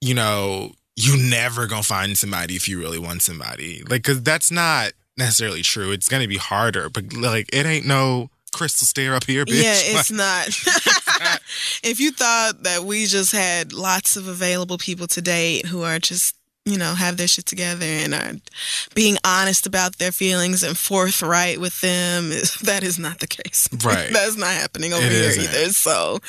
you 0.02 0.14
know 0.14 0.72
you 0.95 1.18
never 1.18 1.68
gonna 1.68 1.84
find 1.84 2.18
somebody 2.18 2.56
if 2.56 2.68
you 2.68 2.80
really 2.80 2.99
want 2.99 3.22
somebody. 3.22 3.84
Like 3.88 4.03
cuz 4.03 4.22
that's 4.22 4.52
not 4.52 4.91
necessarily 5.18 5.61
true. 5.61 5.91
It's 5.91 6.10
to 6.22 6.28
be 6.28 6.38
harder, 6.38 6.90
but 6.90 7.14
like 7.14 7.49
it 7.53 7.65
ain't 7.65 7.86
no 7.86 8.30
crystal 8.52 8.86
stair 8.86 9.15
up 9.15 9.26
here, 9.26 9.45
bitch. 9.45 9.64
Yeah, 9.64 9.72
Like, 9.94 9.99
it's 9.99 10.11
not. 10.11 10.48
if 11.84 11.99
you 11.99 12.11
thought 12.11 12.64
that 12.64 12.84
we 12.84 13.06
just 13.06 13.32
had 13.32 13.73
lots 13.73 14.15
of 14.18 14.28
available 14.28 14.78
people 14.78 15.07
to 15.07 15.22
date 15.22 15.65
who 15.65 15.84
are 15.84 15.99
just 15.99 16.36
you 16.65 16.77
know, 16.77 16.93
have 16.93 17.17
their 17.17 17.27
shit 17.27 17.45
together 17.47 17.85
and 17.85 18.13
are 18.13 18.33
being 18.93 19.17
honest 19.25 19.65
about 19.65 19.97
their 19.97 20.11
feelings 20.11 20.61
and 20.61 20.77
forthright 20.77 21.59
with 21.59 21.79
them. 21.81 22.29
That 22.63 22.83
is 22.83 22.99
not 22.99 23.19
the 23.19 23.27
case. 23.27 23.67
Right. 23.83 24.09
That's 24.13 24.38
not 24.38 24.49
happening 24.51 24.93
over 24.93 25.03
It 25.05 25.11
here 25.11 25.23
isn't. 25.23 25.43
either. 25.43 25.69
So 25.73 26.19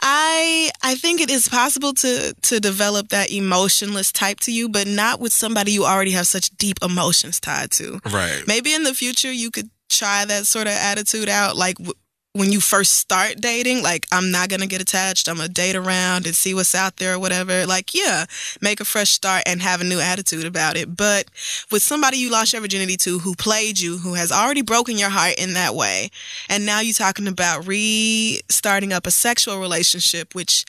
I 0.00 0.70
I 0.82 0.94
think 0.94 1.20
it 1.20 1.30
is 1.30 1.48
possible 1.48 1.92
to 1.94 2.34
to 2.42 2.60
develop 2.60 3.08
that 3.08 3.30
emotionless 3.30 4.12
type 4.12 4.40
to 4.40 4.52
you, 4.52 4.68
but 4.68 4.86
not 4.86 5.20
with 5.20 5.32
somebody 5.32 5.72
you 5.72 5.84
already 5.84 6.12
have 6.12 6.26
such 6.26 6.50
deep 6.50 6.78
emotions 6.82 7.40
tied 7.40 7.70
to. 7.72 8.00
Right. 8.10 8.42
Maybe 8.46 8.72
in 8.74 8.84
the 8.84 8.94
future 8.94 9.30
you 9.32 9.50
could 9.50 9.68
try 9.90 10.24
that 10.24 10.46
sort 10.46 10.66
of 10.68 10.72
attitude 10.72 11.28
out 11.28 11.56
like 11.56 11.76
w- 11.76 11.92
when 12.32 12.52
you 12.52 12.60
first 12.60 12.94
start 12.94 13.40
dating, 13.40 13.82
like 13.82 14.06
I'm 14.12 14.30
not 14.30 14.48
gonna 14.48 14.66
get 14.66 14.80
attached. 14.80 15.28
I'm 15.28 15.36
gonna 15.36 15.48
date 15.48 15.74
around 15.74 16.26
and 16.26 16.34
see 16.34 16.54
what's 16.54 16.74
out 16.74 16.96
there 16.96 17.14
or 17.14 17.18
whatever. 17.18 17.66
Like, 17.66 17.92
yeah, 17.92 18.26
make 18.60 18.80
a 18.80 18.84
fresh 18.84 19.10
start 19.10 19.42
and 19.46 19.60
have 19.60 19.80
a 19.80 19.84
new 19.84 19.98
attitude 19.98 20.44
about 20.44 20.76
it. 20.76 20.96
But 20.96 21.26
with 21.72 21.82
somebody 21.82 22.18
you 22.18 22.30
lost 22.30 22.52
your 22.52 22.62
virginity 22.62 22.96
to, 22.98 23.18
who 23.18 23.34
played 23.34 23.80
you, 23.80 23.98
who 23.98 24.14
has 24.14 24.30
already 24.30 24.62
broken 24.62 24.96
your 24.96 25.10
heart 25.10 25.34
in 25.38 25.54
that 25.54 25.74
way, 25.74 26.10
and 26.48 26.64
now 26.64 26.80
you're 26.80 26.94
talking 26.94 27.26
about 27.26 27.66
restarting 27.66 28.92
up 28.92 29.06
a 29.06 29.10
sexual 29.10 29.58
relationship, 29.58 30.34
which 30.34 30.64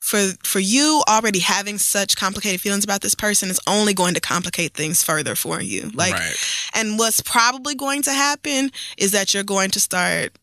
for 0.00 0.32
for 0.44 0.60
you 0.60 1.02
already 1.08 1.38
having 1.38 1.78
such 1.78 2.16
complicated 2.16 2.60
feelings 2.60 2.84
about 2.84 3.00
this 3.00 3.14
person 3.14 3.48
is 3.48 3.60
only 3.66 3.94
going 3.94 4.14
to 4.14 4.20
complicate 4.20 4.74
things 4.74 5.02
further 5.02 5.34
for 5.34 5.62
you. 5.62 5.90
Like 5.94 6.12
right. 6.12 6.36
and 6.74 6.98
what's 6.98 7.22
probably 7.22 7.74
going 7.74 8.02
to 8.02 8.12
happen 8.12 8.70
is 8.98 9.12
that 9.12 9.32
you're 9.32 9.42
going 9.42 9.70
to 9.70 9.80
start 9.80 10.36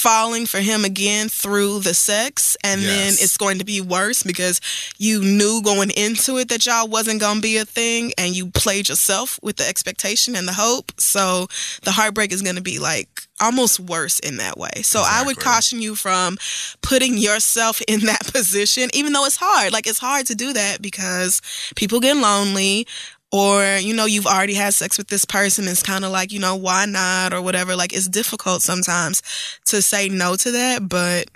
falling 0.00 0.46
for 0.46 0.60
him 0.60 0.84
again 0.84 1.28
through 1.28 1.80
the 1.80 1.92
sex 1.92 2.56
and 2.64 2.80
then 2.80 3.08
it's 3.18 3.36
going 3.36 3.58
to 3.58 3.64
be 3.66 3.82
worse 3.82 4.22
because 4.22 4.60
you 4.96 5.20
knew 5.20 5.60
going 5.62 5.90
into 5.90 6.38
it 6.38 6.48
that 6.48 6.64
y'all 6.64 6.88
wasn't 6.88 7.20
going 7.20 7.36
to 7.36 7.42
be 7.42 7.58
a 7.58 7.66
thing 7.66 8.10
and 8.16 8.34
you 8.34 8.46
played 8.50 8.88
yourself 8.88 9.38
with 9.42 9.56
the 9.56 9.68
expectation 9.68 10.34
and 10.34 10.48
the 10.48 10.54
hope. 10.54 10.98
So 10.98 11.48
the 11.82 11.92
heartbreak 11.92 12.32
is 12.32 12.40
going 12.40 12.56
to 12.56 12.62
be 12.62 12.78
like 12.78 13.08
almost 13.42 13.78
worse 13.78 14.18
in 14.20 14.38
that 14.38 14.56
way. 14.56 14.70
So 14.82 15.02
i 15.04 15.22
would 15.24 15.38
caution 15.38 15.80
you 15.82 15.94
from 15.94 16.38
putting 16.80 17.18
yourself 17.18 17.82
in 17.88 18.00
that 18.00 18.24
position 18.32 18.88
even 18.94 19.12
though 19.12 19.26
it's 19.26 19.36
hard. 19.36 19.70
Like 19.72 19.86
it's 19.86 19.98
hard 19.98 20.26
to 20.26 20.34
do 20.34 20.54
that 20.54 20.80
because 20.80 21.42
people 21.76 22.00
get 22.00 22.16
lonely 22.16 22.86
or 23.32 23.76
you 23.76 23.94
know 23.94 24.06
you've 24.06 24.26
already 24.26 24.54
had 24.54 24.74
sex 24.74 24.98
with 24.98 25.08
this 25.08 25.24
person 25.24 25.68
it's 25.68 25.82
kind 25.82 26.04
of 26.04 26.10
like 26.10 26.32
you 26.32 26.38
know 26.38 26.56
why 26.56 26.84
not 26.86 27.32
or 27.32 27.40
whatever 27.40 27.76
like 27.76 27.92
it's 27.92 28.08
difficult 28.08 28.62
sometimes 28.62 29.22
to 29.64 29.80
say 29.80 30.08
no 30.08 30.36
to 30.36 30.50
that 30.50 30.88
but 30.88 31.30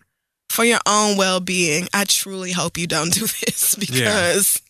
for 0.48 0.64
your 0.64 0.80
own 0.86 1.16
well-being 1.16 1.88
i 1.94 2.04
truly 2.04 2.52
hope 2.52 2.76
you 2.78 2.86
don't 2.86 3.12
do 3.14 3.20
this 3.20 3.74
because 3.74 4.60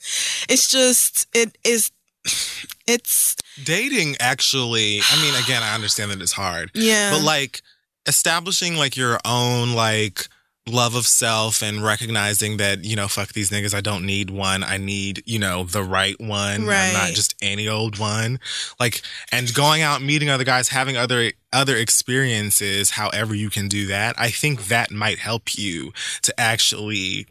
it's 0.48 0.70
just 0.70 1.26
it 1.34 1.56
is 1.64 1.90
it's 2.86 3.36
Dating 3.62 4.16
actually, 4.18 5.00
I 5.08 5.22
mean, 5.22 5.34
again, 5.42 5.62
I 5.62 5.74
understand 5.74 6.10
that 6.10 6.20
it's 6.20 6.32
hard, 6.32 6.70
yeah. 6.74 7.12
but 7.12 7.22
like 7.22 7.62
establishing 8.06 8.76
like 8.76 8.96
your 8.96 9.18
own 9.24 9.74
like 9.74 10.28
love 10.66 10.94
of 10.94 11.06
self 11.06 11.62
and 11.62 11.84
recognizing 11.84 12.56
that 12.56 12.84
you 12.84 12.96
know 12.96 13.06
fuck 13.06 13.34
these 13.34 13.50
niggas 13.50 13.74
i 13.74 13.82
don't 13.82 14.06
need 14.06 14.30
one. 14.30 14.64
I 14.64 14.78
need 14.78 15.22
you 15.26 15.38
know 15.38 15.64
the 15.64 15.82
right 15.82 16.18
one. 16.18 16.64
I'm 16.88 16.94
not 16.94 17.12
just 17.14 17.34
any 17.42 17.68
old 17.68 17.98
one. 17.98 18.40
Like 18.80 19.02
and 19.30 19.52
going 19.52 19.82
out 19.82 20.00
meeting 20.02 20.30
other 20.30 20.44
guys 20.44 20.68
having 20.68 20.96
other 20.96 21.32
other 21.52 21.76
experiences 21.76 22.90
however 22.90 23.34
you 23.34 23.50
can 23.50 23.68
do 23.68 23.86
that 23.86 24.14
i 24.18 24.28
think 24.28 24.66
that 24.66 24.90
might 24.90 25.18
help 25.18 25.56
you 25.56 25.92
to 26.22 26.34
actually 26.40 27.26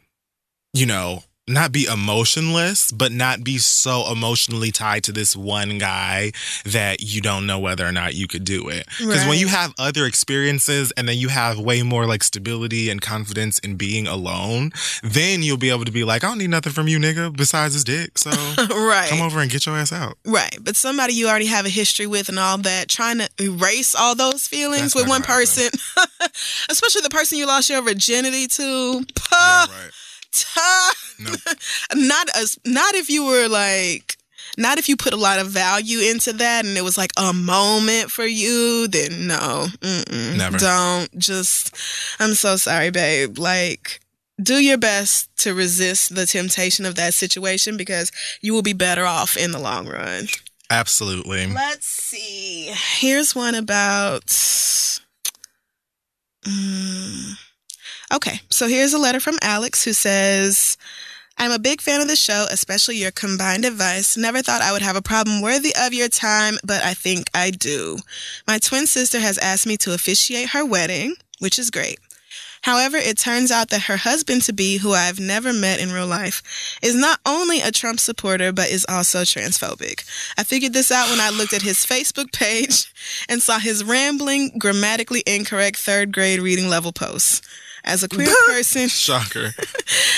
you 0.74 0.86
know 0.86 1.24
not 1.48 1.72
be 1.72 1.86
emotionless 1.92 2.92
but 2.92 3.12
not 3.12 3.44
be 3.44 3.58
so 3.58 4.12
emotionally 4.12 4.72
tied 4.72 5.04
to 5.04 5.12
this 5.12 5.36
one 5.36 5.78
guy 5.78 6.32
that 6.66 7.02
you 7.02 7.22
don't 7.22 7.46
know 7.46 7.60
whether 7.60 7.86
or 7.86 7.92
not 7.92 8.14
you 8.14 8.28
could 8.28 8.44
do 8.44 8.70
it 8.70 8.88
because 9.00 9.28
when 9.28 9.38
you 9.38 9.48
have 9.48 9.74
other 9.78 10.06
experiences 10.06 10.92
and 10.98 11.08
then 11.08 11.18
you 11.18 11.30
have 11.30 11.60
way 11.60 11.84
more 11.84 12.06
like 12.06 12.24
stability 12.24 12.90
and 12.90 13.02
confidence 13.02 13.60
in 13.60 13.76
being 13.76 14.08
alone, 14.08 14.72
then 15.04 15.44
you'll 15.44 15.58
be 15.58 15.70
able 15.70 15.86
to 15.86 15.92
be 15.92 16.04
like, 16.04 16.24
I 16.24 16.28
don't 16.28 16.38
need 16.38 16.50
nothing 16.50 16.74
from 16.74 16.88
you, 16.88 17.00
nigga, 17.00 17.36
besides 17.36 17.74
this 17.74 17.84
dick. 17.84 18.18
So 18.18 18.30
right 18.60 19.10
come 19.10 19.22
over 19.22 19.40
and 19.40 19.52
get 19.52 19.66
your 19.66 19.76
ass 19.76 19.92
out. 19.92 20.18
Right, 20.26 20.58
but 20.62 20.76
somebody 20.76 21.14
you 21.14 21.28
already 21.28 21.48
have 21.48 21.66
a 21.66 21.70
history 21.70 22.08
with 22.08 22.30
and 22.30 22.40
all 22.40 22.58
that, 22.60 22.90
trying 22.90 23.20
to 23.20 23.30
erase 23.42 23.96
all 23.96 24.16
those 24.16 24.48
feelings 24.48 24.94
That's 24.94 24.96
with 24.96 25.08
one 25.08 25.22
person, 25.22 25.70
especially 26.70 27.02
the 27.02 27.10
person 27.10 27.38
you 27.38 27.48
lost 27.48 27.70
your 27.70 27.82
virginity 27.82 28.48
to. 28.48 29.06
Yeah, 29.32 29.66
right. 29.66 29.92
Tuh. 30.34 30.94
Nope. 31.20 31.40
not 31.96 32.28
as 32.36 32.58
not 32.66 32.96
if 32.96 33.10
you 33.10 33.26
were 33.26 33.48
like 33.48 34.18
not 34.58 34.78
if 34.78 34.90
you 34.90 34.96
put 34.98 35.14
a 35.14 35.18
lot 35.18 35.40
of 35.40 35.48
value 35.48 36.00
into 36.00 36.34
that 36.34 36.66
and 36.66 36.78
it 36.78 36.84
was 36.84 36.98
like 36.98 37.12
a 37.18 37.34
moment 37.34 38.12
for 38.12 38.26
you 38.26 38.88
then 38.88 39.28
no 39.28 39.68
Mm-mm. 39.80 40.38
Never. 40.38 40.58
don't 40.58 41.18
just 41.18 41.76
i'm 42.20 42.34
so 42.34 42.56
sorry 42.58 42.90
babe 42.90 43.38
like 43.38 44.00
do 44.42 44.56
your 44.56 44.78
best 44.78 45.30
to 45.38 45.54
resist 45.54 46.14
the 46.16 46.26
temptation 46.26 46.86
of 46.86 46.96
that 46.96 47.14
situation 47.14 47.78
because 47.78 48.12
you 48.42 48.54
will 48.54 48.64
be 48.64 48.74
better 48.74 49.06
off 49.06 49.38
in 49.38 49.52
the 49.52 49.60
long 49.60 49.88
run 49.88 50.28
Absolutely. 50.74 51.46
Let's 51.48 51.86
see. 51.86 52.74
Here's 52.98 53.36
one 53.36 53.54
about. 53.54 54.26
Mm. 56.46 57.38
Okay, 58.12 58.42
so 58.50 58.68
here's 58.68 58.94
a 58.94 59.00
letter 59.00 59.20
from 59.20 59.38
Alex 59.42 59.84
who 59.84 59.94
says. 59.94 60.78
I'm 61.38 61.52
a 61.52 61.58
big 61.58 61.82
fan 61.82 62.00
of 62.00 62.08
the 62.08 62.16
show, 62.16 62.46
especially 62.52 62.98
your 62.98 63.10
combined 63.10 63.66
advice. 63.66 64.16
Never 64.16 64.44
thought 64.44 64.62
I 64.62 64.72
would 64.72 64.84
have 64.84 64.96
a 64.96 65.02
problem 65.02 65.42
worthy 65.42 65.74
of 65.82 65.92
your 65.92 66.08
time, 66.08 66.60
but 66.64 66.84
I 66.84 66.94
think 66.94 67.28
I 67.34 67.50
do. 67.50 67.98
My 68.48 68.60
twin 68.60 68.86
sister 68.86 69.20
has 69.20 69.40
asked 69.40 69.66
me 69.66 69.76
to 69.78 69.96
officiate 69.96 70.50
her 70.50 70.64
wedding, 70.64 71.16
which 71.40 71.58
is 71.58 71.72
great. 71.72 71.98
However, 72.62 72.96
it 72.96 73.18
turns 73.18 73.52
out 73.52 73.70
that 73.72 73.84
her 73.84 73.98
husband 73.98 74.44
to 74.44 74.54
be, 74.54 74.78
who 74.78 74.94
I've 74.94 75.20
never 75.20 75.52
met 75.52 75.82
in 75.82 75.92
real 75.92 76.08
life, 76.08 76.78
is 76.82 76.96
not 76.96 77.20
only 77.26 77.60
a 77.60 77.72
Trump 77.72 78.00
supporter, 78.00 78.54
but 78.54 78.70
is 78.70 78.86
also 78.88 79.24
transphobic. 79.24 80.06
I 80.38 80.44
figured 80.44 80.72
this 80.72 80.90
out 80.90 81.10
when 81.10 81.20
I 81.20 81.30
looked 81.30 81.54
at 81.54 81.62
his 81.62 81.86
Facebook 81.86 82.32
page 82.32 82.94
and 83.28 83.42
saw 83.42 83.60
his 83.60 83.84
rambling, 83.84 84.58
grammatically 84.58 85.24
incorrect 85.28 85.78
third 85.78 86.14
grade 86.14 86.40
reading 86.40 86.70
level 86.70 86.94
posts. 86.94 87.42
As 87.86 88.02
a 88.02 88.08
queer 88.10 88.34
person, 88.48 88.88
Shocker. 88.88 89.54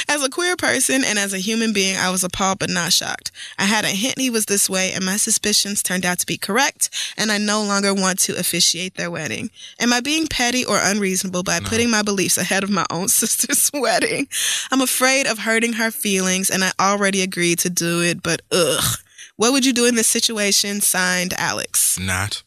as 0.08 0.24
a 0.24 0.30
queer 0.30 0.56
person 0.56 1.04
and 1.04 1.18
as 1.18 1.34
a 1.34 1.40
human 1.40 1.74
being, 1.74 1.98
I 1.98 2.12
was 2.12 2.24
appalled 2.24 2.60
but 2.60 2.70
not 2.70 2.94
shocked. 2.94 3.32
I 3.58 3.64
had 3.64 3.86
a 3.86 3.90
hint 3.90 4.20
he 4.20 4.30
was 4.30 4.46
this 4.46 4.70
way, 4.70 4.92
and 4.94 5.04
my 5.04 5.18
suspicions 5.18 5.82
turned 5.82 6.06
out 6.06 6.20
to 6.20 6.26
be 6.28 6.38
correct, 6.38 6.90
and 7.18 7.32
I 7.32 7.38
no 7.40 7.64
longer 7.64 7.94
want 7.94 8.20
to 8.20 8.38
officiate 8.38 8.96
their 8.96 9.10
wedding. 9.10 9.50
Am 9.80 9.92
I 9.94 10.00
being 10.00 10.28
petty 10.28 10.64
or 10.64 10.80
unreasonable 10.82 11.44
by 11.44 11.60
putting 11.60 11.90
my 11.90 12.04
beliefs 12.04 12.38
ahead 12.38 12.64
of 12.64 12.70
my 12.70 12.86
own 12.92 13.08
sister's 13.20 13.72
wedding? 13.74 14.28
I'm 14.72 14.82
afraid 14.82 15.26
of 15.26 15.40
hurting 15.40 15.74
her 15.74 15.90
feelings, 15.92 16.50
and 16.52 16.64
I 16.64 16.72
already 16.80 17.22
agreed 17.22 17.60
to 17.60 17.70
do 17.70 18.02
it, 18.02 18.22
but 18.22 18.42
ugh. 18.52 18.98
What 19.38 19.52
would 19.52 19.66
you 19.66 19.74
do 19.74 19.86
in 19.86 19.96
this 19.96 20.08
situation? 20.08 20.80
Signed, 20.82 21.34
Alex. 21.38 22.00
Not. 22.00 22.44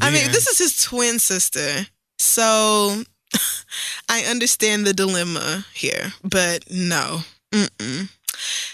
I 0.00 0.10
mean, 0.10 0.30
this 0.32 0.46
is 0.46 0.58
his 0.58 0.82
twin 0.84 1.18
sister. 1.18 1.86
So 2.18 3.02
I 4.08 4.22
understand 4.22 4.86
the 4.86 4.92
dilemma 4.94 5.64
here, 5.74 6.12
but 6.22 6.64
no. 6.70 7.20
Mm-mm. 7.52 8.10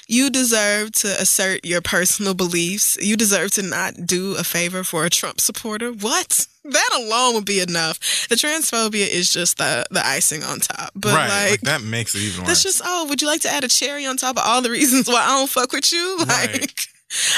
You 0.07 0.31
deserve 0.31 0.93
to 0.93 1.09
assert 1.21 1.65
your 1.65 1.81
personal 1.81 2.35
beliefs. 2.35 2.97
You 3.01 3.17
deserve 3.17 3.51
to 3.53 3.63
not 3.63 4.07
do 4.07 4.37
a 4.37 4.45
favor 4.45 4.85
for 4.85 5.05
a 5.05 5.11
Trump 5.11 5.41
supporter. 5.41 5.91
What? 5.91 6.47
That 6.65 6.91
alone 6.97 7.35
would 7.35 7.45
be 7.45 7.61
enough. 7.61 7.99
The 8.29 8.35
transphobia 8.37 9.09
is 9.09 9.33
just 9.33 9.59
the, 9.59 9.85
the 9.91 10.05
icing 10.07 10.43
on 10.45 10.61
top. 10.61 10.91
But 10.95 11.15
right. 11.15 11.29
Like, 11.29 11.51
like, 11.51 11.61
that 11.63 11.83
makes 11.83 12.15
it 12.15 12.21
even 12.21 12.41
worse. 12.43 12.49
that's 12.49 12.63
just, 12.63 12.83
oh, 12.85 13.07
would 13.09 13.21
you 13.23 13.29
like 13.29 13.41
to 13.43 13.49
add 13.49 13.65
a 13.65 13.69
cherry 13.69 14.07
on 14.07 14.17
top 14.17 14.37
of 14.37 14.43
all 14.45 14.63
the 14.63 14.71
reasons 14.71 15.09
why 15.09 15.23
I 15.25 15.29
don't 15.39 15.51
fuck 15.51 15.73
with 15.73 15.91
you? 15.93 16.19
Like, 16.27 16.29
Right. 16.29 16.89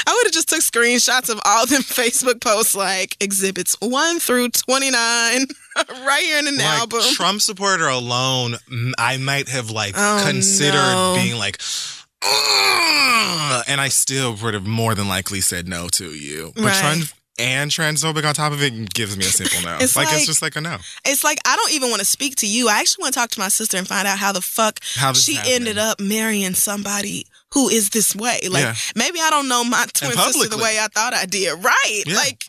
I 0.07 0.11
would 0.13 0.25
have 0.27 0.33
just 0.33 0.49
took 0.49 0.61
screenshots 0.61 1.29
of 1.29 1.39
all 1.45 1.65
them 1.67 1.81
Facebook 1.83 2.41
posts, 2.41 2.75
like 2.75 3.15
exhibits 3.19 3.75
one 3.79 4.19
through 4.19 4.49
29, 4.49 4.91
right 6.05 6.23
here 6.23 6.39
in 6.39 6.47
an 6.47 6.57
like 6.57 6.65
album. 6.65 7.01
Trump 7.13 7.41
supporter 7.41 7.87
alone, 7.87 8.55
I 8.97 9.17
might 9.17 9.47
have 9.49 9.69
like 9.69 9.93
Oh, 9.95 10.23
considered 10.25 10.73
no. 10.73 11.13
being 11.15 11.37
like, 11.37 11.61
and 13.67 13.79
I 13.79 13.89
still 13.89 14.35
would 14.41 14.53
have 14.53 14.65
more 14.67 14.95
than 14.95 15.07
likely 15.07 15.41
said 15.41 15.67
no 15.67 15.87
to 15.89 16.05
you. 16.13 16.51
But 16.55 16.63
Right. 16.65 16.75
trans 16.79 17.13
and 17.39 17.71
transphobic 17.71 18.25
on 18.27 18.33
top 18.35 18.51
of 18.51 18.61
it 18.61 18.93
gives 18.93 19.15
me 19.17 19.25
a 19.25 19.29
simple 19.29 19.61
no. 19.63 19.77
It's 19.81 19.95
like, 19.95 20.07
like- 20.07 20.17
it's 20.17 20.25
just 20.27 20.41
like 20.41 20.55
a 20.55 20.61
no. 20.61 20.77
It's 21.05 21.23
like, 21.23 21.39
I 21.45 21.55
don't 21.55 21.71
even 21.73 21.89
want 21.89 21.99
to 21.99 22.05
speak 22.05 22.35
to 22.37 22.47
you. 22.47 22.67
I 22.69 22.79
actually 22.79 23.03
want 23.03 23.13
to 23.13 23.19
talk 23.19 23.29
to 23.31 23.39
my 23.39 23.49
sister 23.49 23.77
and 23.77 23.87
find 23.87 24.07
out 24.07 24.17
how 24.19 24.31
the 24.31 24.41
fuck 24.41 24.79
How 24.95 25.13
she 25.13 25.35
happening. 25.35 25.55
ended 25.55 25.77
up 25.77 25.99
marrying 25.99 26.53
somebody 26.53 27.25
who 27.53 27.69
is 27.69 27.89
this 27.89 28.15
way. 28.15 28.41
Like, 28.49 28.63
Yeah. 28.63 28.75
maybe 28.95 29.19
I 29.21 29.29
don't 29.29 29.47
know 29.47 29.63
my 29.63 29.85
twin 29.93 30.11
sister 30.11 30.49
the 30.49 30.57
way 30.57 30.77
I 30.79 30.87
thought 30.87 31.13
I 31.13 31.25
did. 31.25 31.53
Right. 31.63 32.03
Yeah. 32.05 32.15
Like, 32.15 32.45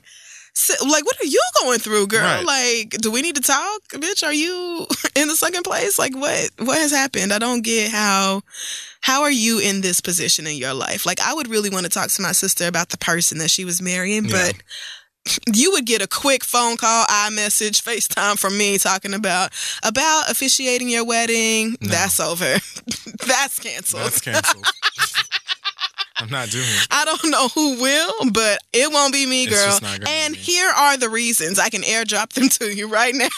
si- 0.55 0.75
like 0.87 1.07
what 1.07 1.19
are 1.21 1.25
you 1.27 1.41
going 1.63 1.79
through, 1.79 2.09
girl? 2.09 2.21
Right. 2.23 2.45
Like, 2.45 2.91
do 3.01 3.11
we 3.11 3.23
need 3.23 3.37
to 3.37 3.43
talk, 3.43 3.81
bitch? 3.93 4.23
Are 4.27 4.33
you 4.35 4.87
in 5.17 5.29
the 5.29 5.37
second 5.37 5.63
place? 5.63 5.99
Like, 5.99 6.15
what 6.17 6.51
what 6.59 6.77
has 6.79 6.91
happened? 6.91 7.33
I 7.33 7.39
don't 7.39 7.63
get 7.63 7.91
how 7.91 8.43
how 9.01 9.23
are 9.23 9.31
you 9.31 9.59
in 9.59 9.81
this 9.81 10.01
position 10.01 10.47
in 10.47 10.57
your 10.57 10.75
life? 10.75 11.07
Like, 11.07 11.21
I 11.21 11.33
would 11.35 11.49
really 11.49 11.71
want 11.71 11.85
to 11.85 11.91
talk 11.91 12.11
to 12.11 12.23
my 12.23 12.33
sister 12.33 12.67
about 12.67 12.91
the 12.91 12.99
person 12.99 13.39
that 13.39 13.51
she 13.51 13.65
was 13.65 13.81
marrying, 13.81 14.27
Yeah. 14.27 14.51
but 14.53 14.63
you 15.55 15.71
would 15.73 15.85
get 15.87 16.01
a 16.03 16.07
quick 16.09 16.45
phone 16.45 16.77
call, 16.77 17.05
iMessage, 17.07 17.83
FaceTime 17.83 18.39
from 18.39 18.57
me 18.57 18.79
talking 18.79 19.13
about 19.15 19.53
about 19.83 20.31
officiating 20.31 20.89
your 20.89 21.05
wedding. 21.05 21.77
No. 21.81 21.89
That's 21.89 22.19
over. 22.21 22.45
That's 23.27 23.59
canceled. 23.59 24.03
That's 24.05 24.21
canceled. 24.21 24.67
I'm 26.17 26.29
not 26.31 26.49
doing 26.51 26.65
it. 26.67 26.87
I 26.91 27.05
don't 27.05 27.31
know 27.31 27.49
who 27.49 27.81
will, 27.81 28.31
but 28.33 28.59
it 28.73 28.93
won't 28.93 29.13
be 29.13 29.25
me, 29.27 29.47
girl. 29.47 29.65
just 29.65 29.83
not 29.83 29.93
gonna 30.01 30.05
be 30.05 30.11
And 30.11 30.37
here 30.37 30.69
are 30.71 30.97
the 30.99 31.09
reasons. 31.09 31.59
I 31.59 31.69
can 31.71 31.83
airdrop 31.83 32.31
them 32.35 32.49
to 32.51 32.75
you 32.75 32.89
right 32.89 33.15
now. 33.15 33.29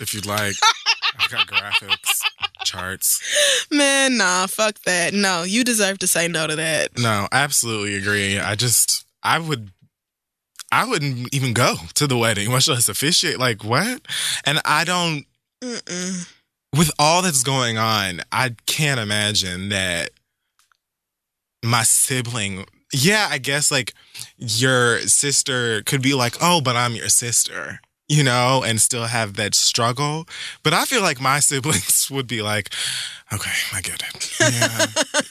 If 0.00 0.14
you'd 0.14 0.26
like, 0.26 0.54
I've 1.18 1.30
got 1.30 1.46
graphics, 1.46 2.22
charts. 2.64 3.66
Man, 3.70 4.16
nah, 4.16 4.46
fuck 4.46 4.78
that. 4.80 5.14
No, 5.14 5.42
you 5.42 5.64
deserve 5.64 5.98
to 5.98 6.06
say 6.06 6.28
no 6.28 6.46
to 6.46 6.56
that. 6.56 6.98
No, 6.98 7.28
I 7.32 7.38
absolutely 7.40 7.96
agree. 7.96 8.38
I 8.38 8.54
just, 8.54 9.04
I 9.22 9.38
would, 9.38 9.70
I 10.70 10.86
wouldn't 10.86 11.34
even 11.34 11.52
go 11.52 11.74
to 11.94 12.06
the 12.06 12.16
wedding, 12.16 12.50
much 12.50 12.68
less 12.68 12.88
officiate. 12.88 13.38
Like 13.38 13.64
what? 13.64 14.02
And 14.44 14.60
I 14.64 14.84
don't. 14.84 15.24
Mm-mm. 15.60 16.32
with 16.76 16.92
all 17.00 17.22
that's 17.22 17.42
going 17.42 17.78
on, 17.78 18.20
I 18.30 18.54
can't 18.66 19.00
imagine 19.00 19.70
that 19.70 20.10
my 21.64 21.82
sibling. 21.82 22.64
Yeah, 22.92 23.26
I 23.30 23.38
guess 23.38 23.70
like 23.70 23.92
your 24.36 25.00
sister 25.00 25.82
could 25.82 26.00
be 26.00 26.14
like, 26.14 26.36
"Oh, 26.40 26.60
but 26.60 26.76
I'm 26.76 26.94
your 26.94 27.08
sister." 27.08 27.80
You 28.08 28.24
know, 28.24 28.62
and 28.64 28.80
still 28.80 29.04
have 29.04 29.34
that 29.34 29.54
struggle. 29.54 30.26
But 30.62 30.72
I 30.72 30.86
feel 30.86 31.02
like 31.02 31.20
my 31.20 31.40
siblings 31.48 32.10
would 32.10 32.26
be 32.26 32.40
like, 32.40 32.70
okay, 33.32 33.50
I 33.74 33.82
get 33.82 34.02
it. 34.02 34.40
Yeah, 34.40 34.86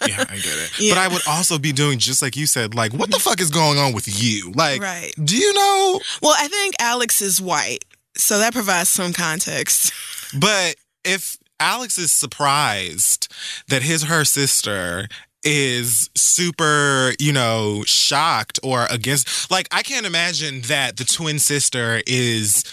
yeah, 0.07 0.25
I 0.29 0.35
get 0.35 0.45
it. 0.45 0.71
But 0.89 0.99
I 0.99 1.07
would 1.07 1.23
also 1.27 1.57
be 1.57 1.71
doing 1.71 1.97
just 1.97 2.21
like 2.21 2.35
you 2.35 2.45
said, 2.45 2.75
like, 2.75 2.93
what 2.93 3.09
the 3.09 3.17
fuck 3.19 3.41
is 3.41 3.49
going 3.49 3.79
on 3.79 3.93
with 3.93 4.07
you? 4.21 4.51
Like, 4.53 4.81
Right. 4.81 5.11
do 5.23 5.35
you 5.35 5.53
know? 5.53 5.99
Well, 6.21 6.35
I 6.37 6.47
think 6.47 6.75
Alex 6.79 7.19
is 7.21 7.41
white, 7.41 7.83
so 8.15 8.37
that 8.37 8.53
provides 8.53 8.89
some 8.89 9.11
context. 9.11 9.91
But 10.39 10.75
if 11.03 11.37
Alex 11.59 11.97
is 11.97 12.11
surprised 12.11 13.27
that 13.69 13.81
his 13.81 14.03
her 14.03 14.23
sister 14.23 15.07
is 15.43 16.09
super, 16.15 17.14
you 17.19 17.31
know, 17.34 17.84
shocked 17.85 18.59
or 18.64 18.85
against 18.89 19.49
like 19.49 19.68
I 19.72 19.84
can't 19.84 20.05
imagine 20.05 20.61
that 20.61 20.97
the 20.97 21.05
twin 21.05 21.39
sister 21.39 22.01
is 22.05 22.64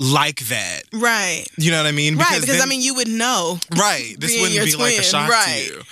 like 0.00 0.40
that. 0.48 0.82
Right. 0.92 1.44
You 1.56 1.70
know 1.70 1.78
what 1.78 1.86
I 1.86 1.92
mean? 1.92 2.16
right, 2.16 2.40
because 2.40 2.60
I 2.60 2.66
mean, 2.66 2.82
you 2.82 2.94
would 2.94 3.08
know. 3.08 3.58
Right. 3.76 4.14
This 4.18 4.40
wouldn't 4.40 4.64
be 4.64 4.76
like 4.76 4.98
a 4.98 5.02
shock 5.02 5.30
right. 5.30 5.68
to 5.68 5.74
you. 5.74 5.82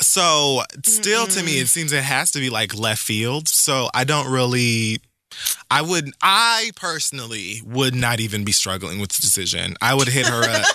So 0.00 0.62
still 0.84 1.26
to 1.28 1.42
me 1.42 1.60
it 1.60 1.68
seems 1.68 1.92
it 1.92 2.02
has 2.02 2.32
to 2.32 2.40
be 2.40 2.50
like 2.50 2.76
left 2.76 3.02
field. 3.02 3.48
So 3.48 3.88
I 3.94 4.04
don't 4.04 4.30
really 4.30 5.00
I 5.70 5.82
would 5.82 6.10
I 6.22 6.70
personally 6.76 7.62
would 7.66 7.94
not 7.94 8.20
even 8.20 8.44
be 8.44 8.52
struggling 8.52 8.98
with 9.00 9.10
the 9.12 9.20
decision. 9.22 9.74
I 9.80 9.94
would 9.94 10.08
hit 10.08 10.26
her 10.26 10.42
up 10.48 10.66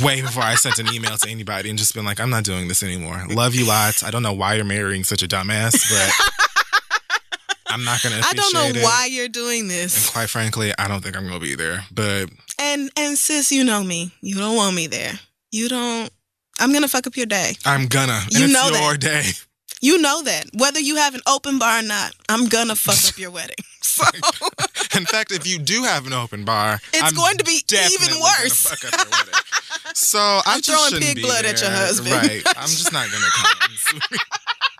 way 0.02 0.20
before 0.20 0.42
I 0.42 0.54
sent 0.54 0.78
an 0.78 0.92
email 0.94 1.16
to 1.16 1.28
anybody 1.28 1.70
and 1.70 1.78
just 1.78 1.94
been 1.94 2.04
like, 2.04 2.20
I'm 2.20 2.30
not 2.30 2.44
doing 2.44 2.68
this 2.68 2.82
anymore. 2.82 3.24
Love 3.30 3.54
you 3.54 3.66
lots. 3.66 4.02
I 4.04 4.10
don't 4.10 4.22
know 4.22 4.32
why 4.32 4.54
you're 4.54 4.64
marrying 4.64 5.04
such 5.04 5.22
a 5.22 5.28
dumbass, 5.28 5.72
but 5.90 6.12
I'm 7.70 7.84
not 7.84 8.02
gonna 8.02 8.20
I 8.24 8.32
don't 8.32 8.54
know 8.54 8.66
it. 8.80 8.82
why 8.82 9.08
you're 9.10 9.28
doing 9.28 9.68
this. 9.68 10.06
And 10.06 10.12
quite 10.12 10.30
frankly, 10.30 10.72
I 10.78 10.88
don't 10.88 11.02
think 11.02 11.16
I'm 11.16 11.26
gonna 11.26 11.38
be 11.40 11.54
there. 11.54 11.84
But 11.92 12.30
And 12.58 12.90
and 12.96 13.16
sis, 13.18 13.52
you 13.52 13.62
know 13.64 13.84
me. 13.84 14.12
You 14.22 14.36
don't 14.36 14.56
want 14.56 14.74
me 14.74 14.86
there. 14.86 15.12
You 15.50 15.68
don't. 15.68 16.10
I'm 16.60 16.72
gonna 16.72 16.88
fuck 16.88 17.06
up 17.06 17.16
your 17.16 17.26
day. 17.26 17.52
I'm 17.66 17.86
gonna. 17.86 18.20
And 18.24 18.32
You 18.32 18.44
it's 18.46 18.52
know 18.54 18.68
your 18.68 18.92
that. 18.96 19.00
day. 19.00 19.22
You 19.80 19.98
know 19.98 20.22
that. 20.22 20.46
Whether 20.54 20.80
you 20.80 20.96
have 20.96 21.14
an 21.14 21.20
open 21.26 21.58
bar 21.58 21.80
or 21.80 21.82
not, 21.82 22.12
I'm 22.28 22.46
gonna 22.46 22.74
fuck 22.74 23.12
up 23.12 23.18
your 23.18 23.30
wedding. 23.30 23.56
So 23.80 24.04
In 24.96 25.06
fact, 25.06 25.32
if 25.32 25.46
you 25.46 25.58
do 25.58 25.82
have 25.82 26.06
an 26.06 26.12
open 26.12 26.44
bar, 26.44 26.80
it's 26.92 27.02
I'm 27.02 27.14
going 27.14 27.36
to 27.38 27.44
be 27.44 27.62
even 27.68 28.20
worse. 28.20 28.68
fuck 28.68 28.92
up 28.92 29.00
your 29.00 29.10
wedding. 29.10 29.34
So 29.94 30.18
I 30.18 30.42
I'm 30.46 30.60
just 30.60 30.88
throwing 30.90 31.02
pig 31.02 31.16
be 31.16 31.22
blood 31.22 31.44
at 31.44 31.60
your 31.60 31.70
husband. 31.70 32.12
Right. 32.12 32.42
I'm 32.56 32.68
just 32.68 32.92
not 32.92 33.08
gonna 33.10 33.26
come. 33.32 34.00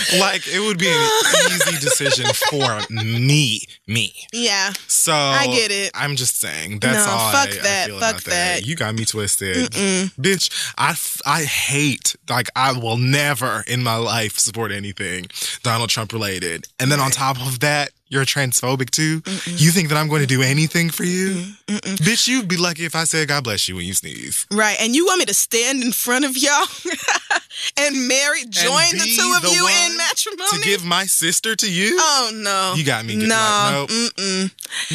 like 0.18 0.46
it 0.48 0.60
would 0.60 0.78
be 0.78 0.88
an 0.88 1.10
easy 1.52 1.78
decision 1.80 2.26
for 2.50 2.80
me. 2.90 3.60
Me. 3.86 4.14
Yeah. 4.32 4.72
So 4.86 5.12
I 5.12 5.46
get 5.46 5.70
it. 5.70 5.90
I'm 5.94 6.16
just 6.16 6.38
saying 6.40 6.78
that's 6.80 7.06
No, 7.06 7.12
all 7.12 7.32
fuck 7.32 7.48
I, 7.48 7.58
I 7.58 7.62
that, 7.62 7.86
feel 7.86 8.00
fuck 8.00 8.10
about 8.12 8.24
that. 8.24 8.66
You 8.66 8.76
got 8.76 8.94
me 8.94 9.04
twisted. 9.04 9.70
Mm-mm. 9.72 10.14
Bitch, 10.14 10.50
I, 10.78 10.94
I 11.26 11.44
hate, 11.44 12.16
like, 12.28 12.48
I 12.56 12.72
will 12.72 12.96
never 12.96 13.64
in 13.66 13.82
my 13.82 13.96
life 13.96 14.38
support 14.38 14.72
anything 14.72 15.26
Donald 15.62 15.90
Trump 15.90 16.12
related. 16.12 16.66
And 16.78 16.90
then 16.90 17.00
on 17.00 17.10
top 17.10 17.40
of 17.44 17.60
that, 17.60 17.90
you're 18.12 18.26
transphobic 18.26 18.90
too. 18.90 19.22
Mm-mm. 19.22 19.58
You 19.58 19.70
think 19.70 19.88
that 19.88 19.96
I'm 19.96 20.06
going 20.06 20.20
to 20.20 20.26
do 20.26 20.42
anything 20.42 20.90
for 20.90 21.02
you? 21.02 21.30
Mm-mm. 21.66 21.96
Bitch, 21.96 22.28
you'd 22.28 22.46
be 22.46 22.58
lucky 22.58 22.84
if 22.84 22.94
I 22.94 23.04
said 23.04 23.26
God 23.26 23.42
bless 23.42 23.70
you 23.70 23.76
when 23.76 23.86
you 23.86 23.94
sneeze. 23.94 24.46
Right. 24.50 24.76
And 24.78 24.94
you 24.94 25.06
want 25.06 25.20
me 25.20 25.24
to 25.24 25.34
stand 25.34 25.82
in 25.82 25.92
front 25.92 26.26
of 26.26 26.36
y'all 26.36 26.66
and 27.78 28.06
marry, 28.06 28.44
join 28.50 28.92
the 28.92 29.16
two 29.16 29.32
of 29.34 29.40
the 29.40 29.48
you 29.50 29.66
in 29.66 29.96
matrimony? 29.96 30.62
To 30.62 30.68
give 30.68 30.84
my 30.84 31.04
sister 31.04 31.56
to 31.56 31.72
you? 31.72 31.96
oh 31.98 32.30
no. 32.34 32.74
You 32.76 32.84
got 32.84 33.06
me. 33.06 33.16
No. 33.16 33.86
like, 33.88 34.12
nope. 34.18 34.50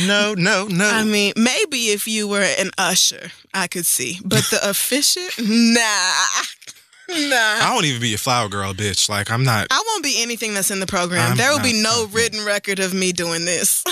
No, 0.06 0.36
no, 0.36 0.68
no. 0.68 0.88
I 0.88 1.04
mean, 1.04 1.34
maybe 1.36 1.88
if 1.88 2.08
you 2.08 2.28
were 2.28 2.46
an 2.60 2.70
usher, 2.78 3.32
I 3.52 3.66
could 3.66 3.88
see. 3.88 4.20
But 4.24 4.44
the 4.52 4.60
officiant, 4.70 5.34
nah. 5.40 6.44
Nah. 7.10 7.16
I 7.36 7.72
won't 7.74 7.86
even 7.86 8.02
be 8.02 8.14
a 8.14 8.18
flower 8.18 8.50
girl, 8.50 8.74
bitch. 8.74 9.08
Like, 9.10 9.32
I'm 9.32 9.44
not, 9.44 9.68
I 9.72 9.82
won't 9.88 10.04
be 10.04 10.22
anything 10.22 10.54
that's 10.54 10.72
in 10.72 10.80
the 10.80 10.88
program. 10.88 11.32
I'm 11.32 11.38
there 11.38 11.52
will 11.52 11.62
be 11.64 11.74
no 11.82 12.08
written 12.12 12.46
record 12.46 12.80
of 12.80 12.94
me 12.94 13.12
doing 13.14 13.46
this. 13.46 13.84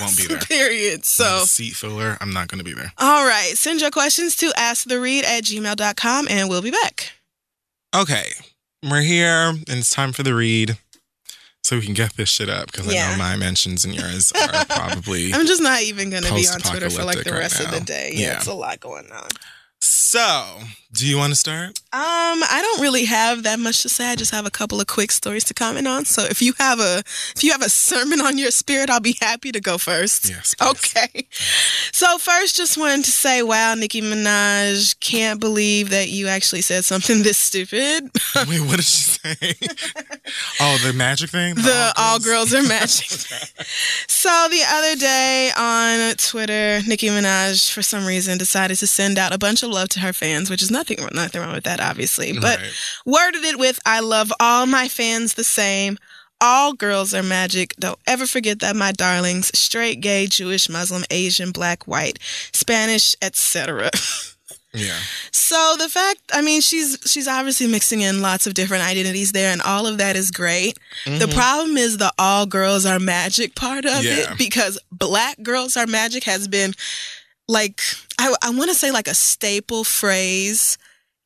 won't 0.00 0.16
be 0.16 0.26
there. 0.28 0.38
Period. 0.38 1.04
So, 1.04 1.44
seat 1.44 1.74
filler. 1.74 2.16
I'm 2.20 2.32
not 2.32 2.48
going 2.48 2.58
to 2.58 2.64
be 2.64 2.72
there. 2.74 2.92
all 2.98 3.26
right. 3.26 3.52
Send 3.56 3.80
your 3.80 3.90
questions 3.90 4.36
to 4.36 4.50
asktheread 4.56 5.24
at 5.24 5.44
gmail.com 5.44 6.26
and 6.30 6.48
we'll 6.48 6.62
be 6.62 6.70
back. 6.70 7.12
Okay, 7.94 8.26
we're 8.88 9.02
here, 9.02 9.48
and 9.50 9.64
it's 9.68 9.90
time 9.90 10.12
for 10.12 10.22
the 10.22 10.34
read, 10.34 10.78
so 11.62 11.76
we 11.76 11.84
can 11.84 11.92
get 11.94 12.14
this 12.14 12.30
shit 12.30 12.48
up 12.48 12.72
because 12.72 12.88
I 12.88 12.92
Yeah. 12.92 13.10
know 13.12 13.18
my 13.18 13.36
mentions 13.36 13.84
and 13.84 13.94
yours 13.94 14.32
are 14.40 14.64
probably. 14.66 15.34
I'm 15.34 15.46
just 15.46 15.60
not 15.60 15.82
even 15.82 16.08
going 16.10 16.22
to 16.22 16.32
be 16.34 16.46
on 16.48 16.60
Twitter 16.60 16.88
for 16.88 17.04
like 17.04 17.16
Post-apocalyptic 17.18 17.24
the 17.26 17.32
right 17.32 17.38
rest 17.40 17.60
of 17.60 17.70
the 17.70 17.78
now. 17.80 17.84
day. 17.84 18.12
Yeah, 18.14 18.26
Yeah. 18.28 18.36
it's 18.36 18.46
a 18.46 18.54
lot 18.54 18.80
going 18.80 19.10
on. 19.12 19.28
So, 19.84 20.60
do 20.92 21.06
you 21.08 21.16
want 21.16 21.32
to 21.32 21.34
start? 21.34 21.80
Um, 21.94 22.42
I 22.44 22.60
don't 22.62 22.82
really 22.82 23.06
have 23.06 23.44
that 23.44 23.58
much 23.58 23.80
to 23.82 23.88
say. 23.88 24.10
I 24.12 24.14
just 24.14 24.30
have 24.30 24.44
a 24.44 24.50
couple 24.50 24.78
of 24.78 24.86
quick 24.86 25.10
stories 25.10 25.42
to 25.44 25.54
comment 25.54 25.88
on. 25.88 26.04
So 26.04 26.22
if 26.22 26.42
you 26.42 26.52
have 26.58 26.80
a 26.80 26.98
if 27.34 27.42
you 27.42 27.50
have 27.50 27.62
a 27.62 27.70
sermon 27.70 28.20
on 28.20 28.36
your 28.36 28.50
spirit, 28.50 28.90
I'll 28.90 29.00
be 29.00 29.16
happy 29.20 29.52
to 29.52 29.60
go 29.60 29.78
first. 29.78 30.28
Yes. 30.28 30.54
please. 30.54 30.70
Okay. 30.70 31.26
So 31.92 32.18
first, 32.18 32.56
just 32.56 32.76
wanted 32.76 33.06
to 33.06 33.10
say, 33.10 33.42
wow, 33.42 33.74
Nicki 33.74 34.02
Minaj, 34.02 35.00
can't 35.00 35.40
believe 35.40 35.88
that 35.90 36.10
you 36.10 36.28
actually 36.28 36.60
said 36.60 36.84
something 36.84 37.22
this 37.22 37.38
stupid. 37.38 38.10
Wait, 38.48 38.60
what 38.60 38.76
did 38.76 38.84
she 38.84 39.02
say? 39.02 39.36
oh, 40.60 40.78
the 40.86 40.92
magic 40.94 41.30
thing. 41.30 41.54
The 41.54 41.94
all 41.96 42.18
girls 42.18 42.52
are 42.52 42.62
magic. 42.62 43.08
so 44.08 44.28
the 44.50 44.62
other 44.68 44.96
day 44.96 45.50
on 45.56 46.14
Twitter, 46.16 46.80
Nicki 46.86 47.08
Minaj, 47.08 47.72
for 47.72 47.82
some 47.82 48.04
reason, 48.04 48.36
decided 48.36 48.76
to 48.78 48.86
send 48.86 49.18
out 49.18 49.34
a 49.34 49.38
bunch 49.38 49.62
of 49.62 49.71
love 49.72 49.88
to 49.90 50.00
her 50.00 50.12
fans, 50.12 50.48
which 50.50 50.62
is 50.62 50.70
nothing 50.70 50.98
nothing 51.12 51.40
wrong 51.40 51.54
with 51.54 51.64
that, 51.64 51.80
obviously. 51.80 52.32
But 52.38 52.60
Right. 52.60 52.70
worded 53.06 53.44
it 53.44 53.58
with 53.58 53.80
I 53.86 54.00
love 54.00 54.32
all 54.38 54.66
my 54.66 54.88
fans 54.88 55.34
the 55.34 55.44
same. 55.44 55.98
All 56.40 56.72
girls 56.72 57.14
are 57.14 57.22
magic. 57.22 57.74
Don't 57.78 57.98
ever 58.06 58.26
forget 58.26 58.58
that, 58.60 58.74
my 58.74 58.90
darlings. 58.92 59.50
Straight, 59.56 60.00
gay, 60.00 60.26
Jewish, 60.26 60.68
Muslim, 60.68 61.04
Asian, 61.10 61.52
black, 61.52 61.86
white, 61.86 62.18
Spanish, 62.52 63.14
etc. 63.22 63.90
yeah, 64.74 64.98
so 65.30 65.76
the 65.78 65.88
fact, 65.88 66.18
I 66.32 66.42
mean, 66.42 66.60
she's 66.60 66.98
she's 67.06 67.28
obviously 67.28 67.68
mixing 67.68 68.00
in 68.00 68.22
lots 68.22 68.46
of 68.48 68.54
different 68.54 68.82
identities 68.84 69.30
there, 69.32 69.52
and 69.52 69.62
all 69.62 69.86
of 69.86 69.98
that 69.98 70.16
is 70.16 70.30
great. 70.32 70.76
The 71.04 71.26
Mhm. 71.26 71.34
problem 71.34 71.76
is 71.76 71.98
the 71.98 72.12
all 72.18 72.46
girls 72.46 72.84
are 72.86 72.98
magic 72.98 73.54
part 73.54 73.84
of 73.84 74.02
Yeah. 74.02 74.32
it 74.32 74.38
because 74.38 74.78
black 74.90 75.40
girls 75.44 75.76
are 75.76 75.86
magic 75.86 76.24
has 76.24 76.48
been 76.48 76.74
like 77.48 77.80
I, 78.22 78.34
I 78.42 78.50
want 78.50 78.70
to 78.70 78.74
say 78.74 78.90
like 78.90 79.08
a 79.08 79.14
staple 79.14 79.84
phrase 79.84 80.78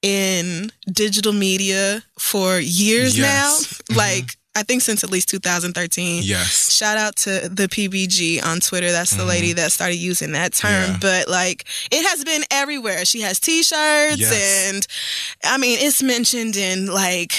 in 0.03 0.71
digital 0.91 1.33
media 1.33 2.03
for 2.19 2.59
years 2.59 3.17
Yes. 3.19 3.81
now. 3.89 3.95
Mhm. 3.95 3.97
Like 3.97 4.37
I 4.55 4.63
think 4.63 4.81
since 4.81 5.05
at 5.05 5.11
least 5.11 5.29
2013. 5.29 6.23
yes, 6.23 6.73
Shout 6.75 6.97
out 6.97 7.17
to 7.17 7.47
the 7.51 7.69
PBG 7.69 8.41
on 8.43 8.61
Twitter. 8.61 8.91
That's 8.91 9.11
the 9.11 9.25
Mhm. 9.25 9.29
lady 9.29 9.53
that 9.53 9.71
started 9.71 9.97
using 9.97 10.33
that 10.33 10.55
term. 10.55 10.93
Yeah. 10.93 10.97
But 10.99 11.29
like, 11.29 11.67
it 11.91 12.03
has 12.09 12.25
been 12.25 12.43
everywhere. 12.51 13.05
She 13.05 13.21
has 13.21 13.39
T-shirts, 13.39 14.17
Yes. 14.17 14.33
and 14.73 14.87
I 15.45 15.59
mean, 15.59 15.79
it's 15.79 16.03
mentioned 16.03 16.57
in 16.57 16.87
like 16.87 17.35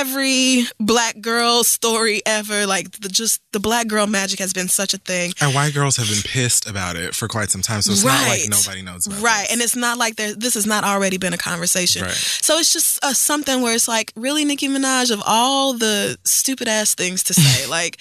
every 0.00 0.64
black 0.80 1.20
girl 1.20 1.64
story 1.64 2.22
ever. 2.26 2.66
Like 2.66 2.90
the, 3.00 3.08
just 3.08 3.40
the 3.52 3.60
black 3.60 3.86
girl 3.88 4.06
magic 4.06 4.38
has 4.38 4.52
been 4.52 4.68
such 4.68 4.94
a 4.94 4.98
thing. 4.98 5.32
And 5.40 5.54
white 5.54 5.74
girls 5.74 5.96
have 5.96 6.08
been 6.08 6.22
pissed 6.22 6.68
about 6.68 6.96
it 6.96 7.14
for 7.14 7.28
quite 7.28 7.50
some 7.50 7.62
time. 7.62 7.82
So 7.82 7.92
it's 7.92 8.04
not 8.04 8.20
like 8.28 8.40
Right. 8.40 8.48
nobody 8.50 8.82
knows 8.82 9.06
about 9.06 9.20
Right. 9.20 9.42
this. 9.42 9.52
And 9.52 9.60
it's 9.62 9.76
not 9.76 9.98
like 9.98 10.16
there, 10.16 10.34
this 10.34 10.54
has 10.54 10.66
not 10.66 10.84
already 10.84 11.18
been 11.18 11.32
a 11.34 11.38
conversation. 11.38 12.02
Right. 12.02 12.12
So 12.14 12.58
it's 12.58 12.72
just 12.72 13.04
uh, 13.04 13.12
something 13.14 13.60
where 13.62 13.74
it's 13.74 13.88
like, 13.88 14.12
really, 14.16 14.44
Nicki 14.44 14.68
Minaj, 14.68 15.10
of 15.10 15.22
all 15.26 15.74
the 15.74 16.16
stupid 16.24 16.68
ass 16.68 16.94
things 16.94 17.22
to 17.24 17.34
say, 17.34 17.66
like, 17.78 17.98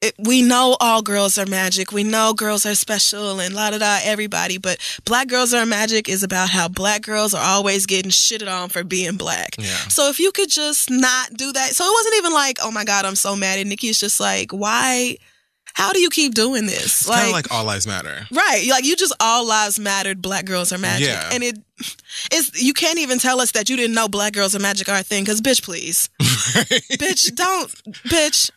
it, 0.00 0.14
we 0.18 0.42
know 0.42 0.76
all 0.80 1.00
girls 1.00 1.38
are 1.38 1.46
magic. 1.46 1.90
We 1.90 2.04
know 2.04 2.34
girls 2.34 2.66
are 2.66 2.74
special 2.74 3.40
and 3.40 3.54
la 3.54 3.70
da 3.70 3.78
da, 3.78 4.00
everybody. 4.02 4.58
But 4.58 4.78
Black 5.04 5.28
Girls 5.28 5.54
Are 5.54 5.64
Magic 5.64 6.08
is 6.08 6.22
about 6.22 6.50
how 6.50 6.68
black 6.68 7.02
girls 7.02 7.32
are 7.32 7.42
always 7.42 7.86
getting 7.86 8.10
shitted 8.10 8.52
on 8.52 8.68
for 8.68 8.84
being 8.84 9.16
black. 9.16 9.56
Yeah. 9.58 9.74
So 9.88 10.10
if 10.10 10.20
you 10.20 10.30
could 10.30 10.50
just 10.50 10.90
not 10.90 11.32
do 11.34 11.52
that. 11.52 11.74
So 11.74 11.84
it 11.84 11.92
wasn't 11.92 12.16
even 12.16 12.32
like, 12.32 12.58
oh 12.62 12.70
my 12.70 12.84
God, 12.84 13.06
I'm 13.06 13.16
so 13.16 13.34
mad 13.34 13.58
at 13.58 13.66
Nicki. 13.66 13.88
It's 13.88 14.00
just 14.00 14.20
like, 14.20 14.52
why? 14.52 15.16
How 15.72 15.92
do 15.92 15.98
you 15.98 16.10
keep 16.10 16.34
doing 16.34 16.66
this? 16.66 16.84
It's 16.84 17.10
kind 17.10 17.26
of 17.26 17.32
like 17.32 17.50
all 17.50 17.64
lives 17.64 17.86
matter. 17.86 18.26
Right. 18.30 18.66
Like 18.70 18.84
you 18.84 18.94
just 18.94 19.14
all 19.18 19.44
lives 19.44 19.78
mattered, 19.78 20.22
black 20.22 20.44
girls 20.44 20.72
are 20.72 20.78
magic. 20.78 21.08
Yeah. 21.08 21.30
And 21.32 21.42
it 21.42 21.58
it's 22.30 22.62
you 22.62 22.72
can't 22.72 22.98
even 22.98 23.18
tell 23.18 23.40
us 23.40 23.52
that 23.52 23.68
you 23.68 23.76
didn't 23.76 23.94
know 23.94 24.06
black 24.06 24.34
girls 24.34 24.54
are 24.54 24.60
magic 24.60 24.88
are 24.88 25.00
a 25.00 25.02
thing, 25.02 25.24
cause 25.24 25.40
bitch, 25.40 25.64
please. 25.64 26.08
bitch, 26.20 27.34
don't 27.34 27.68
bitch. 28.06 28.50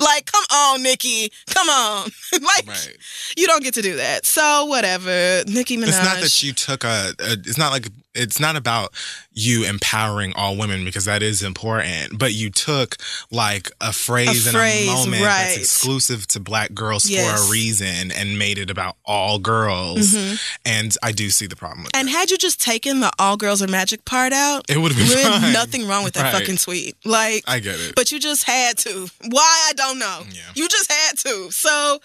Like, 0.00 0.26
come 0.30 0.44
on, 0.52 0.82
Nicki. 0.82 1.30
Come 1.48 1.68
on. 1.68 2.10
like 2.32 2.66
Right. 2.66 2.96
you 3.36 3.46
don't 3.46 3.62
get 3.62 3.74
to 3.74 3.82
do 3.82 3.96
that. 3.96 4.26
So 4.26 4.66
whatever. 4.66 5.42
Nicki 5.46 5.76
Minaj. 5.76 5.88
It's 5.88 6.04
not 6.04 6.20
that 6.20 6.42
you 6.42 6.52
took 6.52 6.84
a, 6.84 7.12
a. 7.18 7.32
It's 7.32 7.58
not 7.58 7.72
like 7.72 7.88
it's 8.16 8.40
not 8.40 8.56
about 8.56 8.92
you 9.32 9.64
empowering 9.64 10.32
all 10.34 10.56
women 10.56 10.84
because 10.84 11.04
that 11.04 11.22
is 11.22 11.42
important. 11.42 12.18
But 12.18 12.32
you 12.32 12.50
took 12.50 12.96
like 13.30 13.70
a 13.80 13.92
phrase, 13.92 14.46
A 14.46 14.50
in 14.50 14.54
phrase, 14.54 14.88
a 14.88 14.92
moment 14.92 15.22
right. 15.22 15.44
that's 15.48 15.56
exclusive 15.58 16.26
to 16.28 16.40
black 16.40 16.72
girls 16.74 17.08
for 17.08 17.20
a 17.20 17.50
reason 17.50 18.10
and 18.12 18.38
made 18.38 18.58
it 18.58 18.70
about 18.70 18.96
all 19.04 19.38
girls. 19.38 20.12
Mhm. 20.14 20.40
And 20.64 20.96
I 21.02 21.12
do 21.12 21.30
see 21.30 21.46
the 21.46 21.56
problem 21.56 21.84
with 21.84 21.94
And 21.94 22.08
that. 22.08 22.12
had 22.12 22.30
you 22.30 22.38
just 22.38 22.60
taken 22.60 23.00
the 23.00 23.12
all 23.18 23.36
girls 23.36 23.60
are 23.62 23.68
magic 23.68 24.04
part 24.04 24.32
out, 24.32 24.64
It 24.68 24.78
would 24.78 24.92
have 24.92 25.08
been 25.42 25.52
nothing 25.52 25.86
wrong 25.86 26.04
with 26.04 26.14
that 26.14 26.32
Right. 26.32 26.40
fucking 26.40 26.58
tweet. 26.58 26.96
Like 27.04 27.44
I 27.46 27.58
get 27.60 27.78
it. 27.78 27.94
but 27.94 28.10
you 28.12 28.18
just 28.18 28.44
had 28.44 28.78
to. 28.78 29.08
Why 29.28 29.66
I 29.68 29.72
don't 29.74 29.98
know. 29.98 30.24
Yeah. 30.32 30.40
You 30.54 30.68
just 30.68 30.90
had 30.90 31.18
to. 31.18 31.50
So 31.50 32.00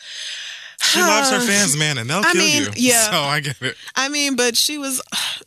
she 0.82 1.00
loves 1.00 1.30
her 1.30 1.40
fans, 1.40 1.78
man, 1.78 1.98
and 1.98 2.10
they'll 2.10 2.20
I 2.26 2.32
kill 2.34 2.42
mean, 2.44 2.64
you. 2.64 2.70
yeah. 2.76 3.12
So 3.12 3.18
I 3.18 3.40
get 3.40 3.62
it. 3.62 3.76
I 3.96 4.10
mean, 4.10 4.36
but 4.36 4.58
she 4.58 4.78
was. 4.78 5.02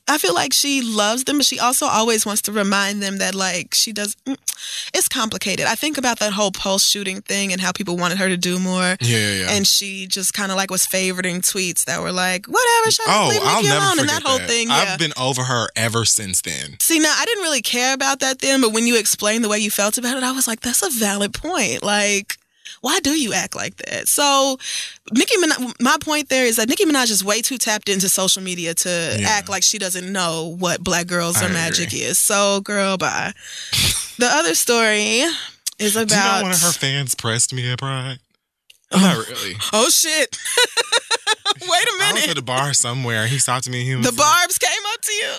I 0.06 0.19
feel 0.19 0.35
like 0.35 0.52
she 0.52 0.82
loves 0.82 1.24
them, 1.24 1.39
but 1.39 1.47
she 1.47 1.59
also 1.59 1.86
always 1.86 2.24
wants 2.27 2.43
to 2.43 2.52
remind 2.52 3.02
them 3.02 3.19
that 3.19 3.35
like 3.35 3.74
she 3.74 3.93
does. 3.93 4.15
mm, 4.27 4.36
It's 4.93 5.09
complicated. 5.09 5.66
I 5.66 5.74
think 5.74 5.98
about 5.98 6.19
that 6.20 6.32
whole 6.32 6.51
pulse 6.52 6.86
shooting 6.86 7.20
thing 7.23 7.52
and 7.52 7.61
how 7.61 7.73
people 7.73 7.97
wanted 7.97 8.19
her 8.19 8.28
to 8.28 8.36
do 8.36 8.59
more. 8.59 8.97
Yeah, 9.01 9.19
yeah, 9.19 9.35
yeah. 9.40 9.47
And 9.51 9.66
she 9.66 10.06
just 10.06 10.35
kind 10.35 10.51
of 10.52 10.56
like 10.56 10.70
was 10.70 10.86
favoriting 10.86 11.40
tweets 11.40 11.85
that 11.86 12.01
were 12.01 12.12
like, 12.12 12.47
whatever, 12.47 12.90
shut 12.90 13.06
oh, 13.09 13.28
leave 13.31 13.40
I'll 13.43 13.62
never 13.62 13.77
alone, 13.77 13.98
forget 13.98 14.01
and 14.01 14.09
that 14.11 14.23
whole 14.28 14.39
thing. 14.47 14.69
Yeah. 14.69 14.74
I've 14.93 14.98
been 14.98 15.12
over 15.19 15.43
her 15.44 15.69
ever 15.74 16.05
since 16.05 16.43
then. 16.43 16.77
See, 16.81 16.98
now 16.98 17.12
I 17.16 17.24
didn't 17.24 17.43
really 17.43 17.62
care 17.62 17.94
about 17.94 18.20
that 18.20 18.39
then, 18.40 18.61
but 18.61 18.73
when 18.73 18.86
you 18.86 18.98
explained 18.98 19.43
the 19.43 19.48
way 19.48 19.59
you 19.59 19.70
felt 19.70 19.98
about 19.98 20.16
it, 20.16 20.23
I 20.23 20.32
was 20.32 20.47
like, 20.47 20.61
that's 20.61 20.82
a 20.82 20.90
valid 20.90 21.32
point. 21.35 21.82
Like, 21.82 22.36
why 22.85 23.01
do 23.01 23.11
you 23.19 23.32
act 23.32 23.56
like 23.56 23.77
that? 23.78 24.09
So, 24.09 24.59
Nicki 25.11 25.36
Minaj, 25.39 25.73
my 25.81 25.97
point 26.01 26.28
there 26.28 26.44
is 26.44 26.56
that 26.56 26.69
Nicki 26.69 26.85
Minaj 26.85 27.11
is 27.11 27.24
way 27.24 27.40
too 27.40 27.56
tapped 27.56 27.89
into 27.89 28.11
social 28.11 28.43
media 28.43 28.74
to 28.74 29.16
Yeah. 29.19 29.27
act 29.28 29.48
like 29.48 29.62
she 29.62 29.78
doesn't 29.78 30.12
know 30.12 30.55
what 30.59 30.85
Black 30.85 31.06
Girls 31.06 31.40
I 31.40 31.47
Are 31.47 31.48
Magic 31.48 31.94
is. 31.94 32.19
So, 32.19 32.61
girl, 32.61 32.98
bye. 32.98 33.32
the 34.19 34.27
other 34.27 34.55
story 34.55 35.23
is 35.78 35.94
Do 35.94 36.01
you 36.01 36.01
know 36.01 36.02
about. 36.02 36.43
one 36.43 36.52
of 36.52 36.61
her 36.61 36.73
fans 36.73 37.15
pressed 37.15 37.55
me 37.55 37.73
at 37.73 37.78
Pride? 37.78 38.19
Oh. 38.93 39.01
Not 39.01 39.28
really. 39.28 39.56
oh, 39.73 39.89
shit. 39.89 40.36
Wait 41.60 41.68
a 41.68 41.70
I 41.70 42.10
was 42.12 42.14
minute. 42.14 42.31
at 42.31 42.39
a 42.39 42.43
bar 42.43 42.72
somewhere. 42.74 43.22
and 43.22 43.31
He 43.31 43.39
stopped 43.39 43.68
me. 43.68 43.81
and 43.81 43.89
He 43.89 43.94
was 43.97 44.05
The 44.06 44.12
like- 44.12 44.18
Barbs 44.18 44.59
came 44.59 44.70
up 44.93 45.01
to 45.01 45.12
you. 45.12 45.32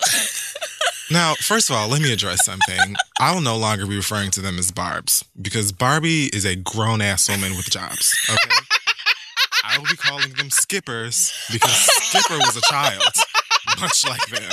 Now, 1.08 1.34
first 1.34 1.70
of 1.70 1.76
all, 1.76 1.86
let 1.86 2.02
me 2.02 2.12
address 2.12 2.44
something. 2.44 2.96
I 3.20 3.32
will 3.32 3.40
no 3.40 3.56
longer 3.56 3.86
be 3.86 3.94
referring 3.96 4.32
to 4.32 4.40
them 4.40 4.58
as 4.58 4.72
Barbs 4.72 5.24
because 5.40 5.70
Barbie 5.70 6.24
is 6.34 6.44
a 6.44 6.56
grown 6.56 7.00
ass 7.00 7.28
woman 7.28 7.52
with 7.56 7.70
jobs. 7.70 8.12
Okay. 8.28 8.56
I 9.62 9.78
will 9.78 9.84
be 9.86 9.94
calling 9.96 10.32
them 10.32 10.50
Skippers 10.50 11.32
because 11.52 11.70
Skipper 11.70 12.38
was 12.38 12.56
a 12.56 12.60
child, 12.62 13.04
much 13.80 14.04
like 14.04 14.26
them. 14.26 14.50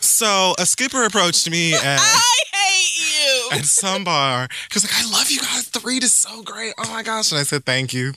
So 0.00 0.54
a 0.58 0.66
skipper 0.66 1.04
approached 1.04 1.48
me 1.50 1.74
I 1.74 2.35
at 3.52 3.64
some 3.64 4.04
bar. 4.04 4.48
He 4.50 4.74
was 4.74 4.84
like, 4.84 4.94
I 4.94 5.10
love 5.10 5.30
you 5.30 5.40
guys. 5.40 5.70
The 5.70 5.80
read 5.80 6.02
is 6.04 6.12
so 6.12 6.42
great. 6.42 6.74
Oh 6.78 6.88
my 6.90 7.02
gosh. 7.02 7.30
And 7.32 7.38
I 7.38 7.42
said, 7.44 7.64
thank 7.64 7.92
you. 7.94 8.12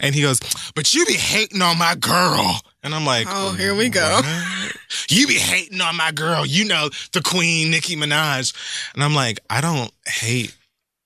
And 0.00 0.14
he 0.14 0.22
goes, 0.22 0.40
but 0.74 0.92
you 0.94 1.04
be 1.06 1.14
hating 1.14 1.62
on 1.62 1.78
my 1.78 1.94
girl. 1.94 2.60
And 2.82 2.94
I'm 2.94 3.04
like, 3.06 3.26
Oh, 3.30 3.52
here 3.52 3.74
we 3.76 3.88
go. 3.88 4.20
"What? 4.22 4.76
You 5.08 5.26
be 5.28 5.34
hating 5.38 5.80
on 5.80 5.96
my 5.96 6.10
girl. 6.10 6.44
You 6.44 6.64
know, 6.64 6.90
the 7.12 7.22
queen, 7.22 7.70
Nicki 7.70 7.94
Minaj. 7.94 8.52
And 8.94 9.04
I'm 9.04 9.14
like, 9.14 9.38
I 9.48 9.60
don't 9.60 9.90
hate 10.06 10.56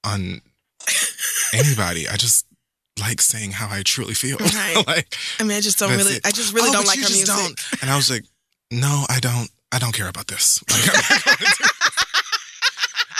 on 0.04 0.40
anybody. 1.52 2.08
I 2.08 2.16
just 2.16 2.46
like 2.98 3.20
saying 3.20 3.50
how 3.52 3.68
I 3.70 3.82
truly 3.82 4.14
feel. 4.14 4.38
Right. 4.40 4.86
like, 4.86 5.14
I 5.38 5.42
mean, 5.42 5.56
I 5.56 5.60
just 5.60 5.78
don't 5.78 5.90
really, 5.90 6.14
it. 6.14 6.26
I 6.26 6.30
just 6.30 6.54
really 6.54 6.70
"Oh, 6.70 6.72
don't 6.72 6.86
like 6.86 6.98
her 6.98 7.10
music. 7.10 7.26
don't." 7.26 7.82
And 7.82 7.90
I 7.90 7.96
was 7.96 8.10
like, 8.10 8.24
no, 8.70 9.04
I 9.10 9.20
don't. 9.20 9.50
I 9.72 9.78
don't 9.78 9.92
care 9.92 10.08
about 10.08 10.28
this. 10.28 10.62
Like, 10.70 10.80
I'm 10.88 10.94
not 11.04 11.24
gonna 11.24 11.36
do 11.36 11.44
this. 11.44 11.58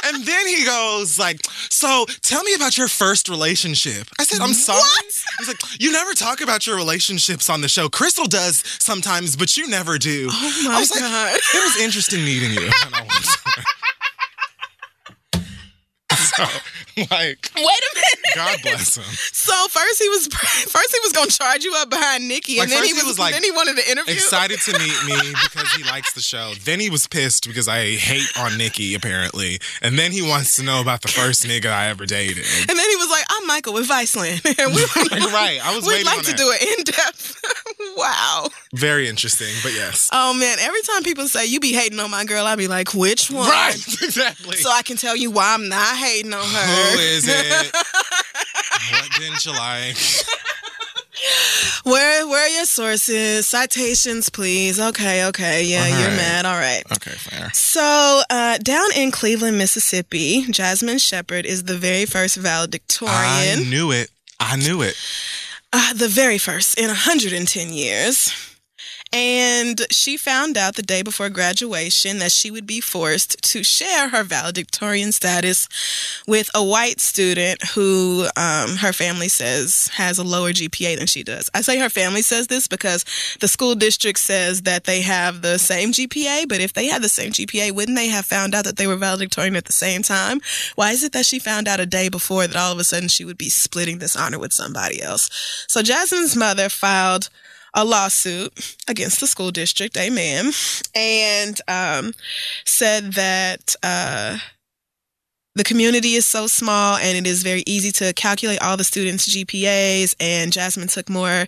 And 0.06 0.24
then 0.24 0.46
he 0.46 0.64
goes 0.64 1.18
like, 1.18 1.40
so 1.70 2.06
tell 2.22 2.42
me 2.44 2.54
about 2.54 2.78
your 2.78 2.88
first 2.88 3.28
relationship. 3.28 4.06
I 4.18 4.24
said, 4.24 4.40
I'm 4.40 4.52
sorry. 4.54 4.78
What? 4.78 5.04
He's 5.38 5.48
like, 5.48 5.60
you 5.80 5.90
never 5.92 6.12
talk 6.14 6.40
about 6.40 6.66
your 6.66 6.76
relationships 6.76 7.50
on 7.50 7.60
the 7.60 7.68
show. 7.68 7.88
Crissle 7.88 8.28
does 8.28 8.62
sometimes, 8.80 9.36
but 9.36 9.56
you 9.56 9.66
never 9.68 9.98
do. 9.98 10.28
Oh 10.30 10.62
I 10.66 10.68
my 10.68 10.78
was 10.80 10.90
like, 10.90 11.00
god. 11.00 11.36
it 11.36 11.64
was 11.64 11.82
interesting 11.82 12.24
meeting 12.24 12.52
you. 12.52 12.66
And 12.66 12.74
I 12.94 13.02
walked 13.02 13.38
away. 13.56 13.64
so, 16.16 16.44
like, 17.10 17.50
Wait 17.56 17.64
a 17.64 17.94
minute. 17.94 18.15
God 18.36 18.62
bless 18.62 18.96
him. 18.96 19.04
So 19.32 19.52
first 19.68 20.02
he 20.02 20.08
was 20.08 20.26
first 20.28 20.92
he 20.92 21.00
was 21.02 21.12
gonna 21.12 21.30
charge 21.30 21.64
you 21.64 21.72
up 21.76 21.88
behind 21.90 22.26
Nicki, 22.28 22.58
Like, 22.58 22.64
and 22.64 22.72
then 22.72 22.82
he 22.82 22.88
he 22.88 22.94
was, 22.94 23.04
was, 23.04 23.18
like, 23.18 23.32
then 23.34 23.42
he 23.44 23.50
wanted 23.50 23.76
to 23.76 23.90
interview. 23.90 24.14
excited 24.14 24.60
to 24.60 24.72
meet 24.78 25.04
me 25.06 25.32
because 25.42 25.70
he 25.72 25.82
likes 25.84 26.12
the 26.14 26.20
show. 26.20 26.52
Then 26.64 26.80
he 26.80 26.90
was 26.90 27.06
pissed 27.06 27.46
because 27.46 27.68
I 27.68 27.94
hate 27.96 28.28
on 28.38 28.56
Nicki 28.58 28.94
apparently, 28.94 29.58
and 29.82 29.98
then 29.98 30.12
he 30.12 30.22
wants 30.22 30.56
to 30.56 30.62
know 30.62 30.80
about 30.80 31.02
the 31.02 31.08
first 31.08 31.44
nigga 31.44 31.66
I 31.70 31.88
ever 31.88 32.06
dated. 32.06 32.44
And 32.68 32.78
then 32.78 32.88
he 32.90 32.96
was 32.96 33.08
like, 33.10 33.24
"I'm 33.30 33.46
Michael 33.46 33.72
with 33.74 33.88
Viceland, 33.88 34.44
and 34.58 34.74
we 34.74 34.82
Like, 34.82 35.32
right, 35.32 35.60
I 35.62 35.74
was 35.74 35.86
like, 35.86 35.98
we'd 35.98 36.06
like 36.06 36.22
to 36.24 36.32
that. 36.32 36.36
do 36.38 36.50
an 36.50 36.58
in 36.78 36.84
depth." 36.84 37.40
wow. 37.96 38.48
Very 38.74 39.08
interesting, 39.08 39.52
but 39.62 39.72
yes, 39.72 40.10
Oh 40.12 40.34
man, 40.34 40.58
every 40.60 40.82
time 40.82 41.02
people 41.02 41.28
say 41.28 41.46
you 41.46 41.60
be 41.60 41.72
hating 41.72 41.98
on 42.00 42.10
my 42.10 42.24
girl, 42.24 42.44
I 42.46 42.56
be 42.56 42.68
like, 42.68 42.92
"Which 42.94 43.30
one?" 43.30 43.48
right, 43.48 43.74
exactly. 44.02 44.56
So 44.56 44.70
I 44.70 44.82
can 44.82 44.96
tell 44.96 45.14
you 45.16 45.30
why 45.30 45.54
I'm 45.54 45.68
not 45.68 45.96
hating 45.96 46.32
on 46.34 46.42
her. 46.44 46.92
Who 46.92 46.98
is 46.98 47.24
it? 47.28 47.74
What 48.90 49.10
didn't 49.18 49.44
you 49.44 49.52
like? 49.52 49.96
Where 51.84 52.26
where 52.26 52.44
are 52.44 52.48
your 52.48 52.64
sources? 52.66 53.46
Citations, 53.46 54.28
please. 54.28 54.78
Okay, 54.78 55.24
okay. 55.26 55.64
Yeah, 55.64 55.82
All 55.82 55.88
you're 56.00 56.10
mad. 56.10 56.44
All 56.44 56.58
right. 56.58 56.82
Okay, 56.92 57.12
fair. 57.12 57.50
So, 57.54 58.22
uh, 58.28 58.58
down 58.58 58.88
in 58.96 59.10
Cleveland, 59.12 59.56
Mississippi, 59.56 60.42
Jasmine 60.50 60.98
Shepard 60.98 61.46
is 61.46 61.64
the 61.64 61.76
very 61.76 62.04
first 62.04 62.36
valedictorian. 62.36 63.14
I 63.14 63.64
knew 63.68 63.92
it. 63.92 64.10
I 64.40 64.56
knew 64.56 64.82
it. 64.82 64.96
uh, 65.72 65.94
the 65.94 66.08
very 66.08 66.38
first 66.38 66.78
in 66.78 66.88
110 66.88 67.72
years. 67.72 68.32
And 69.12 69.80
she 69.90 70.16
found 70.16 70.56
out 70.56 70.74
the 70.74 70.82
day 70.82 71.02
before 71.02 71.30
graduation 71.30 72.18
that 72.18 72.32
she 72.32 72.50
would 72.50 72.66
be 72.66 72.80
forced 72.80 73.40
to 73.42 73.62
share 73.62 74.08
her 74.08 74.24
valedictorian 74.24 75.12
status 75.12 75.68
with 76.26 76.50
a 76.54 76.64
white 76.64 77.00
student 77.00 77.62
who 77.74 78.26
um, 78.36 78.76
her 78.76 78.92
family 78.92 79.28
says 79.28 79.88
has 79.94 80.18
a 80.18 80.24
lower 80.24 80.50
GPA 80.50 80.98
than 80.98 81.06
she 81.06 81.22
does. 81.22 81.48
I 81.54 81.60
say 81.60 81.78
her 81.78 81.88
family 81.88 82.22
says 82.22 82.48
this 82.48 82.66
because 82.66 83.04
the 83.40 83.48
school 83.48 83.74
district 83.74 84.18
says 84.18 84.62
that 84.62 84.84
they 84.84 85.02
have 85.02 85.40
the 85.40 85.58
same 85.58 85.92
GPA, 85.92 86.48
but 86.48 86.60
if 86.60 86.72
they 86.72 86.86
had 86.86 87.02
the 87.02 87.08
same 87.08 87.30
GPA, 87.30 87.72
wouldn't 87.72 87.96
they 87.96 88.08
have 88.08 88.26
found 88.26 88.54
out 88.54 88.64
that 88.64 88.76
they 88.76 88.86
were 88.86 88.96
valedictorian 88.96 89.56
at 89.56 89.66
the 89.66 89.72
same 89.72 90.02
time? 90.02 90.40
Why 90.74 90.90
is 90.90 91.04
it 91.04 91.12
that 91.12 91.26
she 91.26 91.38
found 91.38 91.68
out 91.68 91.80
a 91.80 91.86
day 91.86 92.08
before 92.08 92.46
that 92.46 92.56
all 92.56 92.72
of 92.72 92.78
a 92.78 92.84
sudden 92.84 93.08
she 93.08 93.24
would 93.24 93.38
be 93.38 93.48
splitting 93.48 93.98
this 93.98 94.16
honor 94.16 94.38
with 94.38 94.52
somebody 94.52 95.00
else? 95.00 95.30
So 95.68 95.82
Jasmine's 95.82 96.36
mother 96.36 96.68
filed 96.68 97.30
a 97.76 97.84
lawsuit 97.84 98.76
against 98.88 99.20
the 99.20 99.26
school 99.26 99.52
district, 99.52 99.96
amen, 99.96 100.50
and 100.94 101.60
um, 101.68 102.14
said 102.64 103.12
that 103.12 103.76
uh, 103.82 104.38
the 105.56 105.64
community 105.64 106.14
is 106.14 106.26
so 106.26 106.46
small 106.46 106.96
and 106.96 107.16
it 107.16 107.26
is 107.26 107.42
very 107.42 107.62
easy 107.66 107.90
to 107.92 108.12
calculate 108.12 108.60
all 108.60 108.76
the 108.76 108.84
students' 108.84 109.34
GPAs. 109.34 110.14
And 110.20 110.52
Jasmine 110.52 110.88
took 110.88 111.08
more 111.08 111.46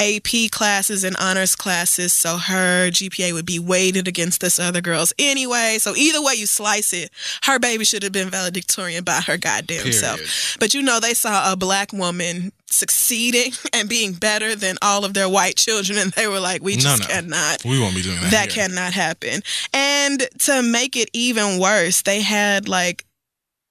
AP 0.00 0.50
classes 0.50 1.04
and 1.04 1.14
honors 1.20 1.54
classes, 1.54 2.12
so 2.12 2.36
her 2.36 2.90
GPA 2.90 3.32
would 3.32 3.46
be 3.46 3.60
weighted 3.60 4.08
against 4.08 4.40
this 4.40 4.58
other 4.58 4.80
girl's 4.80 5.12
anyway. 5.20 5.76
So 5.78 5.94
either 5.94 6.20
way 6.20 6.34
you 6.34 6.46
slice 6.46 6.92
it, 6.92 7.10
her 7.44 7.60
baby 7.60 7.84
should 7.84 8.02
have 8.02 8.12
been 8.12 8.28
valedictorian 8.28 9.04
by 9.04 9.20
her 9.20 9.36
goddamn 9.36 9.82
Period. 9.84 9.94
self. 9.94 10.56
But 10.58 10.74
you 10.74 10.82
know, 10.82 10.98
they 10.98 11.14
saw 11.14 11.52
a 11.52 11.56
black 11.56 11.92
woman 11.92 12.50
succeeding 12.74 13.52
and 13.72 13.88
being 13.88 14.12
better 14.12 14.54
than 14.54 14.76
all 14.82 15.04
of 15.04 15.14
their 15.14 15.28
white 15.28 15.56
children, 15.56 15.98
and 15.98 16.12
they 16.12 16.26
were 16.26 16.40
like, 16.40 16.62
we 16.62 16.74
No, 16.76 16.80
just 16.82 17.02
no. 17.02 17.06
cannot 17.08 17.64
We 17.64 17.78
won't 17.80 17.94
be 17.94 18.02
doing 18.02 18.20
that. 18.20 18.30
that 18.30 18.52
here. 18.52 18.68
cannot 18.68 18.92
happen. 18.92 19.42
And 19.72 20.28
to 20.40 20.62
make 20.62 20.96
it 20.96 21.08
even 21.12 21.58
worse, 21.60 22.02
they 22.02 22.20
had 22.20 22.68
like 22.68 23.04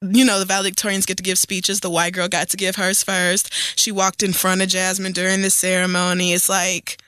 you 0.01 0.25
know, 0.25 0.37
the 0.43 0.45
valedictorians 0.53 1.07
get 1.07 1.15
to 1.15 1.23
give 1.23 1.37
speeches. 1.37 1.79
The 1.79 1.89
white 1.89 2.11
girl 2.11 2.27
got 2.27 2.49
to 2.49 2.57
give 2.57 2.75
hers 2.75 3.01
first. 3.01 3.53
She 3.79 3.89
walked 3.89 4.21
in 4.21 4.33
front 4.33 4.61
of 4.61 4.67
Jasmine 4.67 5.13
during 5.13 5.41
the 5.41 5.49
ceremony. 5.49 6.33
It's 6.33 6.49
like, 6.49 7.01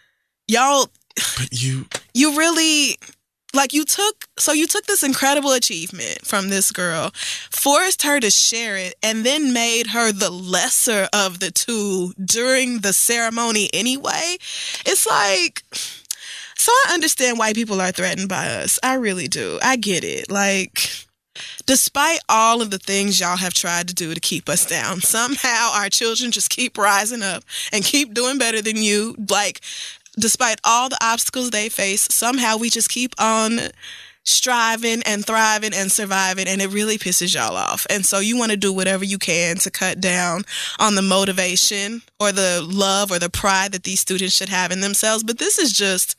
y'all, 0.47 0.89
But 1.37 1.49
you, 1.51 1.87
you 2.13 2.37
really, 2.37 2.97
like, 3.55 3.73
you 3.73 3.85
took, 3.85 4.27
so 4.37 4.51
you 4.51 4.67
took 4.67 4.85
this 4.85 5.03
incredible 5.03 5.51
achievement 5.51 6.25
from 6.25 6.49
this 6.49 6.71
girl, 6.71 7.11
forced 7.49 8.03
her 8.03 8.19
to 8.19 8.29
share 8.29 8.77
it, 8.77 8.95
and 9.01 9.25
then 9.25 9.53
made 9.53 9.87
her 9.87 10.11
the 10.11 10.29
lesser 10.29 11.07
of 11.13 11.39
the 11.39 11.51
two 11.51 12.13
during 12.23 12.79
the 12.79 12.93
ceremony 12.93 13.69
anyway. 13.73 14.37
It's 14.85 15.07
like, 15.07 15.63
so 16.55 16.71
I 16.71 16.93
understand 16.93 17.37
why 17.37 17.53
people 17.53 17.81
are 17.81 17.91
threatened 17.91 18.29
by 18.29 18.47
us. 18.47 18.79
I 18.81 18.95
really 18.95 19.27
do. 19.27 19.59
I 19.61 19.75
get 19.75 20.03
it. 20.03 20.31
Like, 20.31 20.89
despite 21.65 22.19
all 22.29 22.61
of 22.61 22.71
the 22.71 22.77
things 22.77 23.19
y'all 23.19 23.37
have 23.37 23.53
tried 23.53 23.87
to 23.87 23.93
do 23.93 24.13
to 24.13 24.19
keep 24.19 24.49
us 24.49 24.65
down, 24.65 25.01
somehow 25.01 25.71
our 25.73 25.89
children 25.89 26.31
just 26.31 26.49
keep 26.49 26.77
rising 26.77 27.21
up 27.21 27.43
and 27.71 27.83
keep 27.83 28.13
doing 28.13 28.37
better 28.37 28.61
than 28.61 28.77
you. 28.77 29.15
Like, 29.29 29.61
despite 30.17 30.59
all 30.63 30.89
the 30.89 30.97
obstacles 31.01 31.51
they 31.51 31.69
face, 31.69 32.07
somehow 32.11 32.57
we 32.57 32.69
just 32.69 32.89
keep 32.89 33.13
on 33.19 33.59
striving 34.25 35.03
and 35.03 35.23
thriving 35.23 35.73
and 35.73 35.91
surviving 35.91 36.47
and 36.47 36.59
it 36.59 36.73
really 36.73 36.97
pisses 36.97 37.35
y'all 37.35 37.55
off. 37.55 37.85
And 37.89 38.03
so 38.05 38.19
you 38.19 38.37
want 38.37 38.51
to 38.51 38.57
do 38.57 38.73
whatever 38.73 39.05
you 39.05 39.19
can 39.19 39.57
to 39.57 39.69
cut 39.69 40.01
down 40.01 40.43
on 40.79 40.95
the 40.95 41.03
motivation 41.03 42.01
or 42.19 42.31
the 42.31 42.65
love 42.67 43.11
or 43.11 43.19
the 43.19 43.29
pride 43.29 43.71
that 43.73 43.83
these 43.83 43.99
students 43.99 44.35
should 44.35 44.49
have 44.49 44.71
in 44.71 44.81
themselves. 44.81 45.23
But 45.23 45.37
this 45.37 45.59
is 45.59 45.71
just 45.71 46.15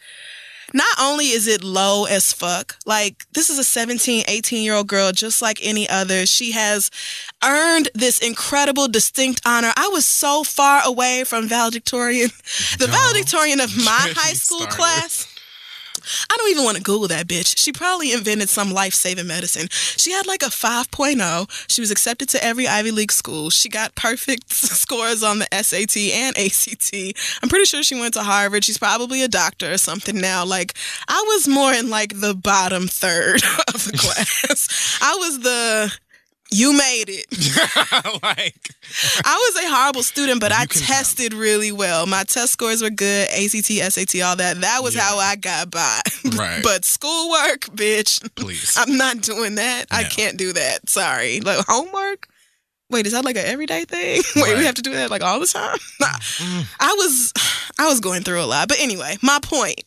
not 0.75 0.97
only 1.01 1.27
is 1.27 1.47
it 1.47 1.63
low 1.63 2.05
as 2.07 2.33
fuck, 2.33 2.77
like 2.87 3.25
this 3.33 3.51
is 3.51 3.59
a 3.59 3.65
17, 3.65 4.25
18 4.27 4.63
year 4.65 4.75
old 4.75 4.89
girl 4.89 5.13
just 5.13 5.41
like 5.41 5.59
any 5.63 5.89
other. 5.89 6.27
She 6.27 6.53
has 6.53 6.91
earned 7.45 7.89
this 7.95 8.19
incredible, 8.19 8.89
distinct 8.89 9.41
honor. 9.47 9.73
I 9.77 9.89
was 9.89 10.07
so 10.07 10.43
far 10.45 10.83
away 10.85 11.25
from 11.25 11.49
valedictorian, 11.49 12.31
the 12.79 12.87
Don't 12.87 12.91
valedictorian 12.91 13.61
of 13.61 13.77
my 13.77 14.13
high 14.17 14.33
school 14.35 14.61
started. 14.61 14.77
class. 14.77 15.29
I 16.31 16.37
don't 16.37 16.51
even 16.51 16.65
want 16.65 16.77
to 16.77 16.83
Google 16.83 17.09
that 17.09 17.27
bitch. 17.27 17.57
She 17.59 17.73
probably 17.73 18.13
invented 18.13 18.49
some 18.49 18.71
life 18.71 18.95
saving 18.95 19.27
medicine. 19.27 19.69
She 19.71 20.13
had 20.13 20.27
like 20.27 20.43
a 20.43 20.47
5.0. 20.47 21.71
She 21.71 21.81
was 21.81 21.91
accepted 21.91 22.29
to 22.31 22.45
every 22.45 22.67
Ivy 22.69 22.91
League 22.91 23.13
school. 23.13 23.51
She 23.51 23.69
got 23.69 23.95
perfect 23.95 24.51
scores 24.53 25.23
on 25.23 25.39
the 25.41 25.49
SAT 25.53 25.97
and 25.97 26.37
ACT. 26.39 26.95
I'm 27.43 27.49
pretty 27.49 27.65
sure 27.65 27.83
she 27.83 27.99
went 27.99 28.15
to 28.15 28.23
Harvard. 28.23 28.65
She's 28.65 28.79
probably 28.79 29.23
a 29.23 29.29
doctor 29.29 29.73
or 29.73 29.79
something 29.79 30.21
now. 30.21 30.45
Like, 30.45 30.75
I 31.09 31.23
was 31.29 31.49
more 31.49 31.73
in 31.73 31.91
like 31.91 32.21
the 32.21 32.35
bottom 32.35 32.89
third 32.89 33.37
of 33.75 33.85
the 33.85 33.93
class. 33.99 34.99
I 35.01 35.17
was 35.17 35.41
the. 35.41 35.93
You 36.57 36.73
made 36.73 37.05
it. 37.09 37.27
like, 38.23 38.71
I 39.25 39.35
was 39.55 39.65
a 39.65 39.69
horrible 39.69 40.03
student, 40.03 40.41
but 40.41 40.53
I 40.53 40.65
tested 40.65 41.35
really 41.35 41.71
well. 41.71 42.07
My 42.07 42.25
test 42.25 42.53
scores 42.53 42.81
were 42.81 42.89
good, 42.89 43.29
ACT, 43.29 43.67
SAT, 43.93 44.23
all 44.23 44.37
that. 44.37 44.63
That 44.63 44.83
was 44.83 44.95
Yeah. 44.95 45.03
how 45.03 45.19
I 45.19 45.37
got 45.37 45.71
by. 45.71 46.01
Right. 46.37 46.63
but 46.63 46.85
schoolwork, 46.85 47.61
bitch, 47.77 48.35
please. 48.37 48.75
I'm 48.79 48.97
not 48.97 49.21
doing 49.21 49.57
that. 49.57 49.85
I 49.91 50.05
can't 50.05 50.37
do 50.39 50.53
that. 50.55 50.89
Sorry. 50.89 51.41
Like 51.41 51.65
homework? 51.69 52.27
Wait, 52.91 53.05
is 53.07 53.13
that 53.13 53.25
like 53.25 53.37
an 53.37 53.45
everyday 53.47 53.85
thing? 53.85 54.23
Wait, 54.37 54.57
we 54.57 54.65
have 54.65 54.75
to 54.77 54.83
do 54.83 54.93
that 54.95 55.11
like 55.11 55.23
all 55.23 55.41
the 55.41 55.47
time? 55.47 55.77
Mm. 56.01 56.67
I 56.81 56.95
was 56.97 57.33
I 57.79 57.87
was 57.89 58.01
going 58.01 58.23
through 58.23 58.43
a 58.43 58.47
lot. 58.47 58.69
But 58.69 58.79
anyway, 58.81 59.17
my 59.23 59.39
point. 59.43 59.83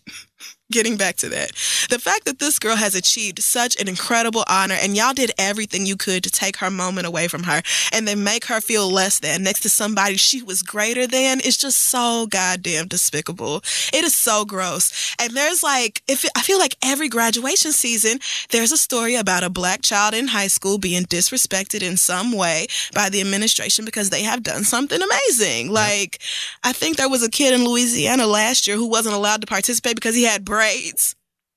Getting 0.71 0.97
back 0.97 1.15
to 1.17 1.29
that. 1.29 1.53
The 1.89 1.97
fact 1.97 2.25
that 2.25 2.37
this 2.37 2.59
girl 2.59 2.75
has 2.75 2.93
achieved 2.93 3.41
such 3.41 3.75
an 3.81 3.87
incredible 3.87 4.43
honor 4.47 4.77
and 4.79 4.95
y'all 4.95 5.15
did 5.15 5.31
everything 5.39 5.87
you 5.87 5.97
could 5.97 6.23
to 6.23 6.29
take 6.29 6.57
her 6.57 6.69
moment 6.69 7.07
away 7.07 7.27
from 7.27 7.41
her 7.41 7.63
and 7.91 8.07
then 8.07 8.23
make 8.23 8.45
her 8.45 8.61
feel 8.61 8.87
less 8.87 9.17
than 9.17 9.41
next 9.41 9.61
to 9.61 9.69
somebody 9.69 10.15
she 10.15 10.43
was 10.43 10.61
greater 10.61 11.07
than 11.07 11.39
is 11.39 11.57
just 11.57 11.77
so 11.79 12.27
goddamn 12.29 12.87
despicable. 12.87 13.63
It 13.91 14.03
is 14.03 14.13
so 14.13 14.45
gross. 14.45 15.15
And 15.19 15.35
there's 15.35 15.63
like 15.63 16.03
if 16.07 16.23
I 16.37 16.43
feel 16.43 16.59
like 16.59 16.75
every 16.83 17.09
graduation 17.09 17.71
season 17.71 18.19
there's 18.51 18.71
a 18.71 18.77
story 18.77 19.15
about 19.15 19.41
a 19.41 19.49
black 19.49 19.81
child 19.81 20.13
in 20.13 20.27
high 20.27 20.49
school 20.49 20.77
being 20.77 21.01
disrespected 21.05 21.81
in 21.81 21.97
some 21.97 22.31
way 22.31 22.67
by 22.93 23.09
the 23.09 23.21
administration 23.21 23.85
because 23.85 24.11
they 24.11 24.21
have 24.21 24.43
done 24.43 24.63
something 24.63 25.01
amazing. 25.01 25.71
Like 25.71 26.19
I 26.63 26.73
think 26.73 26.97
there 26.97 27.09
was 27.09 27.23
a 27.23 27.31
kid 27.31 27.59
in 27.59 27.65
Louisiana 27.65 28.27
last 28.27 28.67
year 28.67 28.77
who 28.77 28.87
wasn't 28.87 29.15
allowed 29.15 29.41
to 29.41 29.47
participate 29.47 29.95
because 29.95 30.13
he 30.13 30.25
had 30.25 30.45
braids. 30.60 31.15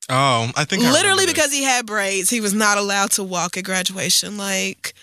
Oh, 0.09 0.51
I 0.57 0.65
think 0.65 0.85
I 0.85 0.93
Literally 0.93 1.27
because 1.27 1.53
he 1.53 1.65
had 1.65 1.87
braids, 1.87 2.31
he 2.31 2.41
was 2.41 2.55
not 2.55 2.79
allowed 2.79 3.11
to 3.13 3.25
walk 3.25 3.57
at 3.57 3.65
graduation. 3.65 4.37
Like 4.37 4.95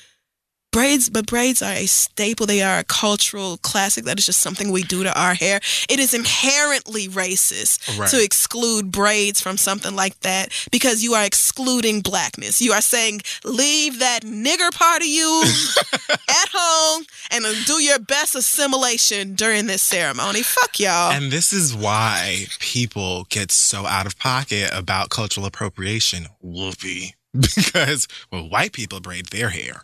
braids, 0.72 1.10
but 1.10 1.26
braids 1.26 1.62
are 1.62 1.74
a 1.74 1.86
staple. 1.86 2.46
They 2.46 2.62
are 2.62 2.80
a 2.80 2.84
cultural 2.84 3.58
classic. 3.58 4.06
That 4.06 4.20
is 4.20 4.26
just 4.26 4.41
something 4.41 4.72
we 4.72 4.84
do 4.84 5.04
to 5.04 5.20
our 5.20 5.34
hair. 5.34 5.60
It 5.90 6.00
is 6.00 6.14
inherently 6.14 7.08
racist 7.08 7.98
Right. 8.00 8.10
to 8.10 8.24
exclude 8.24 8.91
braids 8.91 9.41
from 9.41 9.58
something 9.58 9.96
like 9.96 10.20
that 10.22 10.50
because 10.72 11.04
you 11.04 11.14
are 11.14 11.24
excluding 11.26 12.02
blackness. 12.02 12.62
You 12.62 12.72
are 12.74 12.82
saying, 12.82 13.22
leave 13.44 14.00
that 14.00 14.24
nigger 14.24 14.72
part 14.72 15.02
of 15.02 15.08
you 15.08 15.44
at 16.12 16.50
home 16.54 17.06
and 17.32 17.44
do 17.66 17.82
your 17.82 18.00
best 18.00 18.36
assimilation 18.36 19.36
during 19.36 19.68
this 19.68 19.82
ceremony. 19.82 20.44
Fuck 20.44 20.80
y'all. 20.80 21.12
And 21.12 21.32
this 21.32 21.52
is 21.54 21.76
why 21.76 22.46
people 22.60 23.26
get 23.30 23.52
so 23.52 23.86
out 23.86 24.06
of 24.06 24.18
pocket 24.20 24.70
about 24.74 25.10
cultural 25.10 25.46
appropriation. 25.46 26.28
Whoopee. 26.41 27.16
Because 27.40 28.08
well, 28.32 28.50
white 28.50 28.72
people 28.74 29.00
braid 29.00 29.28
their 29.28 29.50
hair. 29.50 29.82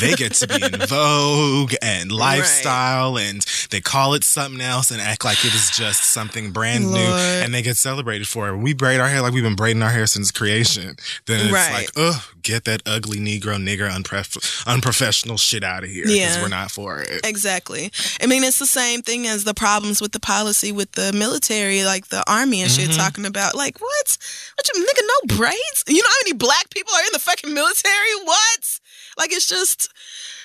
They 0.00 0.14
get 0.14 0.32
to 0.34 0.46
be 0.46 0.54
in 0.64 0.80
vogue 0.88 1.74
and 1.82 2.10
lifestyle 2.10 3.18
and 3.18 3.42
they 3.70 3.80
call 3.80 4.14
it 4.14 4.24
something 4.24 4.60
else 4.62 4.90
and 4.90 5.00
act 5.00 5.24
like 5.24 5.44
it 5.44 5.54
is 5.54 5.70
just 5.70 6.04
something 6.14 6.52
brand 6.52 6.90
new 6.90 6.98
and 6.98 7.52
they 7.52 7.60
get 7.62 7.76
celebrated 7.76 8.26
for 8.26 8.48
it. 8.48 8.56
We 8.56 8.72
braid 8.72 8.98
our 9.00 9.08
hair 9.08 9.20
like 9.20 9.34
we've 9.34 9.42
been 9.42 9.56
braiding 9.56 9.82
our 9.82 9.90
hair 9.90 10.06
since 10.06 10.30
creation, 10.30 10.96
then 11.26 11.40
it's 11.44 11.52
Right. 11.52 11.72
like, 11.72 11.90
ugh, 11.96 12.22
get 12.42 12.64
that 12.64 12.82
ugly 12.86 13.18
Negro, 13.18 13.56
nigger, 13.62 13.90
unprof- 13.90 14.66
unprofessional 14.66 15.36
shit 15.36 15.62
out 15.64 15.84
of 15.84 15.90
here. 15.90 16.04
Because 16.04 16.16
Yeah. 16.36 16.42
we're 16.42 16.48
not 16.48 16.70
for 16.70 17.00
it. 17.00 17.20
Exactly. 17.24 17.92
I 18.22 18.26
mean, 18.26 18.42
it's 18.42 18.58
the 18.58 18.66
same 18.66 19.02
thing 19.02 19.26
as 19.26 19.44
the 19.44 19.54
problems 19.54 20.00
with 20.00 20.12
the 20.12 20.20
policy 20.20 20.72
with 20.72 20.92
the 20.92 21.12
military, 21.12 21.84
like 21.84 22.08
the 22.08 22.24
army 22.30 22.62
and 22.62 22.70
shit, 22.70 22.88
Mhm. 22.90 22.96
talking 22.96 23.26
about, 23.26 23.54
like, 23.54 23.80
what? 23.80 24.18
What 24.56 24.68
you 24.74 24.82
nigga, 24.82 25.02
no 25.30 25.36
braids? 25.36 25.84
You 25.86 26.02
know 26.02 26.08
how 26.08 26.16
many 26.24 26.32
black 26.34 26.70
people 26.70 26.85
are 26.94 27.02
in 27.02 27.10
the 27.12 27.18
fucking 27.18 27.52
military? 27.52 28.14
What? 28.24 28.80
Like, 29.18 29.32
it's 29.32 29.48
just. 29.48 29.92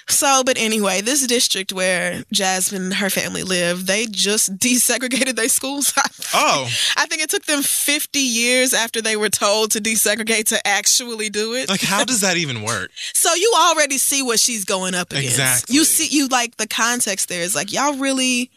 So, 0.09 0.43
but 0.43 0.57
anyway, 0.57 0.99
this 1.01 1.25
district 1.27 1.71
where 1.71 2.23
Jasmine 2.33 2.81
and 2.83 2.93
her 2.95 3.09
family 3.09 3.43
live, 3.43 3.85
they 3.85 4.07
just 4.07 4.57
desegregated 4.59 5.35
their 5.35 5.49
schools. 5.49 5.93
Oh, 6.33 6.69
I 6.95 7.07
think 7.07 7.21
it 7.21 7.29
took 7.29 7.43
them 7.43 7.61
50 7.61 8.17
years 8.17 8.73
after 8.73 9.01
they 9.01 9.17
were 9.17 9.27
told 9.27 9.71
to 9.71 9.79
desegregate 9.81 10.45
to 10.45 10.65
actually 10.65 11.27
do 11.29 11.55
it. 11.55 11.67
like 11.67 11.81
how 11.81 12.05
does 12.05 12.21
that 12.21 12.37
even 12.37 12.63
work? 12.63 12.89
So 13.13 13.33
you 13.33 13.53
already 13.57 13.97
see 13.97 14.23
what 14.23 14.39
she's 14.39 14.63
going 14.63 14.95
up 14.95 15.11
against. 15.11 15.31
Exactly. 15.31 15.75
You 15.75 15.83
see, 15.83 16.07
you 16.07 16.27
like 16.29 16.55
the 16.55 16.67
context 16.67 17.27
there 17.27 17.41
is 17.41 17.53
like 17.53 17.73
y'all 17.73 17.97
really. 17.97 18.49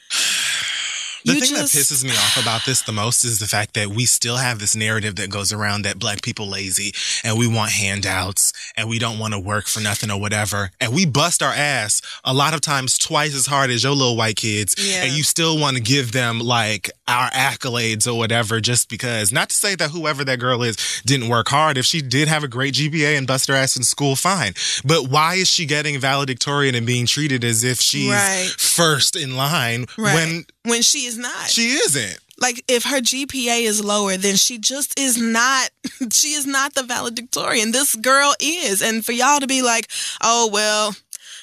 The 1.25 1.35
you 1.35 1.41
thing 1.41 1.51
just- 1.51 1.73
that 1.73 1.79
pisses 1.81 2.05
me 2.05 2.11
off 2.11 2.37
about 2.41 2.65
this 2.67 2.83
the 2.83 2.93
most 2.93 3.25
is 3.25 3.39
the 3.39 3.47
fact 3.47 3.75
that 3.75 3.89
we 3.91 4.05
still 4.07 4.37
have 4.37 4.59
this 4.59 4.77
narrative 4.77 5.17
that 5.17 5.31
goes 5.31 5.53
around 5.53 5.83
that 5.83 5.99
black 5.99 6.21
people 6.23 6.47
lazy 6.49 6.93
and 7.23 7.39
we 7.39 7.47
want 7.47 7.73
handouts 7.73 8.53
and 8.77 8.89
we 8.89 8.99
don't 8.99 9.19
want 9.19 9.33
to 9.33 9.39
work 9.41 9.67
for 9.67 9.81
nothing 9.81 10.11
or 10.11 10.21
whatever. 10.21 10.71
And 10.81 10.93
we 10.93 11.07
bust 11.07 11.43
our 11.43 11.53
ass 11.53 12.03
a 12.25 12.35
lot 12.35 12.53
of 12.55 12.61
times 12.61 12.99
twice 12.99 13.35
as 13.35 13.47
hard 13.47 13.71
as 13.71 13.85
your 13.85 13.93
little 13.93 14.17
white 14.17 14.37
kids. 14.37 14.75
Yeah. 14.79 15.05
And 15.05 15.13
you 15.13 15.23
still 15.23 15.59
want 15.59 15.77
to 15.77 15.83
give 15.83 16.13
them 16.13 16.41
like 16.41 16.91
our 17.09 17.31
accolades 17.31 18.07
or 18.07 18.15
whatever 18.19 18.61
just 18.61 18.89
because. 18.91 19.33
Not 19.33 19.49
to 19.49 19.55
say 19.57 19.75
that 19.77 19.91
whoever 19.91 20.25
that 20.25 20.39
girl 20.41 20.63
is 20.63 20.77
didn't 21.07 21.29
work 21.29 21.49
hard. 21.49 21.79
If 21.79 21.87
she 21.87 22.03
did 22.03 22.29
have 22.29 22.45
a 22.45 22.49
great 22.49 22.75
GPA 22.75 23.17
and 23.17 23.27
bust 23.27 23.49
her 23.49 23.55
ass 23.55 23.77
in 23.77 23.83
school, 23.83 24.15
fine. 24.17 24.53
But 24.85 25.09
why 25.09 25.35
is 25.37 25.49
she 25.49 25.65
getting 25.67 25.99
valedictorian 25.99 26.75
and 26.75 26.87
being 26.87 27.07
treated 27.07 27.45
as 27.45 27.65
if 27.65 27.81
she's 27.81 28.11
Right. 28.11 28.51
first 28.59 29.17
in 29.17 29.37
line 29.37 29.87
Right. 29.97 30.15
when 30.15 30.47
when 30.65 30.83
she 30.83 31.07
is 31.07 31.17
not. 31.17 31.49
she 31.49 31.69
isn't. 31.69 32.19
Like 32.41 32.65
if 32.67 32.85
her 32.85 33.01
GPA 33.01 33.63
is 33.63 33.85
lower, 33.85 34.17
then 34.17 34.37
she 34.37 34.59
just 34.59 34.99
is 34.99 35.17
not 35.17 35.71
she 36.13 36.33
is 36.33 36.47
not 36.47 36.75
the 36.75 36.83
valedictorian. 36.83 37.71
This 37.71 37.95
girl 37.95 38.35
is. 38.41 38.83
And 38.83 39.05
for 39.05 39.13
y'all 39.13 39.41
to 39.41 39.47
be 39.47 39.63
like, 39.63 39.89
"Oh, 40.21 40.51
well, 40.53 40.97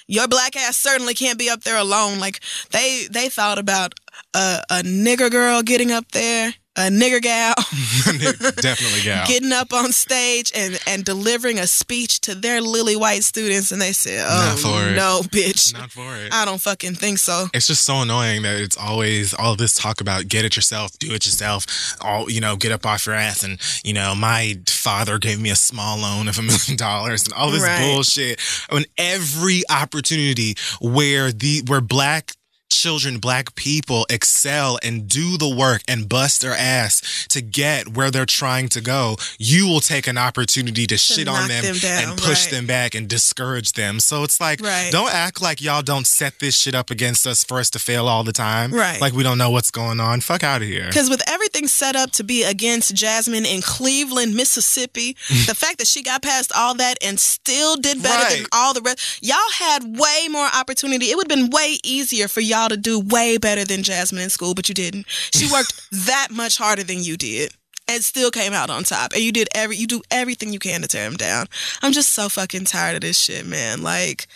your 0.08 0.28
black 0.28 0.58
ass 0.58 0.76
certainly 0.76 1.14
can't 1.14 1.40
be 1.40 1.50
up 1.50 1.64
there 1.64 1.78
alone." 1.78 2.20
Like 2.20 2.42
they 2.72 3.08
they 3.10 3.30
thought 3.30 3.58
about 3.58 3.94
a, 4.34 4.64
a 4.70 4.84
nigger 4.84 5.32
girl 5.32 5.62
getting 5.64 5.92
up 5.92 6.12
there 6.12 6.54
a 6.78 6.90
nigger 6.90 7.22
gal. 7.22 7.54
Definitely 8.62 9.02
gal. 9.04 9.28
Getting 9.28 9.52
up 9.52 9.74
on 9.74 9.92
stage 9.92 10.52
and 10.56 10.80
and 10.88 11.04
delivering 11.04 11.60
a 11.60 11.68
speech 11.68 12.22
to 12.22 12.36
their 12.36 12.62
lily 12.62 12.96
white 12.96 13.24
students 13.24 13.72
and 13.72 13.82
they 13.82 13.92
said 13.92 14.26
oh 14.28 14.94
no 14.96 15.22
bitch. 15.30 15.74
Not 15.74 15.92
for 15.92 16.16
it. 16.16 16.34
I 16.34 16.46
don't 16.46 16.62
fucking 16.62 16.96
think 16.96 17.18
so. 17.18 17.48
It's 17.54 17.68
just 17.68 17.84
so 17.84 18.02
annoying 18.02 18.44
that 18.44 18.60
it's 18.60 18.78
always 18.78 19.34
all 19.34 19.56
this 19.56 19.76
talk 19.76 20.02
about 20.02 20.28
get 20.28 20.46
it 20.46 20.56
yourself 20.56 20.98
do 21.00 21.14
it 21.14 21.26
yourself 21.26 21.66
all 22.02 22.30
you 22.30 22.40
know 22.40 22.56
get 22.56 22.72
up 22.72 22.86
off 22.86 23.06
your 23.06 23.16
ass 23.16 23.44
and 23.44 23.60
you 23.84 23.94
know 23.94 24.16
my 24.16 24.56
father 24.70 25.18
gave 25.20 25.40
me 25.40 25.50
a 25.50 25.56
small 25.56 25.98
loan 25.98 26.28
of 26.28 26.38
a 26.40 26.42
million 26.52 26.78
dollars 26.78 27.24
and 27.24 27.34
all 27.34 27.52
this 27.52 27.64
right. 27.64 27.92
bullshit. 27.92 28.40
On 28.70 28.84
every 28.98 29.64
opportunity 29.70 30.56
where 30.80 31.32
the 31.32 31.62
where 31.68 31.82
black 31.82 32.32
children, 32.72 33.20
black 33.20 33.56
people 33.56 34.06
excel 34.10 34.80
and 34.84 35.08
do 35.08 35.38
the 35.38 35.54
work 35.54 35.82
and 35.88 36.10
bust 36.10 36.42
their 36.42 36.54
ass 36.54 37.28
to 37.30 37.42
get 37.42 37.90
where 37.90 38.10
they're 38.10 38.26
trying 38.26 38.70
to 38.70 38.82
go, 38.82 39.18
you 39.38 39.68
will 39.68 39.80
take 39.80 40.08
an 40.08 40.18
opportunity 40.18 40.88
to, 40.88 40.96
to 40.96 40.98
shit 40.98 41.28
on 41.28 41.48
them, 41.48 41.64
them 41.64 41.76
and 41.84 42.20
push 42.20 42.46
right. 42.46 42.52
them 42.52 42.66
back 42.66 42.96
and 42.96 43.08
discourage 43.08 43.74
them. 43.74 44.00
So 44.00 44.24
it's 44.24 44.40
like, 44.40 44.62
right. 44.62 44.90
don't 44.92 45.14
act 45.14 45.42
like 45.42 45.62
y'all 45.62 45.82
don't 45.82 46.08
set 46.08 46.40
this 46.40 46.56
shit 46.56 46.74
up 46.76 46.90
against 46.90 47.28
us 47.28 47.44
for 47.44 47.60
us 47.60 47.70
to 47.72 47.80
fail 47.80 48.08
all 48.08 48.24
the 48.24 48.32
time. 48.32 48.72
Right. 48.72 49.00
Like 49.00 49.14
we 49.14 49.24
don't 49.24 49.38
know 49.38 49.52
what's 49.52 49.72
going 49.72 50.00
on. 50.00 50.22
Fuck 50.22 50.44
out 50.44 50.62
of 50.62 50.68
here. 50.68 50.88
Because 50.88 51.10
with 51.10 51.22
everything 51.30 51.68
set 51.68 51.96
up 51.96 52.12
to 52.12 52.24
be 52.24 52.44
against 52.44 52.96
Jasmine 52.96 53.46
in 53.46 53.62
Cleveland, 53.62 54.36
Mississippi, 54.36 55.14
the 55.48 55.56
fact 55.56 55.78
that 55.80 55.88
she 55.88 56.04
got 56.04 56.22
past 56.22 56.52
all 56.56 56.76
that 56.76 56.98
and 57.04 57.20
still 57.20 57.76
did 57.76 58.02
better 58.02 58.24
right. 58.24 58.38
than 58.38 58.46
all 58.52 58.74
the 58.74 58.82
rest, 58.82 59.24
y'all 59.24 59.38
had 59.54 59.98
way 59.98 60.28
more 60.30 60.48
opportunity. 60.56 61.08
It 61.08 61.18
would 61.18 61.30
have 61.30 61.38
been 61.38 61.50
way 61.50 61.78
easier 61.84 62.28
for 62.28 62.42
y'all 62.42 62.61
to 62.68 62.78
do 62.78 63.00
way 63.00 63.38
better 63.38 63.66
than 63.66 63.84
Jasmine 63.84 64.24
in 64.24 64.30
school, 64.30 64.54
but 64.54 64.70
you 64.70 64.76
didn't. 64.76 65.06
She 65.34 65.52
worked 65.52 65.88
that 66.08 66.30
much 66.32 66.58
harder 66.58 66.84
than 66.84 67.04
you 67.04 67.18
did 67.18 67.54
and 67.88 68.04
still 68.04 68.32
came 68.32 68.54
out 68.54 68.70
on 68.70 68.84
top. 68.84 69.14
And 69.14 69.22
you 69.22 69.32
did 69.32 69.50
every 69.54 69.78
you 69.78 69.88
do 69.88 70.02
everything 70.10 70.54
you 70.54 70.60
can 70.60 70.82
to 70.82 70.88
tear 70.88 71.06
him 71.06 71.18
down. 71.18 71.48
I'm 71.82 71.92
just 71.92 72.14
so 72.14 72.30
fucking 72.30 72.66
tired 72.66 72.96
of 72.96 73.02
this 73.02 73.20
shit, 73.20 73.46
man. 73.46 73.82
Like 73.82 74.28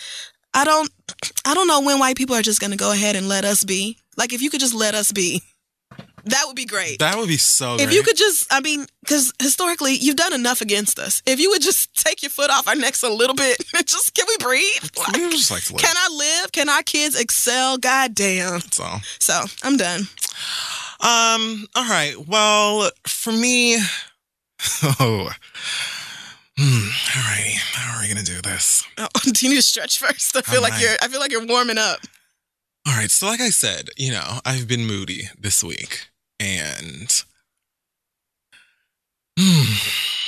I 0.53 0.65
don't 0.65 0.89
I 1.45 1.53
don't 1.53 1.68
know 1.68 1.81
when 1.81 1.99
white 1.99 2.18
people 2.18 2.35
are 2.35 2.41
just 2.41 2.61
gonna 2.61 2.76
go 2.76 2.91
ahead 2.91 3.15
and 3.15 3.27
let 3.27 3.45
us 3.45 3.64
be. 3.64 3.97
Like 4.18 4.34
if 4.34 4.41
you 4.41 4.49
could 4.49 4.60
just 4.61 4.76
let 4.76 4.95
us 4.95 5.11
be. 5.11 5.41
That 6.26 6.43
would 6.47 6.56
be 6.56 6.65
great. 6.65 6.99
That 6.99 7.18
would 7.18 7.27
be 7.27 7.38
so. 7.38 7.76
If 7.76 7.85
great. 7.85 7.93
you 7.93 8.03
could 8.03 8.18
just, 8.18 8.52
I 8.52 8.60
mean, 8.60 8.88
because 9.02 9.31
historically 9.39 9.93
you've 9.93 10.15
done 10.15 10.34
enough 10.34 10.60
against 10.61 10.97
us. 10.97 11.22
If 11.26 11.39
you 11.39 11.49
would 11.52 11.61
just 11.61 11.93
take 12.03 12.23
your 12.23 12.31
foot 12.31 12.49
off 12.49 12.68
our 12.68 12.76
necks 12.76 13.03
a 13.03 13.10
little 13.10 13.35
bit, 13.35 13.64
just 13.85 14.14
can 14.15 14.26
we 14.27 14.38
breathe? 14.38 14.89
Like, 14.97 15.15
we 15.15 15.30
just 15.30 15.52
like 15.52 15.64
to 15.65 15.73
live. 15.73 15.81
Can 15.81 15.95
I 15.95 16.15
live? 16.41 16.52
Can 16.52 16.69
our 16.69 16.81
kids 16.84 17.19
excel? 17.19 17.77
God 17.77 18.15
damn. 18.15 18.53
That's 18.53 18.80
all. 18.80 19.02
So 19.19 19.39
I'm 19.64 19.77
done. 19.77 20.02
Um. 21.02 21.68
All 21.76 21.88
right. 21.88 22.15
Well, 22.27 22.89
for 23.06 23.31
me, 23.31 23.76
oh. 24.84 25.30
Hmm. 26.57 26.88
All 27.18 27.23
righty. 27.31 27.56
How 27.73 27.97
are 27.97 28.02
we 28.02 28.07
gonna 28.07 28.23
do 28.23 28.41
this? 28.41 28.84
Oh, 28.97 29.07
do 29.23 29.45
you 29.45 29.49
need 29.49 29.57
to 29.57 29.61
stretch 29.61 29.99
first? 29.99 30.35
I 30.35 30.41
feel 30.41 30.61
I 30.61 30.64
like 30.64 30.73
might. 30.73 30.81
you're. 30.81 30.95
I 31.02 31.07
feel 31.10 31.19
like 31.19 31.31
you're 31.31 31.45
warming 31.45 31.77
up. 31.77 31.99
All 32.88 32.93
right. 32.95 33.11
So, 33.11 33.27
like 33.27 33.41
I 33.41 33.49
said, 33.49 33.89
you 33.97 34.11
know, 34.11 34.39
I've 34.45 34.68
been 34.68 34.85
moody 34.85 35.30
this 35.38 35.64
week. 35.64 36.07
And 36.40 37.07
mm, 39.40 40.26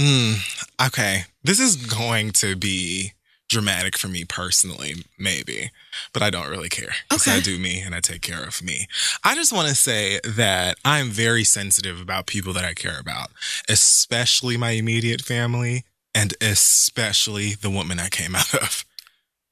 mm, 0.00 0.86
okay, 0.86 1.24
this 1.42 1.60
is 1.60 1.76
going 1.76 2.30
to 2.32 2.56
be 2.56 3.12
dramatic 3.48 3.96
for 3.96 4.08
me 4.08 4.24
personally, 4.24 4.94
maybe, 5.18 5.70
but 6.12 6.22
I 6.22 6.30
don't 6.30 6.48
really 6.48 6.68
care 6.68 6.94
because 7.08 7.26
okay. 7.26 7.38
I 7.38 7.40
do 7.40 7.58
me 7.58 7.80
and 7.80 7.94
I 7.94 8.00
take 8.00 8.20
care 8.20 8.42
of 8.42 8.62
me. 8.62 8.86
I 9.24 9.34
just 9.34 9.52
want 9.52 9.68
to 9.68 9.74
say 9.74 10.20
that 10.24 10.78
I'm 10.84 11.08
very 11.08 11.44
sensitive 11.44 12.00
about 12.00 12.26
people 12.26 12.52
that 12.52 12.64
I 12.64 12.74
care 12.74 13.00
about, 13.00 13.30
especially 13.68 14.56
my 14.56 14.70
immediate 14.70 15.22
family 15.22 15.84
and 16.14 16.34
especially 16.40 17.54
the 17.54 17.70
woman 17.70 17.98
I 17.98 18.08
came 18.08 18.34
out 18.36 18.54
of. 18.54 18.84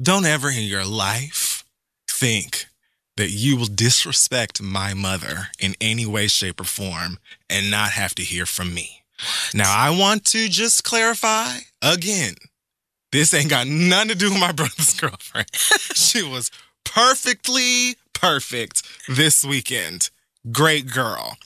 Don't 0.02 0.26
ever 0.26 0.50
in 0.50 0.64
your 0.64 0.84
life 0.84 1.64
think 2.08 2.66
that 3.16 3.30
you 3.30 3.56
will 3.56 3.66
disrespect 3.66 4.62
my 4.62 4.94
mother 4.94 5.48
in 5.58 5.74
any 5.80 6.06
way, 6.06 6.26
shape, 6.26 6.60
or 6.60 6.64
form 6.64 7.18
and 7.48 7.70
not 7.70 7.90
have 7.92 8.14
to 8.16 8.22
hear 8.22 8.46
from 8.46 8.74
me. 8.74 9.02
Now, 9.54 9.74
I 9.74 9.90
want 9.90 10.24
to 10.26 10.48
just 10.48 10.84
clarify 10.84 11.58
again 11.80 12.34
this 13.12 13.32
ain't 13.32 13.48
got 13.48 13.66
nothing 13.66 14.10
to 14.10 14.14
do 14.14 14.30
with 14.30 14.40
my 14.40 14.52
brother's 14.52 14.98
girlfriend. 15.00 15.48
she 15.54 16.22
was 16.22 16.50
perfectly 16.84 17.96
perfect 18.12 18.82
this 19.08 19.44
weekend. 19.44 20.10
Great 20.52 20.92
girl. 20.92 21.36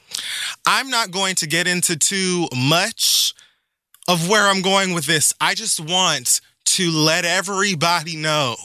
I'm 0.66 0.90
not 0.90 1.10
going 1.10 1.36
to 1.36 1.46
get 1.46 1.66
into 1.66 1.96
too 1.96 2.48
much 2.54 3.34
of 4.08 4.28
where 4.28 4.48
I'm 4.48 4.62
going 4.62 4.92
with 4.94 5.06
this. 5.06 5.32
I 5.40 5.54
just 5.54 5.80
want 5.80 6.40
to 6.64 6.90
let 6.90 7.24
everybody 7.24 8.16
know 8.16 8.56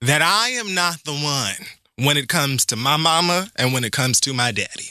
that 0.00 0.22
I 0.22 0.50
am 0.50 0.74
not 0.74 1.04
the 1.04 1.12
one 1.12 1.66
when 2.04 2.16
it 2.16 2.28
comes 2.28 2.66
to 2.66 2.76
my 2.76 2.96
mama 2.96 3.48
and 3.56 3.72
when 3.72 3.84
it 3.84 3.92
comes 3.92 4.20
to 4.20 4.32
my 4.32 4.52
daddy. 4.52 4.90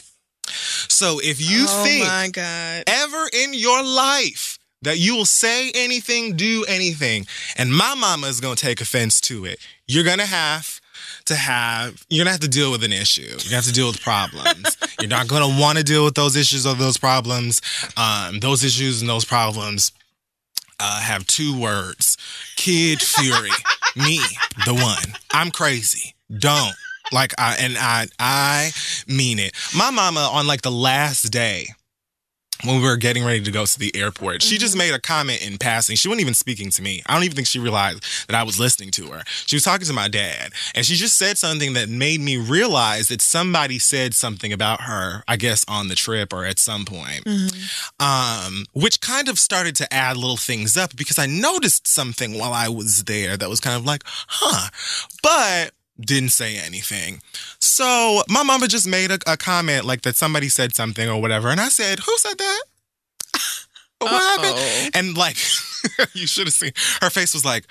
So 0.88 1.19
if 1.23 1.40
you 1.40 1.65
oh 1.68 1.84
think 1.84 2.38
ever 2.38 3.30
in 3.34 3.53
your 3.53 3.84
life 3.84 4.57
that 4.81 4.98
you 4.98 5.15
will 5.15 5.26
say 5.26 5.72
anything, 5.76 6.36
do 6.36 6.65
anything, 6.68 7.27
and 7.57 7.73
my 7.73 7.95
mama 7.95 8.27
is 8.27 8.40
going 8.40 8.56
to 8.56 8.65
take 8.65 8.81
offense 8.81 9.22
to 9.22 9.45
it, 9.45 9.60
you're 9.88 10.03
going 10.03 10.19
to 10.19 10.26
have 10.26 10.80
to 11.26 11.36
have 11.36 12.06
you're 12.10 12.23
gonna 12.23 12.31
have 12.31 12.40
to 12.40 12.48
deal 12.48 12.72
with 12.72 12.84
an 12.84 12.91
issue. 12.91 13.22
You're 13.22 13.38
gonna 13.38 13.56
have 13.56 13.65
to 13.65 13.72
deal 13.72 13.88
with 13.88 14.02
problems. 14.02 14.77
you're 14.99 15.10
not 15.10 15.27
gonna 15.27 15.60
want 15.60 15.77
to 15.77 15.84
deal 15.84 16.03
with 16.03 16.15
those 16.15 16.36
issues 16.36 16.65
or 16.65 16.73
those 16.73 16.98
problems. 16.98 17.61
Um, 17.95 18.40
those 18.40 18.64
issues 18.64 19.02
and 19.02 19.10
those 19.10 19.26
problems 19.26 19.91
uh, 20.80 21.02
have 21.02 21.27
two 21.27 21.57
words: 21.60 22.18
kid 22.56 23.02
fury. 23.02 23.52
Me, 23.95 24.19
the 24.65 24.73
one. 24.73 25.15
I'm 25.31 25.52
crazy. 25.52 26.15
Don't. 26.36 26.76
Like 27.11 27.34
I 27.38 27.57
and 27.60 27.77
I 27.77 28.07
I 28.19 28.72
mean 29.07 29.40
it. 29.40 29.53
My 29.76 29.91
mama 29.91 30.30
on 30.31 30.48
like 30.48 30.61
the 30.61 30.72
last 30.72 31.31
day 31.31 31.68
when 32.64 32.81
we 32.81 32.84
were 32.84 32.98
getting 32.98 33.23
ready 33.23 33.41
to 33.41 33.52
go 33.52 33.65
to 33.65 33.80
the 33.80 33.95
airport, 33.95 34.41
she 34.41 34.57
just 34.57 34.73
mm-hmm. 34.73 34.80
made 34.80 34.94
a 34.94 34.99
comment 34.99 35.45
in 35.45 35.57
passing. 35.57 35.95
She 35.95 36.07
wasn't 36.10 36.22
even 36.22 36.34
speaking 36.34 36.69
to 36.72 36.81
me. 36.81 37.02
I 37.07 37.14
don't 37.14 37.23
even 37.23 37.36
think 37.36 37.48
she 37.48 37.60
realized 37.60 38.27
that 38.27 38.36
I 38.36 38.44
was 38.44 38.60
listening 38.60 38.91
to 38.91 39.07
her. 39.07 39.23
She 39.27 39.56
was 39.56 39.64
talking 39.64 39.88
to 39.88 39.94
my 39.94 40.10
dad, 40.10 40.52
and 40.76 40.86
she 40.86 40.95
just 40.95 41.15
said 41.15 41.38
something 41.38 41.73
that 41.73 41.90
made 41.90 42.19
me 42.19 42.38
realize 42.38 43.07
that 43.07 43.22
somebody 43.22 43.80
said 43.80 44.14
something 44.14 44.52
about 44.52 44.81
her, 44.81 45.23
I 45.27 45.38
guess, 45.38 45.64
on 45.68 45.88
the 45.88 45.95
trip 45.95 46.34
or 46.34 46.45
at 46.45 46.60
some 46.60 46.86
point, 46.86 47.23
mm-hmm. 47.23 48.06
um, 48.06 48.65
which 48.73 48.99
kind 48.99 49.30
of 49.30 49.40
started 49.40 49.76
to 49.77 49.94
add 49.94 50.18
little 50.18 50.38
things 50.38 50.76
up 50.76 50.95
because 50.95 51.18
I 51.18 51.27
noticed 51.27 51.88
something 51.88 52.38
while 52.38 52.53
I 52.53 52.68
was 52.68 53.06
there 53.06 53.38
that 53.38 53.49
was 53.49 53.60
kind 53.60 53.77
of 53.77 53.86
like, 53.86 54.03
huh. 54.06 54.69
But 55.23 55.72
didn't 55.99 56.30
say 56.30 56.57
anything. 56.57 57.21
So 57.59 58.23
my 58.30 58.43
mama 58.43 58.67
just 58.67 58.88
made 58.88 59.11
a, 59.11 59.19
a, 59.27 59.38
comment 59.38 59.85
like 59.85 60.01
that 60.01 60.15
somebody 60.15 60.49
said 60.49 60.73
something 60.76 61.09
or 61.09 61.21
whatever. 61.21 61.49
And 61.49 61.59
I 61.59 61.69
said, 61.69 61.99
Who 61.99 62.17
said 62.17 62.38
that? 62.38 62.63
what 63.99 64.11
Uh-oh. 64.11 64.43
happened? 64.43 64.95
And 64.95 65.17
like, 65.17 65.38
you 66.13 66.27
should 66.27 66.47
have 66.47 66.53
seen 66.53 66.71
her 67.01 67.09
face 67.09 67.34
was 67.34 67.45
like, 67.45 67.65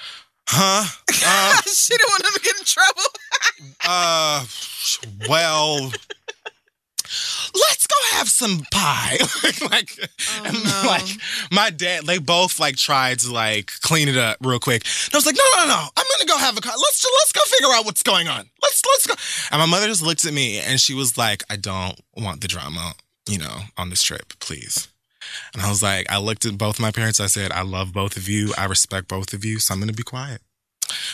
Huh? 0.49 0.85
Uh, 1.27 1.61
she 1.67 1.95
didn't 1.97 2.09
want 2.11 2.25
him 2.25 2.33
to 2.33 2.41
get 2.41 2.59
in 2.59 2.65
trouble. 2.65 3.03
uh, 3.87 4.47
well, 5.29 5.93
let's 7.55 7.87
go 7.87 7.95
have 8.13 8.29
some 8.29 8.63
pie. 8.71 9.19
like, 9.71 9.91
oh, 10.01 10.83
no. 10.85 10.89
like 10.89 11.07
my 11.51 11.71
dad, 11.71 12.05
they 12.05 12.19
both 12.19 12.61
like 12.61 12.77
tried 12.77 13.21
to 13.21 13.33
like 13.33 13.71
clean 13.81 14.09
it 14.09 14.17
up 14.17 14.39
real 14.43 14.59
quick. 14.59 14.85
And 15.07 15.15
I 15.15 15.19
was 15.19 15.27
like, 15.27 15.37
no, 15.37 15.63
no, 15.63 15.69
no, 15.69 15.89
I'm 15.97 16.07
gonna 16.19 16.29
go 16.29 16.39
have 16.39 16.57
a 16.57 16.61
car. 16.61 16.73
let's 16.77 17.05
let's 17.05 17.33
go 17.33 17.41
figure 17.47 17.75
out 17.75 17.85
what's 17.85 18.03
going 18.03 18.29
on. 18.29 18.49
Let's 18.63 18.83
let's 18.87 19.07
go. 19.07 19.15
And 19.51 19.61
my 19.61 19.67
mother 19.67 19.87
just 19.87 20.03
looked 20.03 20.25
at 20.25 20.33
me 20.33 20.59
and 20.59 20.81
she 20.81 20.95
was 20.95 21.17
like, 21.17 21.43
I 21.51 21.57
don't 21.57 21.99
want 22.17 22.41
the 22.41 22.49
drama, 22.49 22.95
you 23.29 23.39
know, 23.39 23.61
on 23.77 23.91
this 23.91 24.03
trip, 24.03 24.35
please. 24.41 24.89
And 25.53 25.63
I 25.63 25.69
was 25.69 25.83
like, 25.83 26.11
I 26.11 26.19
looked 26.19 26.47
at 26.47 26.57
both 26.57 26.81
my 26.81 26.91
parents. 26.91 27.21
I 27.21 27.27
said, 27.27 27.53
I 27.53 27.63
love 27.63 27.93
both 27.93 28.17
of 28.17 28.29
you. 28.29 28.53
I 28.57 28.65
respect 28.65 29.09
both 29.09 29.33
of 29.33 29.45
you. 29.45 29.59
So 29.59 29.75
I'm 29.75 29.81
gonna 29.81 29.93
be 29.93 30.03
quiet. 30.03 30.41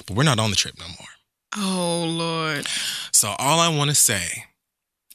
But 0.06 0.16
we're 0.16 0.24
not 0.24 0.38
on 0.38 0.50
the 0.50 0.56
trip 0.56 0.74
no 0.78 0.86
more. 0.86 1.08
Oh 1.56 2.04
Lord. 2.08 2.66
So 3.12 3.34
all 3.38 3.60
I 3.60 3.74
want 3.74 3.90
to 3.90 3.94
say 3.94 4.44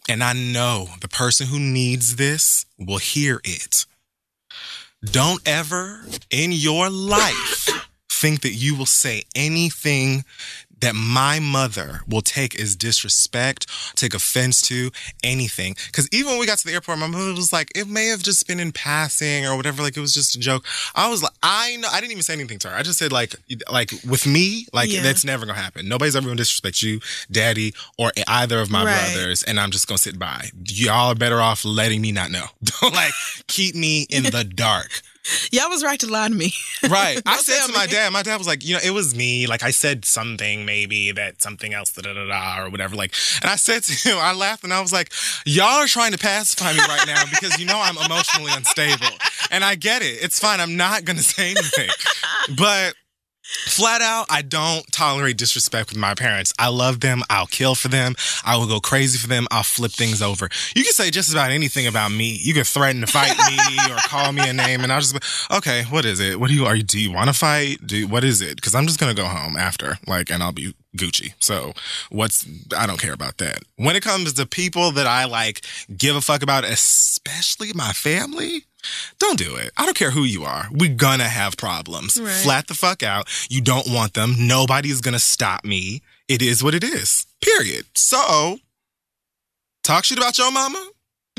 and 0.09 0.23
I 0.23 0.33
know 0.33 0.89
the 1.01 1.07
person 1.07 1.47
who 1.47 1.59
needs 1.59 2.15
this 2.15 2.65
will 2.79 2.97
hear 2.97 3.39
it. 3.43 3.85
Don't 5.05 5.47
ever 5.47 6.01
in 6.31 6.51
your 6.51 6.89
life 6.89 7.69
think 8.09 8.41
that 8.41 8.53
you 8.53 8.75
will 8.75 8.87
say 8.87 9.23
anything 9.35 10.25
that 10.81 10.95
my 10.95 11.39
mother 11.39 12.01
will 12.07 12.21
take 12.21 12.59
as 12.59 12.75
disrespect, 12.75 13.67
take 13.95 14.13
offense 14.13 14.61
to 14.63 14.91
anything. 15.23 15.75
Because 15.87 16.07
even 16.11 16.31
when 16.31 16.39
we 16.39 16.45
got 16.45 16.57
to 16.59 16.65
the 16.67 16.73
airport, 16.73 16.99
my 16.99 17.07
mother 17.07 17.33
was 17.33 17.51
like, 17.53 17.71
"It 17.75 17.87
may 17.87 18.07
have 18.07 18.21
just 18.23 18.47
been 18.47 18.59
in 18.59 18.71
passing 18.71 19.45
or 19.45 19.55
whatever. 19.55 19.81
Like 19.81 19.97
it 19.97 20.01
was 20.01 20.13
just 20.13 20.35
a 20.35 20.39
joke." 20.39 20.65
I 20.95 21.09
was 21.09 21.21
like, 21.23 21.33
"I 21.43 21.75
know." 21.77 21.87
I 21.91 21.99
didn't 21.99 22.11
even 22.11 22.23
say 22.23 22.33
anything 22.33 22.59
to 22.59 22.69
her. 22.69 22.75
I 22.75 22.83
just 22.83 22.99
said 22.99 23.11
like, 23.11 23.35
like 23.71 23.91
with 24.07 24.25
me, 24.27 24.67
like 24.73 24.89
Yeah. 24.91 25.01
that's 25.01 25.23
never 25.25 25.45
gonna 25.45 25.59
happen. 25.59 25.87
Nobody's 25.87 26.15
ever 26.15 26.25
gonna 26.27 26.37
disrespect 26.37 26.81
you, 26.81 26.99
daddy, 27.31 27.73
or 27.97 28.11
either 28.27 28.59
of 28.59 28.69
my 28.69 28.83
Right. 28.85 29.13
brothers, 29.13 29.43
and 29.43 29.59
I'm 29.59 29.71
just 29.71 29.87
gonna 29.87 29.97
sit 29.97 30.17
by. 30.19 30.49
Y'all 30.65 31.09
are 31.11 31.15
better 31.15 31.41
off 31.41 31.65
letting 31.65 32.01
me 32.01 32.11
not 32.11 32.31
know. 32.31 32.45
Don't 32.81 32.93
like 32.93 33.13
keep 33.47 33.75
me 33.75 34.03
in 34.09 34.23
the 34.31 34.43
dark. 34.43 35.01
Y'all 35.51 35.69
was 35.69 35.83
right 35.83 35.99
to 35.99 36.07
lie 36.07 36.27
to 36.27 36.35
me. 36.35 36.53
Right. 36.89 37.21
I 37.25 37.37
said 37.37 37.67
to 37.67 37.73
my 37.73 37.85
me. 37.87 37.91
dad, 37.91 38.13
my 38.13 38.23
dad 38.23 38.37
was 38.37 38.47
like, 38.47 38.63
you 38.63 38.73
know, 38.73 38.79
it 38.81 38.91
was 38.91 39.13
me. 39.13 39.47
Like 39.47 39.63
I 39.63 39.71
said 39.71 40.05
something 40.05 40.65
maybe 40.65 41.11
that 41.11 41.41
something 41.41 41.73
else, 41.73 41.91
da 41.91 42.01
da 42.01 42.13
da 42.13 42.25
da, 42.25 42.63
or 42.63 42.69
whatever. 42.69 42.95
Like, 42.95 43.13
and 43.41 43.51
I 43.51 43.57
said 43.57 43.83
to 43.83 43.91
him, 44.09 44.17
I 44.21 44.33
laughed 44.33 44.63
and 44.63 44.73
I 44.73 44.79
was 44.79 44.93
like, 44.93 45.11
y'all 45.45 45.83
are 45.83 45.87
trying 45.87 46.13
to 46.13 46.17
pacify 46.17 46.71
me 46.71 46.79
right 46.79 47.05
now 47.05 47.25
because 47.29 47.59
you 47.59 47.65
know 47.65 47.79
I'm 47.81 47.97
emotionally 47.97 48.51
unstable. 48.55 49.07
And 49.51 49.63
I 49.63 49.75
get 49.75 50.01
it. 50.01 50.23
It's 50.23 50.39
fine. 50.39 50.61
I'm 50.61 50.77
not 50.77 51.03
going 51.03 51.17
to 51.23 51.23
say 51.23 51.51
anything. 51.51 51.89
But 52.57 52.93
flat 53.65 54.01
out, 54.01 54.27
I 54.29 54.41
don't 54.41 54.89
tolerate 54.91 55.37
disrespect 55.37 55.89
with 55.89 55.97
my 55.97 56.13
parents. 56.13 56.53
I 56.59 56.69
love 56.69 56.99
them. 56.99 57.23
I'll 57.29 57.47
kill 57.47 57.75
for 57.75 57.87
them. 57.87 58.15
I 58.45 58.57
will 58.57 58.67
go 58.67 58.79
crazy 58.79 59.17
for 59.17 59.27
them. 59.27 59.47
I'll 59.51 59.63
flip 59.63 59.91
things 59.91 60.21
over. 60.21 60.49
You 60.75 60.83
can 60.83 60.93
say 60.93 61.09
just 61.09 61.31
about 61.31 61.51
anything 61.51 61.87
about 61.87 62.11
me. 62.11 62.37
You 62.41 62.53
can 62.53 62.63
threaten 62.63 63.01
to 63.01 63.07
fight 63.07 63.37
me 63.37 63.57
or 63.91 63.97
call 64.07 64.31
me 64.31 64.47
a 64.47 64.53
name, 64.53 64.81
and 64.81 64.91
I'll 64.91 65.01
just 65.01 65.13
be, 65.13 65.55
okay, 65.57 65.83
what 65.89 66.05
is 66.05 66.19
it? 66.19 66.39
What 66.39 66.49
do 66.49 66.55
you 66.55 66.65
are 66.65 66.75
you 66.75 66.83
do 66.83 66.99
you 66.99 67.11
want 67.11 67.27
to 67.29 67.33
fight? 67.33 67.85
Do 67.85 68.07
what 68.07 68.23
is 68.23 68.41
it? 68.41 68.55
Because 68.55 68.75
I'm 68.75 68.87
just 68.87 68.99
gonna 68.99 69.13
go 69.13 69.25
home 69.25 69.57
after, 69.57 69.97
like, 70.07 70.29
and 70.29 70.43
I'll 70.43 70.51
be 70.51 70.73
Gucci. 70.97 71.33
So 71.39 71.73
what's 72.09 72.45
I 72.75 72.87
don't 72.87 72.99
care 72.99 73.13
about 73.13 73.37
that. 73.37 73.59
When 73.75 73.95
it 73.95 74.03
comes 74.03 74.33
to 74.33 74.45
people 74.45 74.91
that 74.91 75.07
I 75.07 75.25
like 75.25 75.61
give 75.95 76.15
a 76.15 76.21
fuck 76.21 76.41
about, 76.41 76.63
especially 76.63 77.71
my 77.73 77.93
family, 77.93 78.65
don't 79.19 79.37
do 79.37 79.55
it. 79.55 79.71
I 79.77 79.85
don't 79.85 79.95
care 79.97 80.11
who 80.11 80.23
you 80.23 80.43
are. 80.43 80.67
We're 80.71 80.93
gonna 80.95 81.25
have 81.27 81.57
problems. 81.57 82.19
Right. 82.19 82.31
Flat 82.31 82.67
the 82.67 82.73
fuck 82.73 83.03
out. 83.03 83.27
You 83.49 83.61
don't 83.61 83.87
want 83.87 84.13
them. 84.13 84.35
Nobody's 84.39 85.01
gonna 85.01 85.19
stop 85.19 85.65
me. 85.65 86.01
It 86.27 86.41
is 86.41 86.63
what 86.63 86.75
it 86.75 86.83
is. 86.83 87.25
Period. 87.41 87.85
So 87.95 88.59
talk 89.83 90.05
shit 90.05 90.17
about 90.17 90.37
your 90.37 90.51
mama. 90.51 90.89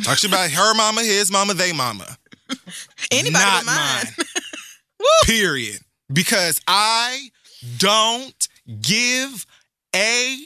Talk 0.03 0.19
shit 0.19 0.31
about 0.31 0.51
her 0.51 0.75
mama, 0.75 1.03
his 1.03 1.31
mama, 1.31 1.55
they 1.55 1.73
mama. 1.73 2.17
Anybody 3.11 3.33
Not 3.45 3.65
mine. 3.67 3.77
mine. 4.07 4.27
Period. 5.25 5.81
Because 6.13 6.61
I 6.67 7.29
don't 7.77 8.49
give 8.81 9.47
a 9.95 10.37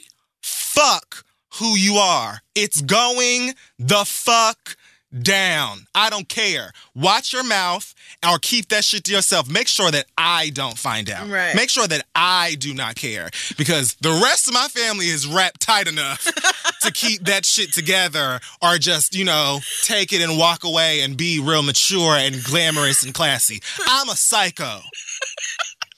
fuck 0.41 1.23
who 1.55 1.75
you 1.75 1.95
are. 1.95 2.41
It's 2.53 2.81
going 2.81 3.53
the 3.79 4.03
fuck 4.05 4.75
down. 5.21 5.87
I 5.93 6.09
don't 6.09 6.27
care. 6.27 6.71
Watch 6.93 7.33
your 7.33 7.43
mouth 7.43 7.93
or 8.27 8.37
keep 8.39 8.69
that 8.69 8.83
shit 8.83 9.03
to 9.05 9.11
yourself. 9.11 9.49
Make 9.49 9.67
sure 9.67 9.91
that 9.91 10.05
I 10.17 10.49
don't 10.49 10.77
find 10.77 11.09
out. 11.09 11.29
Right. 11.29 11.55
Make 11.55 11.69
sure 11.69 11.87
that 11.87 12.05
I 12.15 12.55
do 12.59 12.73
not 12.73 12.95
care 12.95 13.29
because 13.57 13.95
the 14.01 14.19
rest 14.23 14.47
of 14.47 14.53
my 14.53 14.67
family 14.67 15.07
is 15.07 15.27
wrapped 15.27 15.61
tight 15.61 15.87
enough 15.87 16.23
to 16.81 16.91
keep 16.91 17.25
that 17.25 17.45
shit 17.45 17.73
together 17.73 18.39
or 18.61 18.77
just, 18.77 19.15
you 19.15 19.25
know, 19.25 19.59
take 19.83 20.13
it 20.13 20.21
and 20.21 20.37
walk 20.37 20.63
away 20.63 21.01
and 21.01 21.17
be 21.17 21.39
real 21.39 21.63
mature 21.63 22.15
and 22.15 22.43
glamorous 22.43 23.03
and 23.03 23.13
classy. 23.13 23.61
I'm 23.87 24.09
a 24.09 24.15
psycho. 24.15 24.79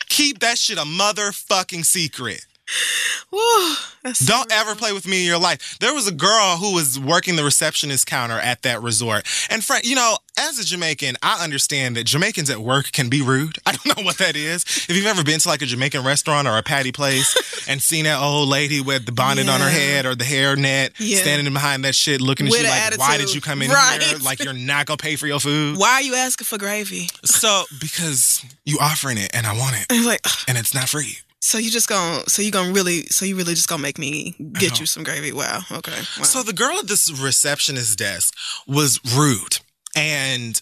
Keep 0.10 0.40
that 0.40 0.58
shit 0.58 0.78
a 0.78 0.82
motherfucking 0.82 1.86
secret. 1.86 2.46
Whew, 3.30 3.76
that's 4.04 4.20
so 4.20 4.34
Don't 4.34 4.52
ever 4.52 4.76
play 4.76 4.94
with 4.94 5.08
me 5.08 5.22
in 5.22 5.26
your 5.28 5.40
life. 5.40 5.78
There 5.80 5.94
was 5.94 6.08
a 6.08 6.12
girl 6.14 6.58
who 6.58 6.74
was 6.76 7.00
working 7.00 7.36
the 7.36 7.44
receptionist 7.44 8.08
counter 8.08 8.40
at 8.40 8.62
that 8.64 8.82
resort. 8.82 9.26
And 9.50 9.64
friend, 9.64 9.84
you 9.86 9.96
know, 9.96 10.18
as 10.38 10.60
a 10.60 10.64
Jamaican, 10.66 11.16
I 11.24 11.44
understand 11.44 11.98
that 11.98 12.06
Jamaicans 12.06 12.50
at 12.50 12.60
work 12.60 12.92
can 12.92 13.10
be 13.10 13.22
rude. 13.22 13.58
I 13.66 13.72
don't 13.74 13.98
know 13.98 14.04
what 14.04 14.18
that 14.20 14.36
is. 14.36 14.64
If 14.64 14.96
you've 14.96 15.06
ever 15.08 15.24
been 15.24 15.40
to 15.40 15.48
like 15.50 15.62
a 15.62 15.66
Jamaican 15.66 16.04
restaurant 16.04 16.48
or 16.48 16.58
a 16.58 16.64
patty 16.64 16.92
place 16.92 17.68
and 17.70 17.82
seen 17.82 18.06
that 18.06 18.20
old 18.22 18.48
lady 18.50 18.82
with 18.82 19.06
the 19.06 19.12
bonnet 19.12 19.50
on 19.50 19.60
her 19.60 19.70
head 19.70 20.06
or 20.06 20.16
the 20.16 20.24
hair 20.26 20.56
net 20.56 20.94
Yeah. 21.00 21.18
standing 21.20 21.52
behind 21.54 21.84
that 21.86 21.96
shit 21.96 22.22
looking 22.22 22.48
at 22.48 22.52
With 22.52 22.62
you 22.62 22.68
like, 22.68 22.98
why 22.98 23.18
did 23.18 23.34
you 23.34 23.42
come 23.42 23.62
in 23.62 23.72
Right. 23.72 24.02
here? 24.02 24.18
Like 24.20 24.44
you're 24.44 24.54
not 24.54 24.86
gonna 24.86 24.98
pay 24.98 25.16
for 25.16 25.28
your 25.28 25.40
food. 25.40 25.78
Why 25.78 25.94
are 25.94 26.02
you 26.02 26.16
asking 26.16 26.46
for 26.46 26.58
gravy? 26.58 27.10
So 27.26 27.64
because 27.80 28.44
you 28.66 28.78
offering 28.80 29.18
it 29.18 29.32
and 29.34 29.46
I 29.48 29.54
want 29.58 29.76
it 29.76 29.86
And 29.90 30.06
like, 30.06 30.22
and 30.48 30.58
it's 30.58 30.74
not 30.74 30.90
free. 30.90 31.18
So 31.40 31.58
you 31.58 31.70
just 31.70 31.88
gonna, 31.88 32.24
so 32.28 32.42
you 32.42 32.52
gonna 32.52 32.74
really, 32.74 33.04
so 33.04 33.26
you 33.26 33.36
really 33.36 33.54
just 33.54 33.70
gonna 33.70 33.82
make 33.82 33.98
me 33.98 34.36
get 34.54 34.72
uh-huh. 34.72 34.78
you 34.82 34.86
some 34.86 35.04
gravy? 35.04 35.32
Wow. 35.32 35.62
Okay. 35.72 35.92
Wow. 35.92 36.24
So 36.24 36.44
the 36.44 36.54
girl 36.54 36.78
at 36.80 36.88
this 36.88 37.12
receptionist 37.12 37.98
desk 37.98 38.34
was 38.68 39.00
rude. 39.16 39.60
And 39.96 40.62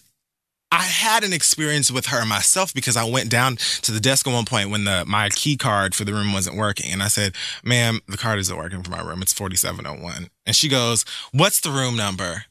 I 0.72 0.82
had 0.82 1.24
an 1.24 1.32
experience 1.32 1.90
with 1.90 2.06
her 2.06 2.26
myself 2.26 2.74
because 2.74 2.96
I 2.96 3.04
went 3.04 3.30
down 3.30 3.56
to 3.82 3.92
the 3.92 4.00
desk 4.00 4.26
at 4.26 4.32
one 4.32 4.44
point 4.44 4.70
when 4.70 4.84
the 4.84 5.04
my 5.06 5.28
key 5.30 5.56
card 5.56 5.94
for 5.94 6.04
the 6.04 6.12
room 6.12 6.32
wasn't 6.32 6.56
working. 6.56 6.92
And 6.92 7.02
I 7.02 7.08
said, 7.08 7.34
ma'am, 7.64 8.00
the 8.08 8.16
card 8.16 8.38
isn't 8.40 8.56
working 8.56 8.82
for 8.82 8.90
my 8.90 9.00
room. 9.00 9.22
It's 9.22 9.32
4701. 9.32 10.28
And 10.44 10.56
she 10.56 10.68
goes, 10.68 11.04
What's 11.32 11.60
the 11.60 11.70
room 11.70 11.96
number? 11.96 12.44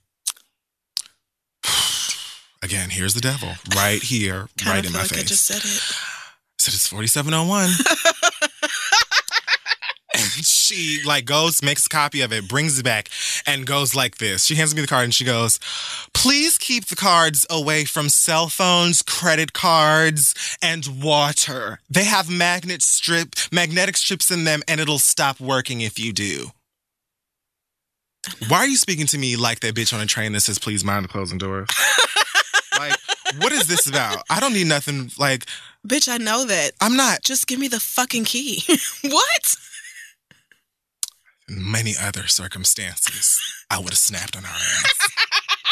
Again, 2.64 2.89
here's 2.89 3.14
the 3.14 3.22
devil 3.22 3.49
right 3.76 4.02
here, 4.02 4.47
right 4.65 4.77
in 4.77 4.85
feel 4.85 4.93
my 4.93 4.99
like 5.02 5.10
face. 5.10 5.19
I 5.19 5.23
just 5.23 5.45
said 5.45 5.57
it. 5.57 5.81
I 6.56 6.57
said 6.57 6.73
it's 6.73 6.88
4701. 6.88 7.65
and 7.65 8.15
she 10.44 11.02
like 11.06 11.26
goes, 11.26 11.62
makes 11.64 11.86
a 11.86 11.90
copy 11.90 12.22
of 12.22 12.32
it, 12.34 12.48
brings 12.48 12.80
it 12.80 12.84
back, 12.84 13.10
and 13.45 13.66
goes 13.66 13.95
like 13.95 14.18
this. 14.18 14.45
She 14.45 14.56
hands 14.56 14.76
me 14.76 14.82
the 14.82 14.88
card 14.88 15.06
and 15.06 15.14
she 15.14 15.26
goes, 15.26 15.60
Please 16.14 16.57
keep 16.57 16.86
the 16.86 16.95
cards 16.95 17.45
away 17.49 17.86
from 17.86 18.10
cell 18.10 18.48
phones, 18.48 19.02
credit 19.02 19.53
cards, 19.53 20.57
and 20.62 21.02
water. 21.03 21.80
They 21.90 22.06
have 22.06 22.30
magnet 22.30 22.82
strip 22.82 23.36
magnetic 23.52 23.98
strips 23.98 24.32
in 24.32 24.44
them 24.44 24.62
and 24.68 24.80
it'll 24.80 24.99
stop 24.99 25.40
working 25.40 25.82
if 25.82 25.99
you 25.99 26.14
do. 26.14 26.52
Why 28.48 28.57
are 28.60 28.68
you 28.68 28.78
speaking 28.78 29.06
to 29.07 29.18
me 29.18 29.36
like 29.36 29.60
that 29.60 29.76
bitch 29.76 29.94
on 29.94 30.02
a 30.02 30.06
train 30.06 30.32
that 30.34 30.41
says 30.41 30.57
please 30.57 30.84
mind 30.84 31.06
the 31.06 31.10
closing 31.10 31.38
doors? 31.38 31.70
like, 32.80 32.98
what 33.38 33.52
is 33.52 33.68
this 33.68 33.88
about? 33.88 34.24
I 34.30 34.40
don't 34.40 34.53
need 34.53 34.68
nothing 34.68 35.12
like 35.18 35.45
Bitch, 35.88 36.10
I 36.12 36.18
know 36.18 36.45
that. 36.45 36.72
I'm 36.82 36.95
not 36.95 37.22
Just 37.22 37.48
give 37.48 37.60
me 37.60 37.68
the 37.68 37.80
fucking 37.80 38.26
key. 38.26 38.64
what? 39.03 39.56
In 41.47 41.72
many 41.72 41.93
other 42.01 42.27
circumstances, 42.27 43.39
I 43.69 43.77
would 43.77 43.89
have 43.89 43.97
snapped 43.97 44.35
on 44.35 44.43
her 44.43 44.49
ass. 44.49 45.07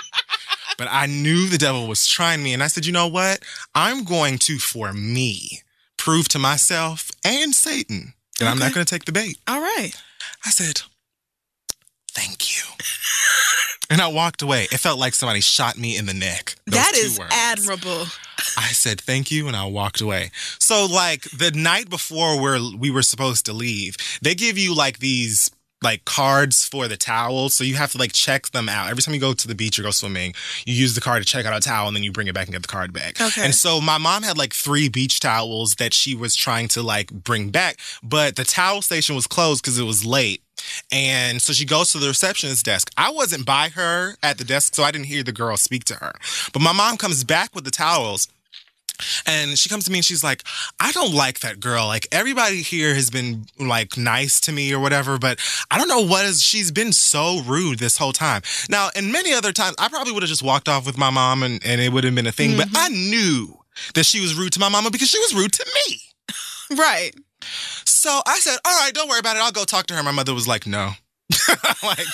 but 0.77 0.87
I 0.89 1.05
knew 1.05 1.47
the 1.47 1.57
devil 1.57 1.87
was 1.87 2.07
trying 2.07 2.43
me, 2.43 2.53
and 2.53 2.63
I 2.63 2.67
said, 2.67 2.85
you 2.85 2.91
know 2.93 3.07
what? 3.07 3.43
I'm 3.73 4.03
going 4.03 4.37
to, 4.39 4.57
for 4.57 4.93
me, 4.93 5.61
prove 5.97 6.27
to 6.29 6.39
myself 6.39 7.11
and 7.25 7.55
Satan 7.55 8.13
that 8.39 8.47
I'm 8.47 8.59
not 8.59 8.73
going 8.73 8.85
to 8.85 8.89
take 8.89 9.05
the 9.05 9.11
bait. 9.11 9.37
All 9.47 9.61
right. 9.61 9.91
I 10.45 10.49
said, 10.49 10.81
thank 12.11 12.55
you. 12.55 12.63
and 13.89 14.01
I 14.01 14.07
walked 14.07 14.41
away. 14.41 14.63
It 14.63 14.79
felt 14.79 14.99
like 14.99 15.13
somebody 15.13 15.41
shot 15.41 15.77
me 15.77 15.97
in 15.97 16.05
the 16.05 16.13
neck. 16.13 16.55
That 16.67 16.91
words. 17.17 17.19
admirable. 17.31 18.07
I 18.57 18.67
said 18.67 18.99
thank 18.99 19.31
you 19.31 19.47
and 19.47 19.55
I 19.55 19.65
walked 19.65 20.01
away. 20.01 20.31
So 20.59 20.85
like 20.85 21.23
the 21.23 21.51
night 21.51 21.89
before 21.89 22.41
we're 22.41 22.59
we 22.77 22.91
were 22.91 23.01
supposed 23.01 23.45
to 23.45 23.53
leave, 23.53 23.95
they 24.21 24.35
give 24.35 24.57
you 24.57 24.75
like 24.75 24.99
these 24.99 25.49
like 25.84 26.05
cards 26.05 26.65
for 26.68 26.88
the 26.88 26.97
towels. 26.97 27.53
So 27.53 27.64
you 27.64 27.76
have 27.76 27.91
to 27.91 27.97
like 27.97 28.14
check 28.14 28.47
them 28.51 28.69
out. 28.69 28.89
Every 28.89 29.03
time 29.03 29.14
you 29.14 29.19
go 29.19 29.34
to 29.34 29.47
the 29.47 29.55
beach 29.55 29.77
or 29.77 29.84
go 29.84 29.91
swimming, 29.91 30.34
you 30.65 30.73
use 30.73 30.95
the 30.95 31.01
card 31.01 31.22
to 31.22 31.27
check 31.27 31.45
out 31.45 31.55
a 31.55 31.60
towel 31.60 31.88
and 31.88 31.95
then 31.95 32.03
you 32.03 32.11
bring 32.11 32.27
it 32.27 32.34
back 32.34 32.47
and 32.47 32.53
get 32.53 32.61
the 32.61 32.68
card 32.68 32.93
back. 32.93 33.19
Okay. 33.19 33.43
And 33.43 33.53
so 33.53 33.81
my 33.81 33.97
mom 33.97 34.23
had 34.23 34.38
like 34.38 34.53
three 34.53 34.89
beach 34.89 35.19
towels 35.19 35.76
that 35.76 35.93
she 35.93 36.15
was 36.15 36.35
trying 36.35 36.68
to 36.69 36.81
like 36.81 37.11
bring 37.11 37.49
back, 37.49 37.77
but 38.01 38.35
the 38.35 38.43
towel 38.43 38.81
station 38.81 39.15
was 39.15 39.27
closed 39.27 39.64
because 39.64 39.77
it 39.77 39.84
was 39.84 40.05
late. 40.05 40.41
And 40.91 41.41
so 41.41 41.51
she 41.53 41.65
goes 41.65 41.91
to 41.91 41.97
the 41.97 42.07
receptionist 42.07 42.65
desk. 42.65 42.91
I 42.97 43.11
wasn't 43.11 43.45
by 43.45 43.69
her 43.69 44.15
at 44.23 44.38
the 44.38 44.43
desk, 44.43 44.76
so 44.76 44.84
I 44.84 44.91
didn't 44.91 45.07
hear 45.07 45.23
the 45.23 45.31
girl 45.31 45.57
speak 45.57 45.84
to 45.85 45.95
her. 45.95 46.14
But 46.53 46.61
my 46.61 46.72
mom 46.72 46.97
comes 46.97 47.23
back 47.23 47.53
with 47.53 47.65
the 47.65 47.72
towels. 47.72 48.27
And 49.26 49.57
she 49.57 49.70
comes 49.70 49.86
to 49.86 49.91
me 49.91 49.99
and 49.99 50.06
she's 50.06 50.24
like, 50.24 50.44
I 50.80 50.91
don't 50.91 51.14
like 51.14 51.40
that 51.40 51.60
girl. 51.60 51.88
Like 51.88 52.07
everybody 52.11 52.61
here 52.61 52.94
has 52.94 53.10
been 53.10 53.45
like 53.60 53.98
nice 53.98 54.40
to 54.41 54.52
me 54.52 54.74
or 54.74 54.80
whatever, 54.80 55.18
but 55.18 55.40
I 55.72 55.78
don't 55.78 55.88
know 55.88 56.02
what 56.02 56.26
is 56.26 56.41
she's 56.41 56.72
been 56.72 56.94
so 56.94 57.41
rude 57.41 57.80
this 57.80 57.98
whole 57.98 58.14
time. 58.14 58.41
Now, 58.70 58.90
in 58.95 59.11
many 59.11 59.34
other 59.34 59.52
times, 59.52 59.76
I 59.80 59.90
probably 59.90 60.14
would 60.14 60.24
have 60.24 60.30
just 60.30 60.44
walked 60.44 60.70
off 60.70 60.86
with 60.86 60.98
my 60.98 61.10
mom 61.10 61.44
and, 61.44 61.64
and 61.65 61.82
it 61.82 61.91
would 61.91 62.03
have 62.03 62.15
been 62.15 62.28
a 62.28 62.32
thing, 62.32 62.57
but 62.57 62.68
I 62.76 62.90
mm-hmm. 62.90 63.10
knew 63.10 63.60
that 63.95 64.06
she 64.06 64.22
was 64.22 64.36
rude 64.36 64.53
to 64.53 64.60
my 64.60 64.70
mama 64.70 64.91
because 64.91 65.10
she 65.10 65.20
was 65.20 65.34
rude 65.34 65.53
to 65.53 65.65
me. 65.88 65.99
Right. 66.78 67.11
So 67.86 68.22
I 68.26 68.40
said, 68.40 68.57
All 68.65 68.80
right, 68.80 68.94
don't 68.94 69.07
worry 69.10 69.20
about 69.20 69.36
it. 69.36 69.41
I'll 69.44 69.52
go 69.52 69.64
talk 69.64 69.86
to 69.88 69.94
her. 69.94 70.02
My 70.02 70.11
mother 70.11 70.34
was 70.34 70.48
like, 70.48 70.65
No. 70.65 70.91
like, 71.84 72.07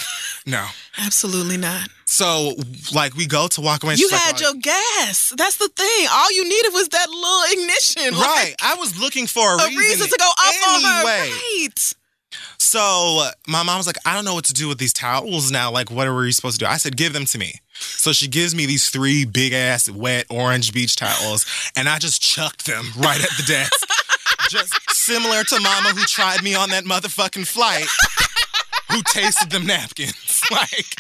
no. 0.50 0.66
Absolutely 0.98 1.58
not. 1.58 1.88
So, 2.06 2.54
like, 2.94 3.16
we 3.16 3.28
go 3.28 3.48
to 3.50 3.62
walk 3.62 3.84
away. 3.84 3.94
and 3.94 4.00
You 4.00 4.10
like, 4.10 4.20
had 4.22 4.36
"Well, 4.42 4.54
your 4.54 4.62
gas. 4.62 5.34
That's 5.38 5.58
the 5.58 5.70
thing. 5.70 6.08
All 6.12 6.32
you 6.32 6.44
needed 6.44 6.74
was 6.74 6.90
that 6.90 7.08
little 7.10 7.62
ignition. 7.64 8.14
Right. 8.20 8.50
Like, 8.50 8.56
I 8.62 8.76
was 8.76 9.00
looking 9.00 9.28
for 9.28 9.48
a, 9.48 9.58
a 9.62 9.68
reason 9.78 10.08
to 10.08 10.16
go 10.18 10.26
off 10.26 10.68
on 10.76 10.82
her. 10.84 11.00
anyway. 11.00 11.32
right. 11.66 11.94
So 12.58 13.24
my 13.48 13.64
mom 13.64 13.78
was 13.78 13.88
like, 13.88 13.98
I 14.06 14.14
don't 14.16 14.26
know 14.26 14.34
what 14.34 14.46
to 14.46 14.54
do 14.54 14.68
with 14.68 14.78
these 14.78 14.94
towels 14.94 15.52
now. 15.52 15.72
Like, 15.72 15.90
what 15.90 16.08
were 16.08 16.26
you 16.26 16.32
supposed 16.32 16.60
to 16.60 16.66
do? 16.66 16.70
I 16.70 16.78
said, 16.78 16.98
give 16.98 17.14
them 17.14 17.26
to 17.26 17.38
me. 17.38 17.54
So 17.80 18.12
she 18.12 18.28
gives 18.28 18.54
me 18.54 18.66
these 18.66 18.90
three 18.90 19.26
big 19.26 19.54
ass 19.54 19.90
wet 19.90 20.26
orange 20.30 20.74
beach 20.74 20.96
towels, 20.98 21.46
and 21.76 21.88
I 21.88 21.98
just 21.98 22.22
chucked 22.22 22.66
them 22.66 22.86
right 22.98 23.22
at 23.22 23.30
the 23.38 23.44
desk. 23.48 23.88
just 24.50 24.74
similar 24.92 25.44
to 25.46 25.60
Mama 25.60 25.90
who 25.90 26.04
tried 26.06 26.44
me 26.44 26.56
on 26.56 26.70
that 26.70 26.84
motherfucking 26.84 27.48
flight, 27.48 27.88
who 28.92 29.02
tasted 29.14 29.50
them 29.50 29.66
napkins. 29.66 30.14
Like, 30.56 30.96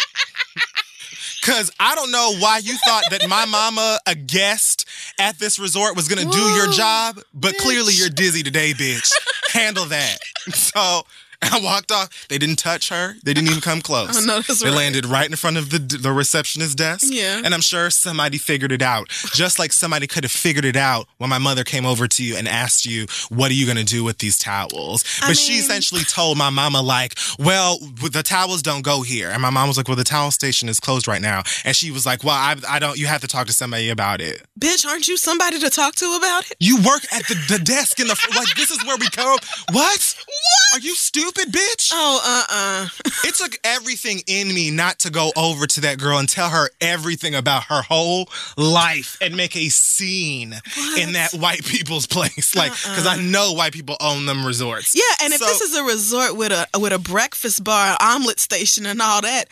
Cause 1.41 1.71
I 1.79 1.95
don't 1.95 2.11
know 2.11 2.35
why 2.39 2.59
you 2.59 2.77
thought 2.85 3.03
that 3.11 3.27
my 3.27 3.45
mama, 3.45 3.97
a 4.05 4.13
guest 4.13 4.85
at 5.17 5.39
this 5.39 5.57
resort, 5.57 5.95
was 5.95 6.07
gonna 6.07 6.29
do 6.29 6.37
your 6.53 6.67
job, 6.67 7.19
but 7.33 7.57
clearly 7.57 7.93
you're 7.93 8.09
dizzy 8.09 8.43
today, 8.43 8.73
bitch. 8.73 9.11
Handle 9.51 9.85
that. 9.85 10.17
So 10.53 11.03
I 11.51 11.59
walked 11.61 11.91
off. 11.91 12.27
They 12.27 12.37
didn't 12.37 12.57
touch 12.57 12.89
her. 12.89 13.15
They 13.23 13.33
didn't 13.33 13.49
even 13.49 13.61
come 13.61 13.81
close. 13.89 14.17
Oh, 14.17 14.25
no, 14.25 14.41
that's 14.41 14.59
they 14.61 14.69
right. 14.69 14.75
landed 14.75 15.05
right 15.05 15.29
in 15.29 15.35
front 15.35 15.57
of 15.57 15.69
the 15.69 15.79
the 15.79 16.11
receptionist 16.11 16.77
desk. 16.77 17.07
Yeah. 17.09 17.41
And 17.43 17.53
I'm 17.53 17.61
sure 17.61 17.89
somebody 17.89 18.37
figured 18.37 18.71
it 18.71 18.81
out. 18.81 19.09
Just 19.33 19.57
like 19.59 19.71
somebody 19.71 20.05
could 20.07 20.23
have 20.23 20.31
figured 20.31 20.65
it 20.65 20.75
out 20.75 21.07
when 21.17 21.29
my 21.29 21.37
mother 21.37 21.63
came 21.63 21.85
over 21.85 22.07
to 22.07 22.23
you 22.23 22.35
and 22.35 22.47
asked 22.47 22.85
you, 22.85 23.07
"What 23.29 23.51
are 23.51 23.53
you 23.53 23.65
gonna 23.65 23.83
do 23.83 24.03
with 24.03 24.17
these 24.17 24.37
towels?" 24.37 25.03
I 25.21 25.29
But 25.29 25.37
she 25.37 25.53
essentially 25.53 26.03
told 26.03 26.37
my 26.37 26.49
mama 26.49 26.81
like, 26.81 27.17
"Well, 27.37 27.79
the 27.79 28.23
towels 28.23 28.61
don't 28.61 28.81
go 28.81 29.01
here." 29.01 29.29
And 29.29 29.41
my 29.41 29.49
mom 29.49 29.67
was 29.67 29.77
like, 29.77 29.87
"Well, 29.87 29.97
the 29.97 30.03
towel 30.03 30.31
station 30.31 30.67
is 30.67 30.79
closed 30.79 31.07
right 31.07 31.21
now." 31.21 31.43
And 31.63 31.75
she 31.75 31.91
was 31.91 32.05
like, 32.05 32.23
"Well, 32.23 32.35
I, 32.35 32.55
I 32.67 32.79
don't. 32.79 32.97
You 32.97 33.07
have 33.07 33.21
to 33.21 33.27
talk 33.27 33.47
to 33.47 33.53
somebody 33.53 33.89
about 33.89 34.19
it." 34.19 34.41
Bitch, 34.59 34.85
aren't 34.85 35.07
you 35.07 35.15
somebody 35.15 35.57
to 35.59 35.69
talk 35.69 35.95
to 35.95 36.15
about 36.17 36.49
it? 36.51 36.57
You 36.59 36.77
work 36.83 37.03
at 37.13 37.25
the, 37.27 37.35
the 37.57 37.59
desk 37.63 37.99
in 37.99 38.07
the 38.07 38.17
like. 38.35 38.47
This 38.55 38.71
is 38.71 38.83
where 38.85 38.97
we 38.97 39.09
go. 39.11 39.37
What? 39.71 40.15
What? 40.29 40.81
Are 40.81 40.85
you 40.85 40.95
stupid, 40.95 41.28
bitch? 41.33 41.91
Oh, 41.93 42.45
uh-uh. 42.49 42.87
It 43.25 43.35
took 43.35 43.59
everything 43.63 44.21
in 44.27 44.47
me 44.47 44.71
not 44.71 44.99
to 44.99 45.09
go 45.09 45.31
over 45.35 45.67
to 45.67 45.81
that 45.81 45.99
girl 45.99 46.17
and 46.17 46.27
tell 46.27 46.49
her 46.49 46.69
everything 46.79 47.35
about 47.35 47.65
her 47.65 47.81
whole 47.81 48.29
life 48.57 49.17
and 49.21 49.35
make 49.35 49.55
a 49.55 49.69
scene 49.69 50.55
in 50.97 51.13
that 51.13 51.33
white 51.33 51.63
people's 51.65 52.07
place. 52.07 52.55
Like, 52.55 52.71
uh-uh. 52.71 52.89
because 52.89 53.07
I 53.07 53.21
know 53.21 53.53
white 53.53 53.73
people 53.73 53.97
own 53.99 54.25
them 54.25 54.45
resorts. 54.45 54.95
Yeah, 54.95 55.25
and 55.25 55.33
if 55.33 55.39
this 55.39 55.61
is 55.61 55.75
a 55.75 55.83
resort 55.83 56.37
with 56.37 56.51
a 56.51 56.67
with 56.79 56.93
a 56.93 56.99
breakfast 56.99 57.63
bar, 57.63 57.97
omelet 57.99 58.39
station, 58.39 58.85
and 58.85 59.01
all 59.01 59.21
that, 59.21 59.45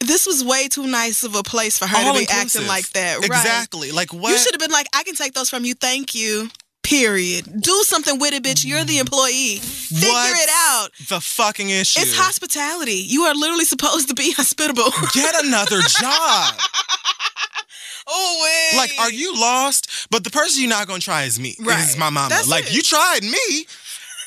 this 0.00 0.26
was 0.26 0.42
way 0.42 0.68
too 0.68 0.86
nice 0.86 1.22
of 1.22 1.34
a 1.34 1.42
place 1.42 1.78
for 1.78 1.86
her 1.86 1.96
to 1.96 2.12
be 2.14 2.20
inclusive. 2.20 2.62
acting 2.62 2.66
like 2.66 2.88
that. 2.90 3.18
Right? 3.18 3.26
Exactly. 3.26 3.92
Like, 3.92 4.12
what? 4.12 4.30
You 4.30 4.38
should 4.38 4.54
have 4.54 4.60
been 4.60 4.70
like, 4.70 4.86
I 4.94 5.02
can 5.02 5.14
take 5.14 5.34
those 5.34 5.50
from 5.50 5.64
you. 5.64 5.74
Thank 5.74 6.14
you. 6.14 6.48
Period. 6.90 7.46
Do 7.60 7.84
something 7.84 8.18
with 8.18 8.34
it, 8.34 8.42
bitch. 8.42 8.64
You're 8.66 8.82
the 8.82 8.98
employee. 8.98 9.58
Figure 9.58 10.08
What's 10.08 10.42
it 10.42 10.50
out. 10.52 10.88
The 11.08 11.20
fucking 11.20 11.70
issue. 11.70 12.00
It's 12.00 12.18
hospitality. 12.18 13.04
You 13.06 13.22
are 13.22 13.34
literally 13.34 13.64
supposed 13.64 14.08
to 14.08 14.14
be 14.14 14.32
hospitable. 14.36 14.90
Get 15.14 15.36
another 15.44 15.78
job. 15.82 16.54
oh 18.08 18.40
wait. 18.42 18.76
Like, 18.76 18.90
are 18.98 19.12
you 19.12 19.40
lost? 19.40 20.08
But 20.10 20.24
the 20.24 20.30
person 20.30 20.62
you're 20.62 20.70
not 20.70 20.88
gonna 20.88 20.98
try 20.98 21.22
is 21.22 21.38
me. 21.38 21.54
Right. 21.60 21.78
Is 21.78 21.96
my 21.96 22.10
mama. 22.10 22.30
That's 22.30 22.48
like, 22.48 22.66
it. 22.66 22.74
you 22.74 22.82
tried 22.82 23.22
me, 23.22 23.66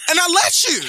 and 0.10 0.18
I 0.18 0.28
let 0.34 0.64
you. 0.64 0.82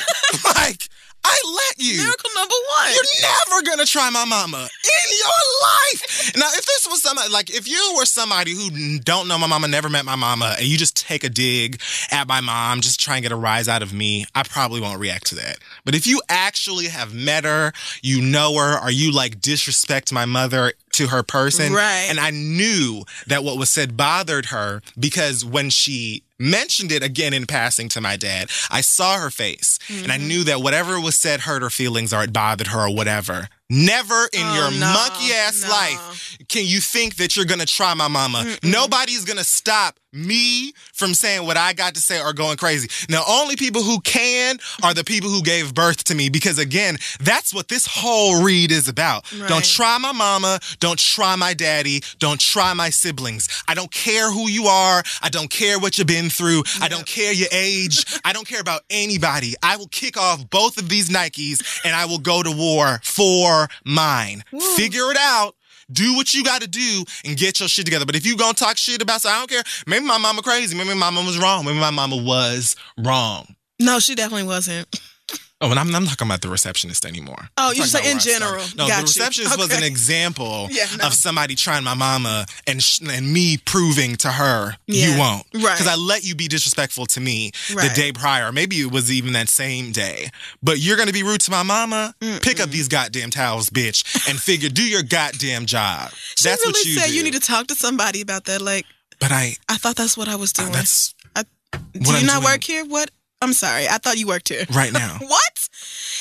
like, 0.55 0.89
I 1.25 1.41
let 1.45 1.85
you. 1.85 1.97
miracle 1.99 2.31
number 2.37 2.55
one? 2.79 2.93
You're 2.93 3.23
never 3.23 3.63
gonna 3.63 3.87
try 3.87 4.11
my 4.11 4.25
mama 4.25 4.59
in 4.59 5.19
your 5.19 5.43
life. 5.63 6.37
Now, 6.37 6.49
if 6.55 6.67
this 6.67 6.87
was 6.89 7.03
somebody 7.03 7.31
like 7.31 7.51
if 7.51 7.69
you 7.69 7.95
were 7.97 8.05
somebody 8.05 8.53
who 8.53 8.99
don't 8.99 9.27
know 9.29 9.39
my 9.39 9.47
mama, 9.47 9.69
never 9.69 9.89
met 9.89 10.05
my 10.05 10.17
mama, 10.17 10.55
and 10.59 10.67
you 10.67 10.77
just 10.77 10.97
take 10.97 11.25
a 11.25 11.29
dig 11.29 11.81
at 12.11 12.29
my 12.29 12.41
mom, 12.41 12.81
just 12.81 13.01
try 13.01 13.17
and 13.17 13.23
get 13.23 13.33
a 13.33 13.37
rise 13.37 13.69
out 13.69 13.83
of 13.83 13.93
me, 13.93 14.27
I 14.35 14.43
probably 14.43 14.81
won't 14.81 15.01
react 15.01 15.27
to 15.29 15.35
that. 15.37 15.59
But 15.85 15.95
if 15.95 16.07
you 16.07 16.21
actually 16.29 16.87
have 16.87 17.15
met 17.15 17.45
her, 17.45 17.73
you 18.03 18.21
know 18.21 18.57
her, 18.59 18.79
or 18.83 18.91
you 18.91 19.13
like 19.13 19.41
disrespect 19.41 20.13
my 20.13 20.27
mother 20.27 20.73
to 20.95 21.09
her 21.09 21.23
person, 21.23 21.73
Right. 21.73 22.07
And 22.09 22.19
I 22.21 22.31
knew 22.31 23.05
that 23.27 23.45
what 23.45 23.59
was 23.59 23.71
said 23.71 23.97
bothered 23.97 24.47
her 24.47 24.81
because 24.99 25.45
when 25.45 25.71
she 25.71 26.23
mentioned 26.39 26.91
it 26.93 27.03
again 27.03 27.33
in 27.33 27.47
passing 27.47 27.89
to 27.91 28.01
my 28.01 28.17
dad, 28.17 28.51
I 28.71 28.81
saw 28.81 29.19
her 29.19 29.31
face 29.31 29.79
and 29.89 30.11
I 30.11 30.19
mm-hmm. 30.19 30.29
knew 30.29 30.45
that 30.45 30.61
whatever 30.61 31.01
was 31.01 31.17
said 31.17 31.41
hurt 31.41 31.63
her 31.63 31.71
feelings 31.71 32.13
or 32.13 32.23
it 32.25 32.33
bothered 32.33 32.69
her 32.69 32.87
or 32.89 32.95
whatever. 32.95 33.49
Never 33.71 34.29
in 34.33 34.43
Oh, 34.45 34.55
your 34.55 34.71
no, 34.73 34.93
monkey 34.93 35.33
ass 35.33 35.63
no. 35.63 35.71
life 35.71 36.37
can 36.49 36.67
you 36.67 36.81
think 36.81 37.17
that 37.17 37.35
you're 37.37 37.47
gonna 37.47 37.65
try 37.67 37.95
my 37.95 38.09
mama. 38.09 38.57
Nobody's 38.63 39.25
gonna 39.25 39.45
stop 39.45 39.99
me 40.15 40.73
from 40.93 41.15
saying 41.15 41.47
what 41.47 41.57
I 41.57 41.73
got 41.73 41.95
to 41.95 42.01
say 42.01 42.21
or 42.21 42.33
going 42.33 42.57
crazy. 42.57 42.89
Now, 43.09 43.23
only 43.29 43.57
people 43.57 43.83
who 43.83 44.01
can 44.01 44.59
are 44.83 44.95
the 44.95 45.05
people 45.05 45.31
who 45.31 45.43
gave 45.43 45.75
birth 45.75 46.05
to 46.05 46.15
me 46.15 46.29
because, 46.29 46.59
again, 46.59 46.97
that's 47.21 47.53
what 47.53 47.69
this 47.69 47.87
whole 47.87 48.43
read 48.43 48.71
is 48.71 48.89
about. 48.89 49.31
Right. 49.33 49.49
Don't 49.49 49.65
try 49.65 49.99
my 49.99 50.13
mama. 50.13 50.61
Don't 50.81 50.99
try 50.99 51.37
my 51.37 51.55
daddy. 51.55 52.03
Don't 52.19 52.41
try 52.41 52.75
my 52.75 52.91
siblings. 52.91 53.49
I 53.69 53.75
don't 53.75 53.91
care 53.91 54.31
who 54.31 54.49
you 54.49 54.67
are. 54.67 55.03
I 55.23 55.29
don't 55.29 55.51
care 55.51 55.79
what 55.79 55.99
you've 55.99 56.07
been 56.07 56.31
through. 56.31 56.63
I 56.81 56.89
don't 56.89 57.07
care 57.07 57.33
your 57.33 57.49
age. 57.53 58.05
I 58.25 58.33
don't 58.33 58.47
care 58.47 58.61
about 58.61 58.83
anybody. 58.91 59.55
I 59.63 59.77
will 59.77 59.89
kick 59.89 60.17
off 60.17 60.49
both 60.51 60.79
of 60.79 60.89
these 60.89 61.09
Nikes 61.09 61.81
and 61.85 61.95
I 61.95 62.07
will 62.07 62.19
go 62.19 62.43
to 62.43 62.51
war 62.51 63.01
for 63.03 63.69
mine. 63.85 64.45
Figure 64.77 65.11
it 65.11 65.17
out. 65.19 65.57
Do 65.91 66.15
what 66.15 66.35
you 66.35 66.45
got 66.45 66.63
to 66.63 66.69
do 66.69 67.05
and 67.25 67.37
get 67.37 67.61
your 67.61 67.69
shit 67.69 67.85
together. 67.85 68.07
But 68.07 68.17
if 68.17 68.27
you 68.27 68.37
gonna 68.37 68.55
talk 68.55 68.77
shit 68.77 69.03
about, 69.03 69.23
so 69.23 69.29
I 69.29 69.39
don't 69.39 69.51
care. 69.51 69.63
Maybe 69.87 70.05
my 70.05 70.19
mama 70.19 70.43
crazy. 70.43 70.77
Maybe 70.77 70.91
my 70.91 71.11
mama 71.11 71.23
was 71.23 71.39
wrong. 71.39 71.65
Maybe 71.65 71.79
my 71.79 71.91
mama 71.91 72.17
was 72.17 72.77
wrong. 72.99 73.55
No, 73.81 73.99
she 73.99 74.15
definitely 74.15 74.47
wasn't. 74.47 74.89
Oh, 75.61 75.71
and 75.71 75.79
I'm, 75.81 75.87
I'm 75.95 76.03
not 76.05 76.11
talking 76.11 76.27
about 76.27 76.43
the 76.43 76.49
receptionist 76.51 77.07
anymore. 77.07 77.49
Oh, 77.57 77.71
you 77.71 77.77
just 77.77 77.93
say 77.93 78.01
in 78.01 78.05
where 78.05 78.15
I 78.17 78.19
started. 78.19 78.41
general. 78.45 78.65
No, 78.77 78.87
Got 78.89 78.97
the 78.97 79.01
you. 79.03 79.03
receptionist 79.05 79.57
was 79.57 79.73
an 79.75 79.83
example 79.85 80.69
Yeah, 80.71 80.85
no. 80.99 81.07
of 81.07 81.15
somebody 81.15 81.55
trying 81.55 81.85
my 81.85 81.95
mama 81.95 82.45
and 82.67 82.83
sh- 82.83 83.01
and 83.09 83.33
me 83.33 83.57
proving 83.59 84.17
to 84.17 84.29
her 84.33 84.75
Yeah, 84.87 85.13
you 85.15 85.19
won't. 85.19 85.45
right. 85.55 85.63
Because 85.79 85.87
I 85.87 85.95
let 85.95 86.25
you 86.25 86.35
be 86.35 86.49
disrespectful 86.49 87.07
to 87.07 87.21
me 87.21 87.53
the 87.69 87.91
day 87.95 88.13
prior. 88.13 88.53
Maybe 88.53 88.77
it 88.81 88.91
was 88.91 89.11
even 89.13 89.33
that 89.35 89.49
same 89.49 89.93
day. 89.93 90.29
But 90.63 90.81
you're 90.81 90.97
gonna 90.99 91.13
be 91.13 91.23
rude 91.23 91.41
to 91.43 91.51
my 91.51 91.63
mama. 91.63 92.15
Pick 92.43 92.61
up 92.61 92.69
these 92.71 92.89
goddamn 92.89 93.31
towels, 93.31 93.71
bitch, 93.71 94.29
and 94.29 94.39
figure 94.39 94.69
do 94.69 94.83
your 94.83 95.03
goddamn 95.03 95.67
job. 95.67 96.11
She 96.37 96.49
that's 96.49 96.61
really 96.63 96.73
what 96.73 96.85
you 96.85 96.93
said 96.99 97.07
do. 97.09 97.15
you 97.17 97.23
need 97.23 97.35
to 97.35 97.41
talk 97.41 97.69
to 97.69 97.75
somebody 97.75 98.21
about 98.21 98.45
that. 98.47 98.61
Like, 98.61 98.85
But 99.21 99.31
I 99.33 99.55
I 99.69 99.77
thought 99.77 99.97
that's 99.97 100.17
what 100.17 100.29
I 100.29 100.35
was 100.37 100.53
doing. 100.53 100.73
that's 100.73 101.15
I, 101.35 101.45
do 101.73 101.79
you 102.19 102.27
not 102.27 102.43
doing. 102.43 102.45
work 102.45 102.65
here? 102.65 102.85
What? 102.85 103.11
I'm 103.41 103.53
sorry. 103.53 103.87
I 103.89 103.99
thought 103.99 104.17
you 104.19 104.27
worked 104.27 104.49
here. 104.49 104.65
right 104.73 104.93
now. 104.93 105.19
What? 105.27 105.69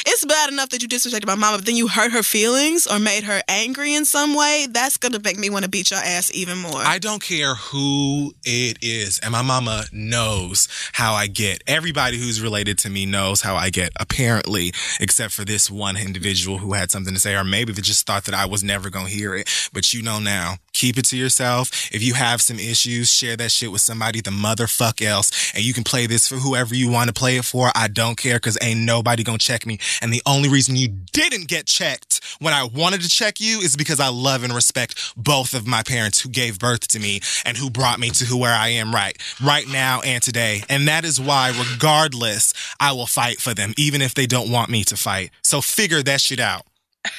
It's 0.06 0.26
bad 0.26 0.50
enough 0.52 0.70
that 0.70 0.82
you 0.82 0.90
disrespected 0.90 1.28
my 1.28 1.36
mama, 1.36 1.58
but 1.58 1.66
then 1.66 1.76
you 1.76 1.88
hurt 1.88 2.12
her 2.12 2.24
feelings 2.24 2.88
or 2.88 3.00
made 3.00 3.24
her 3.24 3.42
angry 3.48 3.94
in 3.94 4.06
some 4.06 4.36
way. 4.36 4.68
That's 4.70 4.98
gonna 4.98 5.20
make 5.24 5.38
me 5.38 5.50
want 5.50 5.64
to 5.64 5.70
beat 5.70 5.92
your 5.92 6.00
ass 6.00 6.32
even 6.34 6.58
more. 6.58 6.78
I 6.78 7.00
don't 7.00 7.22
care 7.22 7.56
who 7.56 8.34
it 8.44 8.80
is. 8.82 9.20
And 9.20 9.32
my 9.32 9.42
mama 9.42 9.86
knows 9.92 10.68
how 10.94 11.14
I 11.14 11.28
get. 11.28 11.64
Everybody 11.68 12.18
who's 12.18 12.42
related 12.42 12.78
to 12.80 12.90
me 12.90 13.06
knows 13.06 13.42
how 13.42 13.56
I 13.56 13.70
get, 13.70 13.92
apparently, 14.00 14.74
except 15.00 15.34
for 15.34 15.46
this 15.46 15.70
one 15.72 15.98
individual 15.98 16.58
who 16.58 16.74
had 16.74 16.92
something 16.92 17.14
to 17.14 17.20
say, 17.20 17.36
or 17.36 17.44
maybe 17.44 17.72
they 17.72 17.82
just 17.82 18.06
thought 18.06 18.26
that 18.26 18.36
I 18.36 18.46
was 18.46 18.64
never 18.64 18.90
to 18.90 19.04
hear 19.06 19.36
it. 19.36 19.50
But 19.74 19.94
you 19.94 20.02
know 20.02 20.20
now, 20.20 20.58
keep 20.74 20.98
it 20.98 21.06
to 21.06 21.18
yourself. 21.18 21.72
If 21.92 22.04
you 22.04 22.14
have 22.14 22.42
some 22.42 22.60
issues, 22.60 23.12
share 23.12 23.38
that 23.38 23.52
shit 23.52 23.72
with 23.72 23.82
somebody, 23.82 24.22
the 24.22 24.32
motherfuck 24.32 25.02
else. 25.02 25.54
And 25.54 25.64
you 25.64 25.74
can 25.74 25.84
play 25.84 26.08
this 26.08 26.28
for 26.28 26.36
whoever 26.36 26.76
you 26.76 26.90
want 26.90 27.08
to 27.08 27.14
play 27.14 27.38
it 27.38 27.46
for. 27.46 27.72
I 27.76 27.88
don't 27.88 28.18
care 28.18 28.36
because 28.36 28.58
ain't 28.62 28.82
nobody 28.82 29.24
to 29.24 29.38
check 29.38 29.66
me. 29.66 29.80
And 30.02 30.14
the 30.14 30.22
only 30.26 30.50
reason 30.50 30.76
you 30.76 30.88
didn't 30.88 31.48
get 31.48 31.66
checked 31.66 32.22
when 32.40 32.54
I 32.54 32.64
wanted 32.64 33.02
to 33.02 33.10
check 33.10 33.40
you 33.40 33.60
is 33.60 33.76
because 33.76 34.00
I 34.00 34.10
love 34.10 34.44
and 34.44 34.54
respect 34.54 35.14
both 35.16 35.54
of 35.54 35.68
my 35.68 35.84
parents 35.84 36.22
who 36.22 36.30
gave 36.30 36.60
birth 36.60 36.88
to 36.90 37.00
me 37.00 37.22
and 37.46 37.58
who 37.58 37.70
brought 37.70 38.00
me 38.00 38.10
to 38.12 38.26
who 38.26 38.38
where 38.38 38.54
I 38.54 38.70
am 38.70 38.94
right 38.94 39.18
right 39.42 39.68
now 39.68 40.02
and 40.02 40.22
today. 40.22 40.64
And 40.70 40.88
that 40.88 41.06
is 41.06 41.20
why 41.20 41.50
regardless, 41.58 42.54
I 42.80 42.92
will 42.94 43.06
fight 43.08 43.40
for 43.40 43.54
them 43.54 43.74
even 43.78 44.02
if 44.02 44.14
they 44.14 44.26
don't 44.26 44.52
want 44.52 44.70
me 44.70 44.84
to 44.86 44.98
fight. 44.98 45.32
So 45.44 45.62
figure 45.62 46.02
that 46.04 46.22
shit 46.22 46.40
out. 46.40 46.66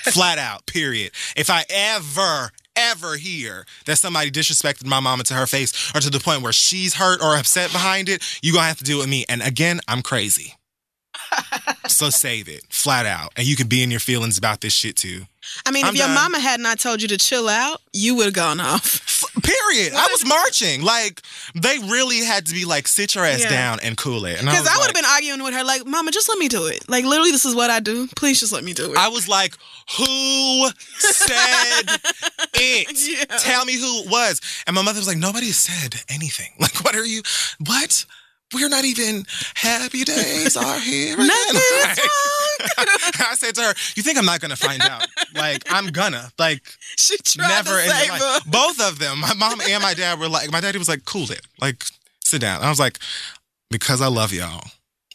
Flat 0.05 0.39
out, 0.39 0.67
period. 0.67 1.13
If 1.37 1.51
I 1.51 1.65
ever 1.69 2.51
ever 2.77 3.17
hear 3.17 3.65
that 3.87 3.97
somebody 3.97 4.31
disrespected 4.31 4.87
my 4.87 4.99
mama 4.99 5.23
to 5.25 5.35
her 5.35 5.47
face 5.47 5.93
or 5.95 6.01
to 6.01 6.11
the 6.11 6.19
point 6.19 6.43
where 6.43 6.53
she's 6.53 6.95
hurt 6.95 7.23
or 7.23 7.37
upset 7.37 7.71
behind 7.71 8.09
it, 8.09 8.23
you 8.43 8.53
gonna 8.53 8.67
have 8.67 8.79
to 8.79 8.85
deal 8.85 8.99
with 8.99 9.09
me. 9.09 9.25
And 9.29 9.43
again, 9.43 9.81
I'm 9.87 10.03
crazy. 10.03 10.55
So 11.89 12.11
save 12.11 12.49
it, 12.49 12.65
flat 12.71 13.07
out. 13.07 13.33
And 13.37 13.47
you 13.47 13.57
can 13.57 13.69
be 13.69 13.83
in 13.83 13.91
your 13.91 14.01
feelings 14.01 14.39
about 14.39 14.61
this 14.61 14.73
shit 14.75 14.97
too. 14.97 15.23
I 15.67 15.71
mean, 15.71 15.85
I'm 15.85 15.93
if 15.93 15.99
your 15.99 16.07
done. 16.07 16.15
mama 16.15 16.41
had 16.41 16.59
not 16.59 16.79
told 16.79 17.03
you 17.03 17.09
to 17.09 17.19
chill 17.19 17.49
out, 17.51 17.83
you 17.93 18.15
would 18.17 18.25
have 18.25 18.33
gone 18.35 18.61
off. 18.61 19.23
Period. 19.43 19.93
I 19.95 20.09
was 20.11 20.25
marching. 20.27 20.81
Like 20.83 21.21
they 21.55 21.79
really 21.81 22.25
had 22.25 22.47
to 22.47 22.55
be 22.55 22.65
like, 22.65 22.89
sit 22.89 23.15
your 23.15 23.27
ass 23.27 23.43
Yeah. 23.43 23.51
down 23.51 23.79
and 23.83 23.95
cool 23.97 24.25
it. 24.25 24.39
Because 24.41 24.61
was 24.61 24.69
I, 24.69 24.79
would 24.79 24.87
have 24.87 24.87
like- 24.87 24.95
been 24.95 25.05
arguing 25.05 25.43
with 25.43 25.53
her, 25.55 25.63
like, 25.63 25.85
Mama, 25.87 26.11
just 26.13 26.31
let 26.31 26.39
me 26.39 26.49
do 26.49 26.65
it. 26.67 26.89
Like, 26.89 27.05
literally, 27.05 27.31
this 27.31 27.45
is 27.45 27.55
what 27.55 27.69
I 27.71 27.81
do. 27.81 28.09
Please 28.17 28.41
just 28.41 28.53
let 28.55 28.65
me 28.65 28.73
do 28.73 28.93
it. 28.93 28.97
I 28.97 29.09
was 29.09 29.29
like, 29.29 29.55
who 29.99 30.69
said 30.97 31.99
it? 32.55 33.09
Yeah. 33.31 33.37
Tell 33.39 33.65
me 33.67 33.75
who 33.75 34.01
it 34.05 34.11
was. 34.11 34.41
And 34.67 34.75
my 34.75 34.83
mother 34.83 34.99
was 34.99 35.07
like, 35.07 35.19
nobody 35.19 35.53
said 35.53 35.95
anything. 36.09 36.53
Like, 36.59 36.83
what 36.83 36.95
are 36.97 37.05
you? 37.05 37.21
What? 37.67 38.07
We're 38.55 38.69
not 38.69 38.85
even 38.85 39.25
happy 39.55 40.05
days 40.05 40.57
are 40.57 40.79
here. 40.81 41.15
again." 41.15 41.27
Nothing's 41.27 42.01
I 42.79 43.35
said 43.35 43.55
to 43.57 43.63
her, 43.63 43.75
"You 43.97 44.03
think 44.03 44.19
I'm 44.19 44.25
not 44.25 44.41
gonna 44.41 44.57
find 44.57 44.83
out? 44.83 45.07
Like 45.35 45.65
I'm 45.71 45.89
gonna. 45.89 46.31
Like 46.39 46.63
She 46.97 47.17
tried 47.19 47.49
never 47.49 47.71
to 47.71 47.89
save 47.89 48.11
her. 48.11 48.41
Both 48.47 48.81
of 48.81 48.99
them, 48.99 49.21
my 49.21 49.35
mom 49.35 49.61
and 49.61 49.83
my 49.83 49.95
dad 49.95 50.19
were 50.19 50.29
like, 50.29 50.51
my 50.51 50.61
daddy 50.61 50.79
was 50.79 50.89
like, 50.89 51.05
cool 51.05 51.31
it. 51.31 51.43
Like, 51.61 51.85
sit 52.25 52.41
down. 52.41 52.63
I 52.63 52.69
was 52.69 52.81
like, 52.81 52.99
because 53.71 54.01
I 54.01 54.09
love 54.09 54.33
y'all, 54.33 54.65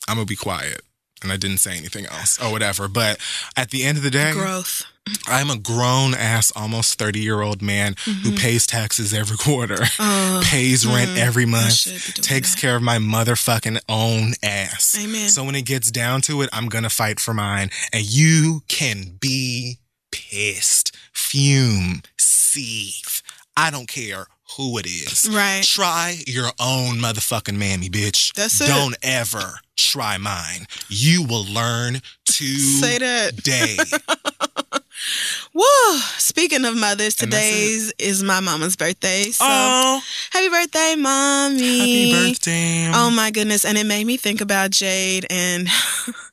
I'm 0.08 0.16
gonna 0.16 0.26
be 0.26 0.36
quiet. 0.36 0.82
And 1.22 1.34
I 1.34 1.38
didn't 1.38 1.58
say 1.58 1.76
anything 1.78 2.06
else 2.06 2.42
or 2.42 2.50
whatever. 2.52 2.88
But 2.88 3.20
at 3.58 3.72
the 3.72 3.84
end 3.84 3.98
of 3.98 4.04
the 4.04 4.10
day, 4.12 4.32
Growth. 4.32 4.86
I'm 5.28 5.50
a 5.50 5.58
grown 5.58 6.14
ass, 6.16 6.52
almost 6.56 6.98
30 7.00 7.20
year 7.20 7.42
old 7.42 7.62
man 7.62 7.96
who 8.06 8.32
Mhm. 8.32 8.40
pays 8.40 8.66
taxes 8.66 9.14
every 9.14 9.38
quarter, 9.46 9.88
Uh, 10.00 10.42
pays 10.46 10.86
rent 10.86 11.12
mm, 11.12 11.18
every 11.18 11.46
month, 11.46 11.74
should 11.76 11.94
be 11.94 12.12
doing 12.14 12.24
takes 12.24 12.56
that. 12.56 12.62
care 12.62 12.76
of 12.76 12.82
my 12.82 12.98
motherfucking 12.98 13.80
own 13.90 14.34
ass. 14.44 14.96
Amen. 15.00 15.30
So 15.30 15.44
when 15.44 15.56
it 15.56 15.64
gets 15.66 15.92
down 15.92 16.22
to 16.24 16.42
it, 16.42 16.50
I'm 16.54 16.68
gonna 16.70 16.90
fight 16.90 17.20
for 17.20 17.34
mine. 17.34 17.70
And 17.94 18.04
you 18.06 18.64
can 18.68 19.18
be 19.20 19.80
pissed, 20.12 20.96
fume, 21.14 22.02
seethe. 22.18 23.22
I 23.56 23.70
don't 23.72 23.88
care 23.88 24.28
who 24.58 24.78
it 24.80 24.86
is. 24.88 25.28
right. 25.30 25.64
Try 25.64 26.24
your 26.26 26.52
own 26.60 26.98
motherfucking 26.98 27.56
mammy, 27.58 27.90
bitch. 27.90 28.34
That's 28.34 28.60
it. 28.62 28.68
Don't 28.68 28.96
ever 29.04 29.60
try 29.78 30.18
mine. 30.18 30.66
You 30.88 31.24
will 31.24 31.46
learn 31.46 32.02
to 32.26 32.60
Say 32.82 32.98
that. 32.98 33.44
Woo! 35.54 35.98
Speaking 36.18 36.66
of 36.66 36.76
mothers, 36.76 37.16
today's 37.16 37.94
is 37.98 38.24
my 38.24 38.40
mama's 38.40 38.76
birthday. 38.76 39.26
So 39.32 39.46
oh, 39.48 40.02
happy 40.32 40.50
birthday, 40.50 40.96
mommy! 40.98 41.80
happy 41.80 42.12
birthday. 42.12 42.92
Oh 42.94 43.10
my 43.10 43.32
goodness. 43.32 43.66
And 43.66 43.78
it 43.78 43.86
made 43.86 44.06
me 44.06 44.18
think 44.18 44.42
about 44.42 44.72
Jade. 44.72 45.26
And 45.30 45.68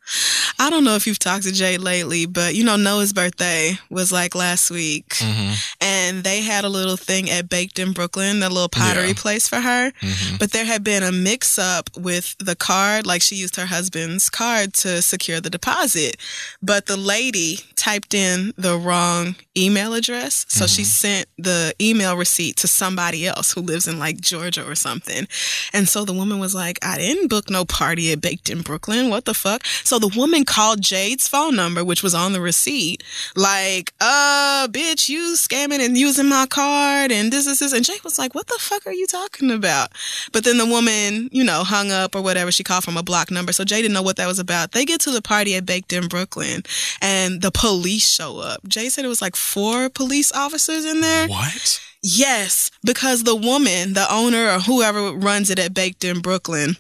I 0.58 0.70
don't 0.70 0.84
know 0.84 0.94
if 0.94 1.06
you've 1.06 1.18
talked 1.18 1.44
to 1.44 1.52
Jay 1.52 1.76
lately, 1.78 2.26
but 2.26 2.54
you 2.54 2.64
know, 2.64 2.76
Noah's 2.76 3.12
birthday 3.12 3.78
was 3.90 4.10
like 4.12 4.34
last 4.34 4.70
week. 4.70 5.08
Mhm, 5.18 5.56
And 5.80 6.24
they 6.24 6.40
had 6.42 6.64
a 6.64 6.68
little 6.68 6.96
thing 6.96 7.28
at 7.30 7.48
Baked 7.48 7.78
in 7.78 7.92
Brooklyn, 7.92 8.40
the 8.40 8.48
little 8.48 8.68
pottery 8.68 9.08
Yeah. 9.08 9.14
place 9.14 9.48
for 9.48 9.60
her. 9.60 9.92
mhm. 10.00 10.38
But 10.38 10.52
there 10.52 10.64
had 10.64 10.82
been 10.84 11.02
a 11.02 11.12
mix 11.12 11.58
up 11.58 11.90
with 11.96 12.36
the 12.38 12.54
card. 12.56 13.06
Like 13.06 13.22
she 13.22 13.36
used 13.36 13.56
her 13.56 13.66
husband's 13.66 14.30
card 14.30 14.72
to 14.74 15.02
secure 15.02 15.40
the 15.40 15.50
deposit. 15.50 16.16
But 16.62 16.86
the 16.86 16.96
lady 16.96 17.60
typed 17.76 18.14
in 18.14 18.52
the 18.56 18.78
wrong 18.78 19.36
email 19.56 19.94
address. 19.94 20.46
So 20.48 20.66
she 20.66 20.84
sent 20.84 21.26
the 21.38 21.74
email 21.80 22.16
receipt 22.16 22.56
to 22.58 22.68
somebody 22.68 23.26
else 23.26 23.52
who 23.52 23.60
lives 23.60 23.88
in 23.88 23.98
like 23.98 24.20
Georgia 24.20 24.68
or 24.68 24.74
something. 24.74 25.26
And 25.72 25.88
so 25.88 26.04
the 26.04 26.12
woman 26.12 26.38
was 26.38 26.54
like, 26.54 26.78
I 26.84 26.98
didn't 26.98 27.28
book 27.28 27.50
no 27.50 27.64
party 27.64 28.12
at 28.12 28.20
Baked 28.20 28.50
in 28.50 28.62
Brooklyn. 28.62 29.10
What 29.10 29.24
the 29.24 29.34
fuck? 29.34 29.64
So 29.66 29.98
the 29.98 30.12
woman 30.16 30.44
called 30.44 30.80
Jade's 30.80 31.28
phone 31.28 31.56
number, 31.56 31.84
which 31.84 32.02
was 32.02 32.14
on 32.14 32.32
the 32.32 32.40
receipt, 32.40 33.02
like, 33.34 33.92
uh, 34.00 34.68
bitch, 34.70 35.08
you 35.08 35.34
scamming 35.36 35.80
and 35.80 35.96
using 35.96 36.28
my 36.28 36.46
card 36.46 37.12
and 37.12 37.32
this, 37.32 37.46
this, 37.46 37.60
this. 37.60 37.72
And 37.72 37.84
Jade 37.84 38.04
was 38.04 38.18
like, 38.18 38.34
what 38.34 38.46
the 38.46 38.58
fuck 38.58 38.86
are 38.86 38.92
you 38.92 39.06
talking 39.06 39.50
about? 39.50 39.90
But 40.32 40.44
then 40.44 40.58
the 40.58 40.66
woman, 40.66 41.28
you 41.32 41.44
know, 41.44 41.64
hung 41.64 41.90
up 41.90 42.14
or 42.14 42.22
whatever. 42.22 42.52
She 42.52 42.64
called 42.64 42.84
from 42.84 42.96
a 42.96 43.02
block 43.02 43.30
number. 43.30 43.52
So 43.52 43.64
Jade 43.64 43.82
didn't 43.82 43.94
know 43.94 44.02
what 44.02 44.16
that 44.16 44.26
was 44.26 44.38
about. 44.38 44.72
They 44.72 44.84
get 44.84 45.00
to 45.02 45.10
the 45.10 45.22
party 45.22 45.54
at 45.56 45.66
Baked 45.66 45.92
in 45.92 46.08
Brooklyn 46.08 46.62
and 47.00 47.40
the 47.42 47.50
police 47.50 48.08
show 48.08 48.38
up. 48.38 48.66
Jade 48.68 48.92
said 48.92 49.04
it 49.04 49.08
was 49.08 49.22
like 49.22 49.36
four 49.46 49.88
police 49.88 50.32
officers 50.32 50.84
in 50.84 51.00
there. 51.00 51.28
What? 51.28 51.80
Yes, 52.02 52.70
because 52.84 53.24
the 53.24 53.34
woman, 53.36 53.94
the 53.94 54.06
owner 54.12 54.48
or 54.50 54.58
whoever 54.58 55.12
runs 55.12 55.50
it 55.50 55.58
at 55.58 55.74
Baked 55.74 56.04
in 56.04 56.20
Brooklyn, 56.20 56.76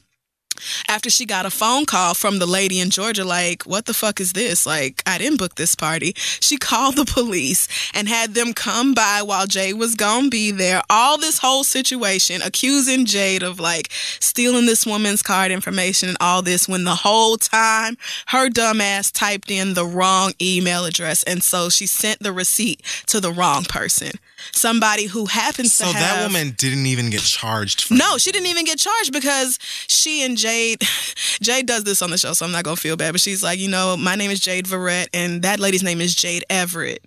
after 0.88 1.10
she 1.10 1.26
got 1.26 1.46
a 1.46 1.50
phone 1.50 1.86
call 1.86 2.14
from 2.14 2.38
the 2.38 2.46
lady 2.46 2.80
in 2.80 2.90
Georgia, 2.90 3.24
like, 3.24 3.62
what 3.64 3.86
the 3.86 3.94
fuck 3.94 4.20
is 4.20 4.32
this? 4.32 4.66
Like, 4.66 5.02
I 5.06 5.18
didn't 5.18 5.38
book 5.38 5.54
this 5.54 5.74
party. 5.74 6.14
She 6.16 6.56
called 6.66 6.96
the 6.96 7.04
police 7.04 7.68
and 7.94 8.08
had 8.08 8.34
them 8.34 8.52
come 8.52 8.94
by 8.94 9.22
while 9.22 9.46
Jay 9.46 9.72
was 9.72 9.94
gonna 9.94 10.28
be 10.28 10.50
there. 10.50 10.82
All 10.90 11.18
this 11.18 11.38
whole 11.38 11.64
situation, 11.64 12.42
accusing 12.42 13.04
Jade 13.06 13.42
of 13.42 13.60
like 13.60 13.90
stealing 14.20 14.66
this 14.66 14.86
woman's 14.86 15.22
card 15.22 15.50
information 15.50 16.08
and 16.08 16.18
all 16.20 16.42
this 16.42 16.68
when 16.68 16.84
the 16.84 16.94
whole 16.94 17.36
time 17.36 17.96
her 18.28 18.48
dumbass 18.48 19.12
typed 19.12 19.50
in 19.50 19.74
the 19.74 19.86
wrong 19.86 20.32
email 20.40 20.84
address. 20.84 21.22
And 21.22 21.42
so 21.42 21.68
she 21.68 21.86
sent 21.86 22.20
the 22.20 22.32
receipt 22.32 22.82
to 23.06 23.20
the 23.20 23.32
wrong 23.32 23.64
person. 23.64 24.12
Somebody 24.52 25.06
who 25.06 25.26
happens 25.26 25.74
So 25.74 25.84
to 25.84 25.92
have 25.92 26.10
So 26.10 26.16
that 26.16 26.22
woman 26.26 26.54
didn't 26.56 26.86
even 26.86 27.10
get 27.10 27.20
charged 27.20 27.82
for 27.82 27.94
no, 27.94 28.18
she 28.18 28.32
didn't 28.32 28.48
even 28.48 28.64
get 28.64 28.78
charged 28.78 29.12
because 29.12 29.58
she 29.88 30.22
and 30.24 30.36
Jade, 30.36 30.80
Jade 31.42 31.66
does 31.66 31.84
this 31.84 32.02
on 32.02 32.10
the 32.10 32.18
show, 32.18 32.32
so 32.32 32.46
I'm 32.46 32.52
not 32.52 32.64
gonna 32.64 32.76
feel 32.76 32.96
bad. 32.96 33.12
But 33.12 33.20
she's 33.20 33.42
like, 33.42 33.58
you 33.58 33.68
know, 33.68 33.96
my 33.96 34.14
name 34.16 34.30
is 34.30 34.40
Jade 34.40 34.66
Verrett, 34.66 35.06
and 35.14 35.42
that 35.42 35.60
lady's 35.60 35.82
name 35.82 36.00
is 36.00 36.14
Jade 36.14 36.44
Everett. 36.50 37.02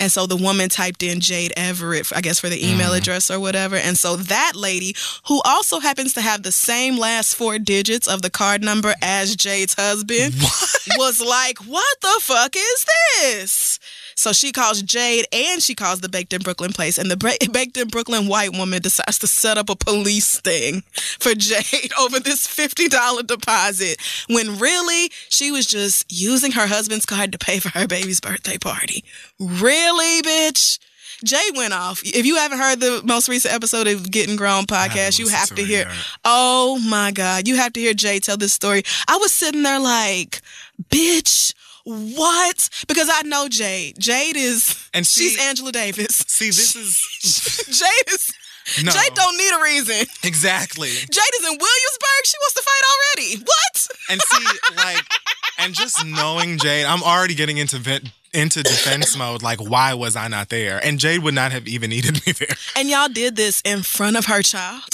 And 0.00 0.10
so 0.10 0.26
the 0.26 0.36
woman 0.36 0.68
typed 0.68 1.04
in 1.04 1.20
Jade 1.20 1.52
Everett, 1.56 2.10
I 2.16 2.22
guess, 2.22 2.40
for 2.40 2.48
the 2.48 2.58
email 2.68 2.90
Mhm. 2.90 2.96
address 2.98 3.30
or 3.30 3.38
whatever. 3.38 3.76
And 3.76 3.96
so 3.96 4.16
that 4.16 4.52
lady, 4.56 4.96
who 5.26 5.40
also 5.44 5.78
happens 5.78 6.12
to 6.14 6.20
have 6.20 6.42
the 6.42 6.50
same 6.50 6.98
last 6.98 7.36
four 7.36 7.60
digits 7.60 8.08
of 8.08 8.20
the 8.20 8.30
card 8.30 8.64
number 8.64 8.94
as 9.00 9.36
Jade's 9.36 9.74
husband, 9.78 10.34
What? 10.42 10.98
was 10.98 11.20
like, 11.20 11.58
what 11.58 12.00
the 12.00 12.16
fuck 12.20 12.56
is 12.56 12.84
this? 13.22 13.78
So 14.14 14.32
she 14.32 14.52
calls 14.52 14.82
Jade 14.82 15.26
and 15.32 15.62
she 15.62 15.74
calls 15.74 16.00
the 16.00 16.08
Baked 16.08 16.32
in 16.32 16.42
Brooklyn 16.42 16.72
place. 16.72 16.98
And 16.98 17.10
the 17.10 17.16
Baked 17.52 17.76
in 17.76 17.88
Brooklyn 17.88 18.28
white 18.28 18.52
woman 18.52 18.82
decides 18.82 19.18
to 19.20 19.26
set 19.26 19.58
up 19.58 19.68
a 19.68 19.76
police 19.76 20.40
thing 20.40 20.80
for 21.20 21.34
Jade 21.34 21.92
over 22.00 22.20
this 22.20 22.46
$50 22.46 23.26
deposit 23.26 23.98
when 24.28 24.58
really 24.58 25.10
she 25.28 25.50
was 25.50 25.66
just 25.66 26.10
using 26.10 26.52
her 26.52 26.66
husband's 26.66 27.06
card 27.06 27.32
to 27.32 27.38
pay 27.38 27.58
for 27.58 27.70
her 27.70 27.86
baby's 27.86 28.20
birthday 28.20 28.58
party. 28.58 29.04
Really, 29.38 30.22
bitch? 30.22 30.78
Jay 31.24 31.50
went 31.54 31.72
off. 31.72 32.02
If 32.04 32.26
you 32.26 32.36
haven't 32.36 32.58
heard 32.58 32.80
the 32.80 33.00
most 33.04 33.28
recent 33.28 33.54
episode 33.54 33.86
of 33.86 34.10
Getting 34.10 34.34
Grown 34.36 34.64
podcast, 34.64 35.18
you 35.18 35.28
have 35.28 35.48
to 35.50 35.54
to 35.54 35.64
hear. 35.64 35.86
yet. 35.86 35.94
Oh 36.24 36.80
my 36.88 37.12
God. 37.12 37.46
You 37.46 37.56
have 37.56 37.72
to 37.74 37.80
hear 37.80 37.94
Jay 37.94 38.18
tell 38.18 38.36
this 38.36 38.52
story. 38.52 38.82
I 39.06 39.16
was 39.18 39.32
sitting 39.32 39.62
there 39.62 39.78
like, 39.78 40.40
bitch, 40.90 41.54
what? 41.84 42.68
Because 42.88 43.08
I 43.12 43.22
know 43.22 43.48
Jade. 43.48 43.98
Jade 43.98 44.36
is, 44.36 44.88
And 44.94 45.06
she's 45.06 45.40
Angela 45.40 45.72
Davis. 45.72 46.24
See, 46.28 46.46
this 46.46 46.76
is 46.76 47.64
Jade 47.78 48.14
is, 48.14 48.30
no 48.84 48.92
Jade 48.92 49.14
don't 49.14 49.36
need 49.36 49.52
a 49.58 49.62
reason. 49.62 50.06
exactly. 50.22 50.88
Jade 50.88 51.34
is 51.40 51.44
in 51.50 51.58
Williamsburg. 51.58 52.24
She 52.24 52.34
wants 52.40 52.54
to 52.54 52.62
fight 52.62 52.82
already. 52.92 53.44
What? 53.44 53.88
And 54.10 54.20
see, 54.22 54.74
like, 54.76 55.04
and 55.58 55.74
just 55.74 56.04
knowing 56.06 56.58
Jade, 56.58 56.86
I'm 56.86 57.02
already 57.02 57.34
getting 57.34 57.58
into 57.58 57.78
vent, 57.78 58.10
into 58.32 58.62
defense 58.62 59.16
mode. 59.16 59.42
Like, 59.42 59.60
why 59.60 59.94
was 59.94 60.14
I 60.16 60.28
not 60.28 60.48
there? 60.48 60.80
And 60.84 60.98
Jade 60.98 61.22
would 61.22 61.34
not 61.34 61.52
have 61.52 61.66
even 61.66 61.90
needed 61.90 62.24
me 62.26 62.32
there. 62.32 62.56
And 62.76 62.88
y'all 62.88 63.08
did 63.08 63.36
this 63.36 63.60
in 63.64 63.82
front 63.82 64.16
of 64.16 64.26
her 64.26 64.42
child. 64.42 64.84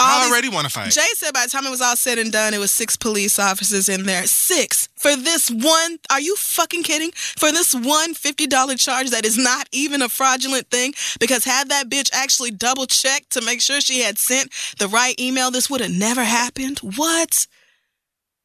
All 0.00 0.06
I 0.06 0.22
these- 0.24 0.32
already 0.32 0.48
want 0.48 0.66
to 0.66 0.70
fight. 0.72 0.92
Jay 0.92 1.06
said 1.14 1.32
by 1.34 1.44
the 1.44 1.50
time 1.50 1.66
it 1.66 1.70
was 1.70 1.80
all 1.80 1.96
said 1.96 2.18
and 2.18 2.30
done, 2.32 2.54
it 2.54 2.58
was 2.58 2.70
six 2.70 2.96
police 2.96 3.38
officers 3.38 3.88
in 3.88 4.04
there. 4.04 4.26
Six 4.26 4.88
for 4.96 5.16
this 5.16 5.50
one. 5.50 5.98
Are 6.10 6.20
you 6.20 6.36
fucking 6.36 6.82
kidding? 6.82 7.10
For 7.12 7.50
this 7.52 7.74
one 7.74 8.14
$50 8.14 8.78
charge 8.80 9.10
that 9.10 9.24
is 9.24 9.36
not 9.38 9.68
even 9.72 10.02
a 10.02 10.08
fraudulent 10.08 10.70
thing? 10.70 10.94
Because 11.20 11.44
had 11.44 11.68
that 11.70 11.88
bitch 11.88 12.10
actually 12.12 12.50
double 12.50 12.86
checked 12.86 13.30
to 13.30 13.40
make 13.40 13.60
sure 13.60 13.80
she 13.80 14.00
had 14.00 14.18
sent 14.18 14.52
the 14.78 14.88
right 14.88 15.18
email, 15.20 15.50
this 15.50 15.68
would 15.70 15.80
have 15.80 15.90
never 15.90 16.24
happened. 16.24 16.78
What? 16.80 17.46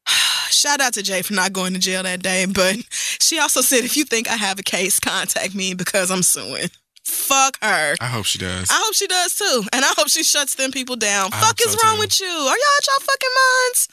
Shout 0.50 0.80
out 0.80 0.94
to 0.94 1.02
Jay 1.02 1.22
for 1.22 1.32
not 1.34 1.52
going 1.52 1.72
to 1.74 1.80
jail 1.80 2.02
that 2.02 2.22
day, 2.22 2.46
but 2.46 2.76
she 2.90 3.38
also 3.38 3.60
said 3.60 3.84
if 3.84 3.96
you 3.96 4.04
think 4.04 4.28
I 4.28 4.36
have 4.36 4.58
a 4.58 4.62
case, 4.62 5.00
contact 5.00 5.54
me 5.54 5.74
because 5.74 6.10
I'm 6.10 6.22
suing. 6.22 6.68
Fuck 7.04 7.58
her. 7.62 7.94
I 8.00 8.06
hope 8.06 8.24
she 8.24 8.38
does. 8.38 8.68
I 8.70 8.74
hope 8.84 8.94
she 8.94 9.06
does 9.06 9.34
too. 9.36 9.62
And 9.72 9.84
I 9.84 9.88
hope 9.96 10.08
she 10.08 10.22
shuts 10.22 10.54
them 10.54 10.70
people 10.72 10.96
down. 10.96 11.30
I 11.32 11.40
Fuck 11.40 11.60
is 11.60 11.72
so, 11.72 11.78
wrong 11.84 11.96
too. 11.96 12.00
with 12.00 12.20
you? 12.20 12.26
Are 12.26 12.32
y'all 12.32 12.50
out 12.50 12.86
y'all 12.86 13.00
fucking 13.00 13.30
minds? 13.36 13.88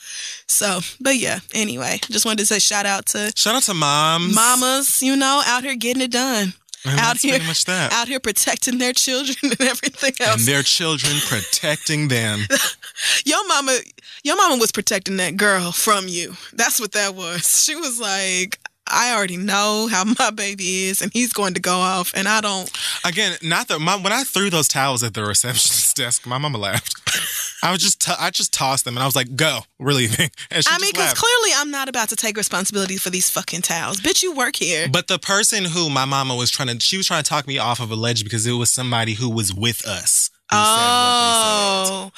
So, 0.47 0.79
but 1.01 1.15
yeah, 1.17 1.39
anyway, 1.53 1.99
just 2.09 2.25
wanted 2.25 2.39
to 2.39 2.45
say 2.45 2.59
shout 2.59 2.85
out 2.85 3.05
to 3.07 3.31
Shout 3.35 3.55
out 3.55 3.63
to 3.63 3.73
moms. 3.73 4.33
mamas, 4.35 5.01
you 5.01 5.15
know, 5.15 5.41
out 5.45 5.63
here 5.63 5.75
getting 5.75 6.01
it 6.01 6.11
done. 6.11 6.53
And 6.83 6.99
out 6.99 7.03
that's 7.13 7.21
here- 7.21 7.33
pretty 7.33 7.45
much 7.47 7.65
that. 7.65 7.93
Out 7.93 8.07
here 8.07 8.19
protecting 8.19 8.77
their 8.79 8.93
children 8.93 9.35
and 9.43 9.61
everything 9.61 10.13
else, 10.19 10.39
and 10.39 10.47
their 10.47 10.63
children 10.63 11.13
protecting 11.27 12.07
them. 12.07 12.39
Your 13.25 13.45
mama 13.47 13.77
your 14.23 14.35
mama 14.37 14.57
was 14.57 14.71
protecting 14.71 15.17
that 15.17 15.35
girl 15.35 15.71
from 15.71 16.07
you. 16.07 16.35
That's 16.53 16.79
what 16.79 16.91
that 16.91 17.15
was. 17.15 17.63
She 17.65 17.75
was 17.75 17.99
like, 17.99 18.59
I 18.91 19.15
already 19.15 19.37
know 19.37 19.87
how 19.89 20.03
my 20.19 20.31
baby 20.31 20.85
is, 20.85 21.01
and 21.01 21.11
he's 21.13 21.33
going 21.33 21.53
to 21.55 21.61
go 21.61 21.75
off, 21.75 22.11
and 22.15 22.27
I 22.27 22.41
don't. 22.41 22.71
Again, 23.05 23.37
not 23.41 23.67
that 23.69 23.79
my, 23.79 23.95
when 23.95 24.13
I 24.13 24.23
threw 24.23 24.49
those 24.49 24.67
towels 24.67 25.03
at 25.03 25.13
the 25.13 25.23
receptionist 25.23 25.95
desk, 26.01 26.25
my 26.25 26.37
mama 26.37 26.57
laughed. 26.57 26.95
I 27.63 27.71
was 27.71 27.81
just 27.81 28.01
t- 28.01 28.13
I 28.17 28.31
just 28.31 28.53
tossed 28.53 28.85
them 28.85 28.95
and 28.97 29.03
I 29.03 29.05
was 29.05 29.15
like, 29.15 29.35
"Go, 29.35 29.59
we're 29.79 29.93
leaving." 29.93 30.29
And 30.51 30.65
she 30.65 30.73
I 30.73 30.79
mean, 30.79 30.91
because 30.91 31.13
clearly 31.13 31.51
I'm 31.55 31.71
not 31.71 31.87
about 31.87 32.09
to 32.09 32.15
take 32.15 32.35
responsibility 32.35 32.97
for 32.97 33.09
these 33.09 33.29
fucking 33.29 33.61
towels. 33.61 34.01
Bitch, 34.01 34.21
you 34.23 34.33
work 34.35 34.55
here. 34.57 34.89
But 34.89 35.07
the 35.07 35.19
person 35.19 35.63
who 35.65 35.89
my 35.89 36.03
mama 36.03 36.35
was 36.35 36.51
trying 36.51 36.67
to, 36.67 36.79
she 36.79 36.97
was 36.97 37.07
trying 37.07 37.23
to 37.23 37.29
talk 37.29 37.47
me 37.47 37.57
off 37.57 37.79
of 37.79 37.89
a 37.91 37.95
ledge 37.95 38.23
because 38.23 38.45
it 38.45 38.53
was 38.53 38.69
somebody 38.69 39.13
who 39.13 39.29
was 39.29 39.53
with 39.53 39.85
us 39.85 40.29
who 40.51 40.57
said 40.57 40.63
what 40.63 41.15
they 41.21 41.31
said. 41.31 41.93
Oh, 41.93 42.03
was 42.03 42.11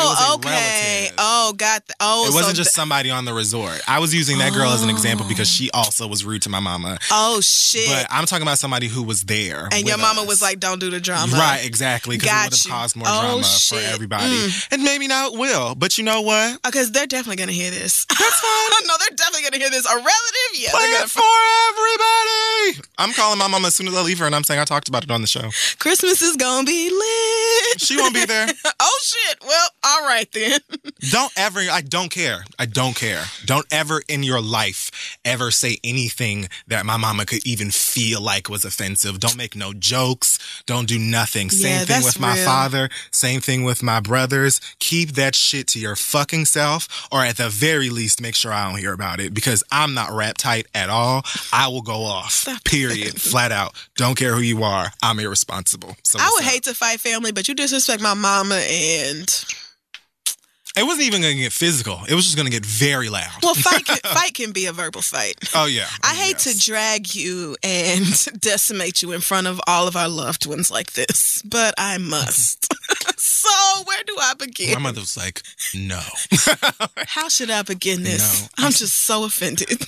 oh, 0.00 0.34
okay. 0.36 0.48
relative. 0.50 1.14
Oh, 1.18 1.52
got 1.56 1.86
the, 1.86 1.94
oh. 2.00 2.26
It 2.28 2.34
wasn't 2.34 2.56
so 2.56 2.62
just 2.62 2.74
somebody 2.74 3.10
on 3.10 3.24
the 3.24 3.34
resort. 3.34 3.80
I 3.88 3.98
was 3.98 4.14
using 4.14 4.38
that 4.38 4.52
girl 4.52 4.70
as 4.70 4.82
an 4.82 4.90
example 4.90 5.26
because 5.28 5.48
she 5.48 5.70
also 5.72 6.06
was 6.06 6.24
rude 6.24 6.42
to 6.42 6.48
my 6.48 6.60
mama. 6.60 6.98
oh 7.10 7.40
shit. 7.40 7.88
But 7.88 8.06
I'm 8.10 8.26
talking 8.26 8.42
about 8.42 8.58
somebody 8.58 8.88
who 8.88 9.02
was 9.02 9.22
there. 9.24 9.68
and 9.72 9.86
your 9.86 9.98
mama 9.98 10.22
us. 10.22 10.26
was 10.28 10.42
like, 10.42 10.60
"Don't 10.60 10.78
do 10.78 10.90
the 10.90 11.00
drama." 11.00 11.32
Right, 11.36 11.64
exactly. 11.64 12.16
Because 12.16 12.30
it 12.30 12.44
would 12.50 12.58
have 12.58 12.72
caused 12.80 12.96
more 12.96 13.06
Oh, 13.08 13.20
drama 13.22 13.44
shit. 13.44 13.78
for 13.80 13.84
everybody. 13.92 14.24
Mm. 14.34 14.68
And 14.72 14.82
maybe 14.84 15.08
now 15.08 15.28
it 15.32 15.38
will. 15.38 15.74
But 15.74 15.98
you 15.98 16.04
know 16.04 16.20
what? 16.22 16.62
Because 16.62 16.92
they're 16.92 17.06
definitely 17.06 17.36
gonna 17.36 17.52
hear 17.52 17.70
this. 17.70 18.04
That's 18.06 18.40
fine. 18.40 18.86
no, 18.86 18.94
they're 18.98 19.16
definitely 19.16 19.42
gonna 19.42 19.58
hear 19.58 19.70
this. 19.70 19.86
A 19.86 19.94
relative, 19.94 20.52
yeah. 20.54 20.70
Play 20.70 20.80
it 21.02 21.10
for 21.10 21.22
everybody. 21.70 22.88
I'm 22.98 23.12
calling 23.12 23.38
my 23.38 23.48
mama 23.48 23.68
as 23.68 23.74
soon 23.74 23.88
as 23.88 23.94
I 23.96 24.02
leave 24.02 24.18
her 24.18 24.26
and 24.26 24.34
I'm 24.34 24.44
saying 24.44 24.60
I 24.60 24.64
talked 24.64 24.88
about 24.88 25.04
it 25.04 25.10
on 25.10 25.20
the 25.20 25.26
show. 25.26 25.50
Christmas 25.78 26.22
is 26.22 26.36
gonna 26.36 26.64
be 26.64 26.90
lit. 26.90 27.80
She 27.80 27.96
won't 27.96 28.14
be 28.14 28.24
there. 28.24 28.46
oh 28.80 28.98
shit. 29.02 29.38
Well, 29.46 29.68
all 29.92 30.06
right 30.08 30.30
then. 30.32 30.60
Don't 31.10 31.32
ever, 31.36 31.60
I 31.60 31.80
don't 31.82 32.10
care. 32.10 32.44
I 32.60 32.66
don't 32.66 32.94
care. 32.94 33.24
Don't 33.44 33.66
ever 33.72 34.02
in 34.08 34.22
your 34.22 34.40
life 34.40 35.18
ever 35.24 35.50
say 35.50 35.78
anything 35.82 36.48
that 36.68 36.86
my 36.86 36.96
mama 36.96 37.26
could 37.26 37.44
even 37.44 37.70
feel 37.72 38.20
like 38.20 38.48
was 38.48 38.64
offensive. 38.64 39.18
Don't 39.18 39.36
make 39.36 39.56
no 39.56 39.72
jokes. 39.72 40.38
Don't 40.64 40.86
do 40.86 40.98
nothing. 41.00 41.50
Same 41.50 41.80
Yeah, 41.80 41.84
thing 41.86 42.04
with 42.04 42.20
my 42.20 42.34
real. 42.36 42.44
father. 42.44 42.88
Same 43.10 43.40
thing 43.40 43.64
with 43.64 43.82
my 43.82 43.98
brothers. 43.98 44.60
Keep 44.78 45.12
that 45.14 45.34
shit 45.34 45.66
to 45.68 45.80
your 45.80 45.96
fucking 45.96 46.44
self, 46.44 47.08
or 47.10 47.24
at 47.24 47.36
the 47.36 47.48
very 47.48 47.90
least, 47.90 48.20
make 48.20 48.36
sure 48.36 48.52
I 48.52 48.70
don't 48.70 48.78
hear 48.78 48.92
about 48.92 49.18
it 49.18 49.34
because 49.34 49.64
I'm 49.72 49.94
not 49.94 50.12
rap 50.12 50.36
tight 50.38 50.68
at 50.72 50.88
all. 50.88 51.24
I 51.52 51.66
will 51.66 51.82
go 51.82 52.04
off. 52.04 52.30
Stop 52.30 52.62
Period. 52.64 53.20
Flat 53.20 53.50
out. 53.50 53.74
Don't 53.96 54.16
care 54.16 54.34
who 54.34 54.40
you 54.40 54.62
are. 54.62 54.92
I'm 55.02 55.18
irresponsible. 55.18 55.96
So 56.04 56.20
I 56.20 56.30
would 56.34 56.44
up? 56.44 56.50
hate 56.50 56.62
to 56.64 56.74
fight 56.74 57.00
family, 57.00 57.32
but 57.32 57.48
you 57.48 57.54
disrespect 57.56 58.00
my 58.00 58.14
mama 58.14 58.54
and 58.54 59.44
It 60.76 60.84
wasn't 60.84 61.06
even 61.06 61.20
gonna 61.20 61.34
get 61.34 61.52
physical. 61.52 62.00
It 62.08 62.14
was 62.14 62.24
just 62.24 62.36
gonna 62.36 62.50
get 62.50 62.64
very 62.64 63.08
loud. 63.10 63.42
well, 63.42 63.54
fight 63.54 63.84
can, 63.84 63.96
fight 64.04 64.34
can 64.34 64.52
be 64.52 64.66
a 64.66 64.72
verbal 64.72 65.02
fight. 65.02 65.36
oh 65.54 65.66
yeah. 65.66 65.86
I 66.02 66.14
hate 66.14 66.38
to 66.38 66.58
drag 66.58 67.14
you 67.14 67.56
and 67.62 68.06
decimate 68.40 69.02
you 69.02 69.12
in 69.12 69.20
front 69.20 69.46
of 69.46 69.60
all 69.66 69.86
of 69.86 69.96
our 69.96 70.08
loved 70.08 70.46
ones 70.46 70.70
like 70.70 70.92
this, 70.92 71.42
but 71.42 71.74
I 71.76 71.98
must. 71.98 72.72
so, 73.20 73.50
where 73.84 74.02
do 74.06 74.16
I 74.18 74.34
begin? 74.38 74.72
My 74.74 74.80
mother 74.80 75.00
was 75.00 75.16
like, 75.16 75.42
"No." 75.74 76.00
How 77.06 77.28
should 77.28 77.50
I 77.50 77.62
begin 77.62 78.02
this? 78.02 78.42
No. 78.42 78.48
I'm 78.66 78.72
just 78.72 78.96
so 78.96 79.24
offended. 79.24 79.86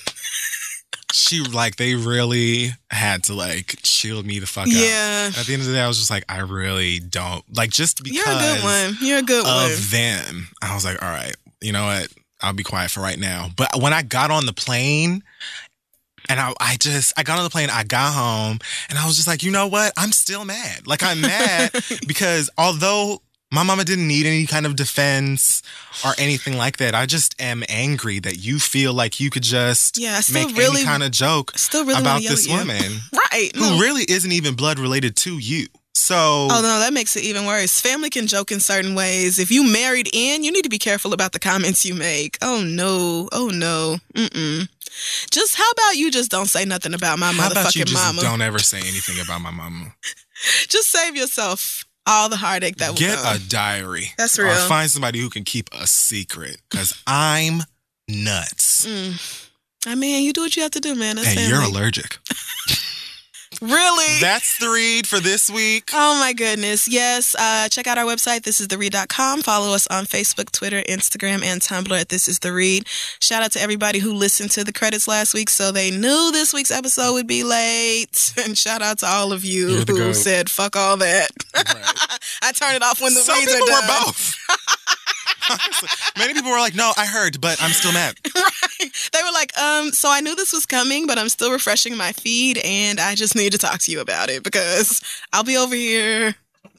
She 1.15 1.41
like 1.43 1.77
they 1.77 1.95
really 1.95 2.71
had 2.91 3.23
to 3.25 3.35
like 3.35 3.77
chill 3.83 4.23
me 4.23 4.39
the 4.41 4.47
fuck 4.47 4.67
Yeah. 4.69 5.29
out. 5.31 5.39
At 5.39 5.47
the 5.47 5.53
end 5.53 5.63
of 5.63 5.69
the 5.69 5.75
day, 5.75 5.81
I 5.81 5.89
was 5.89 5.99
just 5.99 6.11
like, 6.11 6.25
I 6.29 6.41
really 6.41 6.99
don't 6.99 7.45
like 7.57 7.71
just 7.71 8.03
because 8.03 8.17
You're 8.17 8.27
a 8.29 8.39
good 8.39 8.63
one. 8.65 8.97
You're 9.01 9.19
a 9.19 9.23
good 9.23 9.45
one. 9.45 9.71
of 9.71 9.91
them. 9.91 10.49
I 10.61 10.75
was 10.75 10.85
like, 10.85 11.01
all 11.03 11.09
right, 11.09 11.35
you 11.61 11.73
know 11.73 11.85
what? 11.85 12.09
I'll 12.43 12.53
be 12.53 12.65
quiet 12.65 12.91
for 12.91 13.01
right 13.01 13.19
now. 13.19 13.49
But 13.57 13.81
when 13.81 13.93
I 13.93 14.03
got 14.03 14.31
on 14.31 14.45
the 14.47 14.53
plane. 14.53 15.23
And 16.27 16.41
I, 16.41 16.55
I 16.59 16.77
just, 16.81 17.13
I 17.19 17.23
got 17.23 17.37
on 17.37 17.45
the 17.45 17.51
plane, 17.51 17.69
I 17.71 17.85
got 17.85 18.15
home, 18.15 18.59
and 18.89 18.99
I 18.99 19.05
was 19.07 19.17
just 19.17 19.29
like, 19.29 19.43
you 19.43 19.51
know 19.51 19.67
what? 19.67 19.93
I'm 19.95 20.11
still 20.11 20.47
mad. 20.47 20.87
Like, 20.87 21.03
I'm 21.03 21.21
mad 21.21 21.71
because 22.09 22.49
although 22.57 23.21
my 23.55 23.63
mama 23.63 23.85
didn't 23.85 24.07
need 24.09 24.27
any 24.27 24.47
kind 24.47 24.67
of 24.67 24.77
defense 24.77 25.63
or 26.05 26.13
anything 26.19 26.57
like 26.57 26.77
that, 26.79 26.95
I 26.95 27.07
just 27.07 27.41
am 27.41 27.63
angry 27.69 28.19
that 28.21 28.37
you 28.39 28.59
feel 28.59 28.93
like 28.93 29.21
you 29.21 29.31
could 29.31 29.43
just 29.45 29.97
Yeah, 29.99 30.21
make 30.33 30.57
really- 30.57 30.81
any 30.81 30.85
kind 30.85 31.03
of 31.03 31.11
joke 31.13 31.53
Still 31.57 31.85
really 31.85 32.01
about 32.01 32.23
this 32.23 32.49
woman 32.49 33.01
Right. 33.13 33.51
who 33.55 33.81
really 33.81 34.05
isn't 34.09 34.33
even 34.33 34.55
blood 34.55 34.79
related 34.79 35.17
to 35.19 35.39
you. 35.39 35.69
So, 35.97 36.49
Oh 36.51 36.61
no, 36.61 36.81
that 36.81 36.93
makes 36.93 37.15
it 37.17 37.23
even 37.23 37.47
worse. 37.47 37.81
Family 37.81 38.11
can 38.11 38.27
joke 38.27 38.51
in 38.51 38.59
certain 38.61 38.95
ways. 38.97 39.39
If 39.39 39.51
you 39.53 39.63
married 39.71 40.09
in, 40.13 40.43
you 40.43 40.51
need 40.51 40.63
to 40.65 40.69
be 40.69 40.79
careful 40.79 41.13
about 41.15 41.33
the 41.33 41.39
comments 41.39 41.87
you 41.87 41.95
make. 41.95 42.37
Oh 42.43 42.63
no, 42.63 43.29
oh 43.33 43.47
no, 43.49 43.99
mm-mm. 44.13 44.69
Just 45.31 45.55
how 45.55 45.71
about 45.71 45.97
you 45.97 46.11
just 46.11 46.31
don't 46.31 46.47
say 46.49 46.65
nothing 46.65 46.95
about 46.95 47.19
my 47.21 47.33
how 47.33 47.49
about 47.51 47.75
you 47.77 47.85
just 47.85 47.95
mama? 47.95 48.21
don't 48.23 48.43
ever 48.43 48.59
say 48.59 48.79
anything 48.79 49.21
about 49.21 49.41
my 49.41 49.51
mama? 49.51 49.95
Just 50.69 50.89
save 50.91 51.17
yourself 51.17 51.85
all 52.07 52.29
the 52.29 52.37
heartache 52.37 52.77
that 52.77 52.91
will 52.91 52.97
Get 52.99 53.19
come. 53.19 53.37
a 53.37 53.39
diary. 53.39 54.13
That's 54.19 54.39
Or 54.39 54.45
real. 54.45 54.69
find 54.69 54.91
somebody 54.91 55.21
who 55.21 55.31
can 55.31 55.45
keep 55.45 55.71
a 55.73 55.87
secret 55.87 56.59
because 56.71 57.01
I'm 57.07 57.63
nuts. 58.09 58.87
Mm. 58.87 59.51
I 59.87 59.95
mean, 59.95 60.23
you 60.25 60.33
do 60.33 60.43
what 60.43 60.57
you 60.57 60.63
have 60.63 60.73
to 60.73 60.81
do, 60.81 60.95
man. 60.95 61.17
That's 61.17 61.29
and 61.29 61.39
family. 61.39 61.51
you're 61.53 61.63
allergic. 61.63 62.19
really. 63.65 64.21
That's 64.21 64.59
the 64.59 64.69
read 64.69 65.07
for 65.07 65.21
this 65.21 65.51
week. 65.51 65.91
Oh 65.93 66.19
my 66.21 66.33
goodness. 66.33 66.87
Yes. 66.89 67.35
Uh, 67.39 67.69
check 67.69 67.87
out 67.87 67.99
our 67.99 68.05
website, 68.05 68.41
thisistheread.com. 68.41 69.43
Follow 69.43 69.75
us 69.75 69.87
on 69.89 70.05
Facebook, 70.05 70.51
Twitter, 70.53 70.83
Instagram, 70.89 71.43
and 71.43 71.61
Tumblr 71.61 71.99
at 71.99 72.09
This 72.09 72.29
Is 72.29 72.39
The 72.41 72.53
Read. 72.53 72.87
Shout 73.21 73.43
out 73.43 73.53
to 73.53 73.61
everybody 73.61 73.99
who 73.99 74.13
listened 74.13 74.51
to 74.53 74.65
the 74.65 74.73
credits 74.73 75.09
last 75.09 75.35
week 75.35 75.51
so 75.51 75.73
they 75.73 75.91
knew 75.91 76.31
this 76.33 76.53
week's 76.53 76.71
episode 76.71 77.15
would 77.15 77.27
be 77.27 77.43
late. 77.45 78.33
And 78.45 78.59
shout 78.59 78.83
out 78.83 78.99
to 78.99 79.07
all 79.07 79.33
of 79.33 79.45
you 79.45 79.69
who 79.69 79.85
goat. 79.87 80.17
said, 80.17 80.51
fuck 80.51 80.77
all 80.77 80.97
that. 80.99 81.29
Right. 81.55 81.67
I 82.43 82.53
turn 82.53 82.75
it 82.75 82.83
off 82.83 83.01
when 83.01 83.15
the 83.15 83.21
Some 83.21 83.37
reads 83.39 83.55
people 83.55 83.69
are 83.73 83.81
were 83.81 84.05
both. 84.05 84.35
Honestly, 85.51 85.89
Many 86.19 86.35
people 86.35 86.51
were 86.51 86.59
like, 86.59 86.75
"No, 86.75 86.93
I 86.97 87.07
heard, 87.07 87.41
but 87.41 87.63
I'm 87.63 87.71
still 87.73 87.93
mad." 87.93 88.15
right. 88.35 88.91
They 89.13 89.23
were 89.23 89.33
like, 89.33 89.57
um, 89.59 89.93
so 89.93 90.09
I 90.11 90.21
knew 90.21 90.35
this 90.37 90.53
was 90.53 90.67
coming, 90.67 91.07
but 91.07 91.19
I'm 91.19 91.29
still 91.29 91.51
refreshing 91.53 91.97
my 91.97 92.13
feed 92.13 92.59
and 92.65 92.99
I 93.01 93.15
just 93.15 93.35
need 93.37 93.53
to 93.53 93.59
talk 93.59 93.81
to 93.81 93.91
you 93.93 94.01
about 94.01 94.31
it 94.31 94.43
because 94.43 95.01
I'll 95.33 95.45
be 95.45 95.57
over 95.57 95.75
here 95.75 96.35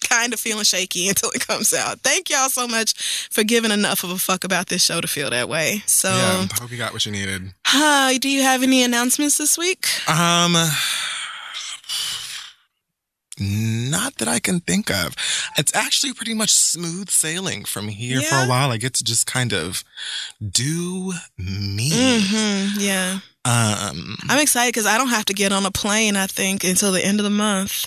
kind 0.10 0.34
of 0.34 0.40
feeling 0.40 0.64
shaky 0.64 1.08
until 1.10 1.30
it 1.32 1.46
comes 1.48 1.74
out. 1.74 2.00
Thank 2.02 2.30
y'all 2.30 2.50
so 2.50 2.68
much 2.68 2.94
for 3.32 3.44
giving 3.44 3.72
enough 3.72 4.04
of 4.04 4.10
a 4.12 4.18
fuck 4.18 4.44
about 4.44 4.68
this 4.68 4.84
show 4.84 5.02
to 5.02 5.08
feel 5.08 5.30
that 5.32 5.50
way. 5.50 5.84
So, 5.88 6.10
Yeah, 6.10 6.48
I 6.52 6.62
hope 6.62 6.72
you 6.72 6.78
got 6.78 6.94
what 6.94 7.06
you 7.06 7.12
needed. 7.12 7.54
uh, 7.74 8.14
do 8.20 8.30
you 8.30 8.42
have 8.44 8.62
any 8.64 8.84
announcements 8.84 9.38
this 9.38 9.58
week? 9.58 9.88
Um, 10.10 10.56
not 13.40 14.16
that 14.18 14.28
I 14.28 14.40
can 14.40 14.60
think 14.62 14.90
of. 14.92 15.16
It's 15.58 15.74
actually 15.76 16.14
pretty 16.14 16.34
much 16.34 16.52
smooth 16.52 17.10
sailing 17.10 17.66
from 17.66 17.88
here 17.90 18.22
for 18.22 18.36
a 18.36 18.48
while. 18.48 18.72
I 18.72 18.78
get 18.78 18.94
to 18.96 19.04
just 19.04 19.26
kind 19.28 19.54
of 19.54 19.84
do 20.42 21.14
me. 21.38 21.92
Mm-hmm. 21.92 22.80
Yeah. 22.80 23.20
Um, 23.46 24.18
I'm 24.30 24.40
excited 24.40 24.74
because 24.74 24.86
I 24.88 24.98
don't 24.98 25.10
have 25.10 25.26
to 25.26 25.34
get 25.34 25.52
on 25.52 25.66
a 25.66 25.72
plane, 25.72 26.16
I 26.16 26.28
think, 26.28 26.64
until 26.64 26.92
the 26.92 27.04
end 27.06 27.20
of 27.20 27.24
the 27.24 27.30
month. 27.30 27.86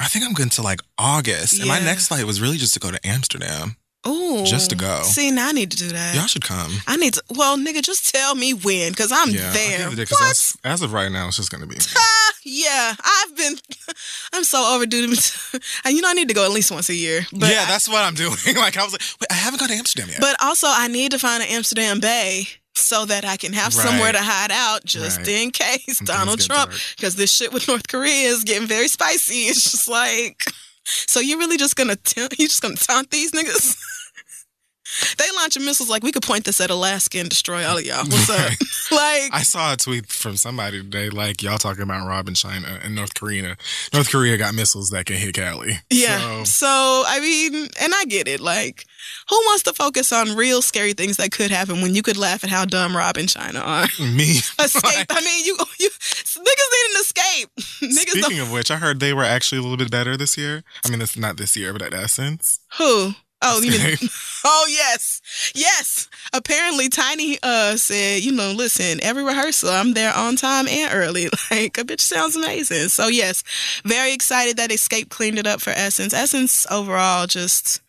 I 0.00 0.06
think 0.08 0.24
I'm 0.24 0.32
going 0.32 0.48
to 0.50 0.62
like 0.62 0.80
August, 0.98 1.58
and 1.60 1.68
my 1.68 1.78
next 1.78 2.08
flight 2.08 2.24
was 2.24 2.40
really 2.40 2.56
just 2.56 2.72
to 2.74 2.80
go 2.80 2.90
to 2.90 3.06
Amsterdam. 3.06 3.76
Oh, 4.02 4.46
Just 4.46 4.70
to 4.70 4.76
go. 4.76 5.02
See, 5.02 5.30
now 5.30 5.48
I 5.48 5.52
need 5.52 5.70
to 5.72 5.76
do 5.76 5.88
that. 5.88 6.14
Y'all 6.14 6.26
should 6.26 6.42
come. 6.42 6.72
I 6.86 6.96
need 6.96 7.12
to, 7.14 7.22
well, 7.36 7.58
nigga, 7.58 7.82
just 7.82 8.10
tell 8.14 8.34
me 8.34 8.54
when 8.54 8.92
because 8.92 9.12
I'm 9.12 9.28
yeah, 9.28 9.50
there. 9.52 9.78
give 9.90 9.98
it 9.98 10.02
a- 10.02 10.06
'cause 10.06 10.18
What? 10.20 10.30
As, 10.30 10.56
as 10.64 10.80
of 10.82 10.94
right 10.94 11.12
now, 11.12 11.28
it's 11.28 11.36
just 11.36 11.50
going 11.50 11.60
to 11.60 11.66
be. 11.66 11.76
Ah, 12.40 12.44
yeah, 12.44 12.94
I've 13.04 13.36
been. 13.36 13.54
I'm 14.32 14.44
so 14.44 14.74
overdue. 14.74 15.14
To, 15.14 15.60
and 15.84 15.94
you 15.94 16.02
know, 16.02 16.08
I 16.10 16.14
need 16.14 16.28
to 16.28 16.34
go 16.34 16.44
at 16.44 16.50
least 16.50 16.70
once 16.70 16.88
a 16.88 16.94
year. 16.94 17.26
But 17.32 17.50
yeah, 17.50 17.62
I- 17.62 17.70
that's 17.70 17.88
what 17.88 18.02
I'm 18.04 18.14
doing. 18.14 18.36
like 18.56 18.76
I 18.76 18.84
was 18.84 18.92
like, 18.92 19.02
wait, 19.20 19.26
I 19.30 19.34
haven't 19.34 19.60
gone 19.60 19.68
to 19.68 19.74
Amsterdam 19.74 20.08
yet. 20.08 20.20
but 20.20 20.36
also, 20.42 20.66
I 20.68 20.88
need 20.88 21.10
to 21.12 21.18
find 21.18 21.42
an 21.42 21.48
Amsterdam 21.50 22.00
Bay 22.00 22.46
so 22.74 23.04
that 23.04 23.24
I 23.24 23.36
can 23.36 23.52
have 23.52 23.74
Right. 23.76 23.86
somewhere 23.86 24.12
to 24.12 24.18
hide 24.22 24.50
out 24.52 24.84
just 24.84 25.18
Right. 25.18 25.28
in 25.28 25.50
case 25.50 25.98
Donald 26.04 26.40
Trump. 26.40 26.72
Because 26.96 27.16
this 27.16 27.34
shit 27.34 27.52
with 27.52 27.68
North 27.68 27.86
Korea 27.88 28.28
is 28.28 28.44
getting 28.44 28.66
very 28.68 28.88
spicy. 28.88 29.42
It's 29.50 29.70
just 29.70 29.86
like, 29.88 30.42
so 30.84 31.20
you're 31.20 31.38
really 31.38 31.56
just 31.58 31.76
gonna 31.76 31.96
t- 31.96 32.22
you 32.38 32.48
just 32.48 32.62
gonna 32.62 32.76
taunt 32.76 33.10
these 33.10 33.32
niggas? 33.32 33.76
They 35.18 35.24
launching 35.36 35.64
missiles 35.64 35.88
like 35.88 36.02
we 36.02 36.12
could 36.12 36.22
point 36.22 36.44
this 36.44 36.60
at 36.60 36.70
Alaska 36.70 37.18
and 37.18 37.28
destroy 37.28 37.66
all 37.66 37.78
of 37.78 37.84
y'all. 37.84 38.04
What's 38.04 38.30
up? 38.30 38.52
Like, 38.90 39.32
I 39.32 39.42
saw 39.42 39.72
a 39.74 39.76
tweet 39.76 40.10
from 40.10 40.36
somebody 40.36 40.82
today, 40.82 41.10
like 41.10 41.44
y'all 41.44 41.58
talking 41.58 41.84
about 41.84 42.08
Rob 42.08 42.26
and 42.26 42.36
Chyna 42.36 42.84
and 42.84 42.96
North 42.96 43.14
Korea. 43.14 43.56
North 43.92 44.10
Korea 44.10 44.36
got 44.36 44.52
missiles 44.52 44.90
that 44.90 45.06
can 45.06 45.14
hit 45.14 45.32
Cali. 45.32 45.74
Yeah. 45.90 46.42
So, 46.42 46.44
So, 46.44 47.04
I 47.06 47.20
mean, 47.20 47.68
and 47.80 47.94
I 47.94 48.04
get 48.06 48.26
it. 48.26 48.40
Like, 48.40 48.84
who 49.28 49.36
wants 49.46 49.62
to 49.64 49.72
focus 49.72 50.12
on 50.12 50.34
real 50.34 50.60
scary 50.60 50.92
things 50.92 51.18
that 51.18 51.30
could 51.30 51.52
happen 51.52 51.82
when 51.82 51.94
you 51.94 52.02
could 52.02 52.16
laugh 52.16 52.42
at 52.42 52.50
how 52.50 52.64
dumb 52.64 52.96
Rob 52.96 53.16
and 53.16 53.28
Chyna 53.28 53.60
are? 53.64 53.86
me. 54.04 54.38
Escape. 54.58 55.06
I 55.08 55.20
mean, 55.20 55.44
you, 55.44 55.56
you 55.78 55.90
niggas 55.90 56.36
need 56.36 56.94
an 56.94 57.00
escape. 57.00 57.48
niggas 57.80 58.14
don't. 58.14 58.24
Speaking 58.24 58.40
of 58.40 58.50
which, 58.50 58.70
I 58.72 58.76
heard 58.76 58.98
they 58.98 59.14
were 59.14 59.24
actually 59.24 59.58
a 59.58 59.62
little 59.62 59.76
bit 59.76 59.90
better 59.90 60.16
this 60.16 60.36
year. 60.36 60.64
I 60.84 60.90
mean, 60.90 61.00
it's 61.00 61.16
not 61.16 61.36
this 61.36 61.56
year, 61.56 61.72
but 61.72 61.82
at 61.82 61.94
Essence. 61.94 62.58
Who? 62.78 63.12
Oh, 63.42 63.60
you 63.62 63.70
mean? 63.72 63.96
Oh, 64.42 64.66
yes, 64.70 65.20
yes. 65.54 66.08
Apparently, 66.32 66.88
Tiny 66.88 67.38
uh 67.42 67.76
said, 67.76 68.22
you 68.22 68.32
know, 68.32 68.52
listen, 68.52 68.98
every 69.02 69.22
rehearsal, 69.22 69.68
I'm 69.68 69.92
there 69.92 70.14
on 70.14 70.36
time 70.36 70.66
and 70.66 70.90
early. 70.94 71.28
Like, 71.50 71.76
a 71.76 71.84
bitch 71.84 72.00
sounds 72.00 72.36
amazing. 72.36 72.88
So, 72.88 73.08
yes, 73.08 73.42
very 73.84 74.14
excited 74.14 74.56
that 74.56 74.70
Xscape 74.70 75.10
cleaned 75.10 75.38
it 75.38 75.46
up 75.46 75.60
for 75.60 75.70
Essence. 75.70 76.14
Essence 76.14 76.66
overall 76.70 77.26
just 77.26 77.82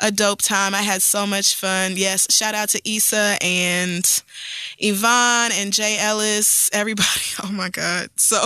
a 0.00 0.10
dope 0.10 0.40
time. 0.42 0.74
I 0.74 0.82
had 0.82 1.02
so 1.02 1.26
much 1.26 1.54
fun. 1.54 1.92
Yes, 1.96 2.26
shout 2.34 2.54
out 2.54 2.70
to 2.70 2.80
Issa 2.90 3.36
and 3.42 4.22
Yvonne 4.78 5.50
and 5.52 5.72
Jay 5.72 5.98
Ellis, 5.98 6.70
everybody. 6.72 7.08
Oh 7.42 7.50
my 7.52 7.70
God. 7.70 8.08
So, 8.16 8.38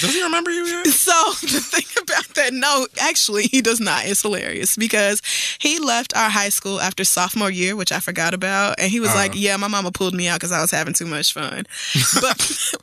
Does 0.00 0.12
he 0.14 0.22
remember 0.22 0.50
you 0.50 0.64
yet? 0.64 0.86
so 0.88 1.12
the 1.42 1.60
thing 1.60 1.84
about 2.02 2.26
that, 2.34 2.52
no, 2.52 2.86
actually, 3.00 3.44
he 3.44 3.60
does 3.62 3.78
not. 3.80 4.06
It's 4.06 4.22
hilarious 4.22 4.76
because 4.76 5.22
he 5.60 5.78
left 5.78 6.16
our 6.16 6.28
high 6.28 6.48
school 6.48 6.80
after 6.80 7.04
sophomore 7.04 7.50
year, 7.50 7.76
which 7.76 7.92
I 7.92 8.00
forgot 8.00 8.34
about. 8.34 8.80
And 8.80 8.90
he 8.90 8.98
was 8.98 9.10
Uh-huh. 9.10 9.18
like, 9.18 9.32
Yeah, 9.36 9.56
my 9.56 9.68
mama 9.68 9.92
pulled 9.92 10.14
me 10.14 10.26
out 10.26 10.40
because 10.40 10.50
I 10.50 10.60
was 10.60 10.72
having 10.72 10.94
too 10.94 11.06
much 11.06 11.32
fun. 11.32 11.64
But 12.20 12.74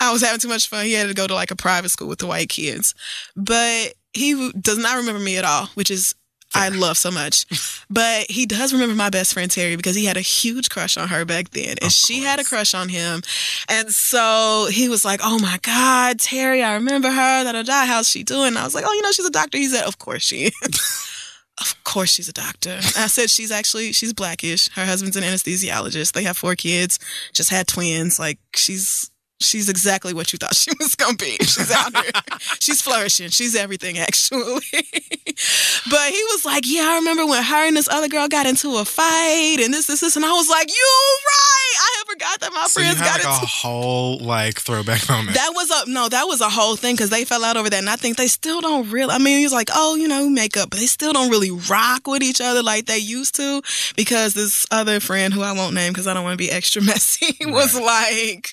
I 0.00 0.12
was 0.12 0.22
having 0.22 0.38
too 0.40 0.48
much 0.48 0.68
fun. 0.68 0.84
He 0.86 0.92
had 0.92 1.08
to 1.08 1.14
go 1.14 1.26
to 1.26 1.34
like 1.34 1.50
a 1.50 1.56
private 1.56 1.88
school 1.90 2.08
with 2.08 2.20
the 2.20 2.26
white 2.26 2.48
kids. 2.48 2.94
But 3.36 3.94
he 4.12 4.52
does 4.60 4.78
not 4.78 4.96
remember 4.96 5.20
me 5.20 5.36
at 5.38 5.44
all, 5.44 5.66
which 5.74 5.90
is. 5.90 6.14
I 6.54 6.68
love 6.68 6.96
so 6.96 7.10
much. 7.10 7.46
But 7.88 8.30
he 8.30 8.46
does 8.46 8.72
remember 8.72 8.94
my 8.94 9.10
best 9.10 9.34
friend 9.34 9.50
Terry 9.50 9.76
because 9.76 9.96
he 9.96 10.04
had 10.04 10.16
a 10.16 10.20
huge 10.20 10.68
crush 10.68 10.96
on 10.96 11.08
her 11.08 11.24
back 11.24 11.50
then. 11.50 11.76
And 11.80 11.84
Of 11.84 11.92
she 11.92 12.22
had 12.22 12.40
a 12.40 12.44
crush 12.44 12.74
on 12.74 12.88
him. 12.88 13.22
And 13.68 13.90
so 13.90 14.68
he 14.70 14.88
was 14.88 15.04
like, 15.04 15.20
Oh 15.22 15.38
my 15.38 15.58
God, 15.62 16.18
Terry, 16.18 16.62
I 16.62 16.74
remember 16.74 17.08
her. 17.10 17.44
Da 17.44 17.52
da 17.52 17.62
da. 17.62 17.86
How's 17.86 18.08
she 18.08 18.22
doing? 18.22 18.48
And 18.48 18.58
I 18.58 18.64
was 18.64 18.74
like, 18.74 18.84
Oh, 18.86 18.92
you 18.92 19.02
know, 19.02 19.12
she's 19.12 19.26
a 19.26 19.30
doctor. 19.30 19.58
He 19.58 19.68
said, 19.68 19.84
Of 19.84 19.98
course 19.98 20.22
she 20.22 20.46
is. 20.62 21.10
of 21.60 21.84
course 21.84 22.10
she's 22.12 22.28
a 22.28 22.32
doctor. 22.32 22.70
And 22.70 22.96
I 22.96 23.06
said 23.06 23.30
she's 23.30 23.50
actually 23.50 23.92
she's 23.92 24.12
blackish. 24.12 24.68
Her 24.70 24.84
husband's 24.84 25.16
an 25.16 25.24
anesthesiologist. 25.24 26.12
They 26.12 26.24
have 26.24 26.36
four 26.36 26.54
kids, 26.54 26.98
just 27.32 27.50
had 27.50 27.66
twins. 27.66 28.18
Like 28.18 28.38
she's 28.54 29.09
she's 29.40 29.68
exactly 29.68 30.12
what 30.14 30.32
you 30.32 30.38
thought 30.38 30.54
she 30.54 30.70
was 30.78 30.94
gonna 30.94 31.16
be. 31.16 31.36
She's 31.40 31.70
out 31.70 31.94
here. 31.96 32.10
she's 32.60 32.80
flourishing. 32.82 33.30
She's 33.30 33.56
everything 33.56 33.98
actually. 33.98 34.60
but 34.72 36.08
he 36.10 36.22
was 36.30 36.44
like, 36.44 36.64
Yeah, 36.66 36.82
I 36.82 36.96
remember 36.96 37.26
when 37.26 37.42
her 37.42 37.66
and 37.66 37.76
this 37.76 37.88
other 37.88 38.08
girl 38.08 38.28
got 38.28 38.46
into 38.46 38.76
a 38.76 38.84
fight 38.84 39.58
and 39.60 39.72
this, 39.72 39.86
this, 39.86 40.00
this, 40.00 40.16
and 40.16 40.24
I 40.24 40.32
was 40.32 40.48
like, 40.48 40.68
You 40.68 41.16
right. 41.26 41.56
I 41.80 41.96
had 41.98 42.06
forgot 42.12 42.40
that 42.40 42.52
my 42.52 42.66
So 42.66 42.80
friends 42.80 42.98
got 42.98 43.24
like 43.24 43.32
into 43.34 43.44
a 43.44 43.46
whole 43.46 44.18
like 44.18 44.60
throwback 44.60 45.08
moment. 45.08 45.34
that 45.34 45.52
was 45.54 45.70
a 45.70 45.90
no, 45.90 46.08
that 46.08 46.24
was 46.24 46.40
a 46.40 46.48
whole 46.48 46.76
thing 46.76 46.94
because 46.94 47.10
they 47.10 47.24
fell 47.24 47.44
out 47.44 47.56
over 47.56 47.70
that, 47.70 47.78
and 47.78 47.88
I 47.90 47.96
think 47.96 48.16
they 48.16 48.26
still 48.26 48.60
don't 48.60 48.90
really. 48.90 49.12
I 49.12 49.18
mean, 49.18 49.38
he's 49.38 49.52
like, 49.52 49.70
oh, 49.72 49.94
you 49.96 50.08
know, 50.08 50.28
makeup, 50.28 50.70
but 50.70 50.78
they 50.78 50.86
still 50.86 51.12
don't 51.12 51.30
really 51.30 51.50
rock 51.50 52.06
with 52.06 52.22
each 52.22 52.40
other 52.40 52.62
like 52.62 52.86
they 52.86 52.98
used 52.98 53.34
to 53.36 53.62
because 53.96 54.34
this 54.34 54.66
other 54.70 55.00
friend 55.00 55.32
who 55.32 55.42
I 55.42 55.52
won't 55.52 55.74
name 55.74 55.92
because 55.92 56.06
I 56.06 56.14
don't 56.14 56.24
want 56.24 56.34
to 56.34 56.44
be 56.44 56.50
extra 56.50 56.82
messy 56.82 57.36
was 57.46 57.78
like. 57.78 58.52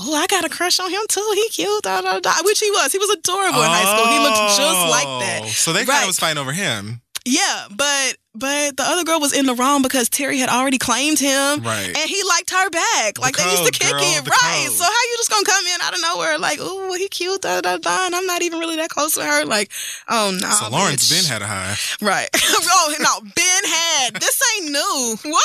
Oh, 0.00 0.14
I 0.14 0.26
got 0.28 0.44
a 0.44 0.48
crush 0.48 0.78
on 0.78 0.90
him 0.90 1.00
too. 1.08 1.28
He 1.34 1.48
cute, 1.48 1.82
da, 1.82 2.00
da, 2.00 2.20
da. 2.20 2.32
which 2.44 2.60
he 2.60 2.70
was. 2.70 2.92
He 2.92 2.98
was 2.98 3.10
adorable 3.10 3.62
in 3.62 3.68
high 3.68 3.82
school. 3.96 4.06
He 4.12 4.18
looked 4.20 4.56
just 4.56 4.88
like 4.90 5.06
Oh, 5.08 5.18
that. 5.20 5.48
So 5.48 5.72
they 5.72 5.80
kind 5.80 5.88
Right. 5.88 6.02
of 6.02 6.06
was 6.08 6.18
fighting 6.20 6.38
over 6.38 6.52
him. 6.52 7.00
Yeah, 7.28 7.68
but 7.70 8.16
but 8.34 8.76
the 8.76 8.84
other 8.84 9.04
girl 9.04 9.20
was 9.20 9.36
in 9.36 9.44
the 9.44 9.54
wrong 9.54 9.82
because 9.82 10.08
Terry 10.08 10.38
had 10.38 10.48
already 10.48 10.78
claimed 10.78 11.18
him. 11.18 11.60
Right. 11.60 11.92
And 11.94 12.08
he 12.08 12.22
liked 12.24 12.50
her 12.50 12.70
back. 12.70 13.18
Like 13.18 13.36
they 13.36 13.44
used 13.44 13.66
to 13.66 13.72
kick 13.72 13.90
girl, 13.90 14.00
it. 14.00 14.26
Right. 14.26 14.64
code. 14.66 14.76
So 14.76 14.84
how 14.84 14.90
you 14.90 15.16
just 15.18 15.30
gonna 15.30 15.44
come 15.44 15.66
in 15.66 15.80
out 15.82 15.92
of 15.92 16.00
nowhere 16.00 16.38
like, 16.38 16.58
ooh, 16.58 16.94
he 16.94 17.08
cute, 17.08 17.42
da 17.42 17.60
da 17.60 17.76
da 17.76 18.06
and 18.06 18.14
I'm 18.14 18.24
not 18.26 18.40
even 18.42 18.60
really 18.60 18.76
that 18.76 18.88
close 18.88 19.14
to 19.14 19.24
her. 19.24 19.44
Like, 19.44 19.70
oh 20.08 20.36
no. 20.40 20.48
so 20.48 20.70
Lawrence 20.70 21.10
bitch. 21.10 21.28
Ben 21.28 21.30
had 21.30 21.42
a 21.42 21.46
high. 21.46 21.76
Right. 22.00 22.28
oh 22.34 22.94
no, 22.98 23.20
Ben 23.20 23.64
had. 23.64 24.14
This 24.14 24.40
ain't 24.56 24.72
new. 24.72 25.16
What? 25.28 25.44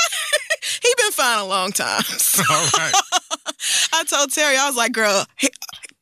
he 0.81 0.93
been 0.97 1.11
fine 1.11 1.39
a 1.39 1.45
long 1.45 1.72
time. 1.72 2.03
So 2.23 2.43
All 2.49 2.69
right. 2.77 2.93
I 3.93 4.03
told 4.05 4.31
Terry, 4.31 4.57
I 4.57 4.68
was 4.68 4.77
like, 4.77 4.91
girl, 4.93 5.26
he, 5.35 5.49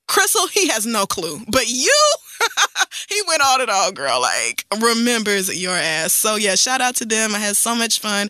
Crissle, 0.08 0.50
he 0.52 0.68
has 0.70 0.86
no 0.86 1.06
clue. 1.06 1.40
But 1.50 1.68
you, 1.68 1.98
he 3.10 3.22
went 3.28 3.42
on 3.42 3.62
it 3.62 3.70
all, 3.70 3.92
girl. 3.92 4.22
Like, 4.22 4.66
remembers 4.80 5.62
your 5.62 5.76
ass. 5.76 6.14
So, 6.14 6.36
yeah, 6.36 6.56
shout 6.56 6.82
out 6.82 6.96
to 6.98 7.06
them. 7.06 7.36
I 7.36 7.40
had 7.40 7.56
so 7.56 7.76
much 7.76 8.00
fun 8.00 8.30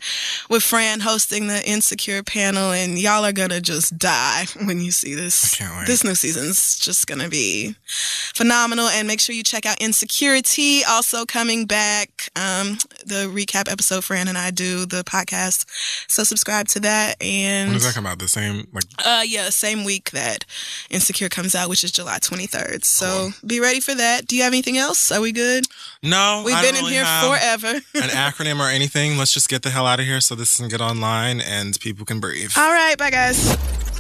with 0.50 0.64
Fran 0.64 1.00
hosting 1.02 1.48
the 1.48 1.68
Insecure 1.68 2.24
panel, 2.24 2.72
and 2.72 2.98
y'all 3.00 3.26
are 3.26 3.32
gonna 3.32 3.62
just 3.62 3.98
die 3.98 4.46
when 4.66 4.82
you 4.82 4.92
see 4.92 5.16
this. 5.16 5.54
I 5.54 5.58
can't 5.58 5.78
wait. 5.78 5.88
This 5.88 6.04
new 6.04 6.16
season's 6.16 6.78
just 6.78 7.08
gonna 7.08 7.30
be 7.30 7.76
phenomenal. 8.34 8.88
And 8.88 9.08
make 9.08 9.20
sure 9.20 9.36
you 9.36 9.44
check 9.44 9.66
out 9.66 9.80
Insecuritea, 9.80 10.84
also 10.88 11.26
coming 11.26 11.66
back. 11.66 12.30
Um, 12.36 12.78
the 13.06 13.32
recap 13.34 13.72
episode 13.72 14.04
Fran 14.04 14.28
and 14.28 14.38
I 14.38 14.52
do 14.52 14.86
the 14.86 15.04
podcast. 15.04 15.66
So 16.10 16.24
subscribe 16.24 16.68
to 16.70 16.80
that. 16.82 17.22
And 17.22 17.70
When 17.70 17.74
does 17.76 17.86
that 17.86 17.96
come 17.96 18.06
out? 18.06 18.20
The 18.20 18.28
same 18.28 18.68
like 18.74 18.86
uh, 19.06 19.24
yeah, 19.26 19.50
same 19.50 19.84
week 19.84 20.12
that 20.12 20.46
Insecure 20.90 21.30
comes 21.30 21.56
out, 21.56 21.70
which 21.70 21.84
is 21.84 21.92
July 21.92 22.20
23rd. 22.20 22.84
So 22.86 23.30
be 23.46 23.60
ready 23.60 23.80
for 23.80 23.94
that. 23.96 24.01
Do 24.26 24.36
you 24.36 24.44
have 24.44 24.54
anything 24.54 24.78
else? 24.78 25.12
Are 25.12 25.22
we 25.22 25.32
good? 25.32 25.66
No. 26.04 26.44
We've 26.46 26.56
I 26.56 26.62
been 26.62 26.76
in 26.76 26.82
really 26.82 26.94
here 26.94 27.06
forever. 27.06 27.68
an 27.96 28.10
acronym 28.10 28.60
or 28.60 28.70
anything. 28.70 29.18
Let's 29.18 29.34
just 29.34 29.50
get 29.50 29.62
the 29.62 29.70
hell 29.70 29.86
out 29.86 30.00
of 30.00 30.06
here 30.06 30.22
so 30.22 30.36
this 30.36 30.58
can 30.58 30.68
get 30.68 30.82
online 30.82 31.42
and 31.42 31.80
people 31.80 32.06
can 32.06 32.20
breathe. 32.20 32.52
All 32.58 32.72
right, 32.72 32.98
bye 32.98 33.12
guys. 33.12 33.91